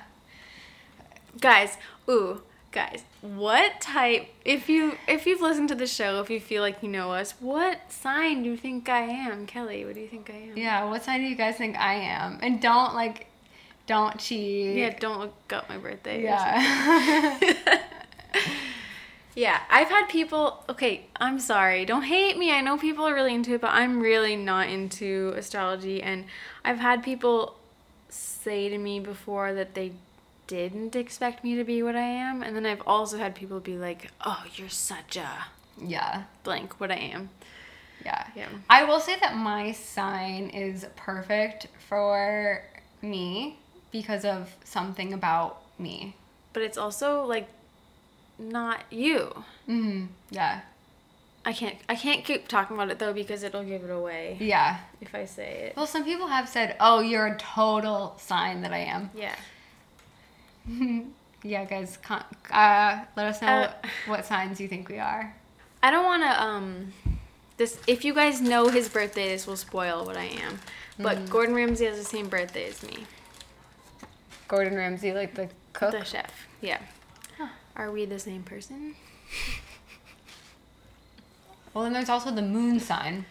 Guys, 1.40 1.78
ooh, 2.10 2.42
guys, 2.72 3.04
what 3.22 3.82
type 3.82 4.28
if 4.46 4.70
you 4.70 4.98
if 5.08 5.26
you've 5.26 5.42
listened 5.42 5.70
to 5.70 5.76
the 5.76 5.88
show, 5.88 6.22
if 6.22 6.30
you 6.30 6.40
feel 6.40 6.62
like 6.62 6.82
you 6.84 6.90
know 6.90 7.12
us, 7.12 7.34
what 7.40 7.92
sign 7.92 8.44
do 8.44 8.50
you 8.52 8.58
think 8.58 8.88
I 8.90 9.02
am? 9.02 9.46
Kelly, 9.48 9.84
what 9.86 9.96
do 9.96 10.02
you 10.02 10.08
think 10.08 10.30
I 10.30 10.34
am? 10.50 10.58
Yeah, 10.58 10.86
what 10.90 11.04
sign 11.04 11.22
do 11.22 11.28
you 11.28 11.36
guys 11.36 11.56
think 11.56 11.78
I 11.78 11.96
am? 11.96 12.40
And 12.42 12.62
don't 12.62 12.94
like 12.94 13.28
Don't 13.86 14.18
cheat. 14.18 14.78
Yeah, 14.78 14.98
don't 14.98 15.20
look 15.20 15.54
up 15.54 15.68
my 15.70 15.78
birthday. 15.78 16.24
Yeah. 16.24 17.40
Yeah, 19.36 19.60
I've 19.70 19.90
had 19.90 20.10
people. 20.10 20.64
Okay, 20.70 21.06
I'm 21.16 21.40
sorry. 21.40 21.86
Don't 21.86 22.04
hate 22.04 22.38
me. 22.38 22.52
I 22.52 22.62
know 22.62 22.78
people 22.78 23.08
are 23.08 23.16
really 23.16 23.34
into 23.34 23.56
it, 23.56 23.62
but 23.62 23.72
I'm 23.72 24.00
really 24.00 24.36
not 24.36 24.70
into 24.70 25.34
astrology. 25.36 26.04
And 26.04 26.26
I've 26.64 26.78
had 26.78 27.04
people 27.04 27.56
say 28.10 28.70
to 28.70 28.78
me 28.78 29.00
before 29.00 29.54
that 29.54 29.74
they 29.74 29.94
didn't 30.46 30.96
expect 30.96 31.44
me 31.44 31.56
to 31.56 31.64
be 31.64 31.82
what 31.82 31.96
I 31.96 32.02
am. 32.02 32.44
And 32.44 32.56
then 32.56 32.66
I've 32.66 32.84
also 32.86 33.18
had 33.18 33.34
people 33.34 33.60
be 33.60 33.76
like, 33.76 34.12
oh, 34.24 34.44
you're 34.56 34.70
such 34.70 35.18
a 35.18 35.46
yeah. 35.82 36.24
blank 36.44 36.80
what 36.80 36.92
I 36.92 36.98
am. 36.98 37.30
Yeah. 38.06 38.28
Yeah. 38.36 38.50
I 38.70 38.84
will 38.84 39.00
say 39.00 39.16
that 39.20 39.36
my 39.36 39.72
sign 39.72 40.50
is 40.50 40.86
perfect 40.96 41.68
for 41.90 42.64
me 43.02 43.58
because 43.94 44.26
of 44.26 44.54
something 44.66 45.14
about 45.14 45.62
me. 45.80 46.16
But 46.52 46.64
it's 46.64 46.78
also 46.78 47.24
like 47.24 47.48
not 48.38 48.82
you. 48.92 49.32
Mm-hmm. 49.70 50.08
Yeah. 50.32 50.62
I 51.46 51.54
can't 51.54 51.78
I 51.88 51.96
can't 51.96 52.24
keep 52.26 52.48
talking 52.48 52.76
about 52.76 52.90
it 52.90 53.00
though 53.00 53.14
because 53.14 53.44
it'll 53.44 53.64
give 53.64 53.84
it 53.84 53.90
away 53.90 54.38
Yeah. 54.42 54.80
if 55.00 55.14
I 55.16 55.24
say 55.26 55.68
it. 55.68 55.78
Well, 55.78 55.88
some 55.88 56.04
people 56.04 56.28
have 56.28 56.48
said, 56.50 56.76
"Oh, 56.80 57.00
you're 57.02 57.28
a 57.28 57.38
total 57.38 58.16
sign 58.18 58.62
that 58.64 58.74
I 58.74 58.80
am." 58.80 59.10
Yeah. 59.16 59.36
yeah, 61.44 61.66
guys, 61.66 61.98
con- 62.02 62.24
uh, 62.52 63.04
let 63.18 63.26
us 63.28 63.42
know 63.42 63.48
Uh, 63.48 63.74
what 64.08 64.26
signs 64.26 64.60
you 64.62 64.68
think 64.68 64.88
we 64.90 65.00
are. 65.00 65.36
I 65.82 65.92
don't 65.92 66.06
want 66.06 66.24
to 66.24 66.44
um 66.44 66.94
this 67.58 67.78
if 67.88 68.06
you 68.06 68.14
guys 68.14 68.42
know 68.42 68.70
his 68.70 68.88
birthday 68.90 69.28
this 69.30 69.46
will 69.46 69.58
spoil 69.58 70.06
what 70.06 70.16
I 70.18 70.26
am. 70.46 70.60
But 70.98 71.30
Gordon 71.30 71.56
Ramsay 71.56 71.86
has 71.86 71.98
the 71.98 72.04
same 72.06 72.30
birthday 72.30 72.70
as 72.70 72.82
me. 72.84 73.06
Gordon 74.48 74.76
Ramsay, 74.76 75.14
like 75.14 75.36
the 75.36 75.50
cook. 75.74 75.92
The 75.92 76.04
chef. 76.04 76.48
Yeah. 76.62 76.80
Are 77.76 77.90
we 77.92 78.06
the 78.06 78.20
same 78.20 78.44
person? 78.44 78.96
well, 81.74 81.84
then 81.84 81.94
there's 81.94 82.10
also 82.10 82.30
the 82.32 82.42
moon 82.42 82.80
sign. 82.80 83.26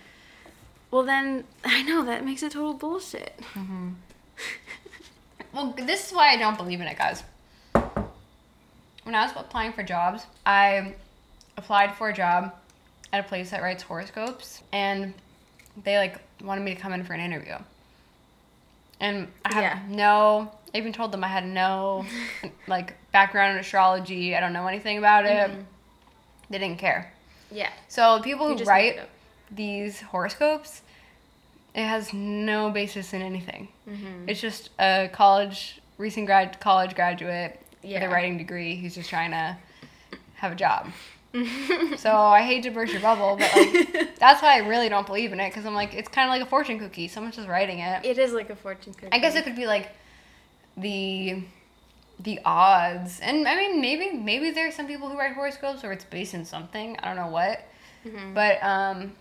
Well 0.90 1.04
then 1.04 1.44
I 1.64 1.82
know 1.82 2.04
that 2.04 2.24
makes 2.24 2.42
it 2.42 2.52
total 2.52 2.74
bullshit. 2.74 3.40
Mm-hmm. 3.54 3.90
Well, 5.52 5.74
this 5.76 6.08
is 6.08 6.12
why 6.14 6.32
I 6.32 6.36
don't 6.36 6.56
believe 6.56 6.80
in 6.80 6.86
it, 6.86 6.96
guys. 6.96 7.22
When 9.04 9.14
I 9.14 9.22
was 9.24 9.32
applying 9.36 9.72
for 9.72 9.82
jobs, 9.82 10.24
I 10.46 10.94
applied 11.56 11.94
for 11.96 12.08
a 12.08 12.12
job 12.14 12.54
at 13.12 13.20
a 13.24 13.28
place 13.28 13.50
that 13.50 13.62
writes 13.62 13.82
horoscopes, 13.82 14.62
and 14.72 15.12
they 15.84 15.98
like 15.98 16.18
wanted 16.42 16.62
me 16.62 16.74
to 16.74 16.80
come 16.80 16.92
in 16.94 17.04
for 17.04 17.12
an 17.12 17.20
interview. 17.20 17.56
And 19.00 19.28
I 19.44 19.52
have 19.54 19.62
Yeah. 19.62 19.78
no. 19.88 20.52
I 20.74 20.78
even 20.78 20.92
told 20.92 21.12
them 21.12 21.22
I 21.22 21.28
had 21.28 21.46
no 21.46 22.04
like 22.66 22.94
background 23.12 23.52
in 23.54 23.58
astrology. 23.58 24.34
I 24.36 24.40
don't 24.40 24.52
know 24.52 24.66
anything 24.66 24.98
about 24.98 25.24
it. 25.26 25.50
They 26.50 26.58
didn't 26.58 26.78
care. 26.78 27.12
Yeah. 27.50 27.70
So 27.88 28.20
people 28.20 28.48
who 28.48 28.64
write 28.64 29.00
these 29.50 30.00
horoscopes, 30.00 30.82
it 31.74 31.84
has 31.84 32.12
no 32.12 32.70
basis 32.70 33.12
in 33.12 33.22
anything. 33.22 33.68
Mm-hmm. 33.88 34.28
It's 34.28 34.40
just 34.40 34.70
a 34.78 35.08
college 35.12 35.80
recent 35.98 36.26
grad 36.26 36.58
college 36.60 36.94
graduate 36.94 37.60
with 37.82 37.90
Yeah. 37.90 38.04
a 38.04 38.10
writing 38.10 38.38
degree 38.38 38.76
who's 38.76 38.94
just 38.94 39.10
trying 39.10 39.30
to 39.32 39.56
have 40.36 40.52
a 40.52 40.56
job. 40.56 40.90
so 41.96 42.14
I 42.14 42.42
hate 42.42 42.62
to 42.64 42.70
burst 42.70 42.92
your 42.92 43.00
bubble, 43.00 43.36
but 43.38 43.50
like 43.56 44.16
that's 44.18 44.42
why 44.42 44.54
I 44.54 44.58
really 44.68 44.88
don't 44.90 45.06
believe 45.06 45.32
in 45.32 45.40
it 45.40 45.48
because 45.48 45.64
I'm 45.64 45.74
like 45.74 45.94
it's 45.94 46.08
kind 46.08 46.28
of 46.28 46.30
like 46.30 46.42
a 46.42 46.50
fortune 46.50 46.78
cookie. 46.78 47.08
Someone's 47.08 47.36
just 47.36 47.48
writing 47.48 47.78
it. 47.78 48.04
It 48.04 48.18
is 48.18 48.32
like 48.32 48.50
a 48.50 48.56
fortune 48.56 48.92
cookie. 48.94 49.08
I 49.12 49.18
guess 49.18 49.34
it 49.34 49.44
could 49.44 49.56
be 49.56 49.66
like 49.66 49.88
the 50.76 51.42
the 52.20 52.38
odds, 52.44 53.18
and 53.20 53.48
I 53.48 53.56
mean 53.56 53.80
maybe 53.80 54.12
maybe 54.16 54.50
there's 54.50 54.74
some 54.74 54.86
people 54.86 55.08
who 55.08 55.18
write 55.18 55.34
horoscopes 55.34 55.82
or 55.84 55.92
it's 55.92 56.04
based 56.04 56.34
in 56.34 56.44
something. 56.44 56.96
I 57.02 57.06
don't 57.08 57.16
know 57.16 57.32
what, 57.32 57.60
Mhm. 58.04 58.34
but 58.34 58.62
um, 58.62 59.12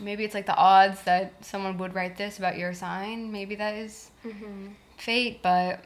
maybe 0.00 0.24
it's 0.24 0.34
like 0.34 0.46
the 0.46 0.56
odds 0.56 1.02
that 1.02 1.32
someone 1.44 1.78
would 1.78 1.94
write 1.94 2.16
this 2.16 2.38
about 2.38 2.58
your 2.58 2.74
sign. 2.74 3.32
Maybe 3.32 3.54
that 3.56 3.74
is 3.74 4.10
Mhm. 4.24 4.74
fate, 4.98 5.40
but 5.42 5.84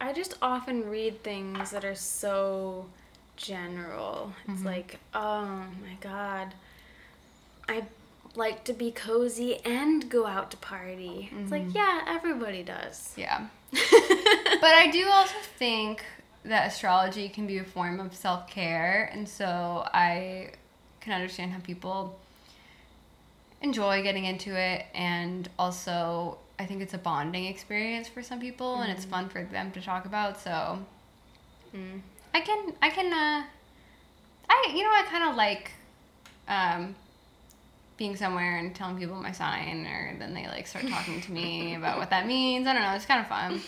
I 0.00 0.12
just 0.14 0.34
often 0.40 0.88
read 0.88 1.22
things 1.22 1.70
that 1.72 1.84
are 1.84 1.94
so 1.94 2.86
general. 3.36 4.32
It's 4.48 4.64
like, 4.64 4.98
oh 5.14 5.44
my 5.82 5.94
god, 6.00 6.54
I 7.68 7.84
like 8.36 8.64
to 8.64 8.72
be 8.72 8.90
cozy 8.90 9.58
and 9.64 10.08
go 10.10 10.26
out 10.26 10.50
to 10.52 10.56
party. 10.56 11.30
It's 11.36 11.50
like, 11.50 11.74
yeah, 11.74 12.04
everybody 12.06 12.62
does. 12.62 13.12
yeah. 13.16 13.46
but 13.72 13.82
I 14.74 14.88
do 14.92 15.08
also 15.08 15.34
think 15.58 16.04
that 16.44 16.68
astrology 16.68 17.28
can 17.28 17.46
be 17.46 17.58
a 17.58 17.64
form 17.64 18.00
of 18.00 18.14
self 18.14 18.48
care, 18.48 19.10
and 19.12 19.28
so 19.28 19.84
I 19.92 20.52
can 21.00 21.12
understand 21.12 21.52
how 21.52 21.60
people 21.60 22.18
enjoy 23.62 24.02
getting 24.02 24.24
into 24.24 24.58
it, 24.58 24.86
and 24.94 25.48
also 25.58 26.38
I 26.58 26.66
think 26.66 26.82
it's 26.82 26.94
a 26.94 26.98
bonding 26.98 27.46
experience 27.46 28.08
for 28.08 28.22
some 28.22 28.40
people, 28.40 28.80
and 28.80 28.90
it's 28.90 29.04
fun 29.04 29.28
for 29.28 29.44
them 29.44 29.70
to 29.72 29.80
talk 29.80 30.04
about. 30.06 30.40
So 30.40 30.78
Mm. 31.74 32.00
I 32.34 32.40
can 32.40 32.72
I 32.82 32.90
can 32.90 33.12
uh, 33.12 33.44
I 34.48 34.72
you 34.74 34.82
know 34.82 34.90
I 34.90 35.04
kind 35.08 35.30
of 35.30 35.36
like 35.36 35.70
um, 36.48 36.96
being 38.00 38.16
somewhere 38.16 38.56
and 38.56 38.74
telling 38.74 38.96
people 38.98 39.14
my 39.16 39.30
sign, 39.30 39.86
or 39.86 40.16
then 40.18 40.32
they 40.32 40.46
like 40.46 40.66
start 40.66 40.88
talking 40.88 41.20
to 41.20 41.30
me 41.32 41.74
about 41.74 41.98
what 41.98 42.08
that 42.08 42.26
means. 42.26 42.66
I 42.66 42.72
don't 42.72 42.80
know. 42.82 42.94
It's 42.94 43.04
kind 43.04 43.20
of 43.20 43.26
fun. 43.28 43.60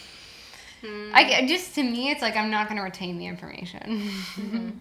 Mm. 0.82 1.10
I 1.12 1.46
just 1.46 1.74
to 1.74 1.82
me, 1.82 2.10
it's 2.10 2.22
like 2.22 2.34
I'm 2.34 2.50
not 2.50 2.66
gonna 2.66 2.82
retain 2.82 3.18
the 3.18 3.26
information. 3.26 4.10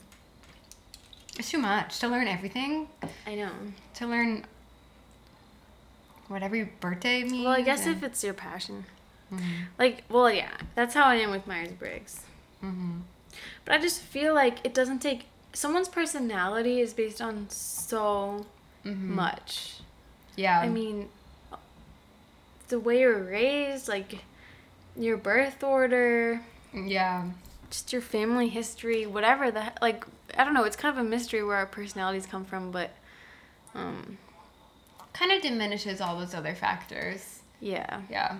it's 1.38 1.52
too 1.52 1.58
much 1.58 2.00
to 2.00 2.08
learn 2.08 2.30
everything. 2.30 2.88
I 3.28 3.36
know. 3.36 3.52
To 3.96 4.08
learn 4.08 4.46
what 6.30 6.44
every 6.44 6.64
birthday 6.64 7.24
means. 7.24 7.44
Well, 7.44 7.54
I 7.54 7.62
guess 7.62 7.86
and- 7.86 7.98
if 7.98 8.04
it's 8.04 8.24
your 8.24 8.34
passion. 8.34 8.86
Mhm. 9.34 9.42
Like, 9.78 10.04
well, 10.10 10.32
yeah, 10.32 10.56
that's 10.76 10.94
how 10.94 11.04
I 11.06 11.16
am 11.16 11.30
with 11.32 11.46
Myers 11.46 11.72
Briggs. 11.74 12.22
Mhm. 12.64 13.02
But 13.66 13.76
I 13.76 13.78
just 13.80 14.02
feel 14.02 14.34
like 14.34 14.60
it 14.64 14.74
doesn't 14.74 15.00
take. 15.00 15.26
Someone's 15.54 15.90
personality 15.90 16.80
is 16.80 16.94
based 16.94 17.22
on 17.22 17.50
so 17.50 18.46
Mhm. 18.86 18.98
much. 19.10 19.76
Yeah. 20.36 20.60
I 20.60 20.70
mean, 20.70 21.10
the 22.70 22.80
way 22.80 23.02
you're 23.02 23.22
raised, 23.24 23.88
like 23.88 24.24
your 24.96 25.18
birth 25.18 25.64
order, 25.64 26.42
yeah. 26.74 27.26
just 27.70 27.92
your 27.94 28.02
family 28.02 28.50
history, 28.50 29.06
whatever 29.06 29.52
the 29.52 29.72
like. 29.82 30.06
I 30.38 30.46
don't 30.46 30.54
know. 30.54 30.64
It's 30.64 30.78
kind 30.78 30.98
of 30.98 31.06
a 31.06 31.08
mystery 31.10 31.44
where 31.44 31.58
our 31.58 31.66
personalities 31.66 32.26
come 32.26 32.46
from, 32.46 32.72
but 32.72 32.92
um, 33.76 34.18
Kind 35.14 35.34
of 35.34 35.42
diminishes 35.42 36.00
all 36.00 36.18
those 36.18 36.34
other 36.34 36.56
factors. 36.56 37.40
yeah. 37.60 38.02
Yeah. 38.10 38.38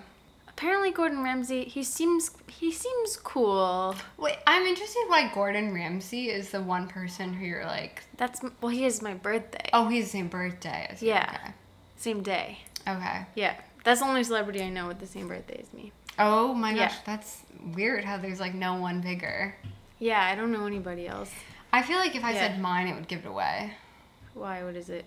Apparently, 0.56 0.90
Gordon 0.92 1.22
Ramsay. 1.22 1.64
He 1.64 1.82
seems 1.82 2.30
he 2.46 2.70
seems 2.70 3.16
cool. 3.16 3.94
Wait, 4.18 4.36
I'm 4.46 4.64
interested 4.64 5.04
why 5.08 5.30
Gordon 5.34 5.74
Ramsay 5.74 6.28
is 6.30 6.50
the 6.50 6.60
one 6.62 6.86
person 6.88 7.32
who 7.32 7.44
you're 7.44 7.64
like, 7.66 8.02
That's 8.16 8.40
well, 8.60 8.70
he 8.70 8.84
is 8.84 9.02
my 9.02 9.14
birthday. 9.14 9.68
oh, 9.72 9.88
he's 9.88 10.04
the 10.04 10.10
same 10.10 10.28
birthday 10.28 10.86
as. 10.90 11.02
Yeah. 11.02 11.52
Same 11.96 12.22
day. 12.22 12.58
Okay. 12.86 12.96
okay. 12.96 13.26
Yeah. 13.34 13.54
That's 13.84 14.00
the 14.00 14.06
only 14.06 14.22
celebrity 14.24 14.62
I 14.62 14.68
know 14.68 14.86
with 14.88 15.00
the 15.00 15.06
same 15.06 15.26
birthday 15.28 15.60
as 15.62 15.72
me. 15.72 15.92
Oh 16.18 16.52
my 16.54 16.70
Yeah. 16.72 16.88
gosh, 16.88 16.96
that's 17.04 17.42
weird 17.74 18.04
how 18.04 18.18
there's 18.18 18.38
like 18.40 18.54
no 18.54 18.74
one 18.74 19.00
bigger. 19.00 19.56
Yeah, 19.98 20.20
I 20.22 20.34
don't 20.34 20.52
know 20.52 20.66
anybody 20.66 21.06
else. 21.08 21.30
I 21.72 21.82
feel 21.82 21.96
like 21.98 22.14
if 22.14 22.22
I 22.24 22.32
Yeah. 22.32 22.40
said 22.52 22.60
mine, 22.60 22.86
it 22.88 22.94
would 22.94 23.08
give 23.08 23.20
it 23.24 23.28
away. 23.28 23.72
Why? 24.34 24.62
What 24.62 24.76
is 24.76 24.90
it? 24.90 25.06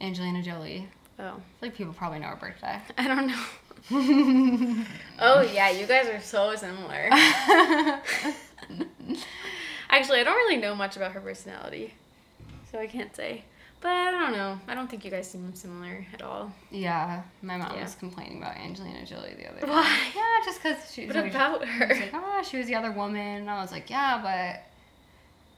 Angelina 0.00 0.42
Jolie. 0.42 0.88
Oh, 1.18 1.24
I 1.24 1.28
feel 1.32 1.40
like 1.62 1.74
people 1.74 1.92
probably 1.92 2.20
know 2.20 2.28
her 2.28 2.36
birthday. 2.36 2.80
I 2.98 3.08
don't 3.08 3.26
know. 3.26 3.42
Oh 5.22 5.42
yeah, 5.42 5.68
you 5.70 5.86
guys 5.86 6.06
are 6.08 6.20
so 6.20 6.54
similar. 6.56 7.08
Actually, 9.90 10.20
I 10.20 10.24
don't 10.24 10.34
really 10.36 10.56
know 10.56 10.74
much 10.74 10.96
about 10.96 11.12
her 11.12 11.20
personality, 11.20 11.92
so 12.70 12.78
I 12.78 12.86
can't 12.86 13.14
say. 13.14 13.44
But 13.82 13.92
I 13.92 14.10
don't 14.10 14.32
know. 14.32 14.58
I 14.68 14.74
don't 14.74 14.88
think 14.90 15.04
you 15.04 15.10
guys 15.10 15.30
seem 15.30 15.54
similar 15.54 16.06
at 16.12 16.20
all. 16.22 16.52
yeah, 16.70 17.22
my 17.42 17.56
mom 17.56 17.74
Yeah. 17.74 17.82
was 17.84 17.94
complaining 17.94 18.38
about 18.38 18.56
Angelina 18.56 19.04
Jolie 19.06 19.34
the 19.34 19.48
other 19.50 19.60
day. 19.60 19.66
Why? 19.66 19.98
Yeah, 20.14 20.44
just 20.44 20.62
because 20.62 20.92
she 20.92 21.06
was 21.06 21.16
What 21.16 21.26
about 21.26 21.64
her? 21.66 21.88
like, 21.88 22.10
oh, 22.14 22.42
she 22.48 22.58
was 22.58 22.66
the 22.66 22.74
other 22.74 22.92
woman. 22.92 23.40
And 23.40 23.50
I 23.50 23.60
was 23.62 23.72
like, 23.72 23.88
yeah, 23.90 24.20
but. 24.22 24.62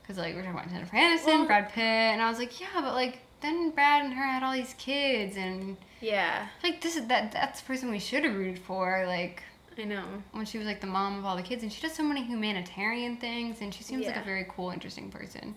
Because, 0.03 0.19
like, 0.19 0.35
we're 0.35 0.43
talking 0.43 0.57
about 0.59 0.71
Jennifer 0.71 0.97
Aniston, 0.97 1.27
Well- 1.27 1.47
Brad 1.47 1.69
Pitt. 1.73 1.83
And 1.83 2.21
I 2.23 2.29
was 2.29 2.39
like, 2.39 2.61
yeah, 2.61 2.67
but, 2.77 2.95
like, 2.95 3.19
then 3.43 3.71
Brad 3.71 4.05
and 4.05 4.15
her 4.15 4.23
had 4.25 4.43
all 4.43 4.53
these 4.53 4.75
kids. 4.79 5.37
And, 5.37 5.77
Yeah, 6.01 6.49
like, 6.63 6.81
this 6.81 6.97
is 6.97 7.07
that 7.09 7.33
that's 7.33 7.61
the 7.61 7.67
person 7.67 7.91
we 7.91 7.99
should 7.99 8.25
have 8.25 8.35
rooted 8.35 8.59
for. 8.61 9.05
Like, 9.07 9.43
I 9.79 9.85
know. 9.85 10.05
when 10.33 10.45
she 10.47 10.59
was, 10.59 10.67
like, 10.67 10.81
the 10.81 10.87
mom 10.87 11.19
of 11.19 11.25
all 11.25 11.37
the 11.37 11.43
kids. 11.43 11.63
And 11.63 11.73
she 11.73 11.81
does 11.83 11.93
so 11.95 12.03
many 12.03 12.23
humanitarian 12.25 13.17
things. 13.17 13.61
And 13.61 13.73
she 13.75 13.83
seems 13.83 14.07
like 14.07 14.17
a 14.17 14.23
very 14.25 14.47
cool, 14.49 14.71
interesting 14.71 15.11
person. 15.11 15.55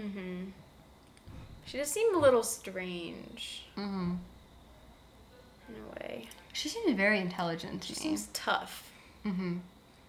Mm-hmm. 0.00 0.44
She 1.66 1.78
does 1.78 1.88
seem 1.90 2.14
a 2.14 2.18
little 2.18 2.42
strange. 2.42 3.64
Mm-hmm. 3.76 4.14
in 5.68 5.74
a 5.74 6.00
way. 6.00 6.28
She 6.52 6.68
seems 6.68 6.94
very 6.96 7.18
intelligent 7.20 7.82
to 7.82 7.88
She 7.88 7.92
me. 7.94 7.98
seems 8.00 8.28
tough. 8.32 8.90
Mm-hmm. 9.24 9.56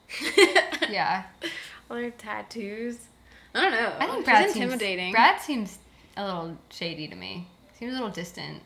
Yeah. 0.91 1.23
All 1.89 1.97
her 1.97 2.11
tattoos. 2.11 2.97
I 3.55 3.61
don't 3.61 3.71
know. 3.71 3.93
I 3.99 4.07
think 4.07 4.25
She's 4.47 4.55
intimidating. 4.55 5.05
Seems, 5.05 5.13
Brad 5.15 5.41
seems 5.41 5.77
a 6.17 6.25
little 6.25 6.57
shady 6.69 7.07
to 7.07 7.15
me. 7.15 7.47
Seems 7.79 7.91
a 7.91 7.95
little 7.95 8.09
distant. 8.09 8.61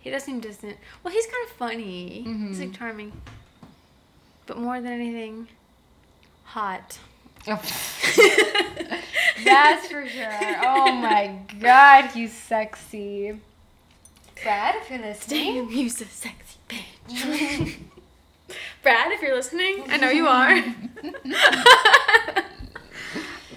He 0.00 0.10
does 0.10 0.24
seem 0.24 0.40
distant. 0.40 0.76
Well, 1.02 1.12
he's 1.12 1.26
kind 1.26 1.44
of 1.46 1.52
funny. 1.56 2.22
He's 2.48 2.60
like 2.60 2.70
Mhm. 2.70 2.76
charming. 2.78 3.12
But 4.46 4.58
more 4.58 4.80
than 4.80 4.92
anything, 4.92 5.48
hot. 6.44 6.98
That's 7.46 7.70
for 9.88 10.06
sure. 10.08 10.56
Oh 10.62 10.92
my 10.92 11.38
god, 11.60 12.06
he's 12.12 12.32
sexy. 12.32 13.38
Brad, 14.42 14.74
if 14.76 14.90
you're 14.90 15.00
listening. 15.00 15.54
Damn, 15.66 15.70
you 15.70 15.88
so 15.88 16.04
sexy 16.10 16.58
bitch. 16.68 17.76
Brad, 18.82 19.12
if 19.12 19.20
you're 19.22 19.34
listening, 19.34 19.84
I 19.88 19.96
know 19.98 20.10
you 20.10 20.26
are. 20.26 20.54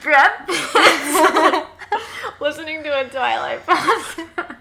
Brad, 0.02 0.32
listening 2.42 2.84
to 2.84 2.90
a 3.00 3.08
Twilight 3.10 3.66
podcast. 3.66 4.56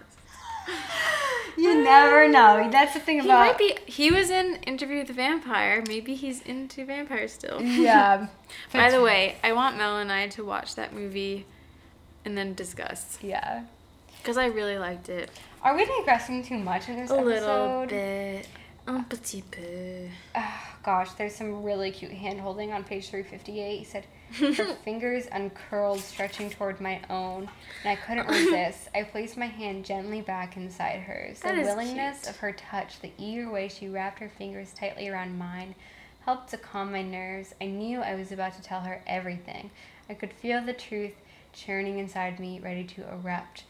You 1.56 1.82
never 1.82 2.26
know. 2.28 2.68
That's 2.70 2.94
the 2.94 3.00
thing 3.00 3.20
about. 3.20 3.44
He 3.44 3.48
might 3.50 3.58
be. 3.58 3.76
He 3.90 4.10
was 4.10 4.30
in 4.30 4.56
Interview 4.66 4.98
with 4.98 5.08
the 5.08 5.12
Vampire. 5.12 5.82
Maybe 5.86 6.14
he's 6.14 6.40
into 6.42 6.84
vampires 6.86 7.32
still. 7.32 7.60
Yeah. 7.60 8.28
By 8.72 8.90
the 8.90 9.02
way, 9.02 9.36
I 9.44 9.52
want 9.52 9.76
Mel 9.76 9.98
and 9.98 10.10
I 10.10 10.28
to 10.28 10.44
watch 10.44 10.74
that 10.76 10.94
movie 10.94 11.44
and 12.24 12.36
then 12.38 12.54
discuss 12.54 13.18
Yeah. 13.20 13.64
because 14.18 14.38
I 14.38 14.46
really 14.46 14.78
liked 14.78 15.08
it. 15.10 15.30
Are 15.62 15.76
we 15.76 15.84
digressing 15.84 16.42
too 16.44 16.56
much 16.58 16.88
in 16.88 16.96
this 16.96 17.10
A 17.10 17.14
episode? 17.14 17.26
A 17.26 17.26
little 17.26 17.86
bit. 17.86 18.48
Un 18.90 19.04
petit 19.04 19.44
peu. 19.52 20.08
Oh, 20.34 20.74
gosh, 20.82 21.12
there's 21.12 21.36
some 21.36 21.62
really 21.62 21.92
cute 21.92 22.10
hand 22.10 22.40
holding 22.40 22.72
on 22.72 22.82
page 22.82 23.08
358. 23.08 23.78
He 23.78 23.84
said, 23.84 24.04
Her 24.32 24.74
fingers 24.84 25.28
uncurled, 25.30 26.00
stretching 26.00 26.50
toward 26.50 26.80
my 26.80 27.00
own, 27.08 27.48
and 27.84 27.86
I 27.92 27.94
couldn't 27.94 28.26
resist. 28.26 28.88
I 28.92 29.04
placed 29.04 29.36
my 29.36 29.46
hand 29.46 29.84
gently 29.84 30.22
back 30.22 30.56
inside 30.56 31.02
hers. 31.02 31.38
That 31.38 31.54
the 31.54 31.62
willingness 31.62 32.22
cute. 32.22 32.30
of 32.30 32.36
her 32.38 32.50
touch, 32.50 32.98
the 32.98 33.12
eager 33.16 33.48
way 33.48 33.68
she 33.68 33.88
wrapped 33.88 34.18
her 34.18 34.28
fingers 34.28 34.72
tightly 34.72 35.08
around 35.08 35.38
mine, 35.38 35.76
helped 36.22 36.50
to 36.50 36.56
calm 36.56 36.90
my 36.90 37.02
nerves. 37.02 37.54
I 37.60 37.66
knew 37.66 38.00
I 38.00 38.16
was 38.16 38.32
about 38.32 38.56
to 38.56 38.62
tell 38.62 38.80
her 38.80 39.04
everything. 39.06 39.70
I 40.08 40.14
could 40.14 40.32
feel 40.32 40.64
the 40.64 40.72
truth 40.72 41.14
churning 41.52 42.00
inside 42.00 42.40
me, 42.40 42.58
ready 42.58 42.82
to 42.82 43.08
erupt. 43.08 43.62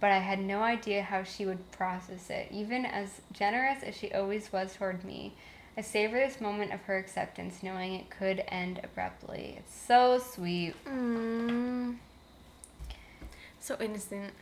But 0.00 0.12
I 0.12 0.18
had 0.18 0.40
no 0.40 0.62
idea 0.62 1.02
how 1.02 1.22
she 1.22 1.46
would 1.46 1.70
process 1.72 2.28
it, 2.28 2.48
even 2.50 2.84
as 2.84 3.20
generous 3.32 3.82
as 3.82 3.96
she 3.96 4.12
always 4.12 4.52
was 4.52 4.74
toward 4.74 5.04
me. 5.04 5.34
I 5.78 5.82
savor 5.82 6.18
this 6.18 6.40
moment 6.40 6.72
of 6.72 6.80
her 6.82 6.96
acceptance, 6.96 7.62
knowing 7.62 7.94
it 7.94 8.10
could 8.10 8.42
end 8.48 8.80
abruptly. 8.82 9.56
It's 9.58 9.74
so 9.74 10.18
sweet. 10.18 10.74
Mm. 10.86 11.96
So 13.60 13.76
innocent. 13.80 14.32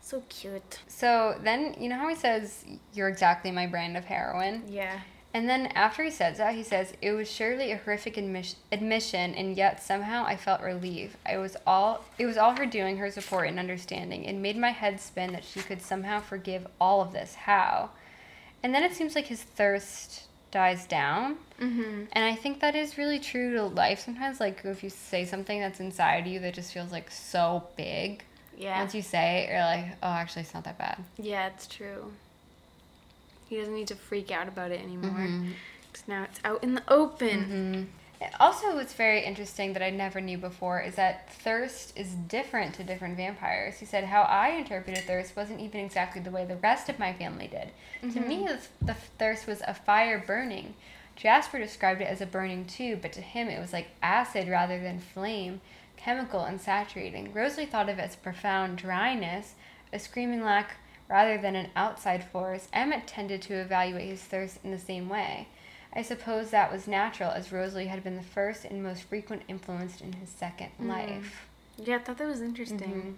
So 0.00 0.22
cute. 0.28 0.80
So 0.88 1.38
then, 1.42 1.76
you 1.78 1.88
know 1.88 1.96
how 1.96 2.08
he 2.08 2.14
says, 2.14 2.64
You're 2.94 3.08
exactly 3.08 3.50
my 3.50 3.66
brand 3.66 3.96
of 3.96 4.04
heroin? 4.04 4.64
Yeah. 4.68 5.00
And 5.34 5.48
then 5.48 5.66
after 5.68 6.02
he 6.02 6.10
says 6.10 6.38
that, 6.38 6.54
he 6.54 6.62
says, 6.62 6.94
It 7.02 7.12
was 7.12 7.30
surely 7.30 7.70
a 7.70 7.76
horrific 7.76 8.14
admis- 8.14 8.56
admission, 8.72 9.34
and 9.34 9.56
yet 9.56 9.82
somehow 9.82 10.24
I 10.24 10.36
felt 10.36 10.62
relief. 10.62 11.16
I 11.26 11.36
was 11.36 11.56
all 11.66 12.04
it 12.18 12.24
was 12.26 12.38
all 12.38 12.56
her 12.56 12.64
doing, 12.66 12.96
her 12.96 13.10
support 13.10 13.48
and 13.48 13.58
understanding. 13.58 14.24
It 14.24 14.34
made 14.34 14.56
my 14.56 14.70
head 14.70 15.00
spin 15.00 15.32
that 15.32 15.44
she 15.44 15.60
could 15.60 15.82
somehow 15.82 16.20
forgive 16.20 16.66
all 16.80 17.02
of 17.02 17.12
this. 17.12 17.34
How? 17.34 17.90
And 18.62 18.74
then 18.74 18.82
it 18.82 18.94
seems 18.94 19.14
like 19.14 19.26
his 19.26 19.42
thirst 19.42 20.24
dies 20.50 20.86
down. 20.86 21.36
Mm-hmm. 21.60 22.04
And 22.12 22.24
I 22.24 22.34
think 22.34 22.60
that 22.60 22.74
is 22.74 22.96
really 22.96 23.18
true 23.18 23.52
to 23.54 23.64
life. 23.64 24.00
Sometimes, 24.00 24.40
like, 24.40 24.62
if 24.64 24.82
you 24.82 24.88
say 24.90 25.24
something 25.26 25.60
that's 25.60 25.78
inside 25.78 26.26
you 26.26 26.40
that 26.40 26.54
just 26.54 26.72
feels 26.72 26.90
like 26.90 27.10
so 27.10 27.64
big, 27.76 28.24
Yeah. 28.56 28.78
once 28.80 28.94
you 28.94 29.02
say 29.02 29.44
it, 29.44 29.50
you're 29.50 29.60
like, 29.60 29.84
oh, 30.02 30.08
actually, 30.08 30.42
it's 30.42 30.54
not 30.54 30.64
that 30.64 30.78
bad. 30.78 31.04
Yeah, 31.18 31.48
it's 31.48 31.66
true. 31.66 32.12
He 33.48 33.56
doesn't 33.56 33.74
need 33.74 33.88
to 33.88 33.94
freak 33.96 34.30
out 34.30 34.48
about 34.48 34.70
it 34.70 34.80
anymore. 34.80 35.10
Mhm. 35.10 35.52
Because 35.90 36.06
now 36.06 36.24
it's 36.24 36.40
out 36.44 36.62
in 36.62 36.74
the 36.74 36.82
open. 36.88 37.90
Also, 38.40 38.74
what's 38.74 38.94
very 38.94 39.24
interesting 39.24 39.74
that 39.74 39.82
I 39.82 39.90
never 39.90 40.20
knew 40.20 40.38
before 40.38 40.80
is 40.80 40.96
that 40.96 41.30
thirst 41.30 41.96
is 41.96 42.14
different 42.14 42.74
to 42.74 42.82
different 42.82 43.16
vampires. 43.16 43.78
He 43.78 43.86
said 43.86 44.04
how 44.04 44.22
I 44.22 44.48
interpreted 44.50 45.04
thirst 45.04 45.36
wasn't 45.36 45.60
even 45.60 45.84
exactly 45.84 46.20
the 46.20 46.32
way 46.32 46.44
the 46.44 46.56
rest 46.56 46.88
of 46.88 46.98
my 46.98 47.12
family 47.12 47.46
did. 47.46 47.70
To 48.12 48.20
me, 48.20 48.46
the, 48.48 48.58
the 48.84 48.94
thirst 48.94 49.46
was 49.46 49.62
a 49.66 49.72
fire 49.74 50.18
burning. 50.26 50.74
Jasper 51.14 51.58
described 51.58 52.00
it 52.00 52.08
as 52.08 52.20
a 52.20 52.26
burning 52.26 52.64
too, 52.64 52.98
but 53.00 53.12
to 53.12 53.20
him 53.20 53.48
it 53.48 53.60
was 53.60 53.72
like 53.72 53.88
acid 54.02 54.48
rather 54.48 54.80
than 54.80 54.98
flame, 54.98 55.60
chemical 55.96 56.40
and 56.44 56.60
saturating. 56.60 57.32
Rosalie 57.32 57.66
thought 57.66 57.88
of 57.88 57.98
it 57.98 58.02
as 58.02 58.16
profound 58.16 58.78
dryness, 58.78 59.54
a 59.92 59.98
screaming 60.00 60.42
lack 60.42 60.76
rather 61.08 61.38
than 61.38 61.56
an 61.56 61.70
outside 61.74 62.24
force. 62.24 62.68
Emmett 62.72 63.06
tended 63.06 63.40
to 63.42 63.54
evaluate 63.54 64.08
his 64.08 64.22
thirst 64.22 64.58
in 64.64 64.70
the 64.70 64.78
same 64.78 65.08
way. 65.08 65.48
I 65.94 66.02
suppose 66.02 66.50
that 66.50 66.70
was 66.70 66.86
natural, 66.86 67.30
as 67.30 67.50
Rosalie 67.50 67.86
had 67.86 68.04
been 68.04 68.16
the 68.16 68.22
first 68.22 68.64
and 68.64 68.82
most 68.82 69.04
frequent 69.04 69.42
influence 69.48 70.00
in 70.00 70.12
his 70.14 70.28
second 70.28 70.70
life. 70.78 71.46
Yeah, 71.78 71.96
I 71.96 71.98
thought 72.00 72.18
that 72.18 72.26
was 72.28 72.42
interesting. 72.42 72.78
Mhm. 72.78 73.14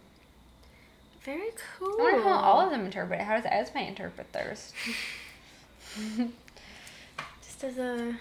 Very 1.25 1.51
cool. 1.79 1.97
I 2.01 2.03
wonder 2.05 2.23
how 2.23 2.39
all 2.39 2.61
of 2.61 2.71
them 2.71 2.85
interpret 2.87 3.21
it. 3.21 3.25
How 3.25 3.37
does 3.37 3.45
Esme 3.47 3.79
interpret 3.79 4.29
thirst? 4.33 4.73
Just 7.43 7.65
as 7.65 7.77
a 7.79 8.17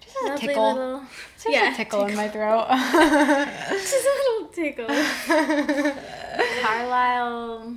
Just 0.00 0.16
as 0.24 0.30
a 0.30 0.38
tickle. 0.46 0.72
little. 0.74 1.02
Just 1.34 1.48
yeah, 1.48 1.72
a 1.72 1.76
tickle 1.76 2.04
in 2.06 2.16
my 2.16 2.28
throat. 2.28 2.66
Just 3.70 3.94
a 3.94 4.14
little 4.32 4.48
tickle. 4.48 4.86
Carlisle. 6.62 7.74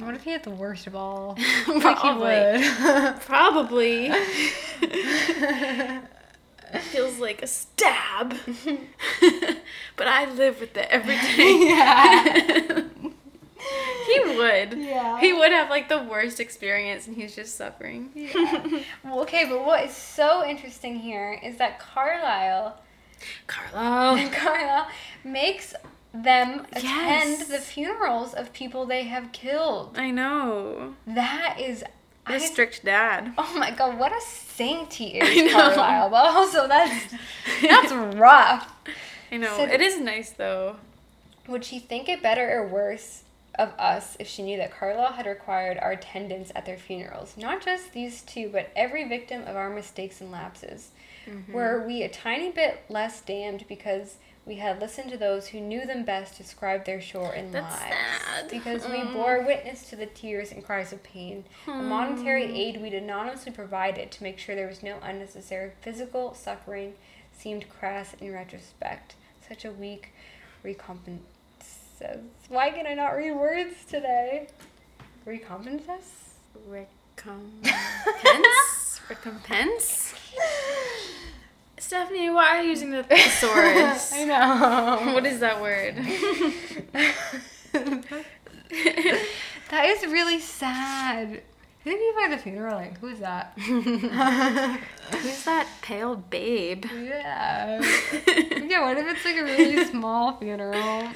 Know. 0.00 0.06
what 0.06 0.14
if 0.14 0.24
he 0.24 0.30
had 0.30 0.42
the 0.42 0.50
worst 0.50 0.86
of 0.86 0.94
all? 0.94 1.36
Probably. 1.80 2.24
would. 2.24 3.20
Probably. 3.20 4.12
Feels 6.90 7.18
like 7.18 7.42
a 7.42 7.46
stab. 7.46 8.34
but 9.96 10.06
I 10.06 10.30
live 10.32 10.60
with 10.60 10.76
it 10.76 10.86
every 10.90 11.16
day. 11.16 11.66
yeah. 11.68 12.82
he 14.06 14.20
would. 14.20 14.78
Yeah. 14.78 15.20
He 15.20 15.32
would 15.32 15.52
have 15.52 15.68
like 15.68 15.88
the 15.88 16.02
worst 16.02 16.40
experience 16.40 17.06
and 17.06 17.16
he's 17.16 17.34
just 17.34 17.56
suffering. 17.56 18.10
Well, 19.04 19.20
okay, 19.20 19.44
but 19.48 19.64
what 19.64 19.84
is 19.84 19.94
so 19.94 20.46
interesting 20.46 20.98
here 20.98 21.38
is 21.42 21.58
that 21.58 21.78
Carlisle, 21.78 22.78
Carlo. 23.46 24.28
Carlisle 24.30 24.88
makes 25.24 25.74
them 26.14 26.66
attend 26.72 26.84
Yes. 27.38 27.48
the 27.48 27.58
funerals 27.58 28.34
of 28.34 28.52
people 28.52 28.86
they 28.86 29.04
have 29.04 29.32
killed. 29.32 29.96
I 29.98 30.10
know. 30.10 30.94
That 31.06 31.56
is, 31.60 31.82
What 32.26 32.36
a 32.36 32.40
strict 32.40 32.84
dad. 32.84 33.32
oh 33.38 33.56
my 33.58 33.70
god, 33.70 33.98
what 33.98 34.12
a 34.12 34.20
saint 34.20 34.92
he 34.94 35.18
is, 35.20 35.52
know. 35.52 35.58
Carlisle. 35.74 36.10
But 36.10 36.26
also, 36.26 36.68
that's 36.68 37.14
that's 37.62 37.92
rough. 37.92 38.70
I 39.30 39.38
know. 39.38 39.56
Said- 39.56 39.72
it 39.72 39.80
is 39.80 39.98
nice 40.00 40.30
though. 40.30 40.76
Would 41.48 41.64
she 41.64 41.78
think 41.80 42.08
it 42.08 42.22
better 42.22 42.48
or 42.60 42.68
worse 42.68 43.24
of 43.58 43.70
us 43.78 44.16
if 44.20 44.28
she 44.28 44.42
knew 44.42 44.56
that 44.58 44.70
Carlisle 44.70 45.12
had 45.14 45.26
required 45.26 45.76
our 45.78 45.92
attendance 45.92 46.52
at 46.54 46.64
their 46.66 46.76
funerals? 46.78 47.34
Not 47.36 47.62
just 47.64 47.92
these 47.92 48.22
two, 48.22 48.48
but 48.52 48.70
every 48.76 49.08
victim 49.08 49.42
of 49.42 49.56
our 49.56 49.68
mistakes 49.68 50.20
and 50.20 50.30
lapses. 50.30 50.90
Mm-hmm. 51.26 51.52
Were 51.52 51.84
we 51.86 52.02
a 52.02 52.08
tiny 52.08 52.50
bit 52.50 52.84
less 52.88 53.20
damned 53.22 53.64
because 53.68 54.16
we 54.44 54.56
had 54.56 54.80
listened 54.80 55.10
to 55.10 55.16
those 55.16 55.48
who 55.48 55.60
knew 55.60 55.86
them 55.86 56.04
best 56.04 56.36
describe 56.36 56.84
their 56.84 57.00
shore 57.00 57.32
in 57.34 57.52
That's 57.52 57.80
lives? 57.80 57.94
sad. 58.26 58.48
Because 58.50 58.84
we 58.88 58.98
Mm. 58.98 59.12
bore 59.12 59.40
witness 59.42 59.88
to 59.90 59.96
the 59.96 60.06
tears 60.06 60.50
and 60.50 60.64
cries 60.64 60.92
of 60.92 61.02
pain. 61.04 61.44
The 61.66 61.72
monetary 61.74 62.44
aid 62.58 62.80
we'd 62.82 62.94
anonymously 62.94 63.52
provided 63.52 64.10
to 64.10 64.22
make 64.22 64.38
sure 64.38 64.56
there 64.56 64.66
was 64.66 64.82
no 64.82 64.98
unnecessary 65.02 65.72
physical 65.80 66.34
suffering 66.34 66.94
seemed 67.32 67.68
crass 67.68 68.14
in 68.20 68.32
retrospect. 68.32 69.14
Such 69.48 69.64
a 69.64 69.70
weak 69.70 70.12
recompense. 70.64 71.22
Why 72.48 72.70
can 72.70 72.88
I 72.88 72.94
not 72.94 73.10
read 73.10 73.30
words 73.32 73.84
today? 73.88 74.48
Recompense? 75.24 76.34
Recompense? 76.66 79.00
Recompense? 79.08 80.14
Stephenie, 81.82 82.30
why 82.30 82.56
are 82.56 82.62
you 82.62 82.70
using 82.70 82.92
the 82.92 83.02
thesaurus? 83.10 84.12
I 84.12 84.24
know. 84.24 85.14
What 85.14 85.26
is 85.26 85.40
that 85.40 85.60
word? 85.60 85.94
That 89.72 89.86
is 89.86 90.06
really 90.06 90.38
sad. 90.38 91.40
Who 91.82 91.90
did 91.90 91.98
you 91.98 92.14
find 92.14 92.30
the 92.30 92.36
funeral? 92.36 92.74
Like, 92.74 92.98
who's 92.98 93.20
that? 93.20 93.54
Who's 93.56 95.44
that 95.44 95.66
pale 95.80 96.16
babe? 96.16 96.84
yeah. 96.92 97.80
yeah, 97.80 98.82
what 98.82 98.98
if 98.98 99.06
it's 99.06 99.24
like 99.24 99.36
a 99.36 99.44
really 99.44 99.82
small 99.86 100.36
funeral? 100.36 101.08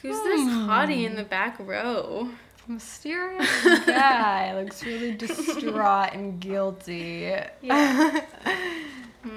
Who's 0.00 0.22
this 0.22 0.40
hmm. 0.40 0.68
hottie 0.68 1.04
in 1.04 1.14
the 1.14 1.24
back 1.24 1.56
row? 1.58 2.30
mysterious 2.66 3.62
guy 3.84 4.58
looks 4.58 4.82
really 4.82 5.12
distraught 5.12 6.14
and 6.14 6.40
guilty. 6.40 7.30
Yeah. 7.60 8.24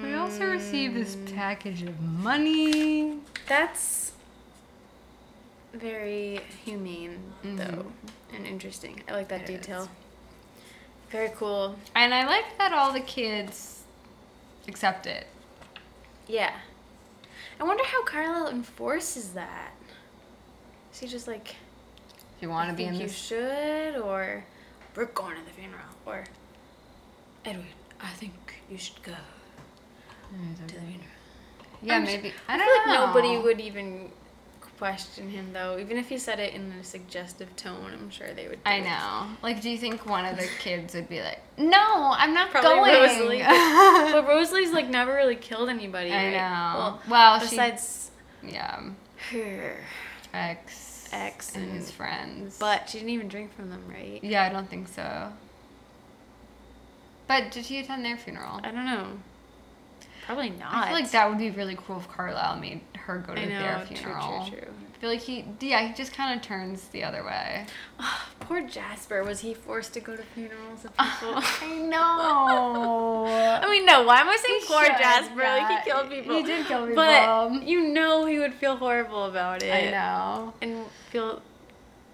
We 0.03 0.13
also 0.13 0.45
received 0.45 0.95
this 0.95 1.15
package 1.33 1.83
of 1.83 1.99
money. 2.01 3.19
That's 3.47 4.11
very 5.73 6.41
humane, 6.65 7.33
Mhm. 7.43 7.57
though, 7.57 7.91
and 8.33 8.45
interesting. 8.47 9.03
I 9.07 9.13
like 9.13 9.27
that 9.29 9.41
It 9.41 9.47
detail. 9.47 9.83
is. 9.83 9.89
Very 11.09 11.29
cool. 11.29 11.77
And 11.95 12.13
I 12.13 12.25
like 12.25 12.57
that 12.57 12.73
all 12.73 12.91
the 12.91 12.99
kids 12.99 13.83
accept 14.67 15.05
it. 15.05 15.27
Yeah. 16.27 16.53
I 17.59 17.63
wonder 17.63 17.83
how 17.85 18.03
Carlisle 18.03 18.49
enforces 18.49 19.33
that. 19.33 19.71
Is 20.91 20.99
he 20.99 21.07
just 21.07 21.27
like, 21.27 21.55
If 22.35 22.41
you 22.43 22.49
want 22.49 22.69
to 22.69 22.75
be 22.75 22.83
in 22.85 22.95
you 22.95 23.03
this. 23.07 23.15
should, 23.17 23.95
or 23.95 24.43
we're 24.95 25.05
going 25.05 25.37
to 25.37 25.43
the 25.43 25.51
funeral, 25.51 25.81
or 26.05 26.25
Edwin, 27.45 27.67
I 28.01 28.09
think 28.11 28.33
you 28.69 28.77
should 28.77 29.01
go 29.01 29.15
to 30.31 30.73
the 30.73 30.79
funeral. 30.79 30.99
Yeah, 31.81 31.95
I'm 31.97 32.03
maybe. 32.03 32.33
I, 32.47 32.55
I 32.55 32.57
don't 32.57 32.83
feel 32.85 32.93
know. 32.93 32.99
like 33.05 33.07
nobody 33.15 33.37
would 33.43 33.59
even 33.61 34.11
question 34.79 35.29
him 35.29 35.53
though, 35.53 35.77
even 35.79 35.97
if 35.97 36.07
he 36.09 36.17
said 36.19 36.39
it 36.39 36.53
in 36.53 36.71
a 36.79 36.83
suggestive 36.83 37.55
tone. 37.55 37.91
I'm 37.93 38.09
sure 38.09 38.33
they 38.33 38.47
would. 38.47 38.59
I 38.65 38.75
it. 38.75 38.83
know. 38.83 39.27
Like, 39.41 39.61
do 39.61 39.69
you 39.69 39.77
think 39.77 40.05
one 40.05 40.25
of 40.25 40.37
the 40.37 40.47
kids 40.59 40.93
would 40.95 41.09
be 41.09 41.21
like, 41.21 41.39
"No, 41.57 42.13
I'm 42.15 42.33
not 42.33 42.49
Probably 42.51 42.69
going"? 42.91 43.01
Rosalie. 43.03 43.39
but, 43.43 44.11
but 44.11 44.27
Rosalie's 44.27 44.71
like 44.71 44.89
never 44.89 45.13
really 45.13 45.35
killed 45.35 45.69
anybody. 45.69 46.11
I 46.11 46.15
right? 46.25 46.31
know. 46.33 46.77
Well, 46.79 47.01
Well, 47.09 47.39
she- 47.39 47.49
besides 47.51 48.11
yeah, 48.43 48.81
her 49.31 49.77
ex, 50.33 51.09
ex 51.11 51.55
and 51.55 51.63
and 51.65 51.73
his 51.73 51.89
friends. 51.91 52.57
But 52.59 52.89
she 52.89 52.99
didn't 52.99 53.11
even 53.11 53.27
drink 53.27 53.55
from 53.55 53.69
them, 53.69 53.83
right? 53.89 54.19
yeah, 54.23 54.43
I 54.43 54.49
don't 54.49 54.69
think 54.69 54.87
so. 54.87 55.31
But 57.27 57.51
did 57.51 57.65
he 57.65 57.79
attend 57.79 58.05
their 58.05 58.15
funeral? 58.17 58.59
I 58.63 58.71
don't 58.71 58.85
know. 58.85 59.07
Probably 60.27 60.51
not. 60.51 60.73
I 60.73 60.85
feel 60.87 60.93
like 60.93 61.11
that 61.11 61.27
would 61.29 61.39
be 61.39 61.49
really 61.49 61.75
cool 61.87 61.97
if 61.97 62.07
Carlisle 62.09 62.57
made 62.59 62.81
her 62.95 63.17
go 63.17 63.33
to 63.33 63.41
I 63.41 63.45
know. 63.45 63.59
their 63.59 63.85
True, 63.87 63.95
funeral. 63.95 64.45
true, 64.47 64.59
true. 64.59 64.67
I 64.93 64.99
feel 64.99 65.09
like 65.11 65.21
he, 65.21 65.45
yeah, 65.61 65.87
he 65.87 65.93
just 65.93 66.11
kind 66.13 66.37
of 66.37 66.45
turns 66.45 66.87
the 66.89 67.03
other 67.03 67.23
way. 67.23 67.65
Poor 68.41 68.61
Jasper. 68.61 69.23
Was 69.23 69.39
he 69.41 69.53
forced 69.53 69.93
to 69.93 69.99
go 69.99 70.15
to 70.15 70.23
funerals 70.23 70.85
of 70.85 70.91
people? 70.97 71.35
I 71.35 71.75
know. 71.87 73.25
I 73.63 73.69
mean, 73.71 73.85
no. 73.85 74.03
Why 74.03 74.19
am 74.21 74.27
I 74.29 74.35
saying 74.37 74.59
He 74.61 74.67
poor 74.67 74.83
should, 74.85 74.97
Jasper? 74.97 75.35
Like 75.35 75.83
he 75.83 75.89
killed 75.89 76.09
people. 76.09 76.35
He 76.35 76.43
did 76.43 76.65
kill 76.65 76.81
people. 76.87 76.95
But 76.95 77.63
you 77.63 77.87
know 77.89 78.25
he 78.25 78.39
would 78.39 78.53
feel 78.55 78.75
horrible 78.75 79.25
about 79.25 79.63
it. 79.63 79.71
I 79.73 79.91
know. 79.91 80.53
And 80.61 80.85
feel. 81.11 81.41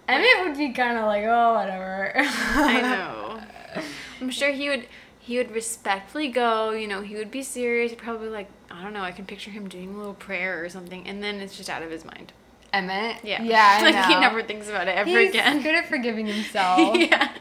And 0.08 0.22
it 0.24 0.46
would 0.46 0.58
be 0.58 0.72
kind 0.74 0.98
of 0.98 1.06
like, 1.06 1.24
oh, 1.24 1.54
whatever. 1.54 2.12
I 2.16 2.82
know. 3.76 3.82
I'm 4.20 4.30
sure 4.30 4.52
he 4.52 4.70
would. 4.70 4.88
He 5.26 5.38
would 5.38 5.52
respectfully 5.52 6.28
go. 6.28 6.72
You 6.72 6.88
know, 6.88 7.02
he 7.02 7.16
would 7.16 7.32
be 7.32 7.44
serious. 7.44 7.94
Probably 7.96 8.28
like. 8.28 8.50
I 8.70 8.84
don't 8.84 8.92
know. 8.94 9.02
I 9.04 9.12
can 9.12 9.26
picture 9.26 9.52
him 9.52 9.70
doing 9.70 9.94
a 9.94 9.98
little 9.98 10.14
prayer 10.16 10.64
or 10.64 10.68
something, 10.70 11.08
and 11.08 11.24
then 11.24 11.36
it's 11.40 11.56
just 11.56 11.70
out 11.70 11.82
of 11.82 11.90
his 11.92 12.04
mind. 12.04 12.34
Emmett. 12.74 13.18
Yeah. 13.24 13.42
Yeah. 13.44 13.78
I 13.80 13.84
like 13.92 14.06
he 14.08 14.16
never 14.20 14.42
thinks 14.44 14.68
about 14.68 14.88
it 14.88 14.98
ever 14.98 15.10
He's 15.10 15.30
again. 15.30 15.62
good 15.62 15.76
at 15.76 15.88
forgiving 15.88 16.26
himself. 16.36 16.98
yeah. 16.98 17.32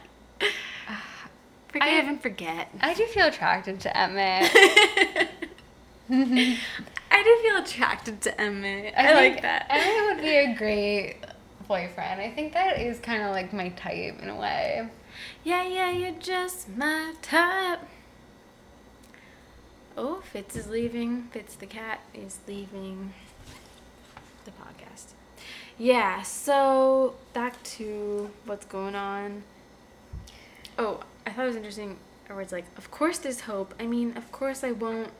Forgive 1.68 1.82
I- 1.88 2.08
and 2.08 2.20
forget. 2.22 2.68
I 2.82 2.92
do 2.94 3.04
feel 3.06 3.26
attracted 3.26 3.80
to 3.80 3.96
Emmett. 3.98 4.50
I 6.10 7.22
do 7.24 7.38
feel 7.48 7.56
attracted 7.62 8.20
to 8.22 8.40
Emmett. 8.40 8.94
I, 8.96 9.14
like 9.14 9.42
that. 9.42 9.66
Emmett 9.70 10.14
would 10.16 10.22
be 10.22 10.36
a 10.36 10.54
great 10.54 11.16
boyfriend. 11.66 12.20
I 12.20 12.30
think 12.30 12.52
that 12.52 12.78
is 12.80 12.98
kind 13.00 13.22
of 13.22 13.30
like 13.30 13.52
my 13.52 13.70
type 13.70 14.20
in 14.20 14.28
a 14.28 14.36
way. 14.36 14.88
Yeah, 15.44 15.66
yeah, 15.66 15.90
you're 15.90 16.18
just 16.18 16.68
my 16.68 17.14
type. 17.22 17.80
Oh, 19.96 20.22
Fitz 20.22 20.56
is 20.56 20.68
leaving. 20.68 21.24
Fitz 21.32 21.54
the 21.54 21.66
cat 21.66 22.00
is 22.14 22.38
leaving 22.46 23.12
the 24.44 24.50
podcast. 24.52 25.12
Yeah, 25.78 26.22
so 26.22 27.14
back 27.34 27.62
to 27.64 28.30
what's 28.46 28.64
going 28.66 28.94
on. 28.94 29.42
Oh, 30.78 31.00
I 31.26 31.30
thought 31.30 31.44
it 31.44 31.48
was 31.48 31.56
interesting. 31.56 31.98
Edward's 32.28 32.52
like, 32.52 32.64
Of 32.76 32.90
course 32.90 33.18
there's 33.18 33.40
hope. 33.40 33.74
I 33.78 33.86
mean, 33.86 34.16
of 34.16 34.32
course 34.32 34.64
I 34.64 34.72
won't 34.72 35.10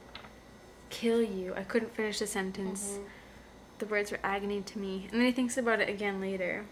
kill 0.88 1.22
you. 1.22 1.54
I 1.54 1.62
couldn't 1.62 1.94
finish 1.94 2.18
the 2.18 2.26
sentence. 2.26 2.92
Mm-hmm. 2.92 3.04
The 3.78 3.86
words 3.86 4.10
were 4.10 4.20
agony 4.22 4.60
to 4.62 4.78
me. 4.78 5.08
And 5.10 5.20
then 5.20 5.26
he 5.26 5.32
thinks 5.32 5.58
about 5.58 5.80
it 5.80 5.88
again 5.88 6.20
later. 6.20 6.64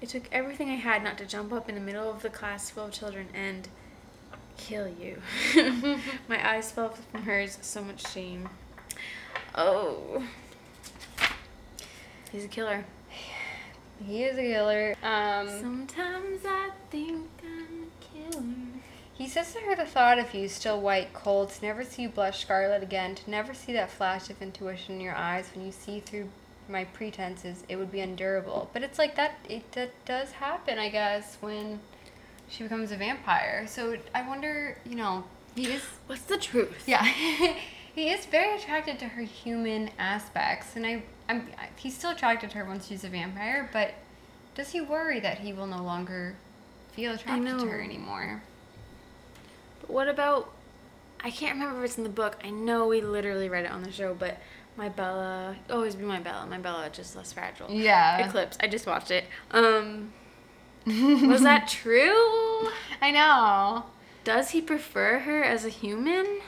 It 0.00 0.08
took 0.08 0.24
everything 0.32 0.68
I 0.70 0.74
had 0.74 1.02
not 1.02 1.18
to 1.18 1.26
jump 1.26 1.52
up 1.52 1.68
in 1.68 1.74
the 1.74 1.80
middle 1.80 2.10
of 2.10 2.22
the 2.22 2.30
class 2.30 2.70
full 2.70 2.86
of 2.86 2.92
children 2.92 3.28
and 3.34 3.68
kill 4.56 4.88
you. 4.88 5.20
My 6.28 6.54
eyes 6.54 6.70
fell 6.70 6.90
from 6.90 7.22
hers, 7.22 7.58
so 7.62 7.82
much 7.82 8.06
shame. 8.12 8.48
Oh. 9.54 10.22
He's 12.32 12.44
a 12.44 12.48
killer. 12.48 12.84
He 14.04 14.24
is 14.24 14.36
a 14.36 14.42
killer. 14.42 14.94
Um, 15.02 15.48
Sometimes 15.60 16.40
I 16.44 16.70
think 16.90 17.28
I'm 17.42 17.84
a 17.84 18.30
killer. 18.32 18.44
he 19.14 19.28
says 19.28 19.52
to 19.54 19.60
her 19.60 19.76
the 19.76 19.84
thought 19.86 20.18
of 20.18 20.34
you 20.34 20.48
still 20.48 20.80
white, 20.80 21.12
cold, 21.12 21.50
to 21.50 21.64
never 21.64 21.84
see 21.84 22.02
you 22.02 22.08
blush 22.08 22.40
scarlet 22.42 22.82
again, 22.82 23.14
to 23.14 23.30
never 23.30 23.54
see 23.54 23.72
that 23.74 23.90
flash 23.90 24.28
of 24.30 24.42
intuition 24.42 24.96
in 24.96 25.00
your 25.00 25.14
eyes 25.14 25.48
when 25.54 25.64
you 25.64 25.72
see 25.72 26.00
through 26.00 26.28
my 26.68 26.84
pretenses, 26.84 27.62
it 27.68 27.76
would 27.76 27.92
be 27.92 28.00
unendurable. 28.00 28.70
But 28.72 28.82
it's 28.82 28.98
like 28.98 29.16
that, 29.16 29.38
it 29.48 29.70
that 29.72 29.90
does 30.04 30.32
happen, 30.32 30.78
I 30.78 30.88
guess, 30.88 31.36
when 31.40 31.80
she 32.48 32.62
becomes 32.62 32.90
a 32.92 32.96
vampire. 32.96 33.66
So 33.68 33.96
I 34.14 34.26
wonder, 34.26 34.78
you 34.84 34.96
know, 34.96 35.24
he 35.54 35.66
is 35.66 35.82
What's 36.06 36.22
the 36.22 36.36
truth? 36.38 36.84
Yeah, 36.86 37.04
he 37.94 38.10
is 38.10 38.26
very 38.26 38.56
attracted 38.56 38.98
to 39.00 39.06
her 39.08 39.22
human 39.22 39.90
aspects, 39.98 40.74
and 40.76 40.84
I, 40.86 41.02
I'm, 41.28 41.48
I- 41.58 41.68
he's 41.76 41.96
still 41.96 42.10
attracted 42.10 42.50
to 42.50 42.58
her 42.58 42.64
once 42.64 42.86
she's 42.88 43.04
a 43.04 43.08
vampire. 43.08 43.68
But 43.72 43.94
does 44.54 44.70
he 44.70 44.80
worry 44.80 45.20
that 45.20 45.38
he 45.38 45.52
will 45.52 45.66
no 45.66 45.82
longer 45.82 46.34
feel 46.92 47.12
attracted 47.12 47.58
to 47.58 47.66
her 47.66 47.80
anymore? 47.80 48.42
But 49.80 49.90
what 49.90 50.08
about? 50.08 50.50
I 51.22 51.30
can't 51.30 51.54
remember 51.58 51.78
if 51.84 51.90
it's 51.90 51.98
in 51.98 52.04
the 52.04 52.10
book. 52.10 52.36
I 52.44 52.50
know 52.50 52.86
we 52.86 53.00
literally 53.00 53.48
read 53.48 53.64
it 53.64 53.70
on 53.70 53.82
the 53.82 53.90
show, 53.92 54.12
but 54.14 54.38
my 54.76 54.88
Bella 54.88 55.56
always 55.70 55.94
be 55.94 56.04
my 56.04 56.20
Bella. 56.20 56.46
My 56.46 56.58
Bella 56.58 56.88
just 56.92 57.14
less 57.16 57.32
fragile. 57.32 57.70
Yeah. 57.70 58.26
Eclipse. 58.26 58.56
I 58.60 58.66
just 58.68 58.86
watched 58.86 59.10
it. 59.10 59.24
Um, 59.50 60.12
was 60.86 61.42
that 61.42 61.68
true? 61.68 62.68
I 63.00 63.10
know. 63.12 63.84
Does 64.24 64.50
he 64.50 64.60
prefer 64.60 65.20
her 65.20 65.42
as 65.42 65.64
a 65.64 65.68
human? 65.68 66.40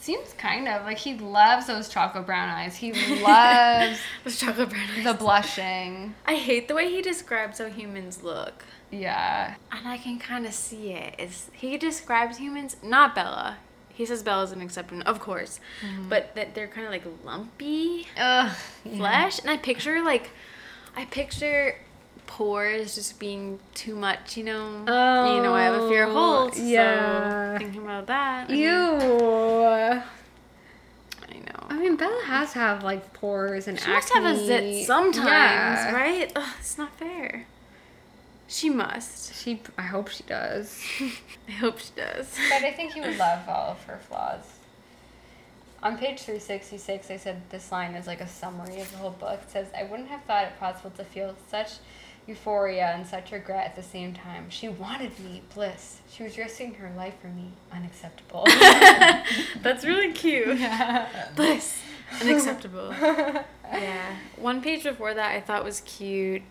Seems 0.00 0.32
kind 0.32 0.66
of 0.66 0.84
like 0.84 0.98
he 0.98 1.14
loves 1.18 1.66
those 1.66 1.88
chocolate 1.88 2.24
brown 2.26 2.48
eyes. 2.48 2.76
He 2.76 2.92
loves 3.22 3.98
Those 4.24 4.38
chocolate 4.40 4.70
brown 4.70 4.88
eyes. 4.96 5.04
the 5.04 5.12
blushing. 5.14 6.14
I 6.26 6.36
hate 6.36 6.68
the 6.68 6.74
way 6.74 6.90
he 6.90 7.02
describes 7.02 7.58
how 7.58 7.66
humans 7.66 8.22
look. 8.22 8.64
Yeah. 8.90 9.54
And 9.70 9.86
I 9.86 9.98
can 9.98 10.18
kind 10.18 10.46
of 10.46 10.54
see. 10.54 10.92
It's, 10.92 11.50
he 11.52 11.76
describes 11.76 12.38
humans, 12.38 12.76
not 12.82 13.14
Bella. 13.14 13.58
He 14.00 14.06
says 14.06 14.22
Bella's 14.22 14.50
an 14.50 14.62
exception, 14.62 15.02
of 15.02 15.20
course. 15.20 15.60
Mm-hmm. 15.84 16.08
But 16.08 16.34
that 16.34 16.54
they're 16.54 16.68
kind 16.68 16.86
of 16.86 16.90
like 16.90 17.04
lumpy 17.22 18.06
Ugh. 18.16 18.50
yeah. 18.86 18.96
flesh. 18.96 19.38
And 19.40 19.50
I 19.50 19.58
picture 19.58 20.02
like, 20.02 20.30
I 20.96 21.04
picture 21.04 21.76
pores 22.26 22.94
just 22.94 23.20
being 23.20 23.58
too 23.74 23.94
much, 23.94 24.38
you 24.38 24.44
know? 24.44 24.84
Oh, 24.88 25.36
you 25.36 25.42
know, 25.42 25.52
I 25.52 25.64
have 25.64 25.82
a 25.82 25.88
fear 25.90 26.04
of 26.04 26.16
Oh, 26.16 26.44
holes. 26.44 26.58
yeah. 26.58 27.52
So 27.56 27.58
thinking 27.58 27.82
about 27.82 28.06
that. 28.06 28.48
I 28.48 28.52
mean, 28.52 28.60
Ew. 28.62 30.02
I 31.28 31.34
know. 31.34 31.66
I 31.68 31.76
mean, 31.78 31.96
Bella 31.96 32.22
has 32.24 32.54
to 32.54 32.58
have 32.58 32.82
like 32.82 33.12
pores 33.12 33.68
and 33.68 33.78
She 33.78 33.90
must 33.90 34.10
have 34.14 34.24
a 34.24 34.34
zit 34.34 34.86
sometimes, 34.86 35.26
Yeah. 35.26 35.92
right? 35.92 36.32
Ugh, 36.34 36.54
it's 36.58 36.78
not 36.78 36.96
fair. 36.96 37.44
She 38.50 38.68
must. 38.68 39.32
She, 39.40 39.62
I 39.78 39.82
hope 39.82 40.08
she 40.08 40.24
does. 40.24 40.82
I 41.48 41.52
hope 41.52 41.78
she 41.78 41.92
does. 41.94 42.36
but 42.50 42.64
I 42.64 42.72
think 42.72 42.96
you 42.96 43.02
would 43.02 43.16
love 43.16 43.48
all 43.48 43.70
of 43.70 43.84
her 43.84 44.00
flaws. 44.08 44.42
On 45.84 45.96
page 45.96 46.22
366, 46.22 47.12
I 47.12 47.16
said 47.16 47.42
this 47.50 47.70
line 47.70 47.94
is 47.94 48.08
like 48.08 48.20
a 48.20 48.26
summary 48.26 48.80
of 48.80 48.90
the 48.90 48.98
whole 48.98 49.10
book. 49.12 49.38
It 49.44 49.50
says, 49.52 49.68
I 49.78 49.84
wouldn't 49.84 50.08
have 50.08 50.24
thought 50.24 50.46
it 50.46 50.58
possible 50.58 50.90
to 50.90 51.04
feel 51.04 51.36
such 51.48 51.74
euphoria 52.26 52.88
and 52.88 53.06
such 53.06 53.30
regret 53.30 53.66
at 53.66 53.76
the 53.76 53.84
same 53.84 54.14
time. 54.14 54.50
She 54.50 54.68
wanted 54.68 55.16
me, 55.20 55.42
bliss. 55.54 56.00
She 56.10 56.24
was 56.24 56.36
risking 56.36 56.74
her 56.74 56.92
life 56.96 57.14
for 57.22 57.28
me, 57.28 57.52
unacceptable. 57.72 58.46
That's 59.62 59.84
really 59.84 60.12
cute. 60.12 60.58
yeah. 60.58 61.28
Bliss. 61.36 61.80
Unacceptable. 62.20 62.92
yeah. 62.98 64.16
One 64.36 64.60
page 64.60 64.82
before 64.82 65.14
that 65.14 65.36
I 65.36 65.40
thought 65.40 65.62
was 65.62 65.82
cute. 65.82 66.42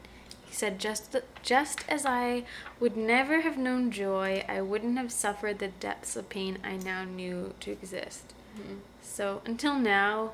He 0.49 0.55
said, 0.55 0.79
just, 0.79 1.15
just 1.43 1.85
as 1.87 2.07
I 2.07 2.43
would 2.79 2.97
never 2.97 3.41
have 3.41 3.55
known 3.55 3.91
joy, 3.91 4.43
I 4.49 4.61
wouldn't 4.61 4.97
have 4.97 5.11
suffered 5.11 5.59
the 5.59 5.67
depths 5.67 6.15
of 6.15 6.27
pain 6.27 6.57
I 6.63 6.77
now 6.77 7.03
knew 7.03 7.53
to 7.59 7.71
exist. 7.71 8.33
Mm-hmm. 8.59 8.77
So 9.03 9.43
until 9.45 9.77
now, 9.77 10.31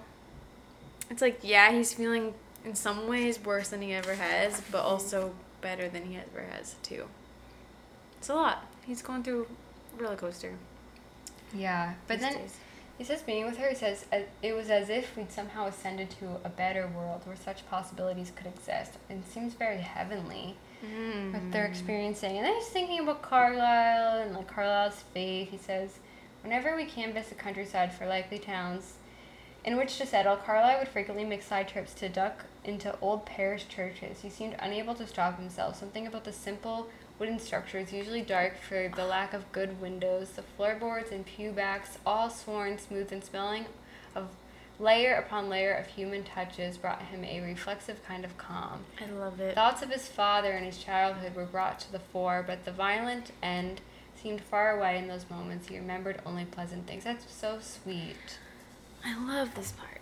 it's 1.09 1.21
like, 1.21 1.39
yeah, 1.43 1.73
he's 1.73 1.93
feeling 1.93 2.33
in 2.63 2.75
some 2.75 3.09
ways 3.09 3.43
worse 3.43 3.67
than 3.67 3.81
he 3.81 3.93
ever 3.93 4.15
has, 4.15 4.61
but 4.71 4.79
mm-hmm. 4.79 4.87
also 4.87 5.33
better 5.59 5.89
than 5.89 6.05
he 6.05 6.15
ever 6.15 6.47
has 6.49 6.75
too. 6.81 7.07
It's 8.17 8.29
a 8.29 8.35
lot. 8.35 8.65
He's 8.85 9.01
going 9.01 9.21
through 9.21 9.47
a 9.99 10.01
roller 10.01 10.15
coaster. 10.15 10.53
Yeah, 11.53 11.95
but 12.07 12.19
these 12.19 12.21
then 12.21 12.37
days. 12.37 12.57
He 12.97 13.03
says 13.03 13.21
being 13.21 13.45
with 13.45 13.57
her. 13.57 13.69
He 13.69 13.75
says 13.75 14.05
it 14.41 14.53
was 14.53 14.69
as 14.69 14.89
if 14.89 15.15
we'd 15.17 15.31
somehow 15.31 15.67
ascended 15.67 16.09
to 16.11 16.39
a 16.43 16.49
better 16.49 16.87
world 16.87 17.21
where 17.25 17.35
such 17.35 17.67
possibilities 17.69 18.31
could 18.35 18.47
exist. 18.47 18.93
And 19.09 19.23
it 19.23 19.31
seems 19.31 19.53
very 19.53 19.79
heavenly 19.79 20.55
what 21.31 21.51
they're 21.51 21.65
hmm. 21.65 21.71
experiencing. 21.71 22.37
And 22.37 22.45
then 22.45 22.55
he's 22.55 22.67
thinking 22.67 22.99
about 22.99 23.21
Carlisle 23.21 24.21
and 24.21 24.33
like 24.33 24.47
Carlisle's 24.47 25.03
faith. 25.13 25.49
He 25.49 25.57
says, 25.57 25.99
whenever 26.41 26.75
we 26.75 26.85
canvass 26.85 27.29
the 27.29 27.35
countryside 27.35 27.93
for 27.93 28.05
likely 28.05 28.39
towns 28.39 28.93
in 29.65 29.77
which 29.77 29.97
to 29.97 30.05
settle, 30.05 30.37
Carlisle 30.37 30.79
would 30.79 30.87
frequently 30.87 31.25
make 31.25 31.41
side 31.41 31.67
trips 31.67 31.93
to 31.95 32.07
duck 32.07 32.45
into 32.63 32.97
old 32.99 33.25
parish 33.25 33.67
churches. 33.67 34.21
He 34.21 34.29
seemed 34.29 34.55
unable 34.59 34.93
to 34.95 35.07
stop 35.07 35.39
himself. 35.39 35.75
Something 35.75 36.05
about 36.05 36.23
the 36.23 36.31
simple 36.31 36.87
wooden 37.19 37.39
structures, 37.39 37.93
usually 37.93 38.21
dark 38.21 38.57
for 38.61 38.91
the 38.95 39.05
lack 39.05 39.33
of 39.33 39.51
good 39.51 39.79
windows, 39.79 40.29
the 40.31 40.41
floorboards 40.41 41.11
and 41.11 41.25
pew 41.25 41.51
backs, 41.51 41.97
all 42.05 42.29
sworn, 42.29 42.77
smooth, 42.77 43.11
and 43.11 43.23
smelling 43.23 43.65
of 44.15 44.27
layer 44.79 45.15
upon 45.15 45.49
layer 45.49 45.73
of 45.73 45.87
human 45.87 46.23
touches, 46.23 46.77
brought 46.77 47.01
him 47.03 47.23
a 47.23 47.39
reflexive 47.41 48.03
kind 48.05 48.25
of 48.25 48.37
calm. 48.37 48.81
I 49.01 49.09
love 49.09 49.39
it. 49.39 49.55
Thoughts 49.55 49.81
of 49.81 49.89
his 49.89 50.07
father 50.07 50.51
and 50.51 50.65
his 50.65 50.77
childhood 50.77 51.35
were 51.35 51.45
brought 51.45 51.79
to 51.81 51.91
the 51.91 51.99
fore, 51.99 52.43
but 52.45 52.65
the 52.65 52.71
violent 52.71 53.31
end 53.41 53.81
seemed 54.21 54.41
far 54.41 54.77
away 54.77 54.97
in 54.97 55.07
those 55.07 55.29
moments. 55.29 55.67
He 55.67 55.77
remembered 55.77 56.21
only 56.25 56.45
pleasant 56.45 56.87
things. 56.87 57.03
That's 57.03 57.31
so 57.33 57.59
sweet. 57.61 58.39
I 59.05 59.17
love 59.25 59.55
this 59.55 59.71
part. 59.71 59.94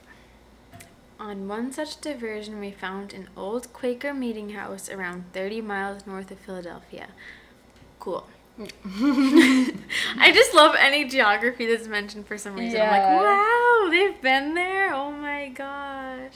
On 1.24 1.48
one 1.48 1.72
such 1.72 2.02
diversion, 2.02 2.60
we 2.60 2.70
found 2.70 3.14
an 3.14 3.30
old 3.38 3.72
Quaker 3.72 4.14
meeting 4.14 4.50
house 4.50 4.90
around 4.90 5.24
30 5.32 5.62
miles 5.62 6.06
north 6.06 6.30
of 6.32 6.40
Philadelphia. 6.40 7.08
Cool. 7.98 8.28
I 8.60 10.32
just 10.34 10.54
love 10.54 10.76
any 10.78 11.08
geography 11.08 11.66
that's 11.66 11.88
mentioned 11.88 12.28
for 12.28 12.38
some 12.38 12.56
reason. 12.56 12.82
I'm 12.82 12.90
like, 12.92 13.22
wow, 13.24 13.88
they've 13.90 14.22
been 14.22 14.54
there. 14.54 14.94
Oh 14.94 15.12
my 15.12 15.48
gosh. 15.48 16.34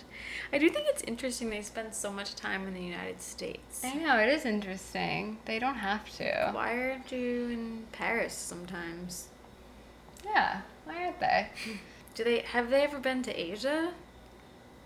I 0.53 0.57
do 0.57 0.69
think 0.69 0.87
it's 0.87 1.03
interesting 1.03 1.49
they 1.49 1.61
spend 1.63 1.93
so 1.93 2.09
much 2.09 2.33
time 2.35 2.65
in 2.65 2.73
the 2.73 2.81
United 2.81 3.21
States. 3.21 3.81
I 3.83 3.93
know, 3.95 4.17
it 4.19 4.29
is 4.29 4.45
interesting. 4.45 5.37
They 5.43 5.59
don't 5.59 5.75
have 5.75 6.09
to. 6.15 6.51
Why 6.53 6.79
aren't 6.79 7.11
you 7.11 7.49
in 7.49 7.87
Paris 7.91 8.33
sometimes? 8.33 9.27
Yeah, 10.23 10.61
why 10.85 11.03
aren't 11.03 11.19
they? 11.19 11.49
Do 12.15 12.23
they 12.23 12.39
have 12.39 12.69
they 12.69 12.83
ever 12.83 12.99
been 12.99 13.21
to 13.23 13.37
Asia? 13.37 13.91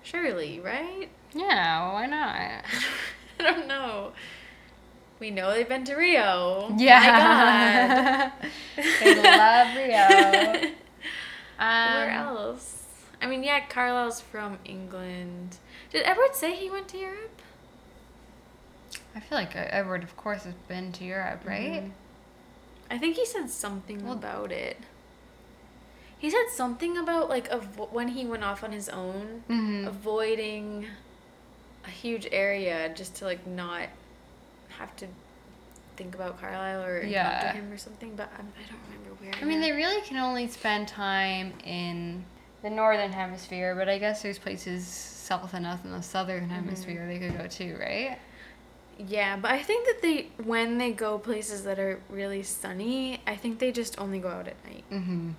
Surely, 0.04 0.60
right? 0.60 1.10
Yeah, 1.34 1.94
why 1.94 2.06
not? 2.08 2.64
I 3.40 3.44
don't 3.44 3.68
know. 3.68 4.12
We 5.20 5.30
know 5.32 5.52
they've 5.54 5.68
been 5.70 5.84
to 5.86 5.96
Rio. 5.96 6.74
Yeah. 6.78 8.32
My 8.42 8.50
they 9.00 9.16
love 9.16 9.76
Rio. 9.76 10.70
Where 11.58 12.10
Um, 12.12 12.28
else? 12.28 12.84
I 13.22 13.28
mean, 13.28 13.44
yeah, 13.44 13.60
Carlisle's 13.68 14.20
from 14.20 14.58
England. 14.66 15.58
Did 15.92 16.04
Edward 16.06 16.34
say 16.34 16.56
he 16.56 16.72
went 16.72 16.88
to 16.90 16.98
Europe? 16.98 17.40
I 19.16 19.20
feel 19.20 19.38
like 19.38 19.52
Edward, 19.56 20.04
of 20.04 20.18
course, 20.18 20.44
has 20.46 20.56
been 20.68 20.92
to 20.94 21.04
Europe, 21.04 21.42
right? 21.46 21.84
Mhm. 21.84 21.92
I 22.90 22.98
think 22.98 23.16
he 23.16 23.26
said 23.26 23.50
something 23.52 24.04
Well- 24.04 24.14
about 24.14 24.52
it. 24.52 24.78
He 26.22 26.30
said 26.30 26.50
something 26.54 26.98
about 27.00 27.30
like 27.30 27.50
avo- 27.50 27.92
when 27.92 28.10
he 28.10 28.26
went 28.26 28.44
off 28.44 28.64
on 28.64 28.72
his 28.72 28.88
own, 28.90 29.44
Mhm. 29.50 29.88
avoiding 29.88 30.86
a 31.84 31.90
huge 31.90 32.28
area 32.32 32.90
just 32.94 33.16
to 33.16 33.26
like 33.26 33.48
not 33.48 33.88
have 34.78 34.96
to 34.98 35.08
think 35.98 36.14
about 36.14 36.40
Carlisle 36.40 36.84
or 36.84 37.02
Yeah. 37.04 37.38
encounter 37.38 37.58
him 37.60 37.72
or 37.72 37.78
something. 37.78 38.16
But 38.16 38.30
I'm, 38.38 38.54
I 38.56 38.70
don't 38.70 38.80
remember 38.88 39.24
where. 39.24 39.34
I 39.42 39.46
mean, 39.46 39.62
they 39.62 39.72
really 39.72 40.02
can 40.02 40.18
only 40.18 40.48
spend 40.48 40.88
time 40.88 41.54
in 41.64 42.24
the 42.62 42.70
northern 42.70 43.12
hemisphere, 43.12 43.74
but 43.74 43.90
I 43.90 43.98
guess 43.98 44.22
there's 44.22 44.38
places 44.38 44.86
south 44.86 45.56
enough 45.56 45.84
in 45.86 45.92
the 45.92 46.04
southern 46.04 46.50
hemisphere 46.50 47.08
they 47.08 47.18
could 47.18 47.36
go 47.36 47.48
to, 47.48 47.78
right? 47.78 48.20
Yeah, 49.00 49.38
but 49.38 49.50
I 49.50 49.64
think 49.64 49.88
that 49.88 50.04
they 50.04 50.28
when 50.44 50.78
they 50.78 50.92
go 50.92 51.18
places 51.18 51.64
that 51.64 51.80
are 51.80 52.00
really 52.10 52.44
sunny, 52.44 53.22
I 53.26 53.36
think 53.36 53.58
they 53.58 53.72
just 53.72 54.00
only 54.00 54.20
go 54.20 54.28
out 54.30 54.48
at 54.48 54.64
night. 54.64 54.84
Mm-hmm. 54.92 55.32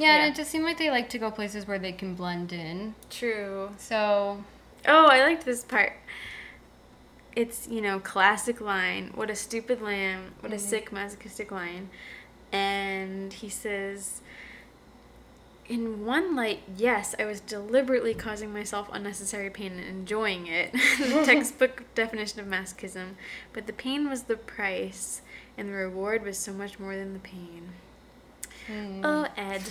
Yeah, 0.00 0.16
Yeah. 0.16 0.24
and 0.24 0.32
it 0.32 0.36
just 0.36 0.50
seemed 0.50 0.64
like 0.64 0.78
they 0.78 0.90
like 0.90 1.10
to 1.10 1.18
go 1.18 1.30
places 1.30 1.68
where 1.68 1.78
they 1.78 1.92
can 1.92 2.14
blend 2.14 2.52
in. 2.54 2.94
True. 3.10 3.70
So, 3.76 4.42
Oh, 4.88 5.06
I 5.08 5.22
liked 5.22 5.44
this 5.44 5.62
part. 5.62 5.92
It's, 7.36 7.68
you 7.68 7.82
know, 7.82 8.00
classic 8.00 8.62
line, 8.62 9.12
what 9.14 9.28
a 9.28 9.36
stupid 9.36 9.82
lamb, 9.82 10.32
what 10.40 10.52
a 10.52 10.56
mm-hmm. 10.56 10.64
sick 10.64 10.90
masochistic 10.90 11.52
line. 11.52 11.90
And 12.50 13.32
he 13.32 13.50
says, 13.50 14.22
in 15.68 16.04
one 16.06 16.34
light, 16.34 16.62
yes, 16.76 17.14
I 17.18 17.26
was 17.26 17.40
deliberately 17.40 18.14
causing 18.14 18.52
myself 18.52 18.88
unnecessary 18.92 19.50
pain 19.50 19.72
and 19.72 19.86
enjoying 19.86 20.46
it. 20.46 20.72
the 20.98 21.22
textbook 21.26 21.84
definition 21.94 22.40
of 22.40 22.46
masochism. 22.46 23.10
But 23.52 23.66
the 23.66 23.74
pain 23.74 24.08
was 24.08 24.22
the 24.22 24.36
price, 24.36 25.20
and 25.58 25.68
the 25.68 25.74
reward 25.74 26.24
was 26.24 26.38
so 26.38 26.52
much 26.52 26.80
more 26.80 26.96
than 26.96 27.12
the 27.12 27.20
pain. 27.20 27.74
Mm. 28.70 29.00
Oh, 29.04 29.26
Ed. 29.36 29.62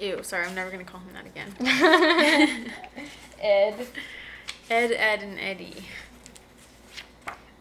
Ew, 0.00 0.22
sorry, 0.22 0.46
I'm 0.46 0.54
never 0.54 0.70
gonna 0.70 0.84
call 0.84 1.00
him 1.00 1.12
that 1.12 1.26
again. 1.26 1.52
Ed. 3.40 3.86
Ed, 4.70 4.92
Ed, 4.92 5.22
and 5.22 5.38
Eddie. 5.38 5.84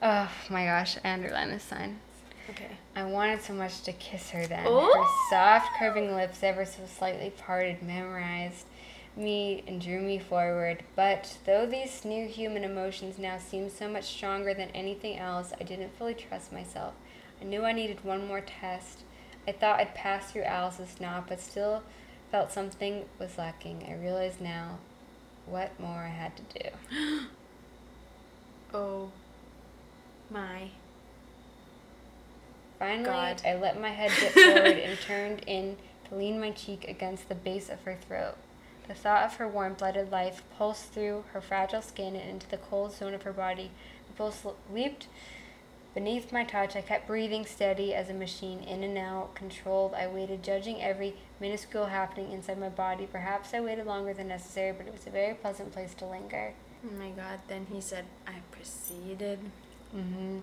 Oh 0.01 0.31
my 0.49 0.65
gosh, 0.65 0.97
Anderlin 1.03 1.53
is 1.53 1.61
sign. 1.61 1.99
Okay. 2.49 2.71
I 2.95 3.03
wanted 3.05 3.41
so 3.41 3.53
much 3.53 3.81
to 3.83 3.93
kiss 3.93 4.31
her 4.31 4.47
then. 4.47 4.65
Oh. 4.67 4.91
Her 4.93 5.09
soft, 5.29 5.69
curving 5.77 6.15
lips, 6.15 6.43
ever 6.43 6.65
so 6.65 6.81
slightly 6.87 7.29
parted, 7.29 7.81
memorized 7.83 8.65
me 9.15 9.63
and 9.67 9.81
drew 9.81 10.01
me 10.01 10.19
forward. 10.19 10.83
But 10.95 11.37
though 11.45 11.65
these 11.65 12.03
new 12.03 12.27
human 12.27 12.63
emotions 12.63 13.19
now 13.19 13.37
seemed 13.37 13.71
so 13.71 13.87
much 13.87 14.05
stronger 14.05 14.53
than 14.53 14.69
anything 14.69 15.17
else, 15.17 15.53
I 15.59 15.63
didn't 15.63 15.95
fully 15.97 16.13
trust 16.13 16.51
myself. 16.51 16.93
I 17.41 17.45
knew 17.45 17.63
I 17.63 17.71
needed 17.71 18.03
one 18.03 18.27
more 18.27 18.41
test. 18.41 19.03
I 19.47 19.51
thought 19.51 19.79
I'd 19.79 19.95
passed 19.95 20.33
through 20.33 20.43
Alice's 20.43 20.99
knot, 20.99 21.27
but 21.27 21.39
still 21.39 21.83
felt 22.31 22.51
something 22.51 23.05
was 23.19 23.37
lacking. 23.37 23.85
I 23.87 23.95
realized 23.95 24.39
now 24.39 24.77
what 25.45 25.79
more 25.79 26.03
I 26.03 26.09
had 26.09 26.33
to 26.37 26.59
do. 26.59 26.69
Oh. 28.73 29.11
My. 30.29 30.69
Finally, 32.79 33.03
God. 33.03 33.41
I 33.45 33.55
let 33.55 33.81
my 33.81 33.89
head 33.89 34.11
dip 34.19 34.31
forward 34.31 34.77
and 34.77 34.97
turned 35.01 35.43
in 35.45 35.75
to 36.07 36.15
lean 36.15 36.39
my 36.39 36.51
cheek 36.51 36.87
against 36.87 37.27
the 37.27 37.35
base 37.35 37.69
of 37.69 37.81
her 37.81 37.97
throat. 38.07 38.37
The 38.87 38.93
thought 38.93 39.25
of 39.25 39.35
her 39.35 39.47
warm 39.47 39.73
blooded 39.73 40.09
life 40.09 40.41
pulsed 40.57 40.93
through 40.93 41.25
her 41.33 41.41
fragile 41.41 41.81
skin 41.81 42.15
and 42.15 42.29
into 42.29 42.49
the 42.49 42.57
cold 42.57 42.93
zone 42.93 43.13
of 43.13 43.23
her 43.23 43.33
body. 43.33 43.71
The 44.07 44.13
pulse 44.13 44.45
leaped 44.73 45.07
beneath 45.93 46.31
my 46.31 46.43
touch. 46.43 46.75
I 46.75 46.81
kept 46.81 47.07
breathing 47.07 47.45
steady 47.45 47.93
as 47.93 48.09
a 48.09 48.13
machine, 48.13 48.59
in 48.59 48.83
and 48.83 48.97
out, 48.97 49.35
controlled. 49.35 49.93
I 49.93 50.07
waited, 50.07 50.43
judging 50.43 50.81
every 50.81 51.15
minuscule 51.39 51.85
happening 51.85 52.31
inside 52.31 52.59
my 52.59 52.69
body. 52.69 53.07
Perhaps 53.11 53.53
I 53.53 53.59
waited 53.61 53.85
longer 53.85 54.13
than 54.13 54.27
necessary, 54.27 54.71
but 54.71 54.87
it 54.87 54.93
was 54.93 55.07
a 55.07 55.11
very 55.11 55.33
pleasant 55.33 55.71
place 55.71 55.93
to 55.95 56.05
linger. 56.05 56.53
Oh 56.85 56.97
my 56.97 57.09
god. 57.09 57.39
Then 57.47 57.67
he 57.71 57.81
said, 57.81 58.05
I 58.27 58.35
proceeded. 58.51 59.39
Mm-hmm. 59.95 60.39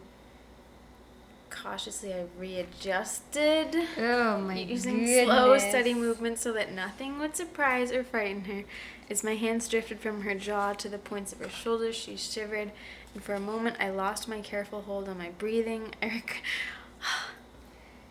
Cautiously, 1.50 2.12
I 2.12 2.26
readjusted. 2.38 3.74
Oh 3.98 4.38
my 4.38 4.58
Using 4.58 5.06
slow, 5.06 5.56
steady 5.58 5.94
movements 5.94 6.42
so 6.42 6.52
that 6.52 6.72
nothing 6.72 7.18
would 7.18 7.34
surprise 7.34 7.90
or 7.90 8.04
frighten 8.04 8.44
her. 8.44 8.64
As 9.10 9.24
my 9.24 9.34
hands 9.34 9.66
drifted 9.66 9.98
from 9.98 10.22
her 10.22 10.34
jaw 10.34 10.74
to 10.74 10.88
the 10.88 10.98
points 10.98 11.32
of 11.32 11.38
her 11.38 11.48
shoulders, 11.48 11.96
she 11.96 12.16
shivered, 12.16 12.70
and 13.18 13.24
for 13.24 13.34
a 13.34 13.40
moment 13.40 13.76
I 13.80 13.90
lost 13.90 14.28
my 14.28 14.40
careful 14.40 14.82
hold 14.82 15.08
on 15.08 15.18
my 15.18 15.30
breathing. 15.30 15.92
I 16.02 16.06
rec- 16.06 16.42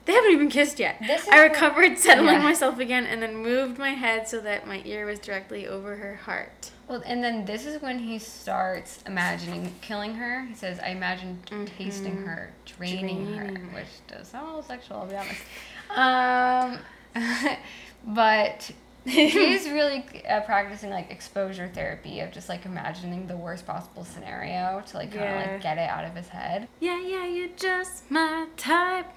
they 0.04 0.12
haven't 0.14 0.32
even 0.32 0.50
kissed 0.50 0.80
yet. 0.80 1.02
I 1.32 1.44
recovered, 1.44 1.98
settling 1.98 2.36
Yeah. 2.36 2.44
myself 2.44 2.78
again, 2.80 3.06
and 3.06 3.22
then 3.22 3.38
moved 3.38 3.78
my 3.78 3.92
head 3.92 4.28
so 4.28 4.40
that 4.42 4.68
my 4.68 4.82
ear 4.86 5.06
was 5.06 5.20
directly 5.20 5.66
over 5.68 5.96
her 5.98 6.16
heart. 6.16 6.72
Well, 6.90 7.02
and 7.06 7.22
then 7.24 7.46
this 7.46 7.66
is 7.66 7.82
when 7.82 8.00
he 8.00 8.20
starts 8.20 9.02
imagining 9.06 9.76
killing 9.82 10.16
her. 10.16 10.44
He 10.46 10.56
says, 10.56 10.80
"I 10.80 10.90
imagine 10.90 11.40
tasting 11.78 12.18
her, 12.18 12.52
draining, 12.66 13.28
her," 13.36 13.46
Mm-hmm. 13.46 13.54
Draining 13.54 13.70
her. 13.70 13.76
which 13.76 13.88
does 14.08 14.28
sound 14.28 14.46
a 14.46 14.50
little 14.50 14.64
sexual, 14.64 14.98
I'll 14.98 15.06
be 15.08 15.16
honest. 15.16 15.42
Um, 15.96 16.80
but 18.06 18.72
he's 19.08 19.70
really 19.70 20.04
uh, 20.30 20.42
practicing 20.42 20.90
like 20.90 21.10
exposure 21.12 21.68
therapy 21.74 22.20
of 22.20 22.32
just 22.32 22.50
like 22.50 22.66
imagining 22.66 23.28
the 23.28 23.38
worst 23.38 23.66
possible 23.66 24.04
scenario 24.06 24.82
to 24.88 24.98
like 24.98 25.12
kind 25.12 25.24
of 25.24 25.30
Yeah. 25.46 25.52
like 25.54 25.62
get 25.64 25.78
it 25.78 25.90
out 25.90 26.06
of 26.06 26.16
his 26.16 26.28
head. 26.30 26.68
Yeah, 26.80 27.00
yeah, 27.02 27.26
you're 27.26 27.50
just 27.56 28.10
my 28.12 28.48
type. 28.58 29.08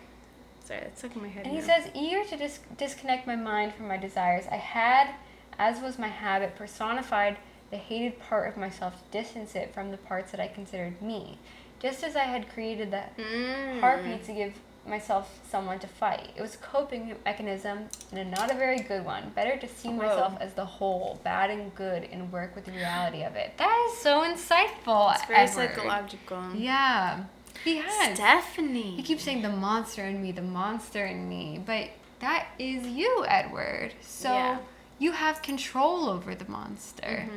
Sorry, 0.65 0.81
that's 0.81 0.99
stuck 1.01 1.17
in 1.17 1.23
my 1.23 1.29
head. 1.29 1.47
And 1.47 1.55
he 1.57 1.61
says, 1.63 1.89
eager 1.95 2.25
to 2.25 2.37
dis- 2.37 2.61
disconnect 2.79 3.27
my 3.27 3.37
mind 3.37 3.75
from 3.75 3.89
my 3.89 3.97
desires, 3.97 4.45
I 4.51 4.57
had, 4.57 5.15
as 5.59 5.81
was 5.81 5.99
my 5.99 6.09
habit, 6.09 6.55
personified 6.57 7.37
the 7.71 7.77
hated 7.77 8.21
part 8.21 8.49
of 8.49 8.57
myself 8.57 8.95
to 8.97 9.19
distance 9.19 9.55
it 9.55 9.73
from 9.75 9.91
the 9.91 9.97
parts 9.97 10.31
that 10.33 10.41
I 10.41 10.47
considered 10.49 11.01
me. 11.03 11.39
Just 11.81 12.05
as 12.05 12.15
I 12.15 12.25
had 12.25 12.49
created 12.53 12.91
the 12.91 13.03
Mm. 13.21 13.81
heartbeat 13.81 14.25
to 14.25 14.33
give 14.33 14.55
myself 14.91 15.39
someone 15.51 15.79
to 15.79 15.87
fight. 15.87 16.31
It 16.37 16.43
was 16.43 16.55
a 16.57 16.59
coping 16.59 17.15
mechanism 17.25 17.89
and 18.13 18.31
not 18.31 18.51
a 18.51 18.55
very 18.55 18.81
good 18.81 19.05
one. 19.05 19.31
Better 19.35 19.57
to 19.57 19.69
see 19.69 19.91
myself 19.93 20.37
as 20.41 20.53
the 20.55 20.65
whole, 20.65 21.21
bad 21.25 21.51
and 21.51 21.75
good, 21.75 22.03
and 22.13 22.31
work 22.33 22.55
with 22.55 22.67
the 22.67 22.73
reality 22.73 23.23
of 23.23 23.37
it. 23.37 23.57
That 23.57 23.89
is 23.91 23.99
so 23.99 24.23
insightful. 24.23 25.15
It's 25.15 25.25
very 25.25 25.41
Edward. 25.41 25.71
psychological. 25.75 26.55
Yeah, 26.55 27.25
he 27.65 27.77
has. 27.79 28.17
Stephenie. 28.19 28.97
He 28.97 29.03
keeps 29.03 29.23
saying 29.23 29.43
the 29.43 29.49
monster 29.49 30.05
in 30.05 30.21
me, 30.23 30.33
the 30.33 30.43
monster 30.43 31.07
in 31.07 31.29
me, 31.29 31.63
but 31.65 31.89
that 32.21 32.49
is 32.59 32.87
you, 32.87 33.25
Edward. 33.29 33.95
So 34.03 34.33
Yeah. 34.35 34.59
you 34.99 35.13
have 35.13 35.41
control 35.41 36.09
over 36.11 36.35
the 36.35 36.49
monster. 36.51 37.29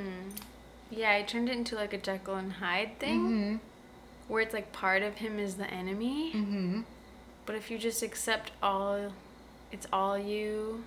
Yeah, 0.92 1.12
I 1.12 1.22
turned 1.24 1.50
it 1.50 1.58
into 1.58 1.76
like 1.76 1.94
a 1.94 1.98
Jekyll 1.98 2.36
and 2.36 2.54
Hyde 2.54 3.00
thing, 3.00 3.20
Mm-hmm. 3.22 3.56
where 4.28 4.42
it's 4.42 4.54
like 4.54 4.72
part 4.72 5.02
of 5.04 5.16
him 5.16 5.40
is 5.40 5.56
the 5.56 5.66
enemy. 5.70 6.32
Mm-hmm. 6.34 6.82
But 7.46 7.56
if 7.56 7.70
you 7.70 7.78
just 7.78 8.02
accept 8.02 8.52
all, 8.62 9.12
it's 9.72 9.88
all 9.92 10.18
you. 10.18 10.84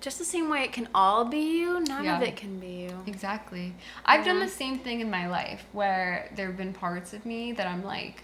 Just 0.00 0.18
the 0.18 0.24
same 0.24 0.48
way 0.48 0.62
it 0.62 0.72
can 0.72 0.88
all 0.94 1.24
be 1.24 1.58
you, 1.58 1.80
none 1.80 2.04
Yeah. 2.04 2.16
of 2.16 2.22
it 2.22 2.36
can 2.36 2.58
be 2.60 2.84
you. 2.88 3.02
Exactly. 3.06 3.74
I've 4.06 4.24
done 4.24 4.38
the 4.38 4.48
same 4.48 4.78
thing 4.78 5.00
in 5.00 5.10
my 5.10 5.28
life 5.28 5.64
where 5.72 6.30
there 6.36 6.46
have 6.46 6.56
been 6.56 6.72
parts 6.72 7.12
of 7.12 7.26
me 7.26 7.52
that 7.52 7.66
I'm 7.66 7.84
like, 7.84 8.22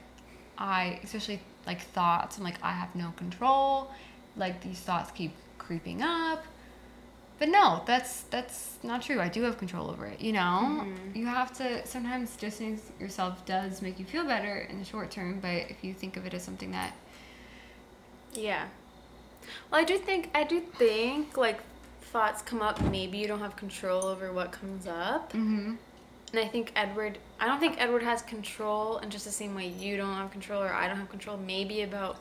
I, 0.57 1.01
especially 1.03 1.41
like 1.66 1.81
thoughts, 1.81 2.39
I'm 2.39 2.45
like, 2.45 2.62
I 2.62 2.73
have 2.73 2.95
no 2.95 3.12
control. 3.16 3.91
Like 4.36 4.62
these 4.62 4.78
thoughts 4.78 5.11
keep 5.11 5.32
creeping 5.59 6.03
up. 6.03 6.45
But 7.39 7.48
no, 7.48 7.82
that's 7.85 8.23
that's 8.24 8.78
not 8.82 9.02
true. 9.02 9.20
I 9.20 9.28
do 9.28 9.43
have 9.43 9.59
control 9.59 9.90
over 9.90 10.06
it. 10.06 10.20
You 10.20 10.32
know, 10.32 10.86
you 11.15 11.27
have 11.27 11.52
to 11.59 11.86
sometimes 11.86 12.36
distancing 12.36 12.81
yourself 13.01 13.44
does 13.44 13.82
make 13.82 13.98
you 13.98 14.05
feel 14.05 14.24
better 14.24 14.61
in 14.70 14.78
the 14.78 14.85
short 14.85 15.11
term. 15.11 15.40
But 15.40 15.70
if 15.70 15.82
you 15.82 15.94
think 15.94 16.16
of 16.16 16.27
it 16.27 16.35
as 16.35 16.43
something 16.44 16.70
that 16.70 16.94
Yeah. 18.35 18.66
Well, 19.70 19.81
I 19.81 19.85
do 19.85 19.98
think 19.98 20.31
I 20.35 20.44
do 20.44 20.61
think 20.61 21.36
like 21.36 21.61
thoughts 22.02 22.40
come 22.43 22.62
up. 22.62 22.81
Maybe 22.82 23.19
you 23.19 23.27
don't 23.27 23.40
have 23.40 23.56
control 23.56 24.05
over 24.05 24.32
what 24.32 24.52
comes 24.52 24.86
up. 24.86 25.32
mm-hmm. 25.32 25.74
And 26.32 26.44
I 26.44 26.48
think 26.48 26.73
Edward, 26.74 27.19
I 27.39 27.47
don't 27.47 27.61
think 27.61 27.77
Edward 27.78 28.02
has 28.02 28.20
control 28.23 28.98
in 28.98 29.11
just 29.11 29.24
the 29.24 29.31
same 29.31 29.55
way 29.55 29.69
you 29.69 29.97
don't 29.97 30.15
have 30.15 30.32
control 30.32 30.62
or 30.62 30.73
I 30.73 30.89
don't 30.89 30.97
have 30.97 31.11
control. 31.11 31.36
Maybe 31.36 31.82
about. 31.82 32.19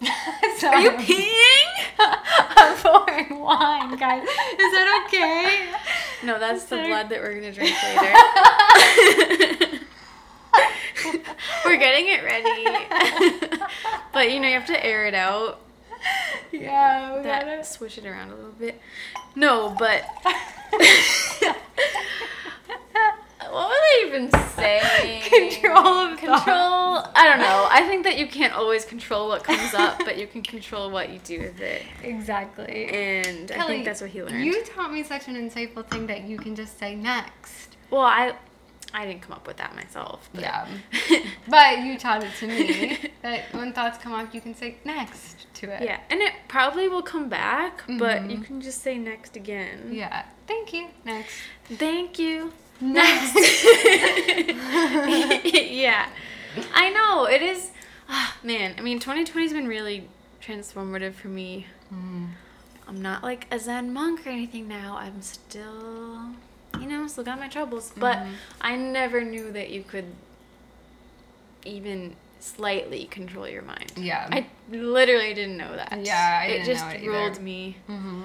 Are 0.64 0.80
you 0.80 0.90
peeing? 0.92 1.88
I'm 1.98 2.76
pouring 2.76 3.38
wine, 3.40 3.96
guys. 3.96 4.22
Is 4.22 4.28
that 4.72 5.04
okay? 5.06 5.68
No, 6.26 6.38
that's 6.38 6.64
the 6.64 6.76
Sorry. 6.76 6.88
blood 6.88 7.08
that 7.10 7.20
we're 7.20 7.34
gonna 7.34 7.52
drink 7.52 7.74
later. 7.96 9.78
we're 11.64 11.76
getting 11.76 12.06
it 12.08 12.22
ready. 12.24 12.64
but 14.12 14.30
you 14.30 14.40
know, 14.40 14.48
you 14.48 14.54
have 14.54 14.66
to 14.66 14.84
air 14.84 15.06
it 15.06 15.14
out. 15.14 15.60
Yeah, 16.52 17.16
we 17.18 17.22
That 17.24 17.44
gotta. 17.44 17.64
swish 17.64 17.98
it 17.98 18.06
around 18.06 18.30
a 18.30 18.34
little 18.34 18.52
bit. 18.52 18.80
No, 19.36 19.74
but 19.78 20.04
what 23.52 23.68
was 23.68 23.78
I 23.80 24.04
even 24.06 24.30
saying? 24.56 25.22
Control 25.50 25.86
of 25.86 26.18
control. 26.18 27.06
I 27.14 27.22
don't 27.28 27.38
know. 27.40 27.66
I 27.70 27.84
think 27.88 28.04
that 28.04 28.18
you 28.18 28.26
can't 28.26 28.52
always 28.54 28.84
control 28.84 29.28
what 29.28 29.44
comes 29.44 29.74
up, 29.74 29.98
but 30.04 30.18
you 30.18 30.26
can 30.26 30.42
control 30.42 30.90
what 30.90 31.10
you 31.10 31.18
do 31.20 31.40
with 31.40 31.60
it. 31.60 31.82
Exactly. 32.02 32.86
And 32.86 33.50
I 33.52 33.66
think 33.66 33.84
that's 33.84 34.00
what 34.00 34.10
he 34.10 34.22
learned. 34.22 34.44
You 34.44 34.64
taught 34.64 34.92
me 34.92 35.02
such 35.02 35.28
an 35.28 35.34
insightful 35.36 35.86
thing 35.86 36.06
that 36.08 36.22
you 36.24 36.36
can 36.38 36.54
just 36.54 36.78
say 36.78 36.94
next. 36.94 37.76
well, 37.90 38.02
I 38.02 38.34
I 38.92 39.06
didn't 39.06 39.22
come 39.22 39.32
up 39.34 39.46
with 39.46 39.56
that 39.58 39.74
myself. 39.76 40.28
But 40.34 40.42
Yeah. 40.42 40.66
But 41.48 41.78
you 41.84 41.96
taught 41.98 42.24
it 42.24 42.32
to 42.40 42.46
me 42.48 42.98
that 43.22 43.52
when 43.54 43.72
thoughts 43.72 43.98
come 43.98 44.12
up, 44.12 44.34
you 44.34 44.40
can 44.40 44.54
say 44.54 44.76
next 44.84 45.46
to 45.54 45.70
it. 45.70 45.82
yeah, 45.82 46.00
and 46.10 46.20
it 46.20 46.32
probably 46.48 46.88
will 46.88 47.02
come 47.02 47.28
back, 47.28 47.82
but 47.86 48.22
Mhm. 48.22 48.30
you 48.32 48.38
can 48.38 48.60
just 48.60 48.82
say 48.82 48.98
next 48.98 49.36
again. 49.36 49.90
Yeah. 49.92 50.24
Thank 50.48 50.72
you. 50.72 50.88
Next. 51.04 51.34
Thank 51.68 52.18
you. 52.18 52.52
Next. 52.80 53.34
yeah. 55.72 56.08
I 56.74 56.90
know. 56.90 57.26
It 57.26 57.42
is. 57.42 57.70
ah, 58.08 58.36
man, 58.42 58.74
I 58.78 58.80
mean, 58.80 58.98
2020 58.98 59.46
has 59.46 59.52
been 59.52 59.68
really 59.68 60.08
transformative 60.42 61.14
for 61.14 61.28
me. 61.28 61.66
Mm. 61.92 62.28
I'm 62.88 63.02
not 63.02 63.22
like 63.22 63.46
a 63.50 63.58
Zen 63.58 63.92
monk 63.92 64.26
or 64.26 64.30
anything 64.30 64.66
now. 64.66 64.96
I'm 64.98 65.22
still, 65.22 66.30
you 66.80 66.86
know, 66.86 67.06
still 67.06 67.24
got 67.24 67.38
my 67.38 67.48
troubles. 67.48 67.92
But 67.96 68.18
Mhm. 68.18 68.32
I 68.60 68.76
never 68.76 69.22
knew 69.22 69.52
that 69.52 69.70
you 69.70 69.82
could 69.84 70.06
even 71.64 72.16
slightly 72.40 73.04
control 73.04 73.46
your 73.48 73.62
mind. 73.62 73.92
Yeah. 73.96 74.26
I 74.32 74.46
literally 74.70 75.34
didn't 75.34 75.58
know 75.58 75.76
that. 75.76 76.00
Yeah, 76.04 76.40
I 76.42 76.46
it 76.46 76.52
didn't 76.52 76.66
just 76.66 76.84
know 76.86 76.90
it 76.92 77.02
either. 77.02 77.10
ruled 77.12 77.40
me. 77.40 77.76
Mm-hmm. 77.88 78.22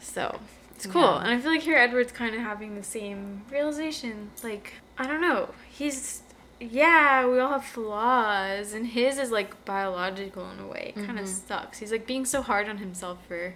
So 0.00 0.40
it's 0.84 0.92
cool. 0.92 1.02
Yeah. 1.02 1.20
And 1.22 1.28
I 1.30 1.38
feel 1.38 1.50
like 1.52 1.62
here 1.62 1.76
Edward's 1.78 2.12
kind 2.12 2.34
of 2.34 2.40
having 2.40 2.74
the 2.74 2.82
same 2.82 3.42
realization. 3.50 4.30
Like, 4.42 4.74
I 4.98 5.06
don't 5.06 5.20
know. 5.20 5.50
He's, 5.70 6.22
yeah, 6.60 7.26
we 7.28 7.38
all 7.38 7.50
have 7.52 7.64
flaws. 7.64 8.72
And 8.72 8.86
his 8.86 9.18
is 9.18 9.30
like 9.30 9.64
biological 9.64 10.50
in 10.50 10.58
a 10.58 10.66
way. 10.66 10.92
It 10.96 11.06
kind 11.06 11.18
of 11.18 11.26
Mhm. 11.26 11.46
sucks. 11.48 11.78
He's 11.78 11.92
like 11.92 12.06
being 12.06 12.24
so 12.24 12.42
hard 12.42 12.68
on 12.68 12.78
himself 12.78 13.18
for. 13.28 13.54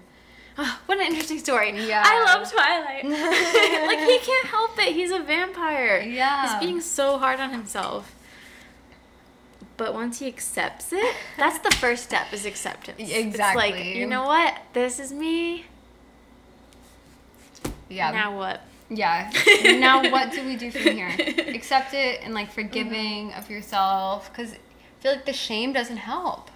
Ah, 0.59 0.81
what 0.87 0.99
an 0.99 1.07
interesting 1.07 1.39
story. 1.39 1.71
Yeah. 1.87 2.03
I 2.07 2.25
love 2.25 2.51
Twilight. 2.51 3.05
like, 3.87 3.99
he 4.09 4.19
can't 4.19 4.47
help 4.47 4.79
it. 4.79 4.95
He's 4.95 5.11
a 5.11 5.19
vampire. 5.21 6.01
Yeah. 6.01 6.43
He's 6.61 6.67
being 6.67 6.81
so 6.81 7.19
hard 7.19 7.41
on 7.41 7.51
himself. 7.51 8.13
But 9.77 9.93
once 9.93 10.21
he 10.21 10.27
accepts 10.29 10.91
it, 10.93 11.15
that's 11.37 11.59
the 11.59 11.71
first 11.73 12.05
step 12.05 12.33
is 12.33 12.47
acceptance. 12.47 12.99
Exactly. 12.99 13.65
It's 13.69 13.77
like, 13.77 13.85
you 13.85 14.07
know 14.07 14.23
what? 14.25 14.55
This 14.73 14.99
is 14.99 15.13
me. 15.13 15.67
Yeah. 17.89 18.11
Now 18.11 18.37
what? 18.37 18.61
Yeah. 18.89 19.31
now 19.79 20.11
what 20.11 20.33
do 20.33 20.45
we 20.45 20.57
do 20.57 20.71
from 20.71 20.93
here? 20.93 21.09
Accept 21.49 21.95
it 21.95 22.21
and 22.23 22.35
like 22.35 22.51
forgiving 22.53 23.33
of 23.35 23.51
yourself 23.51 24.31
because 24.31 24.53
I 24.55 24.59
feel 25.01 25.13
like 25.13 25.27
the 25.27 25.33
shame 25.33 25.73
doesn't 25.73 25.97
help. 25.99 26.51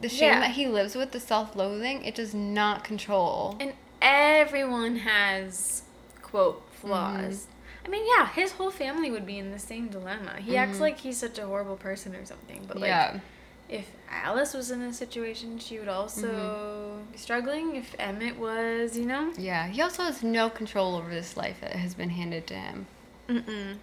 The 0.00 0.08
shame 0.08 0.28
Yeah. 0.34 0.40
that 0.40 0.50
he 0.52 0.68
lives 0.68 0.94
with, 0.94 1.10
the 1.10 1.18
self-loathing, 1.20 2.04
it 2.04 2.14
does 2.14 2.32
not 2.34 2.84
control. 2.84 3.56
And 3.58 3.72
everyone 4.00 4.96
has 4.96 5.82
quote 6.22 6.62
flaws. 6.72 7.46
Mm-hmm. 7.46 7.86
I 7.86 7.88
mean, 7.90 8.06
yeah, 8.16 8.28
his 8.28 8.52
whole 8.52 8.70
family 8.70 9.10
would 9.10 9.26
be 9.26 9.38
in 9.38 9.50
the 9.50 9.58
same 9.58 9.88
dilemma. 9.88 10.36
He 10.38 10.56
acts 10.56 10.78
like 10.78 10.98
he's 11.00 11.16
such 11.16 11.38
a 11.38 11.46
horrible 11.46 11.76
person 11.76 12.14
or 12.14 12.24
something, 12.24 12.64
but 12.68 12.78
like 12.78 12.90
Mm-hmm. 12.90 13.16
yeah. 13.16 13.20
If 13.68 13.86
Alice 14.10 14.54
was 14.54 14.70
in 14.70 14.80
this 14.80 14.96
situation, 14.96 15.58
she 15.58 15.78
would 15.78 15.88
also 15.88 16.26
Mm-hmm. 16.28 17.12
be 17.12 17.18
struggling. 17.18 17.76
If 17.76 17.94
Emmett 17.98 18.38
was, 18.38 18.96
you 18.96 19.04
know. 19.06 19.32
Yeah. 19.36 19.66
He 19.68 19.82
also 19.82 20.02
has 20.04 20.22
no 20.22 20.48
control 20.50 20.96
over 20.96 21.10
this 21.10 21.36
life 21.36 21.60
that 21.60 21.72
has 21.72 21.94
been 21.94 22.10
handed 22.10 22.46
to 22.48 22.54
him. 22.54 22.86
Mm-mm. 23.28 23.76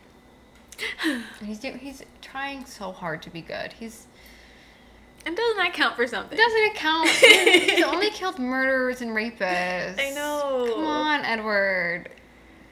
He's 1.46 1.62
he's 1.62 2.04
trying 2.22 2.66
so 2.66 2.92
hard 2.92 3.22
to 3.22 3.30
be 3.30 3.40
good. 3.42 3.72
He's 3.74 4.08
And 5.26 5.38
doesn't 5.38 5.58
that 5.58 5.74
count 5.74 5.96
for 5.96 6.06
something? 6.08 6.38
it 6.38 6.42
doesn't 6.42 6.66
account. 6.76 7.08
he's 7.10 7.84
only 7.86 8.10
killed 8.10 8.40
murderers 8.40 9.02
and 9.02 9.12
rapists. 9.12 10.00
I 10.02 10.12
know. 10.14 10.70
Come 10.74 10.86
on, 10.86 11.22
Edward. 11.24 12.10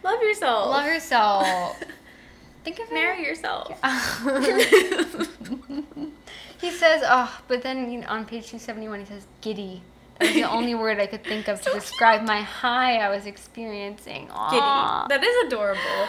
Love 0.04 0.22
yourself. 0.22 0.70
Love 0.70 0.86
yourself. 0.88 1.82
Think 2.66 2.80
of 2.80 2.88
it. 2.90 2.94
Marry 2.94 3.24
yourself. 3.24 3.80
he 6.64 6.72
says, 6.72 7.04
oh, 7.06 7.42
but 7.50 7.62
then 7.62 7.92
you 7.92 8.00
know, 8.00 8.08
on 8.08 8.26
page 8.26 8.48
271 8.48 9.02
he 9.02 9.06
says, 9.06 9.28
giddy. 9.42 9.82
That 10.20 10.28
was 10.28 10.34
the 10.36 10.44
only 10.50 10.76
word 10.76 10.98
I 10.98 11.08
could 11.08 11.24
think 11.24 11.50
of 11.50 11.62
to 11.62 11.72
describe 11.72 12.24
my 12.26 12.42
high 12.42 12.98
I 12.98 13.10
was 13.10 13.26
experiencing. 13.26 14.28
Giddy. 14.28 14.60
That 14.60 15.22
is 15.22 15.48
adorable. 15.48 16.08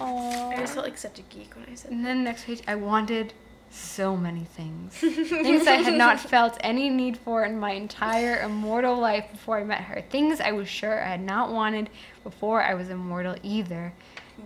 Aw. 0.00 0.50
I 0.50 0.56
just 0.56 0.72
felt 0.72 0.86
like 0.86 0.96
such 0.96 1.18
a 1.18 1.22
geek 1.22 1.54
when 1.54 1.66
I 1.70 1.74
said 1.74 1.90
And 1.90 2.04
then 2.04 2.24
next 2.24 2.44
page, 2.44 2.62
I 2.66 2.76
wanted 2.76 3.34
so 3.70 4.16
many 4.16 4.44
things. 4.44 4.94
things 4.94 5.66
I 5.66 5.76
had 5.76 5.98
not 5.98 6.18
felt 6.32 6.56
any 6.60 6.88
need 6.88 7.18
for 7.18 7.44
in 7.44 7.60
my 7.60 7.72
entire 7.72 8.40
immortal 8.40 8.96
life 8.96 9.26
before 9.30 9.58
I 9.58 9.64
met 9.64 9.82
her. 9.82 10.02
Things 10.08 10.40
I 10.40 10.52
was 10.52 10.68
sure 10.68 11.02
I 11.02 11.08
had 11.08 11.22
not 11.22 11.52
wanted 11.52 11.90
before 12.24 12.62
I 12.62 12.72
was 12.72 12.88
immortal 12.88 13.36
either. 13.42 13.92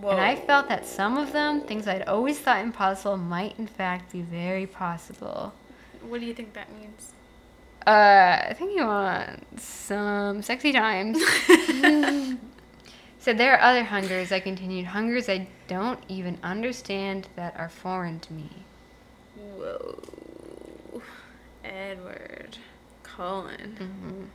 And 0.02 0.20
I 0.20 0.36
felt 0.36 0.68
that 0.68 0.86
some 0.86 1.18
of 1.18 1.32
them, 1.32 1.62
things 1.62 1.86
I'd 1.86 2.08
always 2.08 2.38
thought 2.38 2.60
impossible, 2.60 3.16
might 3.16 3.58
in 3.58 3.66
fact 3.66 4.12
be 4.12 4.22
very 4.22 4.66
possible. 4.66 5.52
What 6.02 6.20
do 6.20 6.26
you 6.26 6.34
think 6.34 6.54
that 6.54 6.72
means? 6.72 7.12
Uh, 7.86 8.48
I 8.50 8.54
think 8.56 8.76
you 8.76 8.86
want 8.86 9.60
some 9.60 10.42
sexy 10.42 10.72
times. 10.72 11.18
so 13.18 13.32
there 13.32 13.54
are 13.54 13.60
other 13.60 13.84
hungers, 13.84 14.32
I 14.32 14.40
continued. 14.40 14.86
Hungers 14.86 15.28
I 15.28 15.48
don't 15.66 16.00
even 16.08 16.38
understand 16.42 17.28
that 17.36 17.54
are 17.58 17.68
foreign 17.68 18.20
to 18.20 18.32
me. 18.32 18.50
Whoa. 19.36 20.02
Edward. 21.64 22.58
Cullen. 23.02 24.30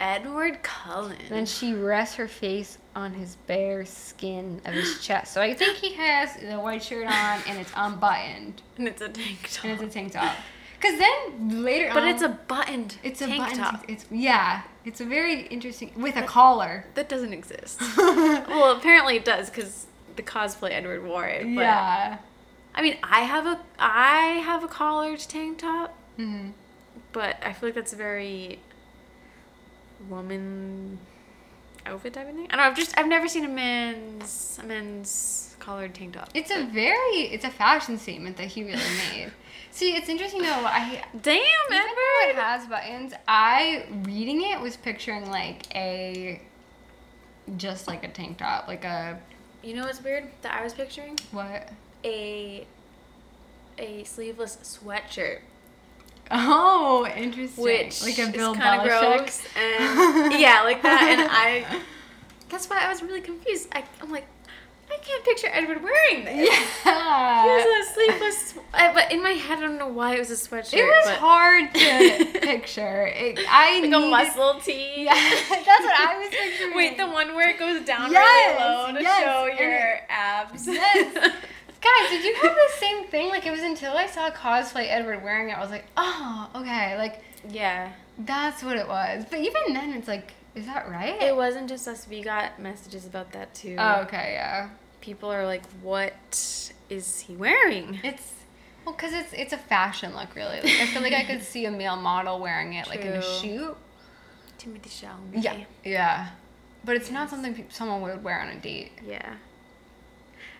Edward 0.00 0.62
Cullen. 0.62 1.16
Then 1.28 1.46
she 1.46 1.74
rests 1.74 2.16
her 2.16 2.28
face 2.28 2.78
on 2.94 3.14
his 3.14 3.36
bare 3.46 3.84
skin 3.84 4.60
of 4.64 4.74
his 4.74 5.00
chest. 5.04 5.32
So 5.32 5.40
I 5.40 5.54
think 5.54 5.76
he 5.76 5.94
has 5.94 6.36
the 6.36 6.58
white 6.58 6.82
shirt 6.82 7.06
on 7.06 7.40
and 7.46 7.58
it's 7.58 7.72
unbuttoned 7.74 8.62
and 8.76 8.88
it's 8.88 9.00
a 9.02 9.08
tank 9.08 9.48
top. 9.50 9.64
and 9.64 9.72
it's 9.74 9.82
a 9.82 9.88
tank 9.88 10.12
top. 10.12 10.34
Cause 10.80 10.96
then 10.96 11.64
later 11.64 11.90
but 11.92 12.04
on, 12.04 12.08
it's 12.08 12.22
a 12.22 12.28
buttoned 12.28 12.96
it's 13.02 13.20
a 13.20 13.26
tank 13.26 13.38
button. 13.42 13.58
top. 13.58 13.84
It's 13.88 14.06
yeah, 14.10 14.62
it's 14.84 15.00
a 15.00 15.04
very 15.04 15.42
interesting 15.48 15.92
with 15.96 16.16
a 16.16 16.22
collar. 16.22 16.86
That 16.94 17.08
doesn't 17.08 17.32
exist. 17.32 17.80
well, 17.98 18.76
apparently 18.76 19.16
it 19.16 19.24
does 19.24 19.50
because 19.50 19.86
the 20.14 20.22
cosplay 20.22 20.70
Edward 20.70 21.04
wore 21.04 21.26
it. 21.26 21.42
But, 21.42 21.62
yeah. 21.62 22.18
I 22.74 22.82
mean, 22.82 22.96
I 23.02 23.20
have 23.20 23.46
a 23.46 23.60
I 23.78 24.40
have 24.44 24.62
a 24.62 24.68
collared 24.68 25.18
tank 25.20 25.58
top, 25.58 25.96
hmm 26.16 26.50
but 27.12 27.36
I 27.42 27.52
feel 27.52 27.68
like 27.68 27.74
that's 27.74 27.94
very 27.94 28.60
woman 30.08 30.98
outfit 31.86 32.12
type 32.14 32.28
of 32.28 32.34
thing. 32.34 32.46
I 32.50 32.56
don't 32.56 32.58
know. 32.58 32.62
I've 32.64 32.76
just 32.76 32.96
I've 32.98 33.08
never 33.08 33.28
seen 33.28 33.44
a 33.44 33.48
man's 33.48 34.58
a 34.62 34.66
men's 34.66 35.56
collared 35.58 35.94
tank 35.94 36.14
top. 36.14 36.28
It's 36.34 36.50
a 36.50 36.64
very 36.66 37.22
it's 37.32 37.44
a 37.44 37.50
fashion 37.50 37.98
statement 37.98 38.36
that 38.36 38.46
he 38.48 38.62
really 38.62 38.76
made. 39.12 39.32
See, 39.70 39.94
it's 39.96 40.08
interesting 40.08 40.42
though. 40.42 40.48
I 40.64 41.02
Damn, 41.22 41.36
even 41.70 41.86
though 41.86 42.28
it 42.30 42.36
has 42.36 42.66
buttons, 42.66 43.12
I 43.26 43.86
reading 44.02 44.42
it 44.42 44.60
was 44.60 44.76
picturing 44.76 45.30
like 45.30 45.72
a 45.74 46.40
just 47.56 47.86
like 47.86 48.04
a 48.04 48.08
tank 48.08 48.38
top, 48.38 48.68
like 48.68 48.84
a 48.84 49.18
You 49.62 49.74
know 49.74 49.84
what's 49.84 50.02
weird 50.02 50.28
that 50.42 50.58
I 50.60 50.62
was 50.62 50.74
picturing? 50.74 51.18
what? 51.32 51.68
A 52.04 52.66
a 53.78 54.02
sleeveless 54.04 54.56
sweatshirt, 54.62 55.38
Oh, 56.30 57.06
interesting. 57.16 57.64
which 57.64 58.02
like 58.02 58.18
a 58.18 58.22
is 58.22 58.28
Bill 58.30 58.54
kind 58.54 58.80
of 58.80 58.86
Belichick. 58.86 59.16
gross, 59.18 59.42
and 59.56 60.32
yeah, 60.40 60.62
like 60.64 60.82
that. 60.82 61.02
And 61.02 61.28
I, 61.30 61.80
that's 62.50 62.68
why 62.68 62.78
I 62.84 62.88
was 62.88 63.02
really 63.02 63.20
confused. 63.22 63.68
I, 63.72 63.82
I'm 64.02 64.10
like, 64.10 64.26
I 64.90 64.96
can't 65.02 65.24
picture 65.24 65.48
Edward 65.50 65.82
wearing 65.82 66.24
this. 66.24 66.48
Yeah. 66.84 67.42
He 67.44 67.68
was 67.68 67.88
a 67.88 67.92
sleeveless, 67.94 68.54
but 68.72 69.12
in 69.12 69.22
my 69.22 69.30
head, 69.32 69.58
I 69.58 69.60
don't 69.62 69.78
know 69.78 69.88
why 69.88 70.16
it 70.16 70.18
was 70.18 70.30
a 70.30 70.34
sweatshirt. 70.34 70.74
it 70.74 70.82
was 70.84 71.04
but 71.06 71.18
hard 71.18 71.72
to 71.74 72.40
picture. 72.40 73.06
It, 73.06 73.38
I 73.48 73.74
like 73.80 73.82
needed, 73.84 73.96
a 73.96 74.10
muscle 74.10 74.60
tee. 74.60 75.04
Yeah, 75.04 75.12
that's 75.14 75.66
what 75.66 75.94
I 75.98 76.18
was 76.18 76.28
picturing. 76.30 76.74
Wait, 76.76 76.96
the 76.96 77.06
one 77.06 77.34
where 77.34 77.50
it 77.50 77.58
goes 77.58 77.84
down 77.84 78.10
Yes, 78.12 78.58
really 78.58 78.70
low 78.74 78.98
to 78.98 79.02
yes, 79.02 79.22
show 79.22 79.62
your 79.62 79.74
it- 79.94 80.02
abs. 80.08 80.66
Yes. 80.66 81.34
Guys, 81.80 82.10
did 82.10 82.24
you 82.24 82.34
have 82.34 82.54
the 82.54 82.78
same 82.78 83.06
thing? 83.06 83.28
Like 83.28 83.46
it 83.46 83.50
was 83.50 83.62
until 83.62 83.92
I 83.92 84.06
saw 84.06 84.30
cosplay 84.30 84.88
Edward 84.88 85.22
wearing 85.22 85.50
it, 85.50 85.52
I 85.56 85.60
was 85.60 85.70
like, 85.70 85.84
oh, 85.96 86.50
okay, 86.56 86.96
like 86.98 87.22
yeah. 87.48 87.92
that's 88.18 88.62
what 88.62 88.76
it 88.76 88.88
was. 88.88 89.24
But 89.30 89.40
even 89.40 89.74
then, 89.74 89.92
it's 89.92 90.08
like, 90.08 90.32
is 90.54 90.66
that 90.66 90.88
right? 90.90 91.20
It 91.22 91.36
wasn't 91.36 91.68
just 91.68 91.86
us. 91.86 92.06
We 92.08 92.22
got 92.22 92.58
messages 92.58 93.06
about 93.06 93.32
that 93.32 93.54
too. 93.54 93.76
Oh, 93.78 94.00
okay, 94.02 94.32
yeah. 94.34 94.70
People 95.00 95.30
are 95.30 95.46
like, 95.46 95.62
"What 95.82 96.72
is 96.88 97.20
he 97.20 97.36
wearing?" 97.36 98.00
It's 98.02 98.32
well, 98.84 98.94
cause 98.94 99.12
it's 99.12 99.32
it's 99.32 99.52
a 99.52 99.58
fashion 99.58 100.14
look, 100.16 100.34
really. 100.34 100.60
Like, 100.60 100.80
I 100.80 100.86
feel 100.86 101.02
like 101.02 101.12
I 101.12 101.24
could 101.24 101.42
see 101.54 101.66
a 101.66 101.70
male 101.70 101.96
model 101.96 102.40
wearing 102.40 102.72
it, 102.72 102.88
like 102.88 103.02
in 103.02 103.12
a 103.12 103.22
shoot. 103.22 103.76
Timothée 104.58 104.88
Chalamet. 104.88 105.44
Yeah, 105.44 105.64
yeah. 105.84 106.30
But 106.84 106.96
it's 106.96 107.10
not 107.10 107.30
something 107.30 107.66
someone 107.68 108.02
would 108.02 108.24
wear 108.24 108.40
on 108.40 108.48
a 108.48 108.56
date. 108.56 108.92
Yeah. 109.06 109.34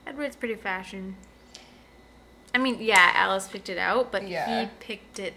Edward's 0.08 0.36
pretty 0.36 0.54
fashion. 0.54 1.16
I 2.54 2.58
mean, 2.58 2.78
yeah, 2.80 3.12
Alice 3.14 3.46
picked 3.46 3.68
it 3.68 3.76
out, 3.76 4.10
but 4.10 4.26
Yeah. 4.26 4.62
he 4.62 4.70
picked 4.80 5.18
it 5.18 5.34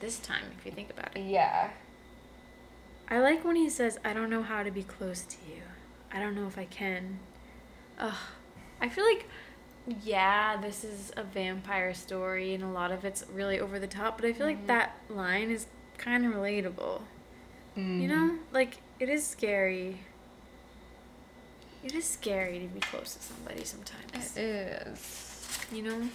this 0.00 0.18
time, 0.18 0.44
if 0.58 0.64
you 0.64 0.72
think 0.72 0.90
about 0.90 1.14
it. 1.14 1.20
Yeah. 1.20 1.70
I 3.08 3.18
like 3.18 3.44
when 3.44 3.56
he 3.56 3.68
says, 3.68 3.98
I 4.02 4.14
don't 4.14 4.30
know 4.30 4.42
how 4.42 4.62
to 4.62 4.70
be 4.70 4.82
close 4.82 5.22
to 5.22 5.36
you. 5.46 5.62
I 6.10 6.18
don't 6.18 6.34
know 6.34 6.46
if 6.46 6.56
I 6.56 6.64
can. 6.64 7.18
Ugh. 7.98 8.14
I 8.80 8.88
feel 8.88 9.04
like, 9.04 9.28
yeah, 10.02 10.56
this 10.56 10.82
is 10.82 11.12
a 11.16 11.22
vampire 11.22 11.92
story 11.92 12.54
and 12.54 12.64
a 12.64 12.68
lot 12.68 12.90
of 12.90 13.04
it's 13.04 13.24
really 13.32 13.60
over 13.60 13.78
the 13.78 13.86
top, 13.86 14.16
but 14.16 14.26
I 14.26 14.32
feel 14.32 14.46
like 14.46 14.58
mm-hmm. 14.58 14.68
that 14.68 14.96
line 15.10 15.50
is 15.50 15.66
kind 15.98 16.24
of 16.24 16.32
relatable. 16.32 17.02
You 17.76 17.82
mm-hmm. 17.82 18.06
know? 18.06 18.38
Like, 18.50 18.78
it 18.98 19.10
is 19.10 19.26
scary. 19.26 20.00
It 21.84 21.94
is 21.94 22.06
scary 22.06 22.60
to 22.60 22.66
be 22.66 22.80
close 22.80 23.14
to 23.14 23.22
somebody 23.22 23.62
sometimes. 23.64 24.36
It 24.36 24.40
is. 24.40 25.58
You 25.70 25.82
know? 25.82 26.08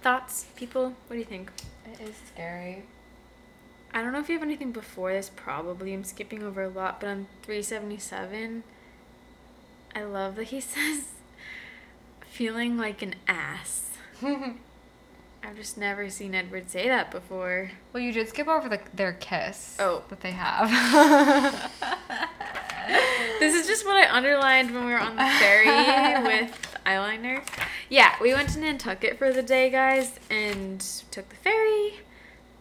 Thoughts, 0.00 0.46
people? 0.56 0.94
What 1.06 1.14
do 1.14 1.18
you 1.18 1.24
think? 1.24 1.52
It 1.84 2.00
is 2.00 2.16
scary. 2.32 2.84
I 3.92 4.00
don't 4.00 4.12
know 4.12 4.20
if 4.20 4.30
you 4.30 4.34
have 4.36 4.42
anything 4.42 4.72
before 4.72 5.12
this, 5.12 5.30
probably. 5.36 5.92
I'm 5.92 6.02
skipping 6.02 6.42
over 6.42 6.62
a 6.62 6.68
lot, 6.68 6.98
but 6.98 7.08
on 7.08 7.26
377, 7.42 8.64
I 9.94 10.02
love 10.02 10.36
that 10.36 10.44
he 10.44 10.60
says, 10.62 11.08
feeling 12.26 12.78
like 12.78 13.02
an 13.02 13.16
ass. 13.28 13.90
I've 14.22 15.56
just 15.56 15.76
never 15.76 16.08
seen 16.08 16.34
Edward 16.34 16.70
say 16.70 16.88
that 16.88 17.10
before. 17.10 17.72
Well, 17.92 18.02
you 18.02 18.12
did 18.12 18.30
skip 18.30 18.48
over 18.48 18.70
the, 18.70 18.80
their 18.94 19.12
kiss. 19.12 19.76
Oh. 19.78 20.04
That 20.08 20.20
they 20.20 20.30
have. 20.30 21.70
This 23.38 23.54
is 23.54 23.66
just 23.66 23.84
what 23.84 23.96
I 23.96 24.10
underlined 24.14 24.72
when 24.72 24.84
we 24.86 24.92
were 24.92 24.98
on 25.00 25.16
the 25.16 25.24
ferry 25.24 25.66
with 26.22 26.76
eyeliner. 26.86 27.42
Yeah, 27.88 28.14
we 28.20 28.32
went 28.32 28.50
to 28.50 28.58
Nantucket 28.60 29.18
for 29.18 29.32
the 29.32 29.42
day, 29.42 29.70
guys, 29.70 30.18
and 30.30 30.80
took 31.10 31.28
the 31.28 31.36
ferry. 31.36 32.00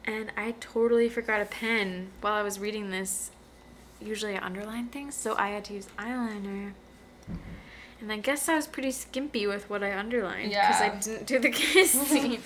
And 0.06 0.31
I 0.35 0.56
totally 0.60 1.10
forgot 1.10 1.41
a 1.41 1.45
pen 1.45 2.10
while 2.22 2.34
I 2.34 2.41
was 2.41 2.60
reading 2.60 2.89
this. 2.91 3.31
Usually 4.02 4.35
I 4.35 4.43
underline 4.43 4.88
things, 4.88 5.14
so 5.15 5.35
I 5.38 5.49
had 5.49 5.65
to 5.65 5.73
use 5.73 5.88
eyeliner. 5.99 6.73
And 7.99 8.11
I 8.11 8.18
guess 8.18 8.49
I 8.49 8.56
was 8.56 8.65
pretty 8.65 8.91
skimpy 8.91 9.45
with 9.45 9.69
what 9.69 9.84
I 9.84 9.95
underlined 9.95 10.49
because 10.49 10.81
I 10.81 10.89
didn't 10.89 11.27
do 11.27 11.38
the 11.38 11.52
kiss 11.52 11.91
scene. 12.07 12.41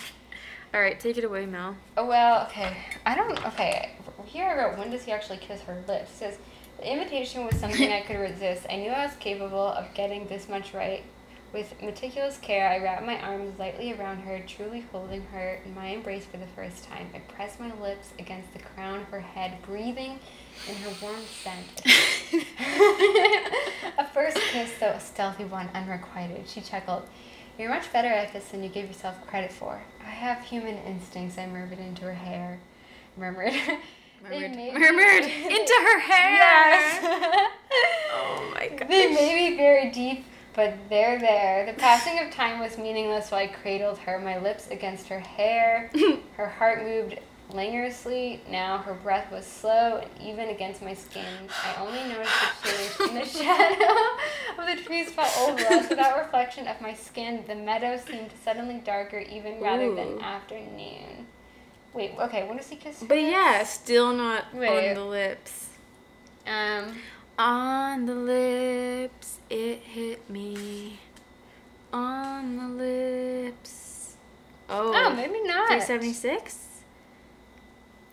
All 0.74 0.82
right, 0.82 1.00
take 1.00 1.18
it 1.18 1.24
away, 1.24 1.46
Mel. 1.46 1.78
Oh 1.96 2.06
well, 2.06 2.46
okay. 2.48 2.76
I 3.06 3.16
don't. 3.16 3.46
Okay, 3.48 3.92
here 4.26 4.46
I 4.46 4.58
wrote. 4.58 4.78
When 4.78 4.92
does 4.92 5.06
he 5.06 5.14
actually 5.14 5.38
kiss 5.38 5.62
her 5.62 5.82
lips? 5.88 6.12
It 6.12 6.18
says 6.18 6.38
the 6.78 6.92
invitation 6.92 7.46
was 7.46 7.60
something 7.60 7.92
I 7.92 8.02
could 8.02 8.20
resist. 8.20 8.66
I 8.70 8.78
knew 8.78 8.90
I 8.90 9.06
was 9.06 9.16
capable 9.18 9.68
of 9.68 9.94
getting 9.94 10.28
this 10.28 10.50
much 10.50 10.74
right. 10.74 11.04
With 11.54 11.82
meticulous 11.82 12.38
care, 12.38 12.70
I 12.70 12.80
wrapped 12.80 13.06
my 13.06 13.22
arms 13.22 13.58
lightly 13.58 13.94
around 13.94 14.24
her, 14.24 14.44
truly 14.46 14.84
holding 14.92 15.22
her 15.28 15.62
in 15.64 15.74
my 15.74 15.88
embrace 15.88 16.26
for 16.26 16.36
the 16.36 16.48
first 16.48 16.84
time. 16.84 17.08
I 17.16 17.20
pressed 17.20 17.62
my 17.62 17.74
lips 17.76 18.10
against 18.20 18.52
the 18.52 18.60
crown 18.60 19.00
of 19.00 19.08
her 19.08 19.22
head, 19.22 19.62
breathing 19.62 20.20
in 20.68 20.76
her 20.76 20.92
warm 21.02 21.22
scent. 21.44 21.82
a 23.98 24.06
first 24.08 24.38
kiss, 24.38 24.72
though 24.82 24.88
a 24.88 25.00
stealthy 25.00 25.46
one, 25.46 25.70
unrequited. 25.74 26.50
She 26.50 26.60
chuckled. 26.60 27.08
You're 27.58 27.70
much 27.70 27.94
better 27.94 28.10
at 28.10 28.34
this 28.34 28.50
than 28.50 28.62
you 28.62 28.68
give 28.68 28.88
yourself 28.88 29.26
credit 29.26 29.54
for. 29.54 29.82
I 30.02 30.10
have 30.10 30.44
human 30.44 30.78
instincts, 30.80 31.38
I 31.38 31.46
murmured 31.46 31.80
into 31.80 32.04
her 32.04 32.14
hair. 32.14 32.60
Murmured. 33.16 33.54
They 34.30 34.40
Murmured, 34.48 34.74
murmured 34.80 35.24
into 35.24 35.74
her 35.84 36.00
hair. 36.00 36.36
Yes. 36.36 37.52
Oh 38.18 38.52
my 38.54 38.70
god. 38.70 38.88
they 38.88 39.14
may 39.14 39.50
be 39.50 39.58
very 39.58 39.90
deep, 39.92 40.24
but 40.54 40.74
they're 40.90 41.20
there. 41.20 41.66
The 41.66 41.74
passing 41.74 42.20
of 42.20 42.32
time 42.32 42.60
was 42.60 42.78
meaningless 42.78 43.30
while 43.32 43.42
I 43.42 43.48
cradled 43.48 43.98
her, 44.00 44.18
my 44.20 44.38
lips 44.40 44.70
against 44.70 45.10
her 45.10 45.20
hair. 45.20 45.92
her 46.38 46.48
heart 46.48 46.84
moved 46.84 47.20
languorously. 47.52 48.40
Now 48.50 48.78
her 48.78 48.94
breath 48.94 49.30
was 49.32 49.46
slow 49.46 50.02
and 50.02 50.10
even 50.26 50.50
against 50.50 50.82
my 50.82 50.94
skin. 50.94 51.26
I 51.66 51.82
only 51.82 52.00
noticed 52.08 52.34
the 52.64 52.70
change 52.70 53.10
in 53.10 53.16
the 53.16 53.26
shadow 53.26 54.62
of 54.62 54.68
the 54.78 54.82
trees 54.84 55.12
fell 55.12 55.50
over 55.50 55.62
us. 55.66 55.90
Without 55.90 56.18
reflection 56.18 56.68
of 56.68 56.80
my 56.80 56.94
skin, 56.94 57.44
the 57.48 57.56
meadow 57.56 58.00
seemed 58.10 58.32
suddenly 58.44 58.76
darker, 58.86 59.20
even 59.20 59.60
rather 59.62 59.86
Ooh. 59.86 59.96
than 59.96 60.22
afternoon. 60.22 61.28
Wait, 61.96 62.12
okay, 62.20 62.46
when 62.46 62.58
does 62.58 62.68
he 62.68 62.76
kiss? 62.76 63.02
But 63.08 63.22
yeah, 63.22 63.64
still 63.64 64.14
not 64.14 64.54
Wait. 64.54 64.90
on 64.90 64.96
the 64.96 65.06
lips. 65.06 65.70
Um. 66.46 66.98
On 67.40 68.06
the 68.06 68.16
lips, 68.16 69.40
it 69.50 69.80
hit 69.80 70.30
me. 70.30 71.00
On 71.92 72.58
the 72.58 72.84
lips. 72.84 74.16
Oh, 74.70 74.92
Oh, 74.94 75.10
maybe 75.16 75.42
not. 75.44 75.68
376? 75.68 76.65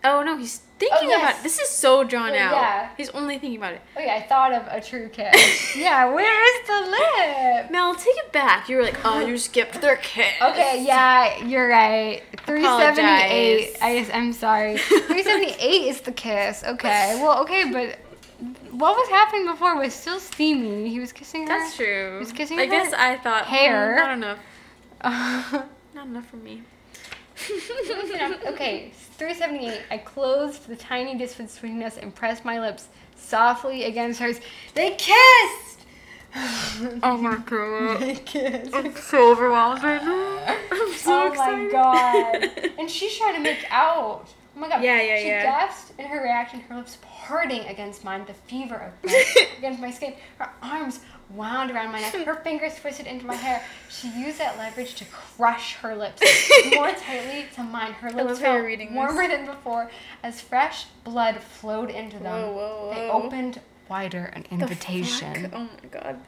Oh 0.05 0.21
no, 0.23 0.37
he's 0.37 0.57
thinking 0.79 1.09
yes. 1.09 1.31
about 1.31 1.43
This 1.43 1.59
is 1.59 1.69
so 1.69 2.03
drawn 2.03 2.31
Oh, 2.31 2.35
out. 2.35 2.51
yeah. 2.51 2.89
He's 2.97 3.09
only 3.11 3.37
thinking 3.39 3.57
about 3.57 3.73
it. 3.73 3.81
Oh 3.95 4.01
yeah, 4.01 4.15
I 4.15 4.21
thought 4.21 4.51
of 4.53 4.67
a 4.69 4.81
true 4.81 5.07
kiss. 5.09 5.75
yeah, 5.77 6.11
where 6.13 6.61
is 6.61 6.67
the 6.67 6.91
lip? 6.91 7.71
Mel, 7.71 7.95
take 7.95 8.17
it 8.17 8.31
back. 8.33 8.67
You 8.67 8.77
were 8.77 8.83
like, 8.83 8.99
oh, 9.05 9.25
you 9.25 9.37
skipped 9.49 9.79
their 9.81 9.95
kiss. 9.97 10.33
Okay, 10.41 10.83
yeah, 10.85 11.41
you're 11.45 11.69
right. 11.69 12.21
378. 12.45 13.75
Apologize. 13.75 14.09
I, 14.11 14.17
I'm 14.17 14.33
sorry. 14.33 14.77
378 14.77 15.63
is 15.87 16.01
the 16.01 16.11
kiss. 16.11 16.63
Okay. 16.65 17.17
Well, 17.21 17.41
okay, 17.43 17.71
but 17.71 17.97
what 18.71 18.97
was 18.97 19.07
happening 19.09 19.45
before 19.45 19.77
was 19.77 19.93
still 19.93 20.19
steamy. 20.19 20.89
He 20.89 20.99
was 20.99 21.13
kissing 21.13 21.43
her. 21.43 21.47
That's 21.47 21.77
true. 21.77 22.13
He 22.13 22.19
was 22.19 22.33
kissing 22.33 22.59
I 22.59 22.65
her 22.65 22.69
guess 22.71 22.91
I 22.91 23.15
thought 23.17 23.45
hair. 23.45 23.93
"Hmm, 23.93 23.99
not 24.01 24.11
enough. 24.17 24.39
Not 25.95 26.07
enough 26.07 26.25
for 26.27 26.37
me. 26.37 26.63
okay, 28.47 28.91
378. 29.17 29.81
I 29.91 29.97
closed 29.97 30.67
the 30.67 30.75
tiny 30.75 31.17
distance 31.17 31.55
between 31.55 31.81
us 31.83 31.97
and 31.97 32.13
pressed 32.13 32.45
my 32.45 32.59
lips 32.59 32.87
softly 33.15 33.85
against 33.85 34.19
hers. 34.19 34.39
They 34.73 34.91
kissed! 34.91 35.79
Oh 37.03 37.17
my 37.17 37.37
god. 37.37 37.99
They 37.99 38.15
kissed. 38.15 38.73
I'm 38.73 38.95
so 38.95 39.31
overwhelmed 39.31 39.83
right 39.83 40.03
now. 40.03 40.57
I'm 40.71 40.93
so 40.93 41.23
oh 41.23 41.31
excited. 41.31 41.65
my 41.65 41.71
god. 41.71 42.71
And 42.79 42.89
she's 42.89 43.15
trying 43.17 43.35
to 43.35 43.41
make 43.41 43.65
out. 43.69 44.27
Oh 44.55 44.59
my 44.59 44.67
god. 44.67 44.83
Yeah, 44.83 45.01
yeah, 45.01 45.17
she 45.19 45.27
yeah. 45.27 45.43
gasped 45.43 45.99
in 45.99 46.05
her 46.07 46.23
reaction, 46.23 46.61
her 46.61 46.75
lips 46.75 46.97
parting 47.03 47.61
against 47.67 48.03
mine, 48.03 48.25
the 48.25 48.33
fever 48.33 48.91
of 49.03 49.11
against 49.57 49.79
my 49.79 49.91
skin. 49.91 50.15
Her 50.39 50.49
arms 50.61 51.01
wound 51.29 51.71
around 51.71 51.91
my 51.91 52.01
neck, 52.01 52.13
her 52.25 52.35
fingers 52.35 52.79
twisted 52.79 53.07
into 53.07 53.25
my 53.25 53.35
hair. 53.35 53.63
She 53.89 54.09
used 54.09 54.39
that 54.39 54.57
leverage 54.57 54.95
to 54.95 55.05
crush 55.05 55.75
her 55.75 55.95
lips 55.95 56.21
more 56.73 56.91
tightly 56.91 57.45
to 57.55 57.63
mine. 57.63 57.93
Her 57.93 58.11
lips 58.11 58.39
felt 58.39 58.63
reading 58.63 58.89
this. 58.89 58.95
warmer 58.95 59.27
than 59.27 59.45
before 59.45 59.89
as 60.23 60.41
fresh 60.41 60.85
blood 61.03 61.37
flowed 61.37 61.89
into 61.89 62.17
them. 62.19 62.41
Whoa, 62.41 62.51
whoa, 62.53 62.91
They 62.95 63.09
opened 63.09 63.61
wider, 63.89 64.25
an 64.33 64.45
invitation. 64.51 65.51
Oh 65.53 65.69
my 65.81 65.89
god. 65.89 66.19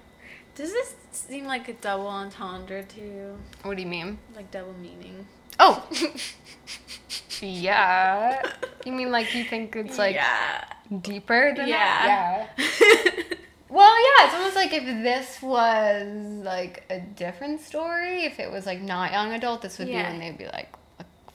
Does 0.56 0.72
this 0.72 0.96
seem 1.12 1.46
like 1.46 1.68
a 1.68 1.74
double 1.74 2.08
entendre 2.08 2.84
to 2.84 3.02
you? 3.02 3.38
What 3.64 3.76
do 3.76 3.84
you 3.84 3.90
mean? 3.90 4.18
Like 4.36 4.52
double 4.52 4.74
meaning? 4.74 5.28
Oh, 5.60 5.86
yeah. 7.42 8.42
You 8.86 8.92
mean 8.92 9.12
like 9.12 9.34
you 9.36 9.44
think 9.44 9.76
it's 9.76 9.98
like 9.98 10.16
yeah. 10.16 10.64
deeper 11.02 11.54
than 11.56 11.70
that? 11.70 12.50
Yeah. 12.58 13.38
Well, 13.76 13.94
yeah, 14.02 14.26
it's 14.26 14.34
almost 14.34 14.56
like 14.56 14.72
if 14.74 14.86
this 14.86 15.42
was 15.42 16.08
like 16.46 16.84
a 16.90 17.02
different 17.02 17.60
story, 17.60 18.24
if 18.24 18.40
it 18.40 18.50
was 18.50 18.66
like 18.66 18.80
not 18.82 19.12
young 19.12 19.34
adult, 19.34 19.62
this 19.62 19.78
would 19.80 19.90
Yeah. 19.90 20.04
be 20.04 20.10
when 20.12 20.20
they'd 20.20 20.38
be 20.38 20.46
like 20.48 20.74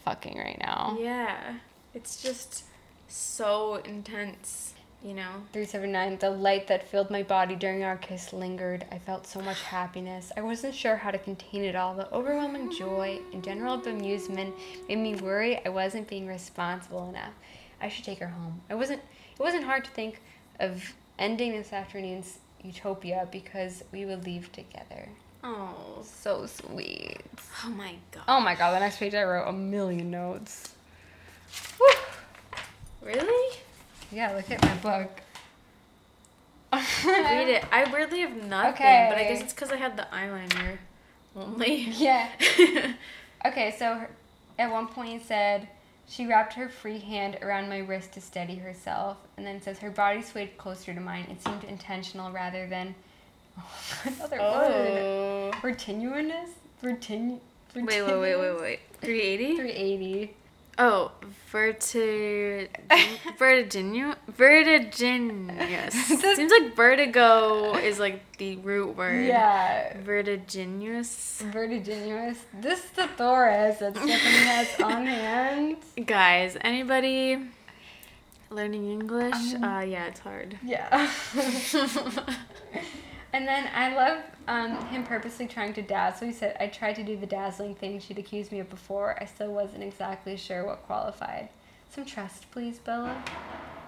fucking 0.04 0.38
right 0.38 0.58
now. 0.58 0.96
yeah. 0.98 1.54
It's 1.92 2.22
just 2.22 2.64
so 3.08 3.82
intense, 3.84 4.72
you 5.02 5.12
know? 5.12 5.42
379, 5.52 6.16
the 6.18 6.30
light 6.30 6.66
that 6.68 6.88
filled 6.88 7.10
my 7.10 7.22
body 7.22 7.56
during 7.56 7.82
our 7.84 7.96
kiss 7.98 8.32
lingered. 8.32 8.86
I 8.90 8.98
felt 8.98 9.26
so 9.26 9.40
much 9.40 9.60
happiness. 9.62 10.32
I 10.36 10.40
wasn't 10.40 10.74
sure 10.74 10.96
how 10.96 11.10
to 11.10 11.18
contain 11.18 11.64
it 11.64 11.76
all. 11.76 11.94
The 11.94 12.10
overwhelming 12.10 12.70
joy 12.72 13.20
and 13.34 13.44
general 13.44 13.76
bemusement 13.78 14.54
made 14.88 14.96
me 14.98 15.14
worry 15.16 15.60
I 15.66 15.68
wasn't 15.68 16.08
being 16.08 16.26
responsible 16.26 17.06
enough. 17.10 17.34
I 17.82 17.88
should 17.90 18.04
take 18.06 18.20
her 18.20 18.28
home. 18.28 18.62
I 18.70 18.74
wasn't 18.76 19.02
it 19.38 19.40
wasn't 19.42 19.64
hard 19.64 19.84
to 19.84 19.90
think 19.90 20.22
of 20.58 20.94
ending 21.20 21.52
this 21.52 21.72
afternoon's 21.72 22.38
utopia 22.64 23.28
because 23.30 23.84
we 23.92 24.04
would 24.04 24.24
leave 24.24 24.50
together. 24.50 25.08
Oh. 25.44 26.02
So 26.02 26.46
sweet. 26.46 27.20
Oh 27.64 27.70
my 27.70 27.94
god. 28.10 28.24
Oh 28.26 28.40
my 28.40 28.54
god, 28.54 28.72
the 28.72 28.80
next 28.80 28.98
page 28.98 29.14
I 29.14 29.22
wrote 29.22 29.46
a 29.46 29.52
million 29.52 30.10
notes. 30.10 30.74
Really? 33.02 33.58
Yeah, 34.12 34.32
look 34.32 34.50
at 34.50 34.62
my 34.62 34.74
book. 34.76 35.20
Read 37.04 37.48
it. 37.48 37.64
I 37.72 37.90
weirdly 37.90 38.20
have 38.20 38.36
nothing, 38.44 38.74
okay. 38.74 39.06
but 39.08 39.18
I 39.18 39.24
guess 39.24 39.40
it's 39.40 39.52
because 39.52 39.72
I 39.72 39.76
had 39.76 39.96
the 39.96 40.06
eyeliner 40.12 40.78
only. 41.36 41.76
Yeah. 41.76 42.28
Okay, 43.42 43.74
so 43.78 44.06
at 44.58 44.70
one 44.70 44.86
point 44.86 45.08
he 45.08 45.18
said 45.18 45.66
she 46.10 46.26
wrapped 46.26 46.54
her 46.54 46.68
free 46.68 46.98
hand 46.98 47.38
around 47.40 47.68
my 47.68 47.78
wrist 47.78 48.12
to 48.14 48.20
steady 48.20 48.56
herself, 48.56 49.16
and 49.36 49.46
then 49.46 49.62
says 49.62 49.78
her 49.78 49.90
body 49.92 50.20
swayed 50.22 50.58
closer 50.58 50.92
to 50.92 51.00
mine. 51.00 51.24
It 51.30 51.40
seemed 51.42 51.62
intentional 51.64 52.32
rather 52.32 52.66
than 52.66 52.94
another 54.04 54.38
word. 54.38 54.42
oh. 54.42 55.52
Vertiginous? 55.62 56.50
Vertinu- 56.82 57.38
Wait, 57.76 57.86
wait, 57.86 58.04
wait, 58.18 58.36
wait, 58.36 58.60
wait. 58.60 58.80
380? 59.00 59.54
380. 59.56 60.34
Oh, 60.82 61.12
verti... 61.52 62.66
vertiginu... 63.38 64.14
Vertiginous. 64.28 65.92
Seems 66.36 66.50
like 66.50 66.74
vertigo 66.74 67.74
is 67.74 67.98
like 67.98 68.38
the 68.38 68.56
root 68.56 68.96
word. 68.96 69.26
Yeah. 69.26 69.94
Vertiginous. 70.00 71.42
Vertiginous. 71.52 72.38
This 72.54 72.82
is 72.82 72.90
the 72.92 73.08
thesaurus 73.08 73.80
that 73.80 73.94
Stephenie 73.94 74.12
has 74.12 74.80
on 74.80 75.04
hand. 75.04 75.76
Guys, 76.06 76.56
anybody 76.62 77.36
learning 78.48 78.90
English? 78.90 79.54
Um, 79.56 79.64
uh, 79.64 79.80
yeah, 79.82 80.06
it's 80.06 80.20
hard. 80.20 80.56
Yeah. 80.64 81.12
and 83.32 83.46
then 83.46 83.68
I 83.74 83.94
love 83.94 84.22
um, 84.48 84.84
him 84.86 85.04
purposely 85.04 85.46
trying 85.46 85.72
to 85.74 85.82
dazzle. 85.82 86.26
He 86.28 86.32
said, 86.32 86.56
I 86.60 86.66
tried 86.66 86.94
to 86.96 87.02
do 87.04 87.16
the 87.16 87.26
dazzling 87.26 87.74
thing 87.74 88.00
she'd 88.00 88.18
accused 88.18 88.50
me 88.52 88.60
of 88.60 88.68
before. 88.70 89.16
I 89.20 89.24
still 89.26 89.52
wasn't 89.52 89.82
exactly 89.84 90.36
sure 90.36 90.64
what 90.66 90.82
qualified. 90.86 91.48
Some 91.90 92.04
trust, 92.04 92.50
please, 92.50 92.78
Bella. 92.78 93.22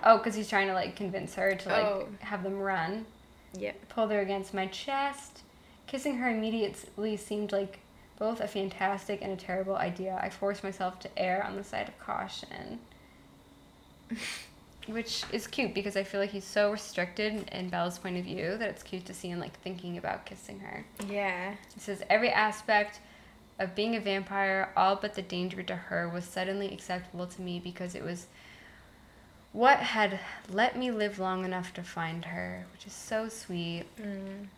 Oh, 0.04 0.18
because 0.18 0.34
he's 0.34 0.48
trying 0.48 0.66
to 0.68 0.74
like 0.74 0.96
convince 0.96 1.34
her 1.36 1.54
to 1.54 1.68
like 1.68 1.84
Oh. 1.84 2.08
have 2.20 2.42
them 2.42 2.58
run. 2.58 3.06
yeah. 3.54 3.72
Pulled 3.88 4.10
her 4.12 4.20
against 4.20 4.52
my 4.54 4.66
chest. 4.66 5.42
Kissing 5.86 6.16
her 6.16 6.28
immediately 6.30 7.16
seemed 7.16 7.52
like 7.52 7.78
both 8.18 8.40
a 8.40 8.48
fantastic 8.48 9.20
and 9.22 9.32
a 9.32 9.36
terrible 9.36 9.76
idea. 9.76 10.18
I 10.22 10.30
forced 10.30 10.62
myself 10.64 10.98
to 11.00 11.10
err 11.18 11.44
on 11.44 11.56
the 11.56 11.64
side 11.64 11.88
of 11.88 11.98
caution. 12.00 12.78
Which 14.86 15.24
is 15.32 15.46
cute 15.46 15.74
because 15.74 15.96
I 15.96 16.02
feel 16.02 16.20
like 16.20 16.30
he's 16.30 16.44
so 16.44 16.72
restricted 16.72 17.48
in 17.52 17.68
Bella's 17.68 17.98
point 17.98 18.16
of 18.18 18.24
view 18.24 18.56
that 18.58 18.68
it's 18.68 18.82
cute 18.82 19.04
to 19.06 19.14
see 19.14 19.28
him 19.28 19.38
like 19.38 19.58
thinking 19.60 19.96
about 19.96 20.26
kissing 20.26 20.58
her. 20.60 20.84
Yeah. 21.08 21.54
He 21.72 21.80
says 21.80 22.02
every 22.10 22.30
aspect 22.30 23.00
of 23.58 23.74
being 23.74 23.94
a 23.94 24.00
vampire, 24.00 24.70
all 24.76 24.96
but 24.96 25.14
the 25.14 25.22
danger 25.22 25.62
to 25.62 25.76
her, 25.76 26.08
was 26.08 26.24
suddenly 26.24 26.72
acceptable 26.72 27.26
to 27.26 27.42
me 27.42 27.60
because 27.60 27.94
it 27.94 28.02
was 28.02 28.26
what 29.52 29.78
had 29.78 30.18
let 30.50 30.76
me 30.76 30.90
live 30.90 31.18
long 31.18 31.44
enough 31.44 31.72
to 31.74 31.82
find 31.82 32.24
her, 32.24 32.64
which 32.72 32.86
is 32.86 32.92
so 32.92 33.28
sweet. 33.28 33.84
Mm. 34.00 34.48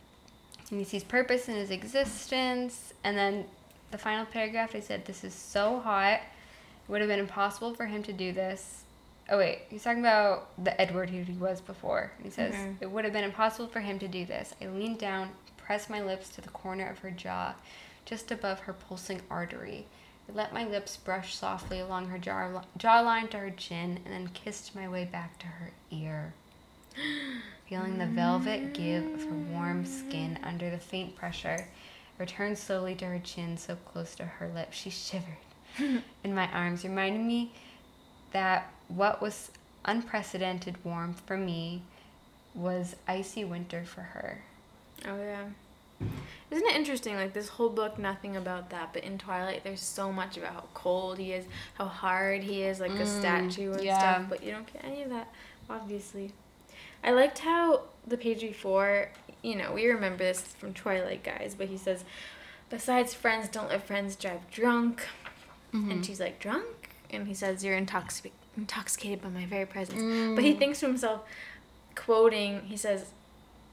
And 0.71 0.79
he 0.79 0.85
sees 0.85 1.05
purpose 1.05 1.49
in 1.49 1.57
his 1.57 1.71
existence. 1.71 2.95
And 3.03 3.17
then 3.17 3.45
the 3.91 3.99
final 3.99 4.25
paragraph, 4.25 4.73
they 4.73 4.81
said, 4.81 5.05
This 5.05 5.25
is 5.25 5.35
so 5.35 5.81
hot. 5.81 6.21
It 6.21 6.91
would 6.91 7.01
have 7.01 7.09
been 7.09 7.21
impossible 7.21 7.75
for 7.75 7.87
him 7.87 8.03
to 8.05 8.13
do 8.13 8.33
this. 8.33 8.84
Oh, 9.31 9.39
wait. 9.39 9.63
He's 9.71 9.83
talking 9.83 10.01
about 10.01 10.51
the 10.63 10.79
Edward 10.81 11.11
who 11.11 11.23
he 11.23 11.33
was 11.33 11.61
before. 11.61 12.13
He 12.23 12.31
says, 12.31 12.55
Mhm. 12.55 12.77
It 12.81 12.91
would 12.91 13.05
have 13.05 13.13
been 13.13 13.25
impossible 13.25 13.69
for 13.69 13.81
him 13.81 13.99
to 14.01 14.09
do 14.09 14.27
this. 14.27 14.55
I 14.61 14.67
leaned 14.67 14.99
down, 14.99 15.31
pressed 15.57 15.89
my 15.89 16.01
lips 16.03 16.29
to 16.31 16.41
the 16.41 16.51
corner 16.51 16.87
of 16.87 16.99
her 16.99 17.11
jaw, 17.11 17.55
just 18.05 18.31
above 18.31 18.61
her 18.61 18.73
pulsing 18.75 19.23
artery. 19.31 19.87
I 20.29 20.33
let 20.33 20.53
my 20.53 20.65
lips 20.65 20.97
brush 20.97 21.35
softly 21.35 21.81
along 21.81 22.09
her 22.09 22.19
jaw 22.19 22.63
jawline 22.79 23.31
to 23.31 23.39
her 23.39 23.51
chin, 23.51 24.01
and 24.05 24.13
then 24.13 24.29
kissed 24.29 24.75
my 24.75 24.89
way 24.89 25.05
back 25.05 25.39
to 25.39 25.47
her 25.47 25.71
ear. 25.91 26.35
Feeling 27.69 27.99
the 27.99 28.07
velvet 28.07 28.75
give 28.75 29.05
of 29.07 29.25
her 29.25 29.35
warm 29.35 29.87
skin 29.87 30.39
under 30.43 30.71
the 30.71 30.79
faint 30.79 31.17
pressure, 31.17 31.67
I 31.67 32.21
returned 32.23 32.59
slowly 32.59 32.95
to 32.97 33.07
her 33.07 33.19
chin 33.19 33.57
so 33.57 33.77
close 33.77 34.15
to 34.17 34.25
her 34.25 34.49
lips. 34.49 34.77
She 34.77 34.91
shivered 34.91 35.39
in 35.79 36.35
my 36.35 36.47
arms, 36.53 36.85
reminding 36.85 37.27
me 37.27 37.53
that 38.33 38.71
what 38.89 39.21
was 39.23 39.51
unprecedented 39.85 40.77
warmth 40.85 41.21
for 41.27 41.37
me 41.37 41.83
was 42.55 42.97
icy 43.09 43.45
winter 43.45 43.85
for 43.85 44.01
her. 44.03 44.43
Oh 45.07 45.17
yeah. 45.19 45.45
Isn't 46.51 46.67
it 46.67 46.77
interesting? 46.77 47.15
Like 47.15 47.33
this 47.33 47.49
whole 47.49 47.69
book, 47.71 47.99
nothing 47.99 48.37
about 48.37 48.71
that, 48.71 48.93
but 48.93 49.05
in 49.05 49.17
Twilight, 49.19 49.65
there's 49.65 49.81
so 49.81 50.13
much 50.13 50.37
about 50.37 50.53
how 50.53 50.65
cold 50.75 51.19
he 51.19 51.33
is, 51.33 51.45
how 51.75 51.87
hard 51.87 52.43
he 52.43 52.63
is, 52.63 52.81
like 52.81 52.93
a 52.93 53.05
Mm, 53.05 53.21
statue 53.21 53.73
and 53.73 53.83
yeah. 53.83 53.99
stuff. 53.99 54.27
But 54.29 54.43
you 54.43 54.51
don't 54.53 54.71
get 54.73 54.85
any 54.85 55.03
of 55.03 55.11
that, 55.11 55.29
obviously. 55.71 56.33
I 57.03 57.11
liked 57.13 57.39
how 57.41 57.83
the 58.07 58.17
page 58.17 58.41
before, 58.41 59.11
you 59.43 59.57
know, 59.57 59.73
we 59.73 59.87
remember 59.87 60.19
this 60.25 60.41
from 60.43 60.75
Twilight, 60.75 61.23
guys. 61.23 61.55
But 61.57 61.69
he 61.69 61.77
says, 61.77 62.05
besides 62.71 63.15
friends, 63.15 63.49
don't 63.49 63.69
let 63.69 63.87
friends 63.87 64.17
drive 64.17 64.51
drunk. 64.51 65.07
Mm-hmm. 65.73 65.91
And 65.91 66.07
she's 66.07 66.21
like, 66.21 66.39
drunk? 66.39 66.91
And 67.11 67.27
he 67.29 67.35
says, 67.35 67.65
you're 67.65 67.79
intoxic- 67.81 68.31
intoxicated 68.57 69.23
by 69.23 69.29
my 69.29 69.47
very 69.47 69.67
presence. 69.67 70.01
Mm. 70.01 70.35
But 70.35 70.45
he 70.45 70.55
thinks 70.55 70.81
to 70.81 70.87
himself, 70.87 71.23
quoting, 71.95 72.63
he 72.63 72.77
says, 72.77 73.07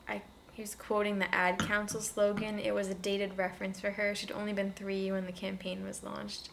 I 0.07 0.21
he 0.53 0.61
was 0.61 0.75
quoting 0.75 1.19
the 1.19 1.33
ad 1.33 1.59
council 1.59 2.01
slogan. 2.01 2.59
It 2.59 2.73
was 2.73 2.87
a 2.87 2.93
dated 2.93 3.37
reference 3.37 3.79
for 3.79 3.91
her. 3.91 4.13
She'd 4.15 4.31
only 4.31 4.53
been 4.53 4.73
three 4.73 5.11
when 5.11 5.25
the 5.25 5.31
campaign 5.31 5.85
was 5.85 6.03
launched. 6.03 6.49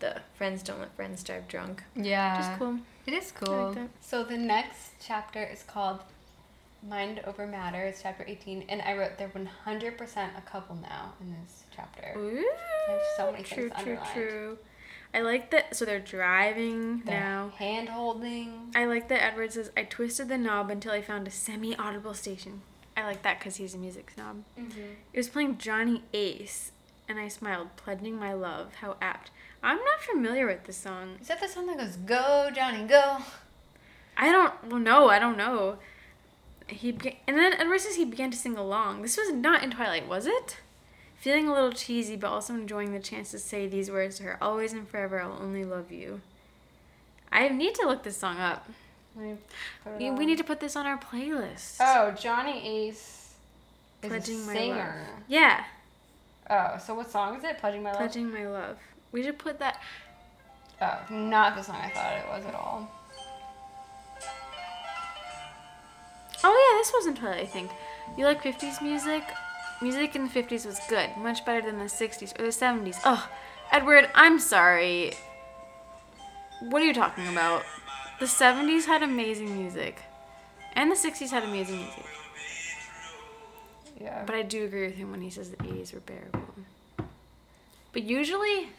The 0.00 0.20
friends 0.36 0.62
don't 0.62 0.80
let 0.80 0.94
friends 0.96 1.22
drive 1.22 1.48
drunk. 1.48 1.82
Yeah. 1.94 2.36
Just 2.36 2.58
cool. 2.58 2.78
It 3.06 3.14
is 3.14 3.32
cool. 3.32 3.72
like 3.72 3.88
so 4.00 4.24
the 4.24 4.38
next 4.38 4.92
chapter 5.00 5.42
is 5.42 5.62
called 5.62 6.00
Mind 6.88 7.20
Over 7.26 7.46
Matter. 7.46 7.84
It's 7.84 8.02
chapter 8.02 8.24
18. 8.26 8.64
And 8.68 8.82
I 8.82 8.96
wrote 8.96 9.18
they're 9.18 9.28
100% 9.28 10.38
a 10.38 10.40
couple 10.42 10.76
now 10.76 11.12
in 11.20 11.32
this 11.32 11.64
chapter. 11.74 12.14
Ooh, 12.16 12.44
I 12.88 12.92
have 12.92 13.00
so 13.16 13.32
many 13.32 13.44
true, 13.44 13.68
things 13.68 13.82
true, 13.82 13.98
underlined. 13.98 14.12
true. 14.12 14.58
I 15.14 15.20
like 15.20 15.50
that. 15.50 15.76
So 15.76 15.84
they're 15.84 16.00
driving 16.00 17.02
They're 17.04 17.20
now. 17.20 17.52
hand 17.58 17.90
holding. 17.90 18.72
I 18.74 18.86
like 18.86 19.08
that 19.08 19.22
Edward 19.22 19.52
says, 19.52 19.70
I 19.76 19.82
twisted 19.82 20.28
the 20.28 20.38
knob 20.38 20.70
until 20.70 20.92
I 20.92 21.02
found 21.02 21.26
a 21.26 21.30
semi 21.30 21.76
audible 21.76 22.14
station. 22.14 22.62
I 22.96 23.04
like 23.04 23.22
that 23.22 23.38
because 23.38 23.56
he's 23.56 23.74
a 23.74 23.78
music 23.78 24.10
snob. 24.14 24.42
Mm-hmm. 24.58 24.80
It 25.12 25.16
was 25.16 25.28
playing 25.28 25.58
Johnny 25.58 26.02
Ace, 26.12 26.72
and 27.08 27.18
I 27.18 27.28
smiled, 27.28 27.76
pledging 27.76 28.18
my 28.18 28.32
love. 28.32 28.74
How 28.76 28.96
apt. 29.00 29.30
I'm 29.62 29.78
not 29.78 30.00
familiar 30.02 30.46
with 30.46 30.64
this 30.64 30.76
song. 30.76 31.16
Is 31.20 31.28
that 31.28 31.40
the 31.40 31.48
song 31.48 31.66
that 31.68 31.78
goes 31.78 31.96
"Go 31.96 32.50
Johnny 32.54 32.84
Go"? 32.84 33.18
I 34.16 34.30
don't. 34.30 34.52
Well, 34.68 34.80
no, 34.80 35.08
I 35.08 35.18
don't 35.18 35.36
know. 35.38 35.78
He 36.68 36.92
began, 36.92 37.14
and 37.26 37.36
then 37.38 37.54
Edward 37.54 37.80
says 37.80 37.96
he 37.96 38.04
began 38.04 38.30
to 38.30 38.36
sing 38.36 38.56
along. 38.56 39.02
This 39.02 39.16
was 39.16 39.32
not 39.32 39.62
in 39.62 39.70
Twilight, 39.70 40.08
was 40.08 40.26
it? 40.26 40.58
Feeling 41.22 41.46
a 41.46 41.52
little 41.54 41.70
cheesy, 41.70 42.16
but 42.16 42.26
also 42.26 42.52
enjoying 42.52 42.92
the 42.92 42.98
chance 42.98 43.30
to 43.30 43.38
say 43.38 43.68
these 43.68 43.88
words 43.92 44.16
to 44.16 44.24
her: 44.24 44.38
"Always 44.42 44.72
and 44.72 44.88
forever, 44.88 45.20
I'll 45.22 45.38
only 45.40 45.64
love 45.64 45.92
you." 45.92 46.20
I 47.30 47.48
need 47.48 47.76
to 47.76 47.86
look 47.86 48.02
this 48.02 48.16
song 48.16 48.38
up. 48.38 48.66
Let 49.14 49.24
me 49.24 49.36
put 49.84 49.92
it 49.92 49.98
We, 49.98 50.10
we 50.10 50.26
need 50.26 50.38
to 50.38 50.44
put 50.44 50.58
this 50.58 50.74
on 50.74 50.84
our 50.84 50.98
playlist. 50.98 51.76
Oh, 51.80 52.10
Johnny 52.10 52.88
Ace 52.88 53.34
is 54.02 54.08
Pledging 54.08 54.42
a 54.42 54.46
my 54.46 54.52
singer. 54.52 55.06
love. 55.08 55.22
Yeah, 55.28 55.64
Oh, 56.50 56.76
so 56.84 56.94
what 56.94 57.08
song 57.08 57.36
is 57.36 57.44
it? 57.44 57.58
Pledging 57.58 57.84
my 57.84 57.90
love. 57.90 57.98
pledging 57.98 58.32
my 58.32 58.48
love. 58.48 58.76
We 59.12 59.22
should 59.22 59.38
put 59.38 59.60
that. 59.60 59.80
Oh, 60.80 60.98
not 61.08 61.54
the 61.54 61.62
song 61.62 61.76
I 61.76 61.88
thought 61.90 62.14
it 62.16 62.26
was 62.36 62.44
at 62.46 62.54
all. 62.56 62.90
Oh 66.42 66.70
yeah, 66.72 66.78
this 66.80 66.92
wasn't 66.92 67.18
Twilight. 67.18 67.42
I 67.42 67.46
think. 67.46 67.70
You 68.18 68.24
like 68.24 68.42
'50s 68.42 68.82
music? 68.82 69.22
Music 69.82 70.14
in 70.14 70.24
the 70.24 70.30
'50s 70.30 70.64
was 70.64 70.78
good, 70.88 71.10
much 71.18 71.44
better 71.44 71.60
than 71.60 71.78
the 71.78 71.86
'60s 71.86 72.38
or 72.38 72.44
the 72.44 72.50
'70s. 72.50 73.00
Oh, 73.04 73.28
Edward, 73.72 74.08
I'm 74.14 74.38
sorry. 74.38 75.14
What 76.60 76.82
are 76.82 76.86
you 76.86 76.94
talking 76.94 77.26
about? 77.26 77.64
The 78.20 78.26
'70s 78.26 78.84
had 78.84 79.02
amazing 79.02 79.58
music, 79.58 80.00
and 80.74 80.90
the 80.90 80.94
'60s 80.94 81.30
had 81.30 81.42
amazing 81.42 81.78
music. 81.78 82.06
Yeah. 84.00 84.22
But 84.24 84.34
I 84.34 84.42
do 84.42 84.64
agree 84.64 84.86
with 84.86 84.96
him 84.96 85.10
when 85.10 85.20
he 85.20 85.30
says 85.30 85.50
the 85.50 85.56
80s 85.58 85.94
were 85.94 86.00
bearable. 86.00 86.40
But 87.92 88.02
usually, 88.04 88.70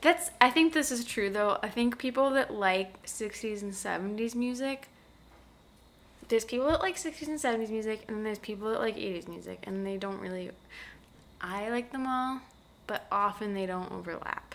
that's. 0.00 0.30
I 0.40 0.50
think 0.50 0.72
this 0.72 0.90
is 0.90 1.04
true 1.04 1.30
though. 1.30 1.58
I 1.62 1.68
think 1.68 1.98
people 1.98 2.30
that 2.30 2.52
like 2.52 3.02
60s 3.04 3.62
and 3.62 3.72
70s 3.72 4.34
music. 4.34 4.88
There's 6.30 6.44
people 6.44 6.68
that 6.68 6.80
like 6.80 6.96
60s 6.96 7.26
and 7.26 7.40
70s 7.40 7.70
music, 7.70 8.04
and 8.06 8.16
then 8.16 8.22
there's 8.22 8.38
people 8.38 8.70
that 8.70 8.78
like 8.78 8.94
80s 8.94 9.26
music, 9.26 9.58
and 9.64 9.84
they 9.84 9.96
don't 9.96 10.20
really. 10.20 10.52
I 11.40 11.70
like 11.70 11.90
them 11.90 12.06
all, 12.06 12.40
but 12.86 13.04
often 13.10 13.52
they 13.52 13.66
don't 13.66 13.90
overlap. 13.90 14.54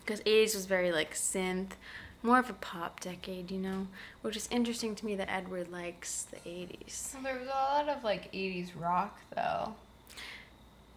Because 0.00 0.20
80s 0.22 0.54
was 0.54 0.64
very 0.64 0.90
like 0.90 1.12
synth, 1.14 1.72
more 2.22 2.38
of 2.38 2.48
a 2.48 2.54
pop 2.54 3.00
decade, 3.00 3.50
you 3.50 3.58
know? 3.58 3.88
Which 4.22 4.38
is 4.38 4.48
interesting 4.50 4.94
to 4.94 5.04
me 5.04 5.14
that 5.16 5.30
Edward 5.30 5.70
likes 5.70 6.22
the 6.22 6.38
80s. 6.38 7.12
Well, 7.12 7.22
there 7.24 7.38
was 7.38 7.48
a 7.48 7.50
lot 7.50 7.88
of 7.90 8.02
like 8.02 8.32
80s 8.32 8.70
rock 8.74 9.20
though. 9.36 9.74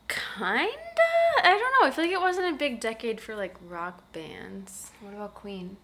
Kinda. 0.08 0.64
I 1.44 1.50
don't 1.50 1.82
know. 1.82 1.88
I 1.88 1.92
feel 1.92 2.06
like 2.06 2.14
it 2.14 2.22
wasn't 2.22 2.56
a 2.56 2.58
big 2.58 2.80
decade 2.80 3.20
for 3.20 3.36
like 3.36 3.58
rock 3.68 4.14
bands. 4.14 4.92
What 5.02 5.14
about 5.14 5.34
Queen? 5.34 5.76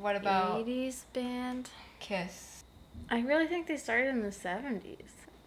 What 0.00 0.16
about 0.16 0.66
80s 0.66 1.02
band. 1.12 1.68
Kiss? 2.04 2.64
I 3.08 3.20
really 3.20 3.46
think 3.46 3.66
they 3.66 3.78
started 3.78 4.08
in 4.08 4.20
the 4.20 4.28
70s. 4.28 4.98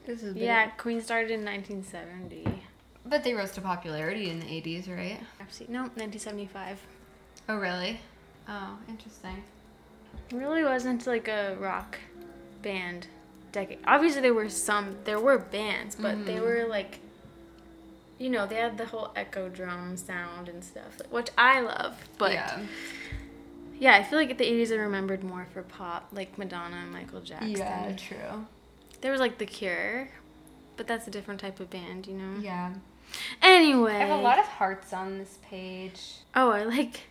This 0.07 0.23
is 0.23 0.35
Yeah, 0.35 0.71
Queen 0.71 1.01
started 1.01 1.29
in 1.29 1.45
1970. 1.45 2.63
But 3.05 3.23
they 3.23 3.35
rose 3.35 3.51
to 3.51 3.61
popularity 3.61 4.31
in 4.31 4.39
the 4.39 4.47
80s, 4.47 4.89
right? 4.89 5.19
No, 5.69 5.81
1975. 5.81 6.79
Oh, 7.47 7.57
really? 7.57 7.99
Oh, 8.49 8.75
interesting. 8.89 9.43
It 10.31 10.35
really 10.35 10.63
wasn't 10.63 11.05
like 11.05 11.27
a 11.27 11.55
rock 11.59 11.99
band 12.63 13.05
decade. 13.51 13.77
Obviously, 13.85 14.21
there 14.21 14.34
were 14.34 14.49
some, 14.49 14.95
there 15.03 15.19
were 15.19 15.38
bands, 15.38 15.95
but 15.95 16.25
they 16.25 16.34
mm-hmm. 16.34 16.43
were 16.43 16.65
like, 16.67 17.01
you 18.17 18.31
know, 18.31 18.47
they 18.47 18.55
had 18.55 18.79
the 18.79 18.85
whole 18.85 19.11
echo 19.15 19.47
drum 19.47 19.95
sound 19.95 20.49
and 20.49 20.63
stuff, 20.63 21.01
which 21.11 21.29
I 21.38 21.61
love. 21.61 21.95
But 22.17 22.31
yeah. 22.34 22.59
Yeah, 23.80 23.95
I 23.95 24.04
feel 24.04 24.18
like 24.18 24.30
at 24.32 24.38
the 24.38 24.45
80s 24.45 24.72
are 24.72 24.82
remembered 24.82 25.24
more 25.24 25.48
for 25.54 25.62
pop, 25.62 26.10
like 26.12 26.38
Madonna 26.38 26.78
and 26.78 26.91
Michael 26.91 27.22
Jackson. 27.22 27.52
Yeah, 27.52 27.95
true. 27.95 28.45
There 29.02 29.12
was 29.12 29.22
like 29.22 29.38
The 29.38 29.45
Cure, 29.45 30.10
but 30.76 30.88
that's 30.88 31.08
a 31.08 31.12
different 31.12 31.40
type 31.40 31.60
of 31.60 31.70
band, 31.70 32.08
you 32.08 32.14
know? 32.14 32.40
Yeah. 32.40 32.74
Anyway. 33.41 33.95
I 33.95 33.99
have 33.99 34.20
a 34.20 34.22
lot 34.22 34.40
of 34.40 34.45
hearts 34.45 34.94
on 34.94 35.18
this 35.18 35.38
page. 35.44 36.16
Oh, 36.36 36.49
I 36.49 36.64
like 36.64 37.02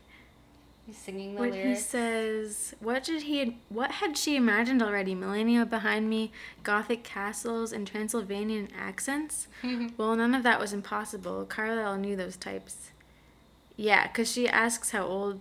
He's 0.86 0.96
singing 0.96 1.34
the 1.34 1.40
when 1.40 1.52
he 1.52 1.74
says, 1.74 2.76
"What 2.78 3.02
did 3.02 3.22
he? 3.22 3.58
What 3.68 3.90
had 3.90 4.16
she 4.16 4.36
imagined 4.36 4.80
already? 4.80 5.16
Millennia 5.16 5.66
behind 5.66 6.08
me, 6.08 6.30
Gothic 6.62 7.02
castles 7.02 7.72
and 7.72 7.88
Transylvanian 7.88 8.68
accents. 8.78 9.48
well, 9.96 10.14
none 10.14 10.32
of 10.32 10.44
that 10.44 10.60
was 10.60 10.72
impossible. 10.72 11.44
Carlisle 11.44 11.96
knew 11.96 12.14
those 12.14 12.36
types. 12.36 12.92
Yeah, 13.76 14.06
cause 14.06 14.30
she 14.30 14.48
asks 14.48 14.92
how 14.92 15.04
old 15.04 15.40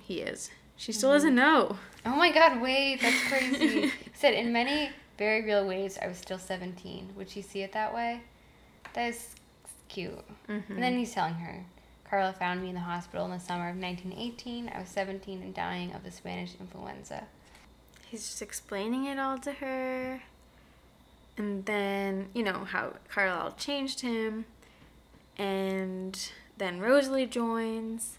he 0.00 0.22
is. 0.22 0.50
She 0.76 0.92
still 0.92 1.12
doesn't 1.12 1.34
know. 1.34 1.78
Oh 2.04 2.16
my 2.16 2.30
god, 2.30 2.60
wait, 2.60 3.00
that's 3.00 3.22
crazy. 3.28 3.92
He 4.16 4.20
said, 4.20 4.34
in 4.34 4.52
many 4.52 4.90
very 5.18 5.44
real 5.44 5.66
ways, 5.66 5.98
I 6.00 6.06
was 6.06 6.16
still 6.16 6.38
17. 6.38 7.10
Would 7.16 7.28
she 7.28 7.42
see 7.42 7.62
it 7.62 7.72
that 7.72 7.94
way? 7.94 8.22
That 8.94 9.08
is 9.08 9.34
cute. 9.88 10.24
Mm-hmm. 10.48 10.72
And 10.72 10.82
then 10.82 10.98
he's 10.98 11.12
telling 11.12 11.34
her, 11.34 11.64
Carlisle 12.08 12.34
found 12.34 12.62
me 12.62 12.68
in 12.68 12.74
the 12.74 12.80
hospital 12.80 13.24
in 13.24 13.32
the 13.32 13.40
summer 13.40 13.68
of 13.68 13.76
1918. 13.76 14.70
I 14.74 14.80
was 14.80 14.88
17 14.88 15.42
and 15.42 15.54
dying 15.54 15.92
of 15.92 16.04
the 16.04 16.10
Spanish 16.10 16.52
influenza. 16.60 17.24
He's 18.06 18.26
just 18.26 18.42
explaining 18.42 19.06
it 19.06 19.18
all 19.18 19.38
to 19.38 19.52
her. 19.52 20.22
And 21.36 21.66
then, 21.66 22.28
you 22.32 22.42
know, 22.42 22.64
how 22.64 22.94
Carlisle 23.08 23.54
changed 23.58 24.00
him. 24.00 24.46
And 25.36 26.30
then 26.56 26.80
Rosalie 26.80 27.26
joins. 27.26 28.18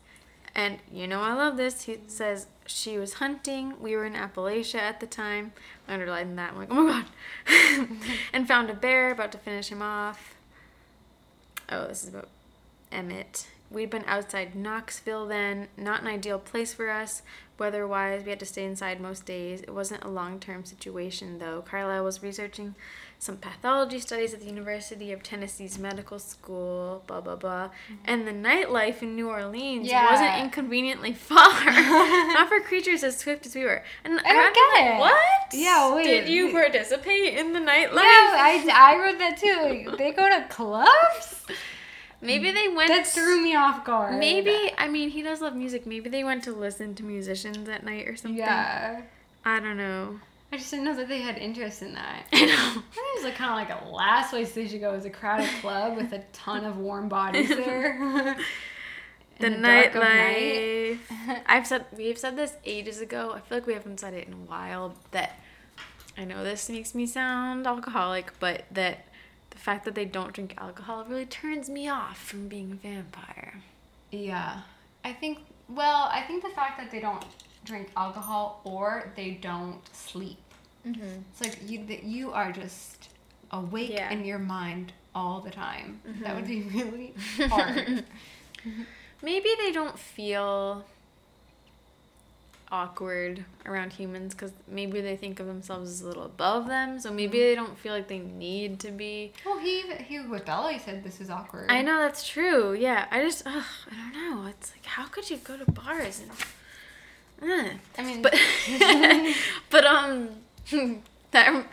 And, 0.58 0.80
you 0.92 1.08
know, 1.08 1.22
I 1.22 1.34
love 1.34 1.56
this. 1.56 1.84
He 1.84 2.00
says, 2.08 2.48
she 2.66 2.98
was 2.98 3.14
hunting. 3.14 3.76
We 3.80 3.96
were 3.96 4.06
in 4.06 4.14
Appalachia 4.14 4.80
at 4.80 5.00
the 5.00 5.06
time. 5.06 5.54
I 5.88 5.94
underlined 5.94 6.36
that. 6.40 6.54
I'm 6.54 6.58
like, 6.58 6.72
oh 6.72 6.84
my 6.84 7.06
God. 7.48 7.88
and 8.34 8.48
found 8.48 8.72
a 8.72 8.74
bear, 8.74 9.12
about 9.12 9.32
to 9.34 9.38
finish 9.38 9.70
him 9.70 9.84
off. 9.84 10.36
Oh, 11.70 11.88
this 11.88 12.04
is 12.04 12.10
about 12.10 12.28
Emmett. 12.92 13.46
We'd 13.70 13.92
been 13.92 14.06
outside 14.08 14.56
Knoxville 14.56 15.28
then, 15.28 15.68
not 15.78 16.02
an 16.02 16.08
ideal 16.08 16.40
place 16.40 16.74
for 16.74 16.90
us. 16.90 17.22
Weather 17.60 17.86
wise, 17.88 18.24
we 18.24 18.32
had 18.32 18.40
to 18.40 18.46
stay 18.46 18.66
inside 18.66 19.00
most 19.00 19.26
days. 19.26 19.62
It 19.62 19.74
wasn't 19.74 20.04
a 20.04 20.10
long 20.10 20.40
term 20.40 20.66
situation 20.66 21.38
though. 21.38 21.62
Carlisle 21.62 22.04
was 22.04 22.24
researching 22.24 22.74
some 23.20 23.38
pathology 23.38 24.00
studies 24.00 24.34
at 24.34 24.42
the 24.42 24.46
University 24.46 25.12
of 25.12 25.24
Tennessee's 25.24 25.80
medical 25.80 26.20
school, 26.20 27.04
blah 27.08 27.20
blah 27.22 27.36
blah. 27.36 27.68
Mm-hmm. 27.68 27.94
And 28.06 28.28
the 28.28 28.32
nightlife 28.32 29.02
in 29.02 29.16
New 29.16 29.30
Orleans 29.30 29.88
Yeah. 29.88 30.12
wasn't 30.12 30.38
inconveniently 30.44 31.14
far. 31.30 31.66
not 31.66 32.48
for 32.48 32.60
creatures 32.60 33.04
as 33.04 33.18
swift 33.18 33.46
as 33.48 33.56
we 33.56 33.64
were. 33.64 33.84
And 34.04 34.20
I 34.20 34.34
don't 34.34 34.46
I'm 34.46 34.54
get 34.54 34.70
like, 34.74 34.96
it. 34.96 35.00
What? 35.00 35.54
Yeah, 35.54 35.96
wait. 35.96 36.04
Did 36.04 36.30
you 36.30 36.52
participate 36.52 37.34
in 37.34 37.54
the 37.54 37.60
nightlife? 37.60 37.96
Yeah, 37.96 38.36
I, 38.38 38.70
I 38.74 39.04
wrote 39.04 39.18
that 39.18 39.38
too. 39.38 39.88
Like, 39.90 39.98
they 39.98 40.12
go 40.12 40.30
to 40.30 40.46
clubs? 40.50 41.46
Maybe 42.22 42.52
they 42.52 42.68
went 42.68 42.90
That 42.90 43.06
threw 43.06 43.42
me 43.42 43.56
off 43.56 43.84
guard. 43.86 44.18
Maybe 44.20 44.72
I 44.78 44.88
mean 44.88 45.10
he 45.10 45.22
does 45.22 45.42
love 45.42 45.56
music. 45.56 45.86
Maybe 45.86 46.10
they 46.10 46.24
went 46.24 46.44
to 46.46 46.52
listen 46.52 46.96
to 46.96 47.04
musicians 47.04 47.68
at 47.70 47.84
night 47.84 48.08
or 48.08 48.16
something. 48.16 48.38
Yeah. 48.38 49.02
I 49.46 49.60
don't 49.60 49.78
know. 49.78 50.20
I 50.58 50.60
just 50.60 50.72
didn't 50.72 50.86
know 50.86 50.96
that 50.96 51.08
they 51.08 51.22
had 51.22 51.38
interest 51.38 51.84
in 51.84 51.94
that. 51.94 52.26
I 52.34 52.46
know. 52.46 52.54
I 52.56 52.72
think 52.74 53.06
it's 53.16 53.24
like 53.26 53.36
kind 53.36 53.52
of 53.52 53.76
like 53.76 53.80
a 53.84 53.90
last 53.94 54.32
place 54.32 54.54
they 54.54 54.68
should 54.68 54.82
go 54.82 54.94
is 54.96 55.06
a 55.06 55.10
crowded 55.12 55.48
club 55.62 55.96
with 55.96 56.12
a 56.14 56.24
ton 56.34 56.66
of 56.66 56.78
warm 56.78 57.08
bodies 57.08 57.50
there. 57.56 58.36
The 59.40 59.46
In 59.46 59.62
dark 59.62 59.94
of 59.94 60.02
night. 60.02 60.98
nightlife. 61.12 61.42
I've 61.46 61.68
said 61.68 61.86
we've 61.96 62.18
said 62.18 62.36
this 62.36 62.56
ages 62.66 63.02
ago. 63.02 63.34
I 63.36 63.40
feel 63.42 63.60
like 63.60 63.68
we 63.68 63.74
haven't 63.74 64.00
said 64.00 64.16
it 64.16 64.26
in 64.28 64.34
a 64.34 64.38
while. 64.38 64.96
That 65.12 65.38
I 66.18 66.26
know 66.26 66.44
this 66.44 66.68
makes 66.72 66.96
me 66.96 67.06
sound 67.06 67.68
alcoholic, 67.68 68.32
but 68.40 68.64
that 68.72 69.06
the 69.52 69.60
fact 69.60 69.86
that 69.86 69.94
they 69.94 70.06
don't 70.06 70.34
drink 70.34 70.56
alcohol 70.58 71.06
really 71.08 71.28
turns 71.28 71.70
me 71.70 71.88
off 71.88 72.18
from 72.18 72.48
being 72.48 72.72
a 72.72 72.76
vampire. 72.76 73.62
Yeah. 74.10 74.62
I 75.06 75.14
think, 75.14 75.38
well, 75.70 76.10
I 76.12 76.22
think 76.22 76.42
the 76.42 76.50
fact 76.50 76.80
that 76.80 76.90
they 76.90 77.00
don't 77.00 77.24
drink 77.64 77.90
alcohol 77.96 78.62
or 78.64 79.14
they 79.16 79.32
don't 79.40 79.82
sleep. 79.96 80.40
Mm-hmm. 80.96 81.20
It's 81.32 81.42
like 81.42 81.70
you, 81.70 81.86
that 81.88 82.04
you 82.04 82.32
are 82.32 82.52
just 82.52 83.10
awake 83.52 83.92
Yeah. 83.92 84.10
in 84.12 84.26
your 84.26 84.40
mind 84.40 84.94
all 85.16 85.42
the 85.42 85.52
time. 85.52 86.00
That 86.22 86.36
would 86.36 86.48
be 86.48 86.62
Mm-hmm. 86.62 86.80
really 86.92 87.14
hard. 87.50 88.04
Maybe 89.22 89.50
they 89.60 89.72
don't 89.72 89.98
feel 89.98 90.86
awkward 92.70 93.46
around 93.66 93.94
humans 93.94 94.34
because 94.36 94.52
maybe 94.68 95.00
they 95.00 95.16
think 95.16 95.40
of 95.40 95.48
themselves 95.48 95.90
as 95.90 96.02
a 96.02 96.08
little 96.08 96.24
above 96.26 96.68
them. 96.68 97.00
So 97.00 97.12
maybe 97.14 97.40
they 97.40 97.56
don't 97.56 97.78
feel 97.78 97.94
like 97.94 98.08
they 98.10 98.20
need 98.20 98.80
to 98.82 98.92
be. 98.92 99.32
well, 99.46 99.58
he, 99.58 99.84
he 100.04 100.20
with 100.20 100.46
Bella, 100.46 100.74
he 100.74 100.80
said 100.80 101.04
this 101.04 101.22
is 101.22 101.30
awkward. 101.30 101.68
I 101.72 101.82
know 101.82 102.00
that's 102.00 102.28
true. 102.28 102.74
Yeah, 102.74 103.06
I 103.10 103.22
just 103.22 103.44
ugh, 103.48 103.64
I 103.90 103.96
don't 103.96 104.14
know. 104.14 104.48
It's 104.50 104.72
like 104.74 104.86
how 104.86 105.06
could 105.06 105.30
you 105.30 105.38
go 105.38 105.58
to 105.58 105.72
bars 105.72 106.22
and. 106.22 106.32
Uh. 107.40 107.70
I 107.98 108.02
mean, 108.04 108.22
But 108.24 108.34
but 109.70 109.86
um, 109.86 110.30
that, 111.32 111.66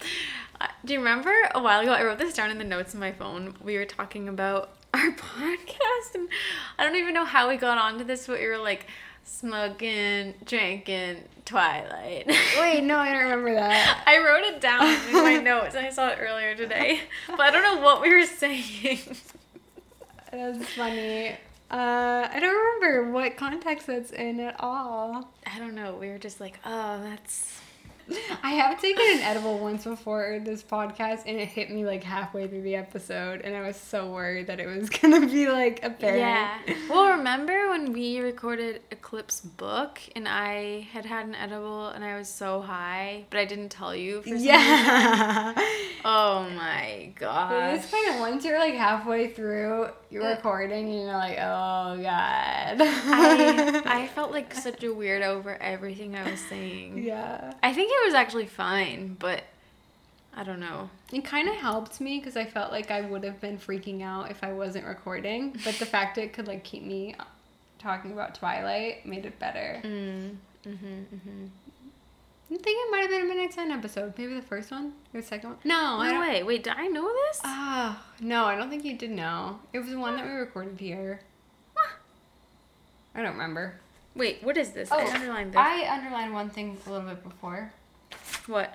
do 0.85 0.93
you 0.93 0.99
remember 0.99 1.33
a 1.55 1.63
while 1.63 1.81
ago? 1.81 1.93
I 1.93 2.05
wrote 2.05 2.19
this 2.19 2.35
down 2.35 2.51
in 2.51 2.59
the 2.59 2.65
notes 2.65 2.95
in 2.95 3.01
my 3.01 3.13
phone. 3.13 3.55
We 3.63 3.77
were 3.77 3.85
talking 3.85 4.29
about 4.29 4.71
our 4.95 5.11
podcast. 5.13 6.15
And 6.15 6.29
I 6.79 6.85
don't 6.85 6.97
even 6.97 7.15
know 7.15 7.25
how 7.25 7.49
we 7.49 7.57
got 7.57 7.79
onto 7.79 8.05
this, 8.05 8.27
but 8.27 8.39
we 8.39 8.47
were 8.47 8.59
like 8.59 8.87
smoking, 9.25 10.35
drinking, 10.45 11.25
Twilight. 11.45 12.27
Wait, 12.59 12.83
no, 12.83 12.99
I 12.99 13.13
don't 13.13 13.25
remember 13.25 13.55
that. 13.55 14.05
I 14.07 14.19
wrote 14.19 14.45
it 14.45 14.61
down 14.61 14.87
in 15.09 15.13
my 15.13 15.37
notes 15.37 15.75
and 15.75 15.87
I 15.87 15.91
saw 15.91 16.09
it 16.09 16.19
earlier 16.21 16.55
today. 16.55 17.01
But 17.29 17.41
I 17.41 17.51
don't 17.51 17.63
know 17.63 17.83
what 17.83 18.01
we 18.01 18.13
were 18.13 18.27
saying. 18.27 19.01
That's 20.31 20.69
funny. 20.71 21.37
Uh, 21.71 22.29
I 22.31 22.39
don't 22.41 22.55
remember 22.55 23.11
what 23.11 23.37
context 23.37 23.87
that's 23.87 24.11
in 24.13 24.39
at 24.41 24.57
all. 24.61 25.29
I 25.47 25.59
don't 25.59 25.75
know. 25.75 25.97
We 25.97 26.09
were 26.09 26.19
just 26.19 26.41
like, 26.41 26.59
oh, 26.65 27.03
that's. 27.03 27.61
I 28.43 28.51
have 28.51 28.81
taken 28.81 29.05
an 29.13 29.21
edible 29.21 29.59
once 29.59 29.85
before 29.85 30.39
this 30.45 30.63
podcast, 30.63 31.23
and 31.27 31.39
it 31.39 31.49
hit 31.49 31.71
me 31.71 31.85
like 31.87 32.05
halfway 32.05 32.47
through 32.47 32.63
the 32.63 32.77
episode, 32.77 33.41
and 33.41 33.57
I 33.57 33.63
was 33.63 33.77
so 33.77 34.11
worried 34.11 34.49
that 34.49 34.61
it 34.61 34.67
was 34.67 34.91
gonna 35.01 35.27
be 35.27 35.49
like 35.49 35.81
apparent. 35.83 36.19
Yeah. 36.19 36.59
Well, 36.89 37.17
remember 37.17 37.71
when 37.71 37.93
we 37.93 38.21
recorded 38.21 38.83
Eclipse 38.91 39.41
Book 39.41 40.01
and 40.15 40.29
I 40.29 40.87
had 40.93 41.07
had 41.07 41.27
an 41.27 41.35
edible 41.35 41.89
and 41.89 42.05
I 42.05 42.17
was 42.19 42.29
so 42.29 42.61
high, 42.61 43.25
but 43.31 43.39
I 43.41 43.45
didn't 43.45 43.71
tell 43.71 43.95
you 43.95 44.21
for 44.23 44.29
some 44.29 44.35
reason? 44.35 44.49
Yeah. 44.49 45.55
Oh 46.07 46.47
my 46.51 47.13
gosh. 47.19 47.79
It's 47.79 47.91
kind 47.91 48.15
of 48.15 48.21
once 48.21 48.45
you're 48.45 48.59
like 48.59 48.75
halfway 48.75 49.29
through 49.29 49.89
you're 50.11 50.23
uh, 50.23 50.35
recording, 50.37 50.91
and 50.91 50.95
you're 50.95 51.13
like, 51.13 51.39
oh 51.39 51.97
god. 51.97 52.77
I, 52.81 53.83
I 53.87 54.07
felt 54.15 54.31
like 54.31 54.55
such 54.55 54.85
a 54.85 54.89
weirdo 54.89 55.25
over 55.25 55.57
everything 55.61 56.15
I 56.15 56.31
was 56.31 56.41
saying. 56.41 57.03
yeah. 57.03 57.55
I 57.63 57.73
think 57.73 57.91
it 58.03 58.07
was 58.07 58.15
actually 58.15 58.47
fine, 58.47 59.17
but 59.19 59.45
I 60.37 60.43
don't 60.45 60.61
know. 60.61 60.91
It 61.13 61.25
kind 61.25 61.49
of 61.49 61.55
helped 61.57 62.01
me 62.01 62.19
because 62.19 62.37
I 62.37 62.45
felt 62.45 62.73
like 62.73 62.91
I 62.91 63.03
would 63.03 63.25
have 63.25 63.41
been 63.41 63.59
freaking 63.59 64.03
out 64.03 64.31
if 64.31 64.43
I 64.43 64.53
wasn't 64.53 64.87
recording. 64.87 65.53
But 65.65 65.77
the 65.79 65.87
fact 65.87 66.19
it 66.19 66.33
could 66.33 66.47
like 66.47 66.65
keep 66.65 66.83
me 66.83 67.15
talking 67.79 68.13
about 68.13 68.35
Twilight 68.35 69.07
made 69.07 69.27
it 69.27 69.39
better. 69.39 69.81
Mm. 69.85 70.37
hmm 70.65 70.73
hmm 70.73 71.47
I 72.51 72.57
think 72.57 72.79
it 72.87 72.91
might 72.91 73.01
have 73.01 73.11
been 73.11 73.23
a 73.23 73.25
Midnight 73.25 73.55
Sun 73.55 73.71
episode. 73.71 74.13
Maybe 74.19 74.35
the 74.35 74.43
first 74.43 74.71
one 74.71 74.93
or 75.13 75.21
the 75.21 75.27
second 75.27 75.51
one. 75.51 75.59
No, 75.65 75.97
I 75.99 76.13
don't. 76.13 76.21
way. 76.21 76.43
Wait, 76.43 76.63
did 76.63 76.75
I 76.77 76.87
know 76.89 77.11
this? 77.13 77.41
Ah, 77.43 78.05
no, 78.21 78.45
I 78.45 78.55
don't 78.55 78.69
think 78.71 78.85
you 78.85 78.97
did 78.97 79.11
know. 79.11 79.59
It 79.73 79.79
was 79.79 79.89
the 79.89 79.99
one 79.99 80.17
that 80.17 80.27
we 80.27 80.33
recorded 80.33 80.79
here. 80.79 81.21
I 83.15 83.23
don't 83.23 83.33
remember. 83.33 83.75
Wait, 84.15 84.43
what 84.43 84.57
is 84.57 84.71
this? 84.71 84.89
Oh, 84.93 84.99
I 84.99 85.11
underlined 85.15 85.53
this. 85.53 85.59
I 85.59 85.87
underlined 85.97 86.35
one 86.35 86.51
thing 86.51 86.77
a 86.87 86.91
little 86.91 87.09
bit 87.09 87.23
before. 87.23 87.73
What? 88.47 88.75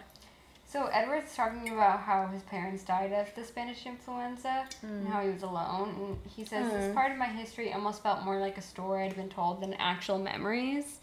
So 0.67 0.85
Edward's 0.87 1.35
talking 1.35 1.69
about 1.73 2.01
how 2.01 2.27
his 2.27 2.43
parents 2.43 2.83
died 2.83 3.11
of 3.11 3.33
the 3.35 3.43
Spanish 3.43 3.85
influenza 3.87 4.65
and 4.83 5.07
how 5.07 5.21
he 5.23 5.29
was 5.29 5.41
alone. 5.41 5.95
And 5.97 6.31
he 6.31 6.45
says 6.45 6.67
this 6.71 6.85
Mm. 6.85 6.93
part 6.93 7.11
of 7.11 7.17
my 7.17 7.25
history 7.27 7.73
almost 7.73 8.03
felt 8.03 8.23
more 8.23 8.37
like 8.39 8.57
a 8.57 8.61
story 8.61 9.05
I'd 9.05 9.15
been 9.15 9.29
told 9.29 9.61
than 9.61 9.73
actual 9.75 10.19
memories, 10.19 10.99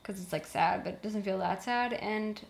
because 0.00 0.22
it's 0.22 0.32
like 0.32 0.46
sad, 0.46 0.84
but 0.84 0.94
it 0.94 1.02
doesn't 1.02 1.24
feel 1.24 1.38
that 1.38 1.62
sad. 1.62 1.92
And 1.94 2.40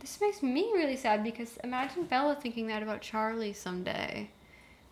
this 0.00 0.18
makes 0.20 0.42
me 0.42 0.70
really 0.74 0.96
sad 0.96 1.22
because 1.22 1.58
imagine 1.62 2.04
Bella 2.04 2.36
thinking 2.36 2.68
that 2.68 2.82
about 2.82 3.02
Charlie 3.02 3.52
someday, 3.52 4.30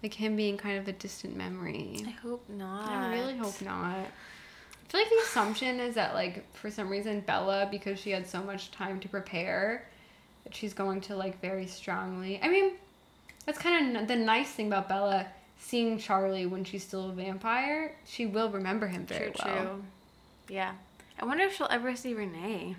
like 0.03 0.13
him 0.13 0.37
being 0.37 0.59
kind 0.59 0.79
of 0.79 0.87
a 0.87 0.93
distant 0.93 1.35
memory. 1.35 2.05
I 2.07 2.11
hope 2.11 2.47
not. 2.49 2.91
I 2.91 3.13
really 3.15 3.39
hope 3.39 3.61
not. 3.63 4.07
I 4.89 4.93
feel 4.93 5.01
like 5.01 5.11
the 5.11 5.17
assumption 5.25 5.81
is 5.81 5.95
that 5.97 6.15
like 6.15 6.45
for 6.55 6.71
some 6.71 6.89
reason 6.89 7.21
Bella, 7.21 7.69
because 7.71 7.99
she 7.99 8.11
had 8.11 8.27
so 8.29 8.43
much 8.43 8.71
time 8.71 9.01
to 9.01 9.09
prepare, 9.09 9.89
that 10.45 10.55
she's 10.55 10.73
going 10.75 11.01
to 11.03 11.17
like 11.17 11.41
very 11.41 11.67
strongly. 11.67 12.39
I 12.43 12.49
mean, 12.49 12.73
that's 13.47 13.59
kind 13.59 13.97
of 13.97 14.07
the 14.09 14.17
nice 14.17 14.51
thing 14.51 14.69
about 14.69 14.89
Bella 14.89 15.27
seeing 15.59 15.99
Charlie 15.99 16.47
when 16.47 16.65
she's 16.65 16.85
still 16.85 17.11
a 17.11 17.13
vampire. 17.13 17.95
She 18.07 18.27
will 18.27 18.51
remember 18.51 18.87
him 18.87 19.07
very 19.07 19.31
True, 19.33 19.53
well. 19.53 19.63
true. 19.65 19.85
Yeah. 20.49 20.73
I 21.21 21.25
wonder 21.25 21.45
if 21.45 21.57
she'll 21.57 21.69
ever 21.71 21.97
see 21.97 22.15
Renee. 22.15 22.77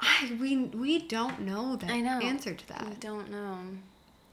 I 0.00 0.32
we 0.40 0.56
we 0.56 0.98
don't 1.00 1.40
know 1.40 1.76
the 1.76 1.86
I 1.92 2.00
know. 2.00 2.20
answer 2.20 2.54
to 2.54 2.68
that. 2.68 2.82
I 2.82 2.84
that. 2.90 3.00
don't 3.00 3.30
know. 3.30 3.58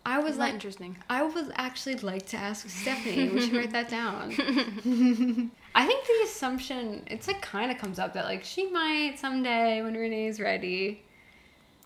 I 0.05 0.19
was 0.19 0.37
like, 0.37 0.53
interesting? 0.53 0.97
I 1.09 1.23
would 1.23 1.51
actually 1.55 1.95
like 1.95 2.25
to 2.27 2.37
ask 2.37 2.67
Stephenie. 2.69 3.29
we 3.29 3.41
should 3.41 3.53
write 3.55 3.71
that 3.71 3.89
down. 3.89 4.31
I 5.75 5.85
think 5.85 6.05
the 6.05 6.21
assumption 6.25 7.03
it's 7.07 7.27
like 7.27 7.41
kind 7.41 7.71
of 7.71 7.77
comes 7.77 7.99
up 7.99 8.13
that 8.13 8.25
like 8.25 8.43
she 8.43 8.69
might 8.69 9.19
someday 9.19 9.81
when 9.81 9.93
Renee's 9.93 10.39
ready. 10.39 11.03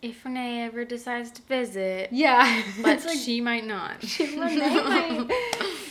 If 0.02 0.24
Renee 0.24 0.66
ever 0.66 0.86
decides 0.86 1.32
to 1.32 1.42
visit, 1.44 2.10
Yeah, 2.12 2.64
but 2.82 3.04
like 3.06 3.18
she 3.18 3.42
might 3.42 3.66
not. 3.66 4.04
She 4.04 4.36
might 4.36 5.28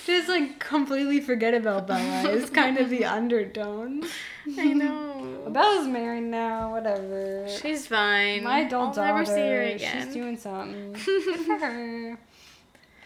just 0.07 0.29
like 0.29 0.59
completely 0.61 1.21
forget 1.21 1.55
about 1.55 1.87
Bella. 1.87 2.31
It's 2.31 2.51
kind 2.51 2.79
of 2.79 2.91
the 2.91 3.05
undertone. 3.05 4.05
I 4.59 4.73
know. 4.73 5.34
Bella's 5.49 5.87
married 5.87 6.25
now. 6.25 6.73
Whatever. 6.73 7.49
She's 7.49 7.87
fine. 7.87 8.45
My 8.45 8.61
adult 8.61 8.89
I'll 8.89 8.95
daughter. 8.95 9.19
never 9.19 9.25
see 9.25 9.41
her 9.41 9.63
again. 9.63 10.07
She's 10.07 10.15
doing 10.15 10.37
something. 10.37 10.93
Good 10.93 11.41
for 11.47 11.59
her. 11.59 12.19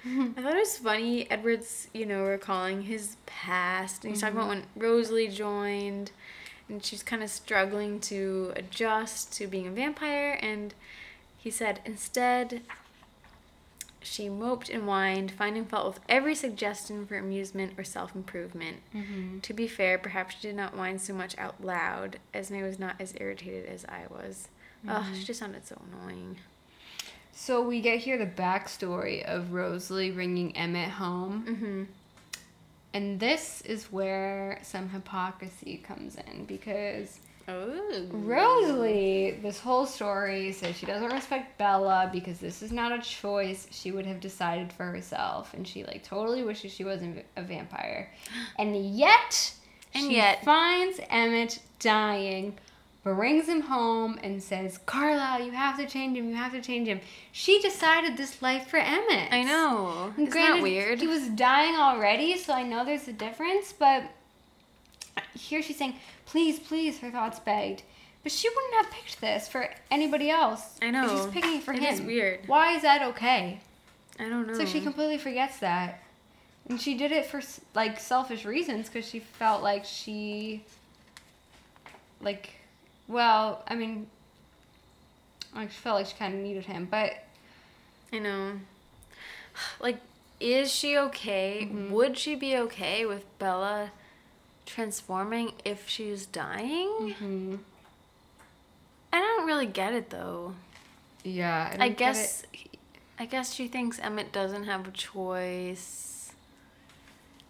I 0.05 0.41
thought 0.41 0.55
it 0.55 0.59
was 0.59 0.79
funny. 0.79 1.31
Edward's, 1.31 1.89
you 1.93 2.07
know, 2.07 2.25
recalling 2.25 2.83
his 2.83 3.17
past, 3.27 4.05
and 4.05 4.13
he's 4.13 4.21
talking 4.21 4.37
about 4.37 4.51
mm-hmm. 4.51 4.81
when 4.81 4.91
Rosalie 4.91 5.29
joined, 5.29 6.13
and 6.69 6.85
she's 6.85 7.03
kind 7.03 7.23
of 7.23 7.31
struggling 7.31 8.01
to 8.01 8.53
adjust 8.57 9.33
to 9.35 9.47
being 9.47 9.67
a 9.67 9.71
vampire. 9.71 10.39
And 10.41 10.73
he 11.37 11.51
said, 11.51 11.81
instead, 11.85 12.63
she 14.01 14.29
moped 14.29 14.69
and 14.69 14.85
whined, 14.85 15.31
finding 15.31 15.65
fault 15.65 15.87
with 15.87 16.01
every 16.09 16.35
suggestion 16.35 17.07
for 17.07 17.17
amusement 17.17 17.75
or 17.77 17.85
self 17.85 18.15
improvement. 18.15 18.79
To 19.43 19.53
be 19.53 19.67
fair, 19.67 19.99
perhaps 19.99 20.37
she 20.37 20.49
did 20.49 20.57
not 20.57 20.77
whine 20.77 20.99
so 20.99 21.15
much 21.15 21.37
out 21.39 21.63
loud. 21.63 22.19
Esme 22.33 22.63
was 22.63 22.79
not 22.79 22.97
as 23.01 23.15
irritated 23.21 23.67
as 23.67 23.85
I 23.87 24.05
was. 24.11 24.49
Ugh, 24.87 25.05
she 25.15 25.25
just 25.25 25.41
sounded 25.41 25.67
so 25.67 25.81
annoying. 25.91 26.37
So 27.33 27.63
we 27.63 27.81
get 27.81 28.01
here 28.01 28.19
the 28.19 28.27
backstory 28.27 29.25
of 29.25 29.53
Rosalie 29.53 30.11
bringing 30.11 30.57
Emmett 30.57 30.91
home. 30.91 31.45
Mm-hmm. 31.49 31.83
And 32.95 33.21
this 33.21 33.61
is 33.63 33.93
where 33.93 34.59
some 34.63 34.89
hypocrisy 34.89 35.77
comes 35.77 36.17
in 36.17 36.47
because 36.47 37.21
Oh. 37.49 38.07
Rosalie, 38.11 39.39
this 39.43 39.59
whole 39.59 39.87
story 39.87 40.53
says 40.53 40.77
she 40.77 40.85
doesn't 40.85 41.11
respect 41.11 41.57
Bella 41.57 42.11
because 42.13 42.39
this 42.39 42.63
is 42.63 42.73
not 42.73 42.93
a 42.93 43.01
choice 43.01 43.67
she 43.71 43.91
would 43.91 44.05
have 44.05 44.21
decided 44.21 44.71
for 44.71 44.85
herself, 44.85 45.55
and 45.55 45.67
she 45.67 45.83
like 45.85 46.05
totally 46.05 46.43
wishes 46.43 46.73
she 46.73 46.85
wasn't 46.85 47.25
a 47.37 47.43
vampire. 47.43 48.11
And 48.59 48.77
yet, 48.95 49.53
And 49.95 50.11
she 50.11 50.17
yet- 50.17 50.45
finds 50.45 51.01
Emmett 51.09 51.61
dying, 51.79 52.59
brings 53.03 53.49
him 53.49 53.63
home, 53.63 54.19
and 54.23 54.43
says, 54.43 54.79
"Carlisle, 54.85 55.47
you 55.47 55.53
have 55.53 55.79
to 55.79 55.87
change 55.87 56.19
him. 56.19 56.29
You 56.29 56.37
have 56.37 56.53
to 56.53 56.61
change 56.61 56.87
him." 56.87 57.01
She 57.33 57.61
decided 57.63 58.19
this 58.19 58.43
life 58.43 58.67
for 58.67 58.77
Emmett. 58.77 59.33
I 59.33 59.43
know. 59.45 60.13
Isn't 60.19 60.31
granted, 60.31 60.57
that 60.59 60.63
weird? 60.63 61.01
He 61.01 61.07
was 61.07 61.29
dying 61.31 61.77
already, 61.77 62.37
so 62.37 62.53
I 62.53 62.63
know 62.65 62.85
there's 62.85 63.09
a 63.09 63.13
difference, 63.15 63.73
but 63.73 64.03
here 65.35 65.63
she's 65.63 65.77
saying, 65.79 65.95
please, 66.29 66.59
please, 66.59 66.99
her 66.99 67.11
thoughts 67.11 67.41
begged. 67.41 67.83
But 68.23 68.33
she 68.33 68.49
wouldn't 68.49 68.75
have 68.75 68.91
picked 68.93 69.21
this 69.21 69.49
for 69.49 69.71
anybody 69.91 70.29
else. 70.29 70.79
I 70.83 70.91
know. 70.91 71.09
She's 71.09 71.27
picking 71.33 71.57
it 71.57 71.63
for 71.63 71.73
It 71.73 71.81
him. 71.81 71.95
is 71.95 72.01
weird. 72.03 72.41
Why 72.47 72.75
is 72.75 72.83
that 72.83 73.03
okay? 73.03 73.61
I 74.21 74.29
don't 74.29 74.47
know. 74.47 74.55
So 74.55 74.67
she 74.67 74.81
completely 74.81 75.17
forgets 75.19 75.59
that. 75.61 76.03
And 76.69 76.79
she 76.81 76.95
did 76.99 77.13
it 77.13 77.25
for 77.25 77.41
like 77.75 77.99
selfish 77.99 78.45
reasons 78.45 78.89
because 78.89 79.09
she 79.09 79.21
felt 79.21 79.63
like 79.63 79.87
she, 79.87 80.65
like, 82.21 82.51
well, 83.07 83.65
I 83.67 83.75
mean, 83.75 84.07
like 85.55 85.71
she 85.71 85.79
felt 85.79 85.97
like 85.97 86.07
she 86.07 86.17
kind 86.17 86.35
of 86.35 86.41
needed 86.41 86.67
him, 86.67 86.87
but 86.91 87.13
I 88.13 88.19
know. 88.19 88.53
Like, 89.81 89.97
is 90.41 90.71
she 90.71 90.99
okay? 90.99 91.69
Mm-hmm. 91.71 91.91
Would 91.93 92.19
she 92.19 92.35
be 92.35 92.55
okay 92.57 93.07
with 93.07 93.25
Bella 93.39 93.93
transforming 94.69 95.53
if 95.65 95.89
she's 95.89 96.27
dying? 96.27 96.89
mm-hmm. 97.01 97.57
I 99.13 99.19
don't 99.19 99.47
really 99.47 99.67
get 99.67 99.95
it 99.95 100.11
though. 100.11 100.55
yeah, 101.25 101.75
I, 101.81 101.89
guess. 101.89 102.45
I 103.19 103.27
guess 103.27 103.55
she 103.55 103.67
thinks 103.67 103.99
Emmett 103.99 104.33
doesn't 104.33 104.65
have 104.65 104.87
a 104.87 104.91
choice. 104.91 106.33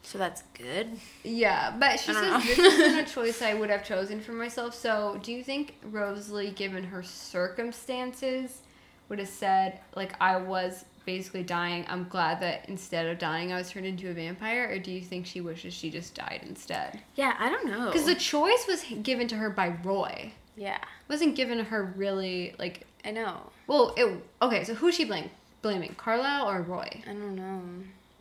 So 0.03 0.17
that's 0.17 0.43
good. 0.55 0.89
Yeah, 1.23 1.75
but 1.79 2.01
she 2.01 2.13
I 2.13 2.41
says 2.41 2.57
this 2.57 2.59
isn't 2.59 2.99
a 2.99 3.05
choice 3.15 3.43
I 3.43 3.53
would 3.53 3.69
have 3.69 3.85
chosen 3.85 4.21
for 4.23 4.33
myself. 4.33 4.75
So, 4.75 5.21
do 5.23 5.33
you 5.33 5.45
think 5.45 5.75
Rosalie, 5.85 6.51
given 6.51 6.85
her 6.85 7.03
circumstances, 7.03 8.63
would 9.11 9.19
have 9.19 9.29
said, 9.29 9.81
like, 9.95 10.15
I 10.19 10.39
was 10.39 10.87
basically 11.09 11.43
dying, 11.43 11.87
I'm 11.89 12.07
glad 12.07 12.39
that 12.41 12.69
instead 12.69 13.07
of 13.07 13.19
dying, 13.19 13.51
I 13.51 13.57
was 13.57 13.71
turned 13.71 13.87
into 13.87 14.11
a 14.11 14.13
vampire? 14.13 14.69
Or 14.71 14.79
do 14.79 14.91
you 14.93 15.01
think 15.01 15.25
she 15.25 15.41
wishes 15.41 15.73
she 15.73 15.89
just 15.91 16.15
died 16.15 16.41
instead? 16.47 17.01
Yeah, 17.15 17.35
I 17.39 17.49
don't 17.49 17.65
know. 17.65 17.87
Because 17.87 18.05
the 18.05 18.15
choice 18.15 18.67
was 18.69 18.85
given 19.03 19.27
to 19.29 19.37
her 19.37 19.49
by 19.49 19.69
Roy. 19.83 20.33
yeah, 20.55 20.77
It 20.77 21.09
wasn't 21.09 21.35
given 21.35 21.57
to 21.57 21.65
her 21.65 21.95
really, 21.97 22.55
like, 22.59 22.87
I 23.07 23.13
know. 23.13 23.51
well, 23.67 23.95
it, 23.97 24.23
okay, 24.43 24.65
so 24.65 24.75
who's 24.75 24.97
she 24.97 25.07
blaming? 25.07 25.31
Blaming 25.63 25.95
Carlisle 25.97 26.47
or 26.51 26.61
Roy? 26.61 27.03
I 27.09 27.13
don't 27.15 27.35
know. 27.37 27.63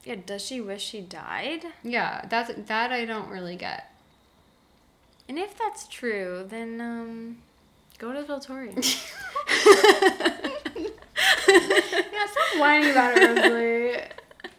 Yeah, 0.05 0.15
does 0.25 0.45
she 0.45 0.61
wish 0.61 0.81
she 0.85 1.01
died? 1.01 1.65
Yeah, 1.83 2.23
that's 2.29 2.53
that 2.67 2.93
I 2.93 3.03
don't 3.03 3.27
really 3.27 3.57
get. 3.57 3.91
And 5.27 5.37
if 5.37 5.57
that's 5.57 5.89
true, 5.89 6.45
then 6.47 6.79
um, 6.79 7.37
go 7.97 8.13
to 8.13 8.23
Viltorian. 8.23 8.77
Yeah, 11.61 12.25
stop 12.27 12.59
whining 12.59 12.91
about 12.91 13.17
it, 13.17 13.27
Rosalie. 13.27 14.03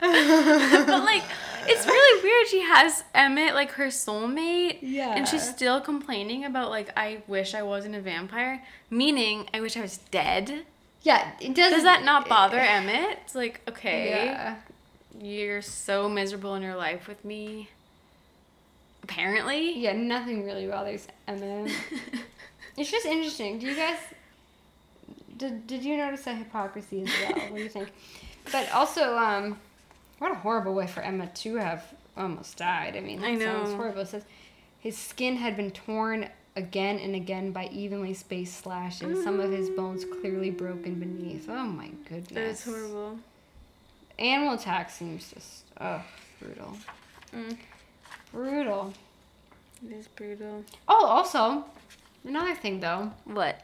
but 0.87 1.05
like, 1.05 1.23
it's 1.67 1.87
really 1.87 2.23
weird. 2.23 2.47
She 2.49 2.61
has 2.63 3.05
Emmett 3.15 3.55
like 3.55 3.73
her 3.73 3.87
soulmate. 3.87 4.79
Yeah. 4.81 5.15
And 5.15 5.27
she's 5.27 5.49
still 5.49 5.81
complaining 5.81 6.45
about 6.45 6.71
like, 6.71 6.91
I 6.97 7.23
wish 7.27 7.55
I 7.55 7.63
wasn't 7.63 7.95
a 7.95 8.01
vampire. 8.01 8.63
Meaning, 8.91 9.49
I 9.53 9.61
wish 9.61 9.77
I 9.77 9.81
was 9.83 9.99
dead. 10.11 10.65
Yeah, 11.03 11.31
it 11.41 11.55
doesn't. 11.55 11.73
Does 11.73 11.83
that 11.85 12.05
not 12.05 12.29
bother 12.29 12.59
Emmett? 12.59 13.19
It's 13.25 13.35
like, 13.35 13.61
okay, 13.69 14.27
Yeah. 14.27 14.57
you're 15.21 15.63
so 15.63 16.09
miserable 16.09 16.55
in 16.55 16.63
your 16.63 16.77
life 16.77 17.07
with 17.09 17.25
me. 17.25 17.71
Apparently. 19.03 19.79
Yeah, 19.79 19.93
nothing 19.93 20.45
really 20.45 20.67
bothers 20.67 21.07
Emmett. 21.27 21.73
It's 22.77 22.93
just 22.93 23.07
interesting. 23.07 23.59
Do 23.59 23.67
you 23.67 23.75
guys 23.75 23.99
did 25.39 25.67
did 25.67 25.85
you 25.85 25.97
notice 25.97 26.25
that 26.25 26.37
hypocrisy 26.37 27.03
as 27.03 27.09
well? 27.09 27.43
What 27.49 27.57
do 27.57 27.63
you 27.63 27.69
think? 27.69 27.91
But 28.51 28.73
also, 28.73 29.17
um, 29.17 29.59
what 30.19 30.33
a 30.33 30.35
horrible 30.35 30.75
way 30.75 30.87
for 30.87 31.01
Emmett 31.01 31.35
to 31.37 31.57
have 31.57 31.85
almost 32.17 32.57
died. 32.57 32.97
I 32.97 33.01
mean, 33.01 33.21
that 33.21 33.27
I 33.27 33.35
know. 33.35 33.45
sounds 33.45 33.75
horrible. 33.75 34.01
It 34.03 34.09
says 34.09 34.25
his 34.81 34.97
skin 34.97 35.37
had 35.37 35.57
been 35.57 35.71
torn 35.71 36.29
again 36.57 36.99
and 36.99 37.15
again 37.15 37.53
by 37.53 37.67
evenly 37.67 38.15
spaced 38.15 38.59
slashes. 38.59 39.23
Some 39.23 39.39
of 39.41 39.51
his 39.51 39.71
bones 39.71 40.05
clearly 40.05 40.51
broken 40.51 40.99
beneath. 40.99 41.49
Oh 41.49 41.65
my 41.67 41.89
goodness. 42.09 42.31
That 42.31 42.45
is 42.45 42.65
horrible. 42.65 43.19
Animal 44.19 44.55
attack 44.55 44.91
seems 44.91 45.33
just 45.33 45.65
oh 45.81 46.03
brutal. 46.41 46.77
Mm. 47.35 47.57
Brutal. 48.33 48.93
It 49.87 49.93
is 49.95 50.09
brutal. 50.09 50.65
Oh, 50.89 51.07
also, 51.07 51.65
another 52.25 52.55
thing 52.55 52.81
though. 52.81 53.13
What? 53.25 53.63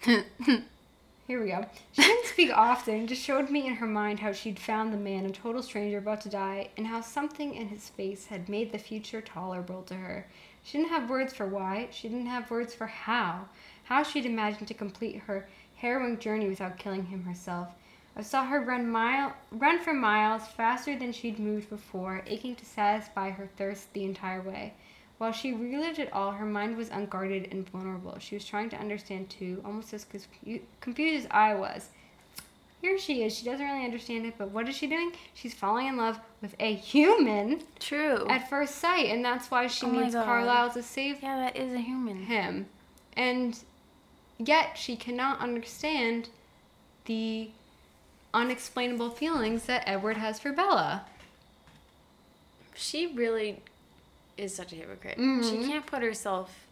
Here 1.26 1.42
we 1.42 1.50
go. 1.50 1.66
She 1.92 2.00
didn't 2.00 2.24
speak 2.24 2.50
often, 2.56 3.06
just 3.06 3.22
showed 3.22 3.50
me 3.50 3.66
in 3.66 3.74
her 3.74 3.86
mind 3.86 4.20
how 4.20 4.32
she'd 4.32 4.58
found 4.58 4.94
the 4.94 4.96
man, 4.96 5.26
a 5.26 5.30
total 5.30 5.62
stranger 5.62 5.98
about 5.98 6.22
to 6.22 6.30
die, 6.30 6.70
and 6.78 6.86
how 6.86 7.02
something 7.02 7.54
in 7.54 7.68
his 7.68 7.90
face 7.90 8.26
had 8.26 8.48
made 8.48 8.72
the 8.72 8.78
future 8.78 9.20
tolerable 9.20 9.82
to 9.82 9.94
her. 9.94 10.26
She 10.64 10.78
didn't 10.78 10.92
have 10.92 11.10
words 11.10 11.34
for 11.34 11.46
why, 11.46 11.88
she 11.90 12.08
didn't 12.08 12.26
have 12.26 12.50
words 12.50 12.74
for 12.74 12.86
how. 12.86 13.50
How 13.84 14.02
she'd 14.02 14.24
imagined 14.24 14.68
to 14.68 14.74
complete 14.74 15.18
her 15.26 15.46
harrowing 15.76 16.18
journey 16.18 16.48
without 16.48 16.78
killing 16.78 17.04
him 17.04 17.24
herself. 17.24 17.68
I 18.16 18.22
saw 18.22 18.46
her 18.46 18.60
run 18.60 18.90
mile 18.90 19.34
run 19.52 19.80
for 19.80 19.92
miles 19.92 20.48
faster 20.48 20.98
than 20.98 21.12
she'd 21.12 21.38
moved 21.38 21.68
before, 21.68 22.22
aching 22.26 22.56
to 22.56 22.64
satisfy 22.64 23.30
her 23.30 23.50
thirst 23.58 23.92
the 23.92 24.04
entire 24.04 24.40
way. 24.40 24.72
While 25.20 25.32
she 25.32 25.52
relived 25.52 25.98
it 25.98 26.10
all, 26.14 26.30
her 26.30 26.46
mind 26.46 26.78
was 26.78 26.88
unguarded 26.88 27.48
and 27.52 27.68
vulnerable. 27.68 28.16
She 28.18 28.36
was 28.36 28.46
trying 28.46 28.70
to 28.70 28.78
understand 28.78 29.28
too, 29.28 29.60
almost 29.66 29.92
as 29.92 30.06
confused 30.80 31.26
as 31.26 31.30
I 31.30 31.52
was. 31.52 31.90
Here 32.80 32.98
she 32.98 33.22
is. 33.22 33.36
She 33.36 33.44
doesn't 33.44 33.66
really 33.66 33.84
understand 33.84 34.24
it, 34.24 34.36
but 34.38 34.50
what 34.50 34.66
is 34.66 34.74
she 34.74 34.86
doing? 34.86 35.12
She's 35.34 35.52
falling 35.52 35.88
in 35.88 35.98
love 35.98 36.18
with 36.40 36.54
a 36.58 36.74
human 36.74 37.64
True. 37.78 38.26
at 38.30 38.48
first 38.48 38.76
sight, 38.76 39.08
and 39.10 39.22
that's 39.22 39.50
why 39.50 39.66
she 39.66 39.84
Oh 39.84 39.90
needs. 39.90 40.14
Carlisle 40.14 40.70
to 40.70 40.82
save 40.82 41.22
yeah, 41.22 41.36
that 41.36 41.54
is 41.54 41.74
a 41.74 41.80
human. 41.80 42.22
him. 42.22 42.64
And 43.14 43.58
yet 44.38 44.78
she 44.78 44.96
cannot 44.96 45.40
understand 45.40 46.30
the 47.04 47.50
unexplainable 48.32 49.10
feelings 49.10 49.64
that 49.64 49.82
Edward 49.86 50.16
has 50.16 50.40
for 50.40 50.50
Bella. 50.50 51.04
She 52.74 53.06
really 53.08 53.60
is 54.36 54.54
such 54.54 54.72
a 54.72 54.76
hypocrite. 54.76 55.18
Mhm. 55.18 55.48
She 55.48 55.66
can't 55.68 55.86
put 55.86 56.02
herself 56.02 56.66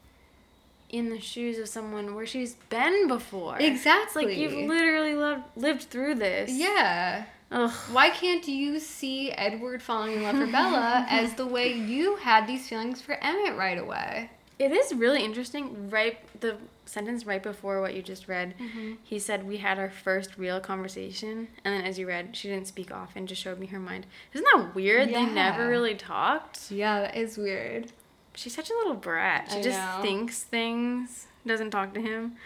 in 0.91 1.11
the 1.11 1.21
shoes 1.21 1.59
of 1.59 1.69
someone 1.69 2.15
where 2.15 2.27
she's 2.27 2.55
been 2.71 3.09
before. 3.09 3.59
Exactly. 3.59 4.25
It's 4.25 4.33
like 4.33 4.39
you've 4.39 4.69
literally 4.69 5.15
lived, 5.15 5.43
lived 5.57 5.83
through 5.85 6.15
this. 6.17 6.51
Yeah. 6.51 7.25
Ugh. 7.51 7.71
Why 7.93 8.11
can't 8.11 8.47
you 8.47 8.79
see 8.79 9.31
Edward 9.33 9.83
falling 9.83 10.15
in 10.15 10.23
love 10.23 10.37
for 10.37 10.47
Bella 10.47 11.07
as 11.11 11.35
the 11.35 11.47
way 11.47 11.73
you 11.73 12.17
had 12.17 12.47
these 12.47 12.69
feelings 12.69 13.01
for 13.01 13.13
Emmett 13.23 13.57
right 13.57 13.79
away? 13.79 14.31
It 14.59 14.73
is 14.73 14.95
really 14.95 15.25
interesting. 15.25 15.89
Right, 15.89 16.19
the 16.41 16.57
sentence 16.89 17.27
right 17.27 17.43
before 17.43 17.81
what 17.81 17.95
you 17.95 18.03
just 18.03 18.29
read, 18.29 18.55
mm-hmm. 18.59 18.95
he 19.03 19.19
said 19.19 19.47
we 19.47 19.59
had 19.59 19.79
our 19.79 19.91
first 19.91 20.39
real 20.39 20.61
conversation, 20.61 21.49
and 21.65 21.75
then 21.75 21.85
as 21.85 21.99
you 21.99 22.07
read, 22.07 22.35
she 22.35 22.49
didn't 22.49 22.67
speak 22.67 22.91
often, 22.91 23.27
just 23.27 23.43
showed 23.43 23.59
me 23.59 23.67
her 23.67 23.79
mind. 23.79 24.07
Isn't 24.33 24.47
that 24.53 24.75
weird? 24.75 25.09
They 25.09 25.27
never 25.27 25.69
really 25.69 25.95
talked. 25.95 26.71
Yeah, 26.71 27.01
that 27.01 27.17
is 27.17 27.37
weird. 27.37 27.93
She's 28.35 28.55
such 28.55 28.71
a 28.71 28.75
little 28.75 28.95
brat. 28.95 29.49
She 29.51 29.59
I 29.59 29.63
just 29.63 29.79
know. 29.79 30.03
thinks 30.03 30.43
things, 30.43 31.27
doesn't 31.47 31.71
talk 31.71 31.95
to 31.95 32.01
him. 32.01 32.37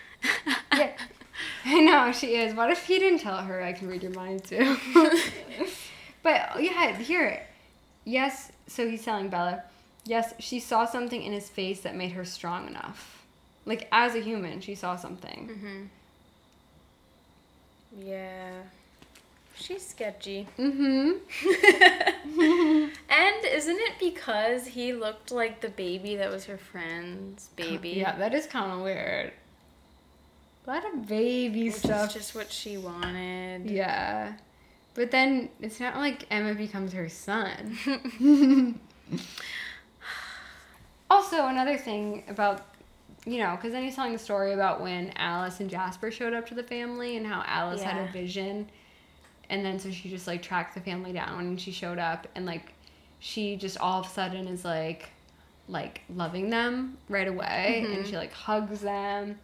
Yeah. 0.75 0.93
I 1.65 1.81
know 1.81 2.13
she 2.13 2.37
is. 2.37 2.55
What 2.55 2.71
if 2.71 2.85
he 2.85 2.99
didn't 2.99 3.21
tell 3.21 3.39
her 3.39 3.63
I 3.63 3.73
can 3.73 3.89
read 3.89 4.03
your 4.03 4.13
mind 4.13 4.45
too? 4.45 4.77
but 6.23 6.51
oh, 6.55 6.59
yeah, 6.59 6.97
here, 6.97 7.47
yes. 8.05 8.53
So 8.67 8.89
he's 8.89 9.05
telling 9.05 9.29
Bella, 9.29 9.63
yes, 10.05 10.35
she 10.39 10.61
saw 10.61 10.85
something 10.85 11.23
in 11.23 11.33
his 11.33 11.49
face 11.49 11.81
that 11.81 11.97
made 11.97 12.13
her 12.13 12.25
strong 12.25 12.67
enough. 12.67 13.22
Like 13.65 13.89
as 13.93 14.15
a 14.15 14.21
human, 14.21 14.61
she 14.61 14.75
saw 14.75 14.97
something. 14.97 15.49
Mm-hmm. 15.53 15.83
Yeah. 18.09 18.63
She's 19.55 19.87
sketchy. 19.87 20.49
Mm-hmm. 20.59 21.19
And 23.13 23.45
isn't 23.45 23.79
it 23.79 23.93
because 24.01 24.67
he 24.67 24.95
looked 24.95 25.31
like 25.31 25.61
the 25.61 25.69
baby 25.69 26.17
that 26.17 26.31
was 26.31 26.47
her 26.47 26.57
friend's 26.57 27.49
baby? 27.57 27.91
Yeah, 27.91 28.17
that 28.17 28.33
is 28.33 28.47
kind 28.47 28.73
of 28.73 28.81
weird. 28.81 29.33
A 30.67 30.71
lot 30.71 30.85
of 30.93 31.07
baby 31.07 31.65
Which 31.65 31.75
stuff. 31.75 32.09
is 32.09 32.15
just 32.15 32.35
what 32.35 32.51
she 32.51 32.79
wanted. 32.79 33.71
Yeah. 33.71 34.33
But 34.95 35.11
then 35.11 35.51
it's 35.61 35.79
not 35.79 35.97
like 35.97 36.27
Emmett 36.31 36.57
becomes 36.57 36.93
her 36.93 37.09
son. 37.09 37.79
also, 41.11 41.47
another 41.47 41.77
thing 41.77 42.25
about, 42.29 42.72
you 43.25 43.39
know, 43.39 43.55
because 43.55 43.73
then 43.73 43.85
he's 43.85 43.95
telling 43.95 44.13
the 44.13 44.19
story 44.19 44.53
about 44.53 44.81
when 44.81 45.13
Alice 45.17 45.61
and 45.61 45.71
Jasper 45.71 46.11
showed 46.11 46.33
up 46.33 46.47
to 46.49 46.55
the 46.55 46.63
family 46.63 47.17
and 47.17 47.27
how 47.27 47.43
Alice 47.47 47.83
had 47.83 48.09
a 48.09 48.11
vision. 48.13 48.69
And 49.49 49.65
then 49.65 49.79
so 49.79 49.91
she 49.91 50.09
just 50.09 50.27
like 50.27 50.43
tracked 50.43 50.75
the 50.75 50.81
family 50.81 51.13
down 51.13 51.41
and 51.41 51.61
she 51.61 51.73
showed 51.73 51.99
up 51.99 52.27
and 52.35 52.47
like 52.47 52.73
she 53.21 53.57
just 53.57 53.79
all 53.79 54.01
of 54.01 54.07
a 54.07 54.09
sudden 54.09 54.49
is 54.49 54.65
like, 54.65 55.11
like 55.69 56.01
loving 56.15 56.51
them 56.51 56.99
right 57.09 57.29
away. 57.29 57.85
And 57.87 58.05
she 58.05 58.13
mm-hmm. 58.13 58.17
like 58.17 58.33
hugs 58.33 58.81
them 58.81 59.39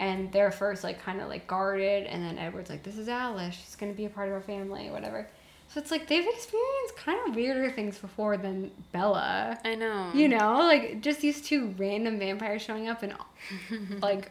and 0.00 0.32
they're 0.32 0.50
first 0.50 0.82
like 0.82 1.00
kind 1.00 1.20
of 1.20 1.28
like 1.28 1.46
guarded. 1.46 2.06
And 2.06 2.22
then 2.24 2.38
edward's 2.38 2.70
like 2.70 2.82
this 2.82 2.98
is 2.98 3.08
alice. 3.08 3.54
She's 3.54 3.76
gonna 3.76 3.92
be 3.92 4.06
a 4.06 4.10
part 4.10 4.28
of 4.28 4.34
our 4.34 4.40
family 4.40 4.90
whatever 4.90 5.28
so 5.74 5.80
it's 5.80 5.90
like 5.90 6.06
they've 6.06 6.24
experienced 6.26 6.96
kind 6.96 7.18
of 7.28 7.34
weirder 7.34 7.68
things 7.72 7.98
before 7.98 8.36
than 8.36 8.70
bella 8.92 9.58
I 9.64 9.74
know. 9.74 10.12
you 10.14 10.28
know 10.28 10.58
like 10.58 11.00
just 11.00 11.20
these 11.20 11.40
two 11.42 11.74
random 11.76 12.20
vampires 12.20 12.62
showing 12.62 12.88
up 12.88 13.02
and 13.02 13.14
like 14.00 14.30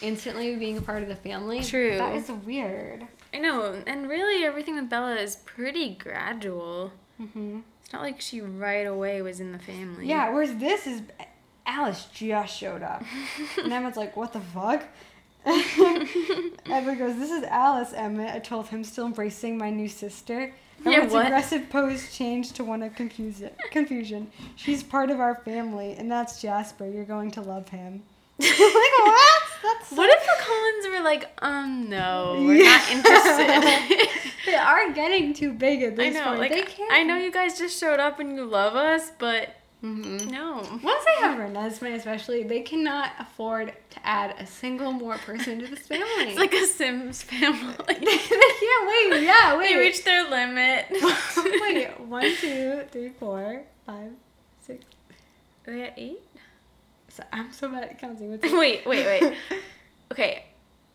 instantly 0.00 0.56
being 0.56 0.78
a 0.78 0.82
part 0.82 1.02
of 1.02 1.08
the 1.10 1.16
family 1.16 1.62
True. 1.62 1.98
that 1.98 2.14
is 2.16 2.30
weird 2.30 3.06
I 3.34 3.38
know. 3.38 3.82
And 3.86 4.10
really, 4.10 4.44
everything 4.44 4.74
with 4.76 4.90
Bella 4.90 5.14
is 5.14 5.36
pretty 5.36 5.94
gradual. 5.94 6.92
hmm 7.16 7.60
It's 7.82 7.90
not 7.92 8.02
like 8.02 8.20
she 8.20 8.42
right 8.42 8.86
away 8.86 9.22
was 9.22 9.40
in 9.40 9.52
the 9.52 9.58
family. 9.58 10.06
yeah 10.06 10.30
whereas 10.30 10.54
this 10.56 10.86
is 10.86 11.00
alice 11.66 12.06
just 12.12 12.54
showed 12.56 12.82
up 12.82 13.02
and 13.62 13.72
Emmett's 13.72 13.96
like 13.96 14.16
what 14.16 14.32
the 14.32 14.40
fuck 14.40 14.82
Edward 15.46 16.98
goes, 16.98 17.16
This 17.16 17.30
is 17.32 17.42
Alice, 17.44 17.92
Emmett. 17.92 18.32
I 18.34 18.38
told 18.38 18.68
him, 18.68 18.84
still 18.84 19.06
embracing 19.06 19.58
my 19.58 19.70
new 19.70 19.88
sister. 19.88 20.54
Yeah, 20.84 21.06
what? 21.06 21.26
aggressive 21.26 21.68
pose 21.70 22.14
changed 22.14 22.56
to 22.56 22.64
one 22.64 22.82
of 22.82 22.94
confusion. 22.94 23.50
confusion. 23.70 24.30
She's 24.56 24.82
part 24.82 25.10
of 25.10 25.20
our 25.20 25.36
family, 25.44 25.94
and 25.98 26.10
that's 26.10 26.40
Jasper. 26.42 26.88
You're 26.88 27.04
going 27.04 27.30
to 27.32 27.40
love 27.40 27.68
him. 27.68 28.02
like, 28.38 28.50
what? 28.58 29.42
That's 29.62 29.88
so- 29.90 29.96
What 29.96 30.10
if 30.10 30.24
the 30.24 30.44
Cullens 30.44 30.86
were 30.98 31.04
like, 31.04 31.30
um, 31.42 31.88
no, 31.88 32.36
we're 32.46 32.64
not 32.64 32.90
interested? 32.90 34.08
they 34.46 34.54
are 34.54 34.92
getting 34.92 35.32
too 35.34 35.52
big 35.52 35.82
at 35.82 35.92
I 35.92 35.96
this 35.96 36.14
know, 36.14 36.24
point. 36.24 36.38
like, 36.40 36.50
they 36.50 36.62
can't. 36.62 36.92
I 36.92 37.02
know 37.04 37.16
you 37.16 37.30
guys 37.30 37.58
just 37.58 37.78
showed 37.78 38.00
up 38.00 38.18
and 38.18 38.34
you 38.34 38.44
love 38.44 38.74
us, 38.74 39.12
but 39.18 39.54
Mhm. 39.82 40.30
no. 40.30 40.56
Once 40.82 41.04
they 41.04 41.26
have 41.26 41.38
Renesmee, 41.38 41.94
especially, 41.96 42.44
they 42.44 42.60
cannot 42.60 43.10
afford 43.18 43.72
to 43.90 44.06
add 44.06 44.36
a 44.38 44.46
single 44.46 44.92
more 44.92 45.18
person 45.18 45.58
to 45.58 45.66
this 45.66 45.86
family. 45.88 46.06
It's 46.30 46.38
like 46.38 46.54
a 46.54 46.66
Sims 46.66 47.22
family. 47.22 47.74
they 47.88 47.94
can't 47.96 49.10
wait. 49.10 49.22
Yeah, 49.24 49.58
wait. 49.58 49.72
they 49.72 49.78
reached 49.80 50.04
their 50.04 50.30
limit. 50.30 50.86
wait, 51.60 51.88
one, 52.06 52.32
two, 52.36 52.82
three, 52.92 53.08
four, 53.18 53.62
five, 53.84 54.12
six. 54.60 54.84
Are 55.66 55.72
they 55.72 55.82
at 55.82 55.94
eight? 55.96 56.20
So, 57.08 57.24
I'm 57.32 57.52
so 57.52 57.68
bad 57.68 57.82
at 57.82 57.98
counting. 57.98 58.30
What's? 58.30 58.44
Wait, 58.52 58.86
wait, 58.86 59.04
wait. 59.04 59.34
Okay. 60.12 60.44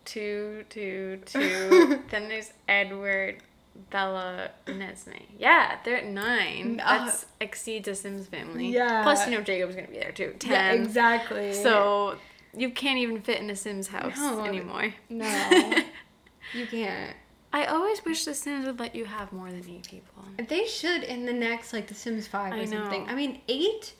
Two, 0.06 0.64
two, 0.70 1.20
two. 1.26 2.02
then 2.10 2.28
there's 2.28 2.52
Edward. 2.66 3.42
Bella 3.90 4.50
and 4.66 4.82
Esme. 4.82 5.12
Yeah, 5.38 5.78
they're 5.84 5.98
at 5.98 6.06
nine. 6.06 6.80
Uh, 6.84 7.04
That's 7.06 7.26
exceeds 7.40 7.88
a 7.88 7.94
Sims 7.94 8.26
family. 8.26 8.68
Yeah. 8.68 9.02
Plus, 9.02 9.26
you 9.26 9.32
know, 9.36 9.42
Jacob's 9.42 9.74
gonna 9.74 9.88
be 9.88 9.98
there 9.98 10.12
too. 10.12 10.34
Ten. 10.38 10.52
Yeah, 10.52 10.72
exactly. 10.82 11.52
So 11.54 12.16
you 12.56 12.70
can't 12.70 12.98
even 12.98 13.20
fit 13.20 13.40
in 13.40 13.50
a 13.50 13.56
Sims 13.56 13.88
house 13.88 14.16
No. 14.18 14.44
anymore. 14.44 14.94
no, 15.08 15.26
you 16.54 16.66
can't. 16.66 17.14
I 17.52 17.64
always 17.66 18.04
wish 18.04 18.24
the 18.24 18.34
Sims 18.34 18.66
would 18.66 18.78
let 18.78 18.94
you 18.94 19.04
have 19.06 19.32
more 19.32 19.50
than 19.50 19.64
eight 19.68 19.88
people. 19.88 20.24
They 20.48 20.66
should 20.66 21.02
in 21.02 21.24
the 21.24 21.32
next 21.32 21.72
like 21.72 21.86
The 21.86 21.94
Sims 21.94 22.26
Five 22.26 22.52
or 22.52 22.56
I 22.56 22.64
something. 22.66 23.06
I 23.08 23.14
mean, 23.14 23.40
eight. 23.48 23.94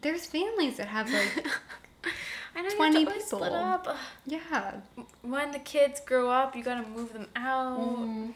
There's 0.00 0.26
families 0.26 0.76
that 0.76 0.88
have 0.88 1.10
like 1.10 1.46
I 2.56 2.62
know 2.62 2.70
20 2.76 3.00
you 3.00 3.06
have 3.08 3.22
split 3.22 3.42
people. 3.44 3.56
up. 3.56 3.96
Yeah. 4.26 4.74
When 5.22 5.50
the 5.50 5.58
kids 5.58 6.00
grow 6.04 6.28
up, 6.30 6.54
you 6.54 6.62
gotta 6.62 6.86
move 6.86 7.12
them 7.12 7.26
out. 7.34 7.78
Mm-hmm. 7.80 8.30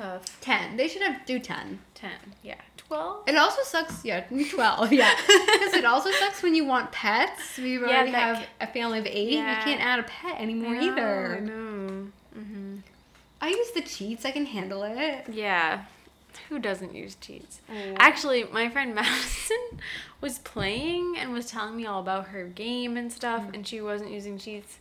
Tough. 0.00 0.40
Ten. 0.40 0.76
They 0.76 0.88
should 0.88 1.02
have 1.02 1.24
do 1.26 1.38
ten. 1.38 1.80
Ten. 1.94 2.10
Yeah. 2.42 2.54
Twelve. 2.76 3.28
It 3.28 3.36
also 3.36 3.62
sucks. 3.62 4.04
Yeah, 4.04 4.24
twelve. 4.50 4.92
Yeah, 4.92 5.14
because 5.26 5.74
it 5.74 5.84
also 5.84 6.10
sucks 6.10 6.42
when 6.42 6.54
you 6.54 6.64
want 6.64 6.90
pets. 6.90 7.58
We 7.58 7.74
Yeah, 7.78 7.86
already 7.86 8.10
have 8.12 8.46
a 8.60 8.66
family 8.66 8.98
of 8.98 9.06
eight. 9.06 9.32
Yeah. 9.32 9.58
You 9.58 9.64
can't 9.64 9.80
add 9.80 9.98
a 10.00 10.04
pet 10.04 10.40
anymore 10.40 10.74
I 10.74 10.78
know, 10.86 10.92
either. 10.92 11.36
I 11.36 11.40
know. 11.40 12.06
Mm-hmm. 12.38 12.76
I 13.42 13.48
use 13.48 13.70
the 13.72 13.82
cheats. 13.82 14.24
I 14.24 14.30
can 14.30 14.46
handle 14.46 14.82
it. 14.84 15.26
Yeah. 15.30 15.84
Who 16.48 16.58
doesn't 16.58 16.94
use 16.94 17.16
cheats? 17.16 17.60
Mm. 17.70 17.96
Actually, 17.98 18.44
my 18.44 18.68
friend 18.70 18.94
Madison 18.94 19.58
was 20.20 20.38
playing 20.38 21.16
and 21.18 21.32
was 21.32 21.46
telling 21.46 21.76
me 21.76 21.86
all 21.86 22.00
about 22.00 22.28
her 22.28 22.44
game 22.44 22.96
and 22.96 23.12
stuff, 23.12 23.42
Mm. 23.42 23.54
and 23.54 23.66
she 23.68 23.80
wasn't 23.80 24.10
using 24.12 24.38
cheats. 24.38 24.78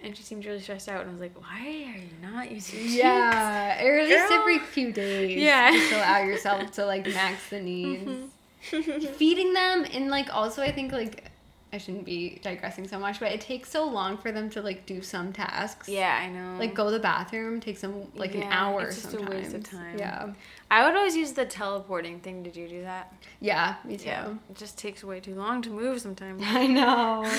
And 0.00 0.16
she 0.16 0.22
seemed 0.22 0.44
really 0.46 0.60
stressed 0.60 0.88
out, 0.88 1.00
and 1.00 1.10
I 1.10 1.12
was 1.12 1.20
like, 1.20 1.40
"Why 1.40 1.60
are 1.60 1.98
you 1.98 2.10
not 2.22 2.50
using 2.50 2.80
cheats?" 2.80 2.94
Yeah, 2.94 3.84
or 3.84 3.98
at 3.98 4.08
least 4.08 4.28
Girl. 4.28 4.38
every 4.38 4.58
few 4.60 4.92
days. 4.92 5.36
Yeah. 5.38 5.72
just 5.72 5.92
allow 5.92 6.22
yourself 6.22 6.70
to 6.72 6.86
like 6.86 7.06
max 7.06 7.48
the 7.48 7.56
mm-hmm. 7.60 8.06
needs. 8.06 8.32
Feeding 9.16 9.52
them 9.52 9.86
and 9.92 10.10
like 10.10 10.34
also 10.34 10.62
I 10.62 10.72
think 10.72 10.92
like 10.92 11.30
I 11.72 11.76
shouldn't 11.76 12.06
be 12.06 12.40
digressing 12.42 12.88
so 12.88 12.98
much, 12.98 13.20
but 13.20 13.30
it 13.30 13.42
takes 13.42 13.70
so 13.70 13.84
long 13.84 14.16
for 14.16 14.32
them 14.32 14.48
to 14.50 14.62
like 14.62 14.86
do 14.86 15.02
some 15.02 15.34
tasks. 15.34 15.86
Yeah, 15.88 16.18
I 16.18 16.28
know. 16.28 16.58
Like 16.58 16.74
go 16.74 16.86
to 16.86 16.90
the 16.90 16.98
bathroom 16.98 17.60
takes 17.60 17.82
them 17.82 18.10
like 18.14 18.34
an 18.34 18.44
hour. 18.44 18.84
it's 18.84 19.02
just 19.02 19.08
a 19.08 19.18
sometimes. 19.18 19.34
waste 19.34 19.54
of 19.54 19.64
time. 19.64 19.98
Yeah. 19.98 20.32
I 20.70 20.86
would 20.86 20.96
always 20.96 21.14
use 21.14 21.32
the 21.32 21.44
teleporting 21.44 22.20
thing. 22.20 22.42
Did 22.42 22.56
you 22.56 22.68
do 22.68 22.82
that? 22.82 23.12
Yeah, 23.40 23.76
me 23.84 23.98
too. 23.98 24.08
Yeah. 24.08 24.34
It 24.48 24.56
just 24.56 24.78
takes 24.78 25.04
way 25.04 25.20
too 25.20 25.34
long 25.34 25.60
to 25.62 25.70
move 25.70 26.00
sometimes. 26.00 26.42
I 26.46 26.66
know. 26.66 27.30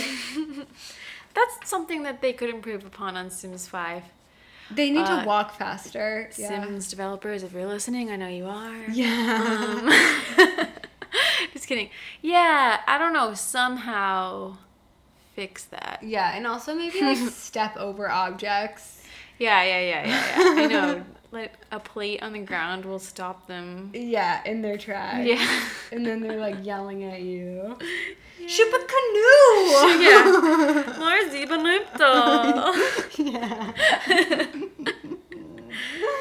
That's 1.33 1.69
something 1.69 2.03
that 2.03 2.21
they 2.21 2.33
could 2.33 2.49
improve 2.49 2.85
upon 2.85 3.15
on 3.17 3.29
Sims 3.29 3.67
5. 3.67 4.03
They 4.71 4.89
need 4.91 5.01
Uh, 5.05 5.21
to 5.21 5.27
walk 5.27 5.55
faster. 5.55 6.29
Yeah. 6.37 6.47
Sims 6.65 6.89
developers, 6.89 7.43
if 7.43 7.53
you're 7.53 7.65
listening, 7.65 8.11
I 8.11 8.15
know 8.17 8.27
you 8.27 8.45
are. 8.45 8.75
Yeah. 8.91 9.87
Um, 10.37 10.67
just 11.53 11.67
kidding. 11.67 11.89
Yeah, 12.21 12.79
I 12.85 12.97
don't 12.97 13.13
know. 13.13 13.33
Somehow 13.33 14.57
fix 15.35 15.63
that. 15.65 15.99
yeah, 16.03 16.35
and 16.35 16.45
also 16.45 16.75
maybe 16.75 17.01
like 17.01 17.17
step 17.31 17.77
over 17.77 18.09
objects. 18.11 19.03
Yeah, 19.39 19.63
yeah, 19.63 19.79
yeah, 19.81 20.07
yeah, 20.07 20.55
yeah. 20.55 20.61
I 20.63 20.65
know. 20.67 21.03
Like 21.31 21.53
a 21.71 21.79
plate 21.79 22.23
on 22.23 22.33
the 22.33 22.39
ground 22.39 22.85
will 22.85 22.97
stop 22.99 23.45
them. 23.47 23.91
Yeah, 23.93 24.41
in 24.45 24.61
their 24.63 24.77
tracks. 24.77 25.25
Yeah. 25.27 25.45
And 25.91 26.05
then 26.05 26.21
they're 26.21 26.39
like 26.39 26.63
yelling 26.65 27.03
at 27.03 27.21
you. 27.21 27.77
Ship 28.47 28.67
a 28.67 28.79
canoe! 28.79 29.99
Yeah. 30.05 30.23
Marzi 30.99 31.47
Benito. 31.47 32.11
yeah. 33.23 33.71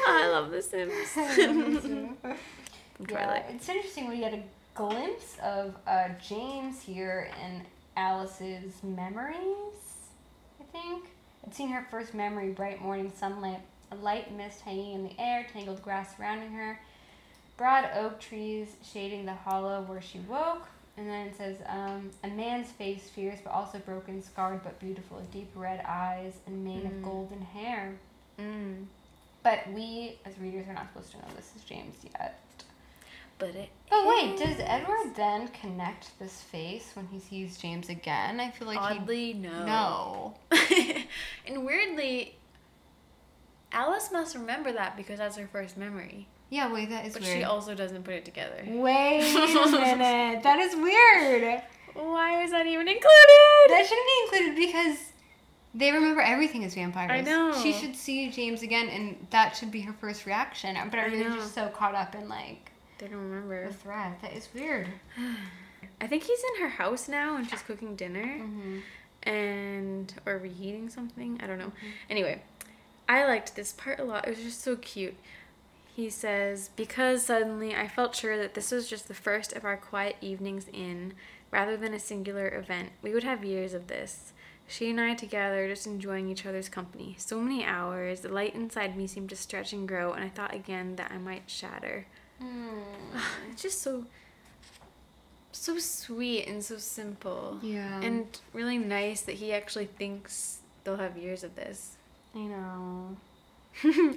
I 0.07 0.27
love 0.31 0.51
The 0.51 0.61
Sims. 0.61 0.93
Yeah, 1.15 3.05
Twilight. 3.07 3.45
it's 3.49 3.69
interesting. 3.69 4.09
We 4.09 4.19
get 4.19 4.33
a 4.33 4.41
glimpse 4.75 5.37
of 5.41 5.75
uh, 5.87 6.09
James 6.21 6.81
here 6.81 7.29
in 7.45 7.61
Alice's 7.95 8.73
memories. 8.83 9.37
I 10.59 10.63
think 10.71 11.05
I'd 11.45 11.53
seen 11.53 11.69
her 11.69 11.85
first 11.89 12.13
memory: 12.13 12.49
bright 12.49 12.81
morning 12.81 13.11
sunlight, 13.15 13.61
a 13.91 13.95
light 13.95 14.35
mist 14.35 14.61
hanging 14.61 14.93
in 14.93 15.03
the 15.03 15.19
air, 15.19 15.45
tangled 15.51 15.81
grass 15.81 16.15
surrounding 16.15 16.51
her, 16.51 16.79
broad 17.57 17.89
oak 17.95 18.19
trees 18.19 18.67
shading 18.83 19.25
the 19.25 19.33
hollow 19.33 19.83
where 19.83 20.01
she 20.01 20.19
woke. 20.19 20.67
And 20.97 21.07
then 21.07 21.27
it 21.27 21.37
says, 21.37 21.57
um, 21.67 22.09
a 22.25 22.27
man's 22.27 22.71
face, 22.71 23.09
fierce 23.09 23.39
but 23.41 23.51
also 23.51 23.79
broken, 23.79 24.21
scarred 24.21 24.61
but 24.63 24.79
beautiful, 24.79 25.21
deep 25.31 25.49
red 25.55 25.81
eyes 25.87 26.33
and 26.45 26.63
mane 26.65 26.85
of 26.85 27.01
golden 27.01 27.41
hair. 27.41 27.95
Mm. 28.37 28.85
But 29.43 29.71
we, 29.71 30.17
as 30.25 30.37
readers, 30.39 30.67
are 30.67 30.73
not 30.73 30.89
supposed 30.91 31.11
to 31.11 31.17
know 31.17 31.23
this 31.35 31.53
is 31.55 31.63
James 31.63 31.95
yet. 32.03 32.41
But 33.37 33.55
it. 33.55 33.69
But 33.89 34.05
wait, 34.05 34.37
does 34.37 34.57
Edward 34.59 35.15
then 35.15 35.47
connect 35.47 36.19
this 36.19 36.41
face 36.41 36.91
when 36.93 37.07
he 37.07 37.19
sees 37.19 37.57
James 37.57 37.87
again? 37.87 38.41
I 38.41 38.51
feel 38.51 38.67
like 38.67 38.77
Oddly, 38.77 39.31
he 39.31 39.33
no. 39.33 39.65
no. 40.51 40.57
and 41.47 41.65
weirdly, 41.65 42.35
Alice 43.71 44.09
must 44.11 44.35
remember 44.35 44.71
that 44.71 44.97
because 44.97 45.19
that's 45.19 45.37
her 45.37 45.47
first 45.51 45.77
memory. 45.77 46.27
Yeah, 46.49 46.71
wait, 46.73 46.89
that 46.89 47.05
is 47.05 47.13
But 47.13 47.21
weird. 47.23 47.37
she 47.37 47.43
also 47.43 47.75
doesn't 47.75 48.03
put 48.03 48.15
it 48.15 48.25
together. 48.25 48.63
wait 48.67 49.21
a 49.21 49.71
minute, 49.71 50.43
that 50.43 50.59
is 50.59 50.75
weird. 50.75 51.61
Why 51.93 52.41
was 52.41 52.51
that 52.51 52.65
even 52.65 52.87
included? 52.87 53.67
That 53.69 53.85
shouldn't 53.87 54.07
be 54.07 54.37
included 54.37 54.55
because 54.73 54.97
they 55.75 55.91
remember 55.91 56.21
everything 56.21 56.63
as 56.63 56.73
vampires. 56.73 57.11
I 57.11 57.21
know. 57.21 57.53
She 57.61 57.73
should 57.73 57.95
see 57.95 58.29
James 58.31 58.63
again, 58.63 58.89
and 58.89 59.27
that 59.29 59.55
should 59.55 59.69
be 59.71 59.81
her 59.81 59.93
first 59.93 60.25
reaction. 60.25 60.75
But 60.89 60.99
I 60.99 61.03
are 61.03 61.09
they 61.11 61.23
know. 61.23 61.35
just 61.35 61.53
so 61.53 61.67
caught 61.67 61.93
up 61.95 62.15
in 62.15 62.27
like 62.29 62.71
They 62.97 63.07
don't 63.07 63.19
remember. 63.21 63.67
the 63.67 63.73
threat. 63.73 64.19
That 64.23 64.33
is 64.33 64.49
weird. 64.53 64.87
I 66.01 66.07
think 66.07 66.23
he's 66.23 66.39
in 66.55 66.63
her 66.63 66.69
house 66.69 67.07
now 67.07 67.35
and 67.37 67.49
she's 67.49 67.61
cooking 67.61 67.95
dinner 67.95 68.23
Mm-hmm. 68.25 68.79
and 69.23 70.13
or 70.25 70.37
reheating 70.37 70.89
something. 70.89 71.39
I 71.43 71.47
don't 71.47 71.59
know. 71.59 71.71
Anyway, 72.09 72.41
I 73.09 73.25
liked 73.25 73.55
this 73.55 73.73
part 73.73 73.99
a 73.99 74.03
lot. 74.03 74.27
It 74.27 74.29
was 74.29 74.43
just 74.43 74.61
so 74.61 74.75
cute. 74.75 75.17
He 75.95 76.11
says, 76.11 76.69
Because 76.75 77.23
suddenly 77.23 77.75
I 77.75 77.87
felt 77.87 78.15
sure 78.15 78.37
that 78.37 78.53
this 78.53 78.71
was 78.71 78.87
just 78.87 79.07
the 79.07 79.15
first 79.15 79.51
of 79.51 79.65
our 79.65 79.77
quiet 79.77 80.15
evenings 80.21 80.67
in, 80.71 81.13
rather 81.49 81.75
than 81.75 81.95
a 81.95 81.99
singular 81.99 82.47
event. 82.49 82.91
We 83.01 83.11
would 83.11 83.23
have 83.23 83.43
years 83.43 83.73
of 83.73 83.87
this. 83.87 84.31
She 84.67 84.91
and 84.91 85.01
I 85.01 85.15
together, 85.15 85.67
just 85.67 85.87
enjoying 85.87 86.29
each 86.29 86.45
other's 86.45 86.69
company. 86.69 87.15
So 87.17 87.41
many 87.41 87.65
hours. 87.65 88.19
The 88.19 88.29
light 88.29 88.53
inside 88.53 88.95
me 88.95 89.07
seemed 89.07 89.29
to 89.29 89.35
stretch 89.35 89.73
and 89.73 89.87
grow, 89.87 90.13
and 90.13 90.23
I 90.23 90.29
thought 90.29 90.53
again 90.53 90.95
that 90.97 91.11
I 91.11 91.17
might 91.17 91.49
shatter. 91.49 92.05
Hmm. 92.39 92.81
It's 93.51 93.63
just 93.63 93.81
so, 93.81 94.05
so 95.51 95.79
sweet 95.79 96.45
and 96.45 96.63
so 96.63 96.77
simple. 96.77 97.57
Yeah. 97.63 97.99
And 98.01 98.27
really 98.53 98.77
nice 98.77 99.21
that 99.21 99.35
he 99.35 99.51
actually 99.51 99.87
thinks 99.87 100.59
they'll 100.83 100.97
have 100.97 101.17
years 101.17 101.43
of 101.43 101.55
this. 101.55 101.97
I 102.35 102.39
know. 102.39 103.17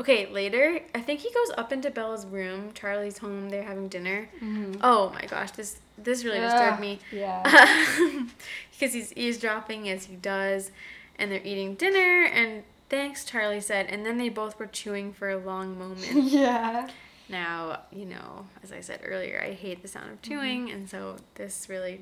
okay, 0.00 0.26
later, 0.26 0.80
I 0.94 1.00
think 1.00 1.20
he 1.20 1.30
goes 1.32 1.50
up 1.56 1.72
into 1.72 1.90
Bella's 1.90 2.26
room. 2.26 2.72
Charlie's 2.74 3.18
home. 3.18 3.50
They're 3.50 3.62
having 3.62 3.88
dinner. 3.88 4.28
Mm-hmm. 4.36 4.80
Oh 4.82 5.10
my 5.10 5.24
gosh, 5.26 5.50
this 5.52 5.78
this 5.96 6.24
really 6.24 6.40
disturbed 6.40 6.80
me. 6.80 7.00
Yeah. 7.10 7.42
because 8.70 8.94
he's 8.94 9.12
eavesdropping 9.14 9.88
as 9.88 10.04
he 10.04 10.16
does, 10.16 10.70
and 11.18 11.32
they're 11.32 11.44
eating 11.44 11.74
dinner. 11.74 12.24
And 12.24 12.62
thanks, 12.88 13.24
Charlie 13.24 13.60
said. 13.60 13.86
And 13.88 14.06
then 14.06 14.18
they 14.18 14.28
both 14.28 14.58
were 14.58 14.66
chewing 14.66 15.12
for 15.12 15.30
a 15.30 15.36
long 15.38 15.78
moment. 15.78 16.06
yeah. 16.24 16.88
Now, 17.28 17.80
you 17.92 18.06
know, 18.06 18.46
as 18.62 18.72
I 18.72 18.80
said 18.80 19.00
earlier, 19.04 19.42
I 19.44 19.52
hate 19.52 19.82
the 19.82 19.88
sound 19.88 20.10
of 20.10 20.22
chewing, 20.22 20.70
and 20.70 20.88
so 20.88 21.16
this 21.34 21.68
really 21.68 22.00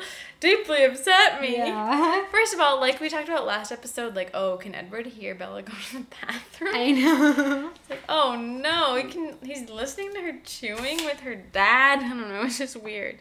deeply 0.40 0.84
upset 0.84 1.40
me. 1.40 1.56
Yeah. 1.56 2.24
First 2.30 2.54
of 2.54 2.60
all, 2.60 2.80
like 2.80 3.00
we 3.00 3.08
talked 3.08 3.28
about 3.28 3.46
last 3.46 3.72
episode, 3.72 4.14
like, 4.14 4.30
oh, 4.34 4.56
can 4.56 4.74
Edward 4.74 5.06
hear 5.06 5.34
Bella 5.34 5.62
go 5.62 5.72
to 5.72 5.98
the 5.98 6.06
bathroom? 6.26 6.74
I 6.74 6.90
know. 6.90 7.70
It's 7.80 7.90
like, 7.90 8.02
oh 8.08 8.36
no, 8.36 8.96
he 8.96 9.04
can. 9.04 9.36
He's 9.44 9.68
listening 9.68 10.12
to 10.14 10.20
her 10.20 10.38
chewing 10.44 11.04
with 11.04 11.20
her 11.20 11.34
dad. 11.34 12.00
I 12.00 12.08
don't 12.08 12.28
know. 12.28 12.42
It's 12.42 12.58
just 12.58 12.76
weird. 12.76 13.18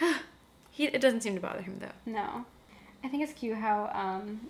he 0.70 0.86
it 0.86 1.00
doesn't 1.00 1.22
seem 1.22 1.34
to 1.34 1.40
bother 1.40 1.62
him 1.62 1.78
though. 1.80 2.10
No. 2.10 2.44
I 3.04 3.08
think 3.08 3.22
it's 3.22 3.32
cute 3.32 3.56
how 3.56 3.90
um, 3.94 4.40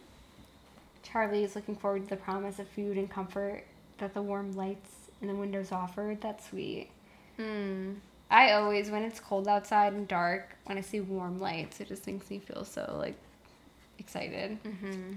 Charlie 1.03 1.45
is 1.45 1.55
looking 1.55 1.77
forward 1.77 2.05
to 2.05 2.11
the 2.11 2.17
promise 2.17 2.59
of 2.59 2.69
food 2.69 2.97
and 2.97 3.11
comfort 3.11 3.65
that 3.99 4.15
the 4.15 4.23
warm 4.23 4.57
lights 4.57 4.91
and 5.21 5.29
the 5.29 5.35
windows 5.35 5.73
offered. 5.73 6.21
That's 6.21 6.49
sweet. 6.49 6.89
Hmm. 7.37 7.95
I 8.31 8.53
always, 8.53 8.91
when 8.91 9.03
it's 9.03 9.21
cold 9.21 9.49
outside 9.49 9.93
and 9.95 10.07
dark, 10.07 10.57
when 10.65 10.77
I 10.77 10.83
see 10.83 11.01
warm 11.01 11.41
lights, 11.41 11.81
it 11.81 11.89
just 11.89 12.07
makes 12.07 12.31
me 12.31 12.39
feel 12.39 12.65
so 12.65 12.97
like 12.99 13.17
excited. 13.99 14.59
Mm-hmm. 14.65 15.15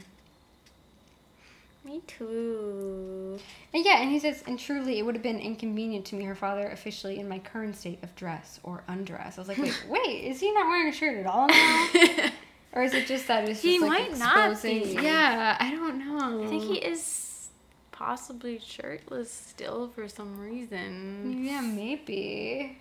Me 1.84 2.02
too. 2.06 3.40
And 3.74 3.84
yeah, 3.84 4.02
and 4.02 4.12
he 4.12 4.20
says, 4.20 4.44
and 4.46 4.60
truly, 4.60 5.00
it 5.00 5.06
would 5.06 5.16
have 5.16 5.24
been 5.24 5.40
inconvenient 5.40 6.06
to 6.08 6.16
meet 6.16 6.26
her 6.26 6.36
father 6.36 6.68
officially 6.68 7.20
in 7.20 7.28
my 7.28 7.40
current 7.40 7.76
state 7.76 8.04
of 8.04 8.16
dress 8.16 8.60
or 8.64 8.84
undress. 8.88 9.38
I 9.38 9.42
was 9.42 9.48
like, 9.48 9.58
wait, 9.58 9.84
wait, 9.90 10.24
is 10.26 10.40
he 10.40 10.54
not 10.54 10.68
wearing 10.68 10.90
a 10.90 10.92
shirt 10.96 11.18
at 11.18 11.26
all 11.26 11.48
now? 11.48 11.88
or 12.74 12.84
is 12.84 12.94
it 12.94 13.08
just 13.08 13.28
that 13.28 13.50
it's 13.50 13.62
just 13.62 13.64
He 13.64 13.80
like 13.80 14.12
might 14.12 14.20
not 14.20 14.62
be. 14.62 14.96
Yeah, 15.02 15.58
I 15.60 15.72
don't 15.72 15.98
know. 15.98 16.44
I 16.44 16.48
think 16.48 16.64
he 16.64 16.76
is 16.76 17.50
possibly 17.92 18.60
shirtless 18.60 19.32
still 19.32 19.88
for 19.90 20.08
some 20.08 20.40
reason. 20.40 21.44
Yeah, 21.44 21.62
maybe. 21.62 22.78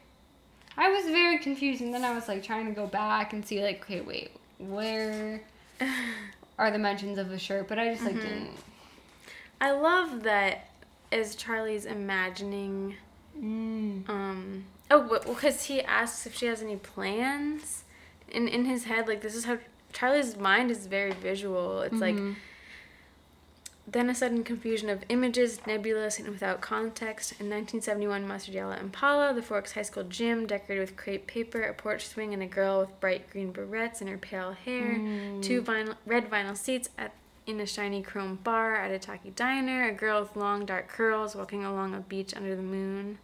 I 0.80 0.88
was 0.88 1.04
very 1.04 1.38
confused, 1.38 1.82
and 1.82 1.92
then 1.92 2.04
I 2.04 2.14
was 2.14 2.26
like 2.26 2.42
trying 2.42 2.66
to 2.66 2.72
go 2.72 2.86
back 2.86 3.32
and 3.34 3.44
see, 3.46 3.62
like, 3.62 3.82
okay, 3.82 4.00
wait, 4.00 4.30
where 4.58 5.42
are 6.58 6.70
the 6.70 6.78
mentions 6.78 7.18
of 7.18 7.28
the 7.28 7.38
shirt? 7.38 7.68
But 7.68 7.78
I 7.78 7.92
just 7.92 8.02
like 8.04 8.14
didn't. 8.14 8.50
I 9.60 9.72
love 9.72 10.22
that 10.22 10.70
as 11.12 11.34
Charlie's 11.36 11.84
imagining 11.86 12.96
Mm. 13.40 14.06
um 14.10 14.64
oh 14.90 15.18
because 15.26 15.62
he 15.64 15.80
asks 15.82 16.26
if 16.26 16.34
she 16.36 16.46
has 16.46 16.60
any 16.62 16.76
plans 16.76 17.84
in 18.28 18.48
in 18.48 18.64
his 18.66 18.84
head 18.84 19.06
like 19.08 19.22
this 19.22 19.34
is 19.34 19.44
how 19.44 19.56
Charlie's 19.92 20.36
mind 20.36 20.70
is 20.70 20.86
very 20.86 21.12
visual. 21.12 21.80
It's 21.82 22.00
like 22.00 22.16
then 23.92 24.08
a 24.08 24.14
sudden 24.14 24.44
confusion 24.44 24.88
of 24.88 25.04
images, 25.08 25.60
nebulous 25.66 26.18
and 26.18 26.28
without 26.28 26.60
context. 26.60 27.32
In 27.32 27.46
1971, 27.46 28.26
Mustard 28.26 28.54
Yellow 28.54 28.76
Impala, 28.76 29.34
the 29.34 29.42
Forks 29.42 29.72
High 29.72 29.82
School 29.82 30.04
gym, 30.04 30.46
decorated 30.46 30.80
with 30.80 30.96
crepe 30.96 31.26
paper, 31.26 31.62
a 31.62 31.74
porch 31.74 32.06
swing, 32.06 32.32
and 32.32 32.42
a 32.42 32.46
girl 32.46 32.80
with 32.80 33.00
bright 33.00 33.28
green 33.30 33.52
barrettes 33.52 34.00
in 34.00 34.06
her 34.06 34.18
pale 34.18 34.52
hair. 34.52 34.94
Hmm. 34.94 35.40
Two 35.40 35.62
vinyl, 35.62 35.96
red 36.06 36.30
vinyl 36.30 36.56
seats 36.56 36.88
at 36.96 37.14
in 37.46 37.58
a 37.58 37.66
shiny 37.66 38.00
chrome 38.02 38.38
bar 38.44 38.76
at 38.76 38.92
a 38.92 38.98
tacky 38.98 39.30
diner. 39.30 39.88
A 39.88 39.92
girl 39.92 40.20
with 40.20 40.36
long 40.36 40.66
dark 40.66 40.88
curls 40.88 41.34
walking 41.34 41.64
along 41.64 41.94
a 41.94 42.00
beach 42.00 42.34
under 42.36 42.54
the 42.54 42.62
moon. 42.62 43.18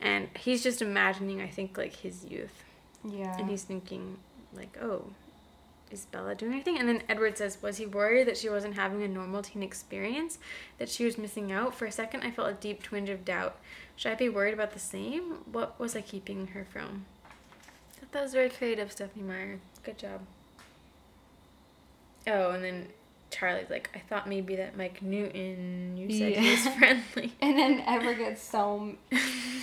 And 0.00 0.28
he's 0.38 0.62
just 0.62 0.80
imagining, 0.80 1.40
I 1.40 1.48
think, 1.48 1.76
like 1.76 1.96
his 1.96 2.24
youth. 2.24 2.62
Yeah. 3.04 3.36
And 3.38 3.48
he's 3.48 3.62
thinking, 3.62 4.18
like, 4.54 4.76
oh, 4.80 5.06
is 5.92 6.06
Bella 6.06 6.34
doing 6.34 6.52
anything? 6.52 6.78
And 6.78 6.88
then 6.88 7.02
Edward 7.08 7.38
says, 7.38 7.58
was 7.62 7.76
he 7.76 7.86
worried 7.86 8.26
that 8.28 8.36
she 8.36 8.48
wasn't 8.48 8.74
having 8.74 9.02
a 9.02 9.08
normal 9.08 9.42
teen 9.42 9.62
experience? 9.62 10.38
That 10.78 10.88
she 10.88 11.04
was 11.04 11.18
missing 11.18 11.52
out? 11.52 11.74
For 11.74 11.86
a 11.86 11.92
second, 11.92 12.22
I 12.22 12.30
felt 12.30 12.50
a 12.50 12.54
deep 12.54 12.82
twinge 12.82 13.08
of 13.08 13.24
doubt. 13.24 13.58
Should 13.96 14.12
I 14.12 14.16
be 14.16 14.28
worried 14.28 14.54
about 14.54 14.72
the 14.72 14.78
same? 14.78 15.38
What 15.50 15.78
was 15.78 15.94
I 15.94 16.00
keeping 16.00 16.48
her 16.48 16.64
from? 16.64 17.06
I 17.26 18.00
thought 18.00 18.12
that 18.12 18.22
was 18.22 18.32
very 18.32 18.48
creative, 18.48 18.90
Stephenie 18.92 19.24
Meyer. 19.24 19.60
Good 19.82 19.98
job. 19.98 20.20
Oh, 22.26 22.50
and 22.50 22.64
then 22.64 22.88
Charlie's 23.32 23.70
like, 23.70 23.90
I 23.94 23.98
thought 23.98 24.28
maybe 24.28 24.54
that 24.56 24.76
Mike 24.76 25.02
Newton, 25.02 25.96
you 25.96 26.16
said 26.16 26.36
he 26.36 26.50
was 26.50 26.68
friendly. 26.76 27.32
And 27.40 27.58
then 27.58 27.80
Edward 27.86 28.18
gets 28.18 28.42
so, 28.42 28.94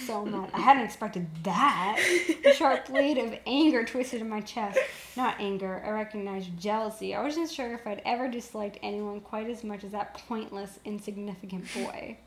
so 0.05 0.25
mad. 0.25 0.49
I 0.53 0.59
hadn't 0.59 0.83
expected 0.83 1.27
that. 1.43 1.99
A 2.45 2.53
sharp 2.53 2.87
blade 2.87 3.17
of 3.19 3.33
anger 3.45 3.85
twisted 3.85 4.19
in 4.21 4.27
my 4.29 4.41
chest. 4.41 4.79
Not 5.15 5.39
anger, 5.39 5.81
I 5.85 5.91
recognized 5.91 6.57
jealousy. 6.59 7.13
I 7.15 7.21
wasn't 7.23 7.49
sure 7.51 7.73
if 7.73 7.85
I'd 7.87 8.01
ever 8.05 8.27
disliked 8.27 8.77
anyone 8.81 9.21
quite 9.21 9.49
as 9.49 9.63
much 9.63 9.83
as 9.83 9.91
that 9.91 10.15
pointless, 10.27 10.79
insignificant 10.83 11.65
boy. 11.73 12.17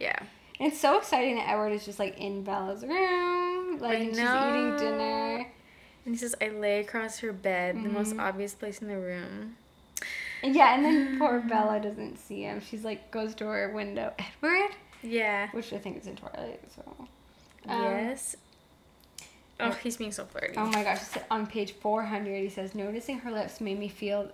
Yeah. 0.00 0.18
And 0.60 0.72
it's 0.72 0.80
so 0.80 0.98
exciting 0.98 1.36
that 1.36 1.48
Edward 1.48 1.70
is 1.72 1.84
just 1.84 1.98
like 1.98 2.18
in 2.18 2.42
Bella's 2.42 2.82
room, 2.84 3.78
like 3.80 3.98
she's 3.98 4.18
eating 4.18 4.76
dinner. 4.76 5.46
And 6.04 6.14
he 6.14 6.16
says, 6.16 6.34
I 6.40 6.48
lay 6.48 6.80
across 6.80 7.18
her 7.18 7.32
bed, 7.32 7.76
the 7.76 7.88
most 7.90 8.10
Mm-hmm. 8.10 8.20
obvious 8.20 8.54
place 8.54 8.80
in 8.80 8.88
the 8.88 8.98
room. 8.98 9.56
Yeah, 10.42 10.74
and 10.74 10.84
then 10.84 11.18
poor 11.18 11.40
Bella 11.40 11.80
doesn't 11.80 12.18
see 12.18 12.42
him. 12.42 12.60
She's 12.60 12.84
like 12.84 13.10
goes 13.10 13.34
to 13.36 13.46
her 13.46 13.70
window. 13.74 14.12
Edward, 14.18 14.70
Yeah. 15.02 15.48
which 15.52 15.72
I 15.72 15.78
think 15.78 15.98
is 15.98 16.06
in 16.06 16.16
Twilight. 16.16 16.60
So. 16.74 16.82
Um, 17.68 17.82
yes. 17.82 18.36
Oh, 19.60 19.70
he's 19.72 19.96
being 19.96 20.12
so 20.12 20.24
flirty. 20.24 20.54
Oh 20.56 20.66
my 20.66 20.84
gosh, 20.84 21.00
on 21.30 21.46
page 21.46 21.72
400, 21.72 22.42
he 22.42 22.48
says, 22.48 22.74
Noticing 22.74 23.18
her 23.18 23.32
lips 23.32 23.60
made 23.60 23.78
me 23.78 23.88
feel 23.88 24.30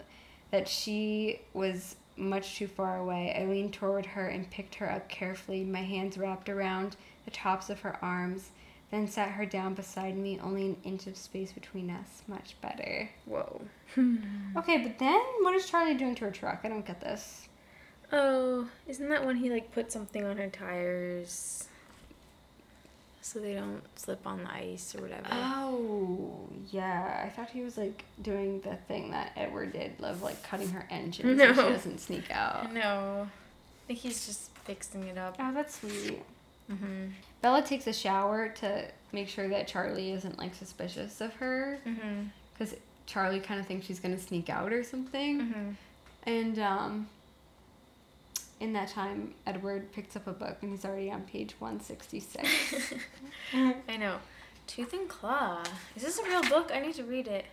that 0.50 0.68
she 0.68 1.40
was 1.54 1.96
much 2.16 2.56
too 2.58 2.66
far 2.68 2.98
away. 2.98 3.34
I 3.36 3.46
leaned 3.46 3.72
toward 3.72 4.04
her 4.06 4.28
and 4.28 4.48
picked 4.50 4.74
her 4.76 4.90
up 4.90 5.08
carefully, 5.08 5.64
my 5.64 5.82
hands 5.82 6.18
wrapped 6.18 6.48
around 6.50 6.96
the 7.24 7.30
tops 7.30 7.70
of 7.70 7.80
her 7.80 7.98
arms, 8.02 8.50
then 8.94 9.08
sat 9.08 9.30
her 9.32 9.44
down 9.44 9.74
beside 9.74 10.16
me, 10.16 10.38
only 10.42 10.66
an 10.66 10.76
inch 10.84 11.06
of 11.06 11.16
space 11.16 11.52
between 11.52 11.90
us. 11.90 12.22
Much 12.28 12.54
better. 12.62 13.08
Whoa. 13.26 13.60
Okay, 14.56 14.78
but 14.78 14.98
then 14.98 15.20
what 15.42 15.54
is 15.54 15.68
Charlie 15.68 15.94
doing 15.94 16.14
to 16.16 16.24
her 16.26 16.30
truck? 16.30 16.60
I 16.64 16.68
don't 16.68 16.86
get 16.86 17.00
this. 17.00 17.48
Oh, 18.12 18.68
isn't 18.86 19.08
that 19.08 19.26
when 19.26 19.36
he 19.36 19.50
like 19.50 19.72
put 19.72 19.90
something 19.90 20.24
on 20.24 20.36
her 20.36 20.48
tires 20.48 21.66
so 23.22 23.38
they 23.40 23.54
don't 23.54 23.82
slip 23.96 24.26
on 24.26 24.44
the 24.44 24.50
ice 24.52 24.94
or 24.94 25.00
whatever? 25.02 25.26
Oh, 25.32 26.48
yeah. 26.70 27.22
I 27.24 27.30
thought 27.30 27.50
he 27.50 27.62
was 27.62 27.76
like 27.78 28.04
doing 28.22 28.60
the 28.60 28.76
thing 28.88 29.10
that 29.12 29.32
Edward 29.36 29.72
did, 29.72 29.92
of 30.02 30.22
like 30.22 30.42
cutting 30.44 30.68
her 30.70 30.86
engine 30.90 31.36
No. 31.36 31.52
so 31.54 31.64
she 31.64 31.72
doesn't 31.72 31.98
sneak 32.00 32.30
out. 32.30 32.72
no. 32.72 33.26
I 33.26 33.86
think 33.86 33.98
he's 33.98 34.26
just 34.26 34.50
fixing 34.64 35.04
it 35.08 35.18
up. 35.18 35.36
Oh, 35.38 35.52
that's 35.52 35.78
sweet. 35.80 36.22
Mhm. 36.70 37.10
Bella 37.44 37.60
takes 37.60 37.86
a 37.86 37.92
shower 37.92 38.48
to 38.48 38.86
make 39.12 39.28
sure 39.28 39.46
that 39.48 39.68
Charlie 39.68 40.12
isn't 40.12 40.38
like 40.38 40.54
suspicious 40.54 41.20
of 41.20 41.34
her 41.34 41.78
because 42.54 42.74
Charlie 43.04 43.38
kind 43.38 43.60
of 43.60 43.66
thinks 43.66 43.84
she's 43.84 44.00
gonna 44.00 44.18
sneak 44.18 44.48
out 44.48 44.72
or 44.72 44.82
something. 44.82 45.40
Mhm. 45.52 45.74
And 46.26 46.58
um, 46.58 47.06
in 48.60 48.72
that 48.72 48.88
time, 48.88 49.34
Edward 49.46 49.92
picks 49.92 50.16
up 50.16 50.26
a 50.26 50.32
book 50.32 50.56
and 50.62 50.70
he's 50.70 50.86
already 50.86 51.10
on 51.10 51.20
page 51.24 51.54
one 51.58 51.80
sixty 51.80 52.18
six. 52.18 52.94
I 53.52 53.98
know. 53.98 54.16
Tooth 54.66 54.94
and 54.94 55.06
Claw. 55.06 55.62
Is 55.96 56.02
this 56.02 56.18
a 56.18 56.24
real 56.24 56.40
book? 56.44 56.70
I 56.74 56.80
need 56.80 56.94
to 56.94 57.04
read 57.04 57.28
it. 57.28 57.44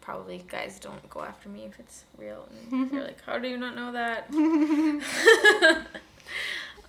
Probably 0.00 0.44
guys 0.48 0.78
don't 0.78 1.10
go 1.10 1.22
after 1.24 1.48
me 1.48 1.64
if 1.64 1.80
it's 1.80 2.04
real. 2.16 2.48
And 2.70 2.88
they're 2.88 3.02
like, 3.08 3.20
how 3.26 3.38
do 3.38 3.48
you 3.48 3.56
not 3.56 3.74
know 3.74 3.90
that? 3.90 4.30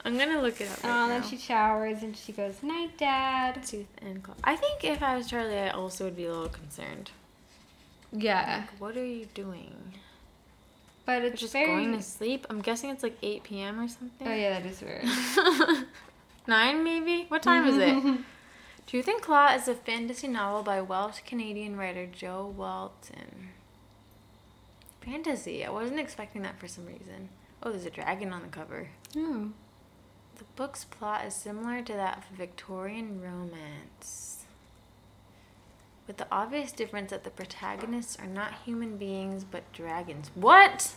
I'm 0.06 0.18
gonna 0.18 0.42
look 0.42 0.60
it 0.60 0.70
up 0.70 0.84
right 0.84 0.90
Oh, 0.90 1.08
now. 1.08 1.08
then 1.08 1.24
she 1.24 1.38
showers 1.38 2.04
and 2.04 2.16
she 2.18 2.32
goes, 2.34 2.62
"Night, 2.62 2.98
Dad." 2.98 3.64
Tooth 3.66 3.88
and 4.02 4.22
Claw. 4.22 4.36
I 4.44 4.56
think 4.58 4.84
if 4.84 5.02
I 5.02 5.16
was 5.16 5.28
Charlie, 5.30 5.58
I 5.58 5.70
also 5.70 6.04
would 6.06 6.18
be 6.18 6.26
a 6.26 6.30
little 6.34 6.50
concerned. 6.50 7.12
Yeah, 8.12 8.66
Like, 8.70 8.80
what 8.82 8.98
are 8.98 9.06
you 9.06 9.26
doing? 9.34 9.94
but 11.06 11.22
You're 11.22 11.32
it's 11.32 11.42
just 11.42 11.54
very. 11.54 11.68
going 11.68 11.94
to 11.98 12.02
sleep? 12.04 12.46
I'm 12.50 12.62
guessing 12.62 12.90
it's 12.92 13.02
like 13.04 13.18
8 13.24 13.44
p.m. 13.44 13.80
or 13.80 13.88
something. 13.88 14.28
Oh 14.28 14.34
yeah, 14.34 14.60
that 14.60 14.66
is 14.66 14.82
weird. 14.82 15.04
Nine, 16.48 16.84
maybe? 16.84 17.26
What 17.30 17.42
time 17.42 17.66
is 17.68 17.78
it? 17.78 18.20
Tooth 18.88 19.08
and 19.08 19.22
Claw 19.22 19.54
is 19.56 19.68
a 19.70 19.74
fantasy 19.76 20.28
novel 20.28 20.62
by 20.64 20.82
Welsh 20.82 21.22
Canadian 21.26 21.78
writer 21.78 22.06
Jo 22.06 22.54
Walton. 22.56 23.50
Fantasy. 25.02 25.66
I 25.66 25.70
wasn't 25.70 26.00
expecting 26.00 26.42
that 26.44 26.60
for 26.60 26.68
some 26.68 26.86
reason. 26.86 27.30
Oh, 27.62 27.72
there's 27.72 27.86
a 27.86 27.90
dragon 27.90 28.32
on 28.34 28.42
the 28.42 28.48
cover. 28.50 28.90
oh. 29.18 29.52
The 30.38 30.44
book's 30.56 30.84
plot 30.86 31.26
is 31.26 31.34
similar 31.34 31.82
to 31.82 31.94
that 31.94 32.18
of 32.18 32.24
a 32.34 32.38
Victorian 32.38 33.22
romance. 33.22 34.44
With 36.08 36.18
the 36.18 36.28
obvious 36.32 36.72
difference 36.72 37.12
that 37.12 37.24
the 37.24 37.30
protagonists 37.30 38.18
are 38.20 38.28
not 38.28 38.54
human 38.66 38.98
beings 38.98 39.44
but 39.44 39.72
dragons. 39.72 40.32
What? 40.36 40.96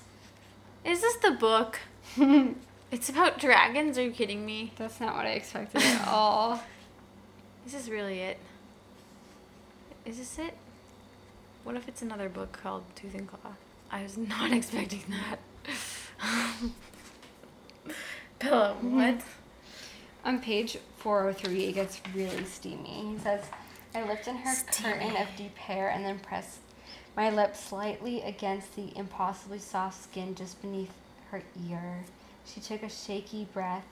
Is 0.85 1.01
this 1.01 1.17
the 1.17 1.33
book? 1.33 1.81
It's 2.91 3.09
about 3.09 3.39
dragons? 3.41 3.99
Are 3.99 4.03
you 4.03 4.13
kidding 4.13 4.47
me? 4.47 4.73
That's 4.77 5.01
not 5.01 5.17
what 5.17 5.27
I 5.27 5.31
expected 5.31 5.83
at 5.83 6.07
all. 6.09 6.63
Is 7.67 7.73
this 7.73 7.89
really 7.89 8.21
it? 8.21 8.39
Is 10.05 10.19
this 10.19 10.39
it? 10.39 10.55
What 11.65 11.75
if 11.75 11.89
it's 11.89 12.01
another 12.01 12.29
book 12.29 12.53
called 12.63 12.85
Tooth 12.95 13.15
and 13.15 13.27
Claw? 13.27 13.55
I 13.91 14.05
was 14.05 14.17
not 14.17 14.53
expecting 14.59 15.03
that. 15.11 15.41
Bella, 18.39 18.75
what? 18.81 19.21
On 20.25 20.41
page 20.41 20.77
403, 20.99 21.65
it 21.65 21.73
gets 21.73 22.01
really 22.15 22.45
steamy. 22.45 23.13
He 23.13 23.19
says, 23.19 23.45
I 23.95 24.03
lifted 24.07 24.37
her 24.37 24.55
curtain 24.73 25.17
of 25.17 25.29
deep 25.37 25.57
hair 25.57 25.89
and 25.89 26.05
then 26.05 26.19
pressed 26.19 26.59
my 27.17 27.31
lips 27.31 27.61
slightly 27.61 28.21
against 28.23 28.77
the 28.77 28.97
impossibly 28.97 29.59
soft 29.59 30.03
skin 30.03 30.35
just 30.35 30.61
beneath 30.61 30.93
her 31.31 31.43
ear. 31.69 32.05
She 32.45 32.61
took 32.61 32.83
a 32.83 32.91
shaky 32.91 33.47
breath, 33.53 33.87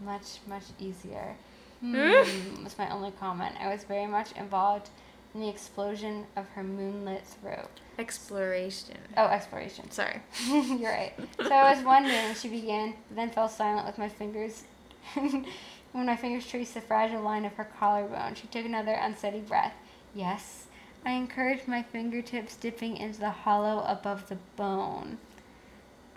much, 0.00 0.38
much 0.46 0.64
easier. 0.78 1.34
Hmm, 1.80 2.64
was 2.64 2.78
my 2.78 2.88
only 2.90 3.10
comment. 3.10 3.56
I 3.60 3.68
was 3.68 3.84
very 3.84 4.06
much 4.06 4.32
involved 4.32 4.88
in 5.34 5.40
the 5.40 5.48
explosion 5.48 6.26
of 6.36 6.46
her 6.50 6.62
moonlit 6.62 7.24
throat. 7.26 7.80
Exploration. 7.98 8.98
Oh, 9.16 9.26
exploration. 9.26 9.90
Sorry. 9.90 10.20
You're 10.46 10.90
right. 10.90 11.14
So 11.38 11.52
I 11.52 11.74
was 11.74 11.84
wondering, 11.84 12.34
she 12.34 12.48
began, 12.48 12.94
then 13.10 13.30
fell 13.30 13.48
silent 13.48 13.86
with 13.86 13.98
my 13.98 14.08
fingers. 14.08 14.64
when 15.14 16.06
my 16.06 16.16
fingers 16.16 16.46
traced 16.46 16.74
the 16.74 16.80
fragile 16.80 17.22
line 17.22 17.44
of 17.44 17.54
her 17.54 17.68
collarbone, 17.78 18.34
she 18.34 18.46
took 18.46 18.64
another 18.64 18.92
unsteady 18.92 19.40
breath. 19.40 19.74
Yes, 20.14 20.66
I 21.04 21.12
encouraged 21.12 21.66
my 21.66 21.82
fingertips 21.82 22.56
dipping 22.56 22.96
into 22.96 23.20
the 23.20 23.30
hollow 23.30 23.84
above 23.86 24.28
the 24.28 24.38
bone. 24.56 25.18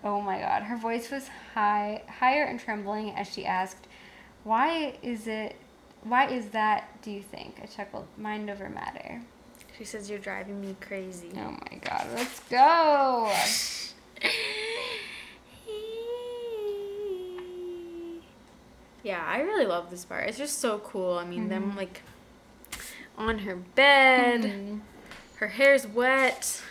Oh 0.04 0.22
my 0.22 0.40
god. 0.40 0.64
Her 0.64 0.78
voice 0.78 1.10
was 1.10 1.30
high, 1.54 2.04
higher 2.08 2.44
and 2.44 2.60
trembling 2.60 3.16
as 3.16 3.32
she 3.32 3.46
asked, 3.46 3.88
Why 4.44 4.98
is 5.02 5.26
it, 5.28 5.56
why 6.06 6.28
is 6.28 6.50
that, 6.50 7.02
do 7.02 7.10
you 7.10 7.24
think? 7.24 7.60
I 7.62 7.66
chuckled. 7.66 8.06
Mind 8.16 8.48
over 8.50 8.70
matter. 8.70 9.22
She 9.76 9.84
says, 9.84 10.08
You're 10.10 10.20
driving 10.20 10.62
me 10.62 10.76
crazy. 10.80 11.32
Oh 11.36 11.58
my 11.72 11.78
god, 11.82 12.08
let's 12.16 12.40
go! 12.42 13.34
yeah, 19.04 19.26
I 19.26 19.40
really 19.42 19.66
love 19.66 19.90
this 19.90 20.06
part. 20.06 20.30
It's 20.30 20.38
just 20.38 20.60
so 20.60 20.78
cool. 20.78 21.18
I 21.18 21.26
mean, 21.26 21.40
mm-hmm. 21.42 21.50
them 21.50 21.76
like 21.76 22.04
on 23.18 23.40
her 23.40 23.56
bed, 23.56 24.42
mm-hmm. 24.44 24.78
her 25.38 25.48
hair's 25.48 25.88
wet. 25.88 26.62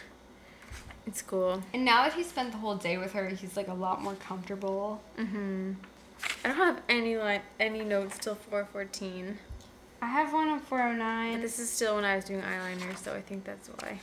It's 1.06 1.22
cool. 1.22 1.60
And 1.74 1.84
now 1.84 2.04
that 2.04 2.14
he 2.14 2.22
spent 2.22 2.52
the 2.52 2.58
whole 2.58 2.76
day 2.76 2.98
with 2.98 3.14
her, 3.14 3.28
he's 3.30 3.56
like 3.56 3.66
a 3.66 3.74
lot 3.74 4.00
more 4.00 4.14
comfortable. 4.14 5.02
Mm 5.18 5.28
hmm. 5.28 5.72
I 6.44 6.48
don't 6.48 6.56
have 6.56 6.82
any 6.88 7.16
line, 7.16 7.40
any 7.58 7.82
notes 7.82 8.18
till 8.18 8.34
414. 8.34 9.38
I 10.02 10.06
have 10.06 10.32
one 10.32 10.48
on 10.48 10.60
409. 10.60 10.60
But 10.60 10.68
409. 10.68 11.40
this 11.40 11.58
is 11.58 11.70
still 11.70 11.96
when 11.96 12.04
I 12.04 12.16
was 12.16 12.24
doing 12.26 12.42
eyeliner, 12.42 12.96
so 12.96 13.14
I 13.14 13.22
think 13.22 13.44
that's 13.44 13.68
why. 13.68 14.00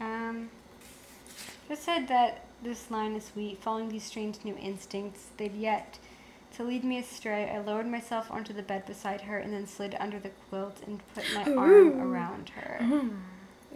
Um, 0.00 0.50
just 1.68 1.84
said 1.84 2.08
that 2.08 2.44
this 2.62 2.90
line 2.90 3.14
is 3.14 3.24
sweet. 3.24 3.62
Following 3.62 3.88
these 3.88 4.04
strange 4.04 4.38
new 4.44 4.56
instincts, 4.56 5.26
they've 5.36 5.54
yet 5.54 5.98
to 6.56 6.64
lead 6.64 6.82
me 6.82 6.98
astray. 6.98 7.50
I 7.50 7.58
lowered 7.58 7.86
myself 7.86 8.30
onto 8.30 8.52
the 8.52 8.62
bed 8.62 8.86
beside 8.86 9.20
her 9.22 9.38
and 9.38 9.52
then 9.52 9.66
slid 9.66 9.96
under 10.00 10.18
the 10.18 10.30
quilt 10.48 10.78
and 10.86 11.00
put 11.14 11.24
my 11.34 11.44
arm 11.54 12.00
around 12.00 12.50
her. 12.50 13.10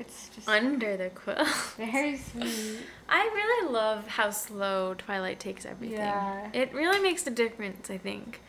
It's 0.02 0.28
just 0.34 0.48
Under 0.48 0.96
the 0.96 1.10
quilt. 1.10 1.46
very 1.76 2.16
sweet. 2.16 2.78
I 3.08 3.22
really 3.34 3.72
love 3.72 4.06
how 4.08 4.30
slow 4.30 4.94
Twilight 4.94 5.38
takes 5.38 5.64
everything. 5.64 5.98
Yeah. 5.98 6.48
It 6.52 6.72
really 6.74 6.98
makes 7.00 7.26
a 7.26 7.30
difference, 7.30 7.88
I 7.90 7.98
think. 7.98 8.40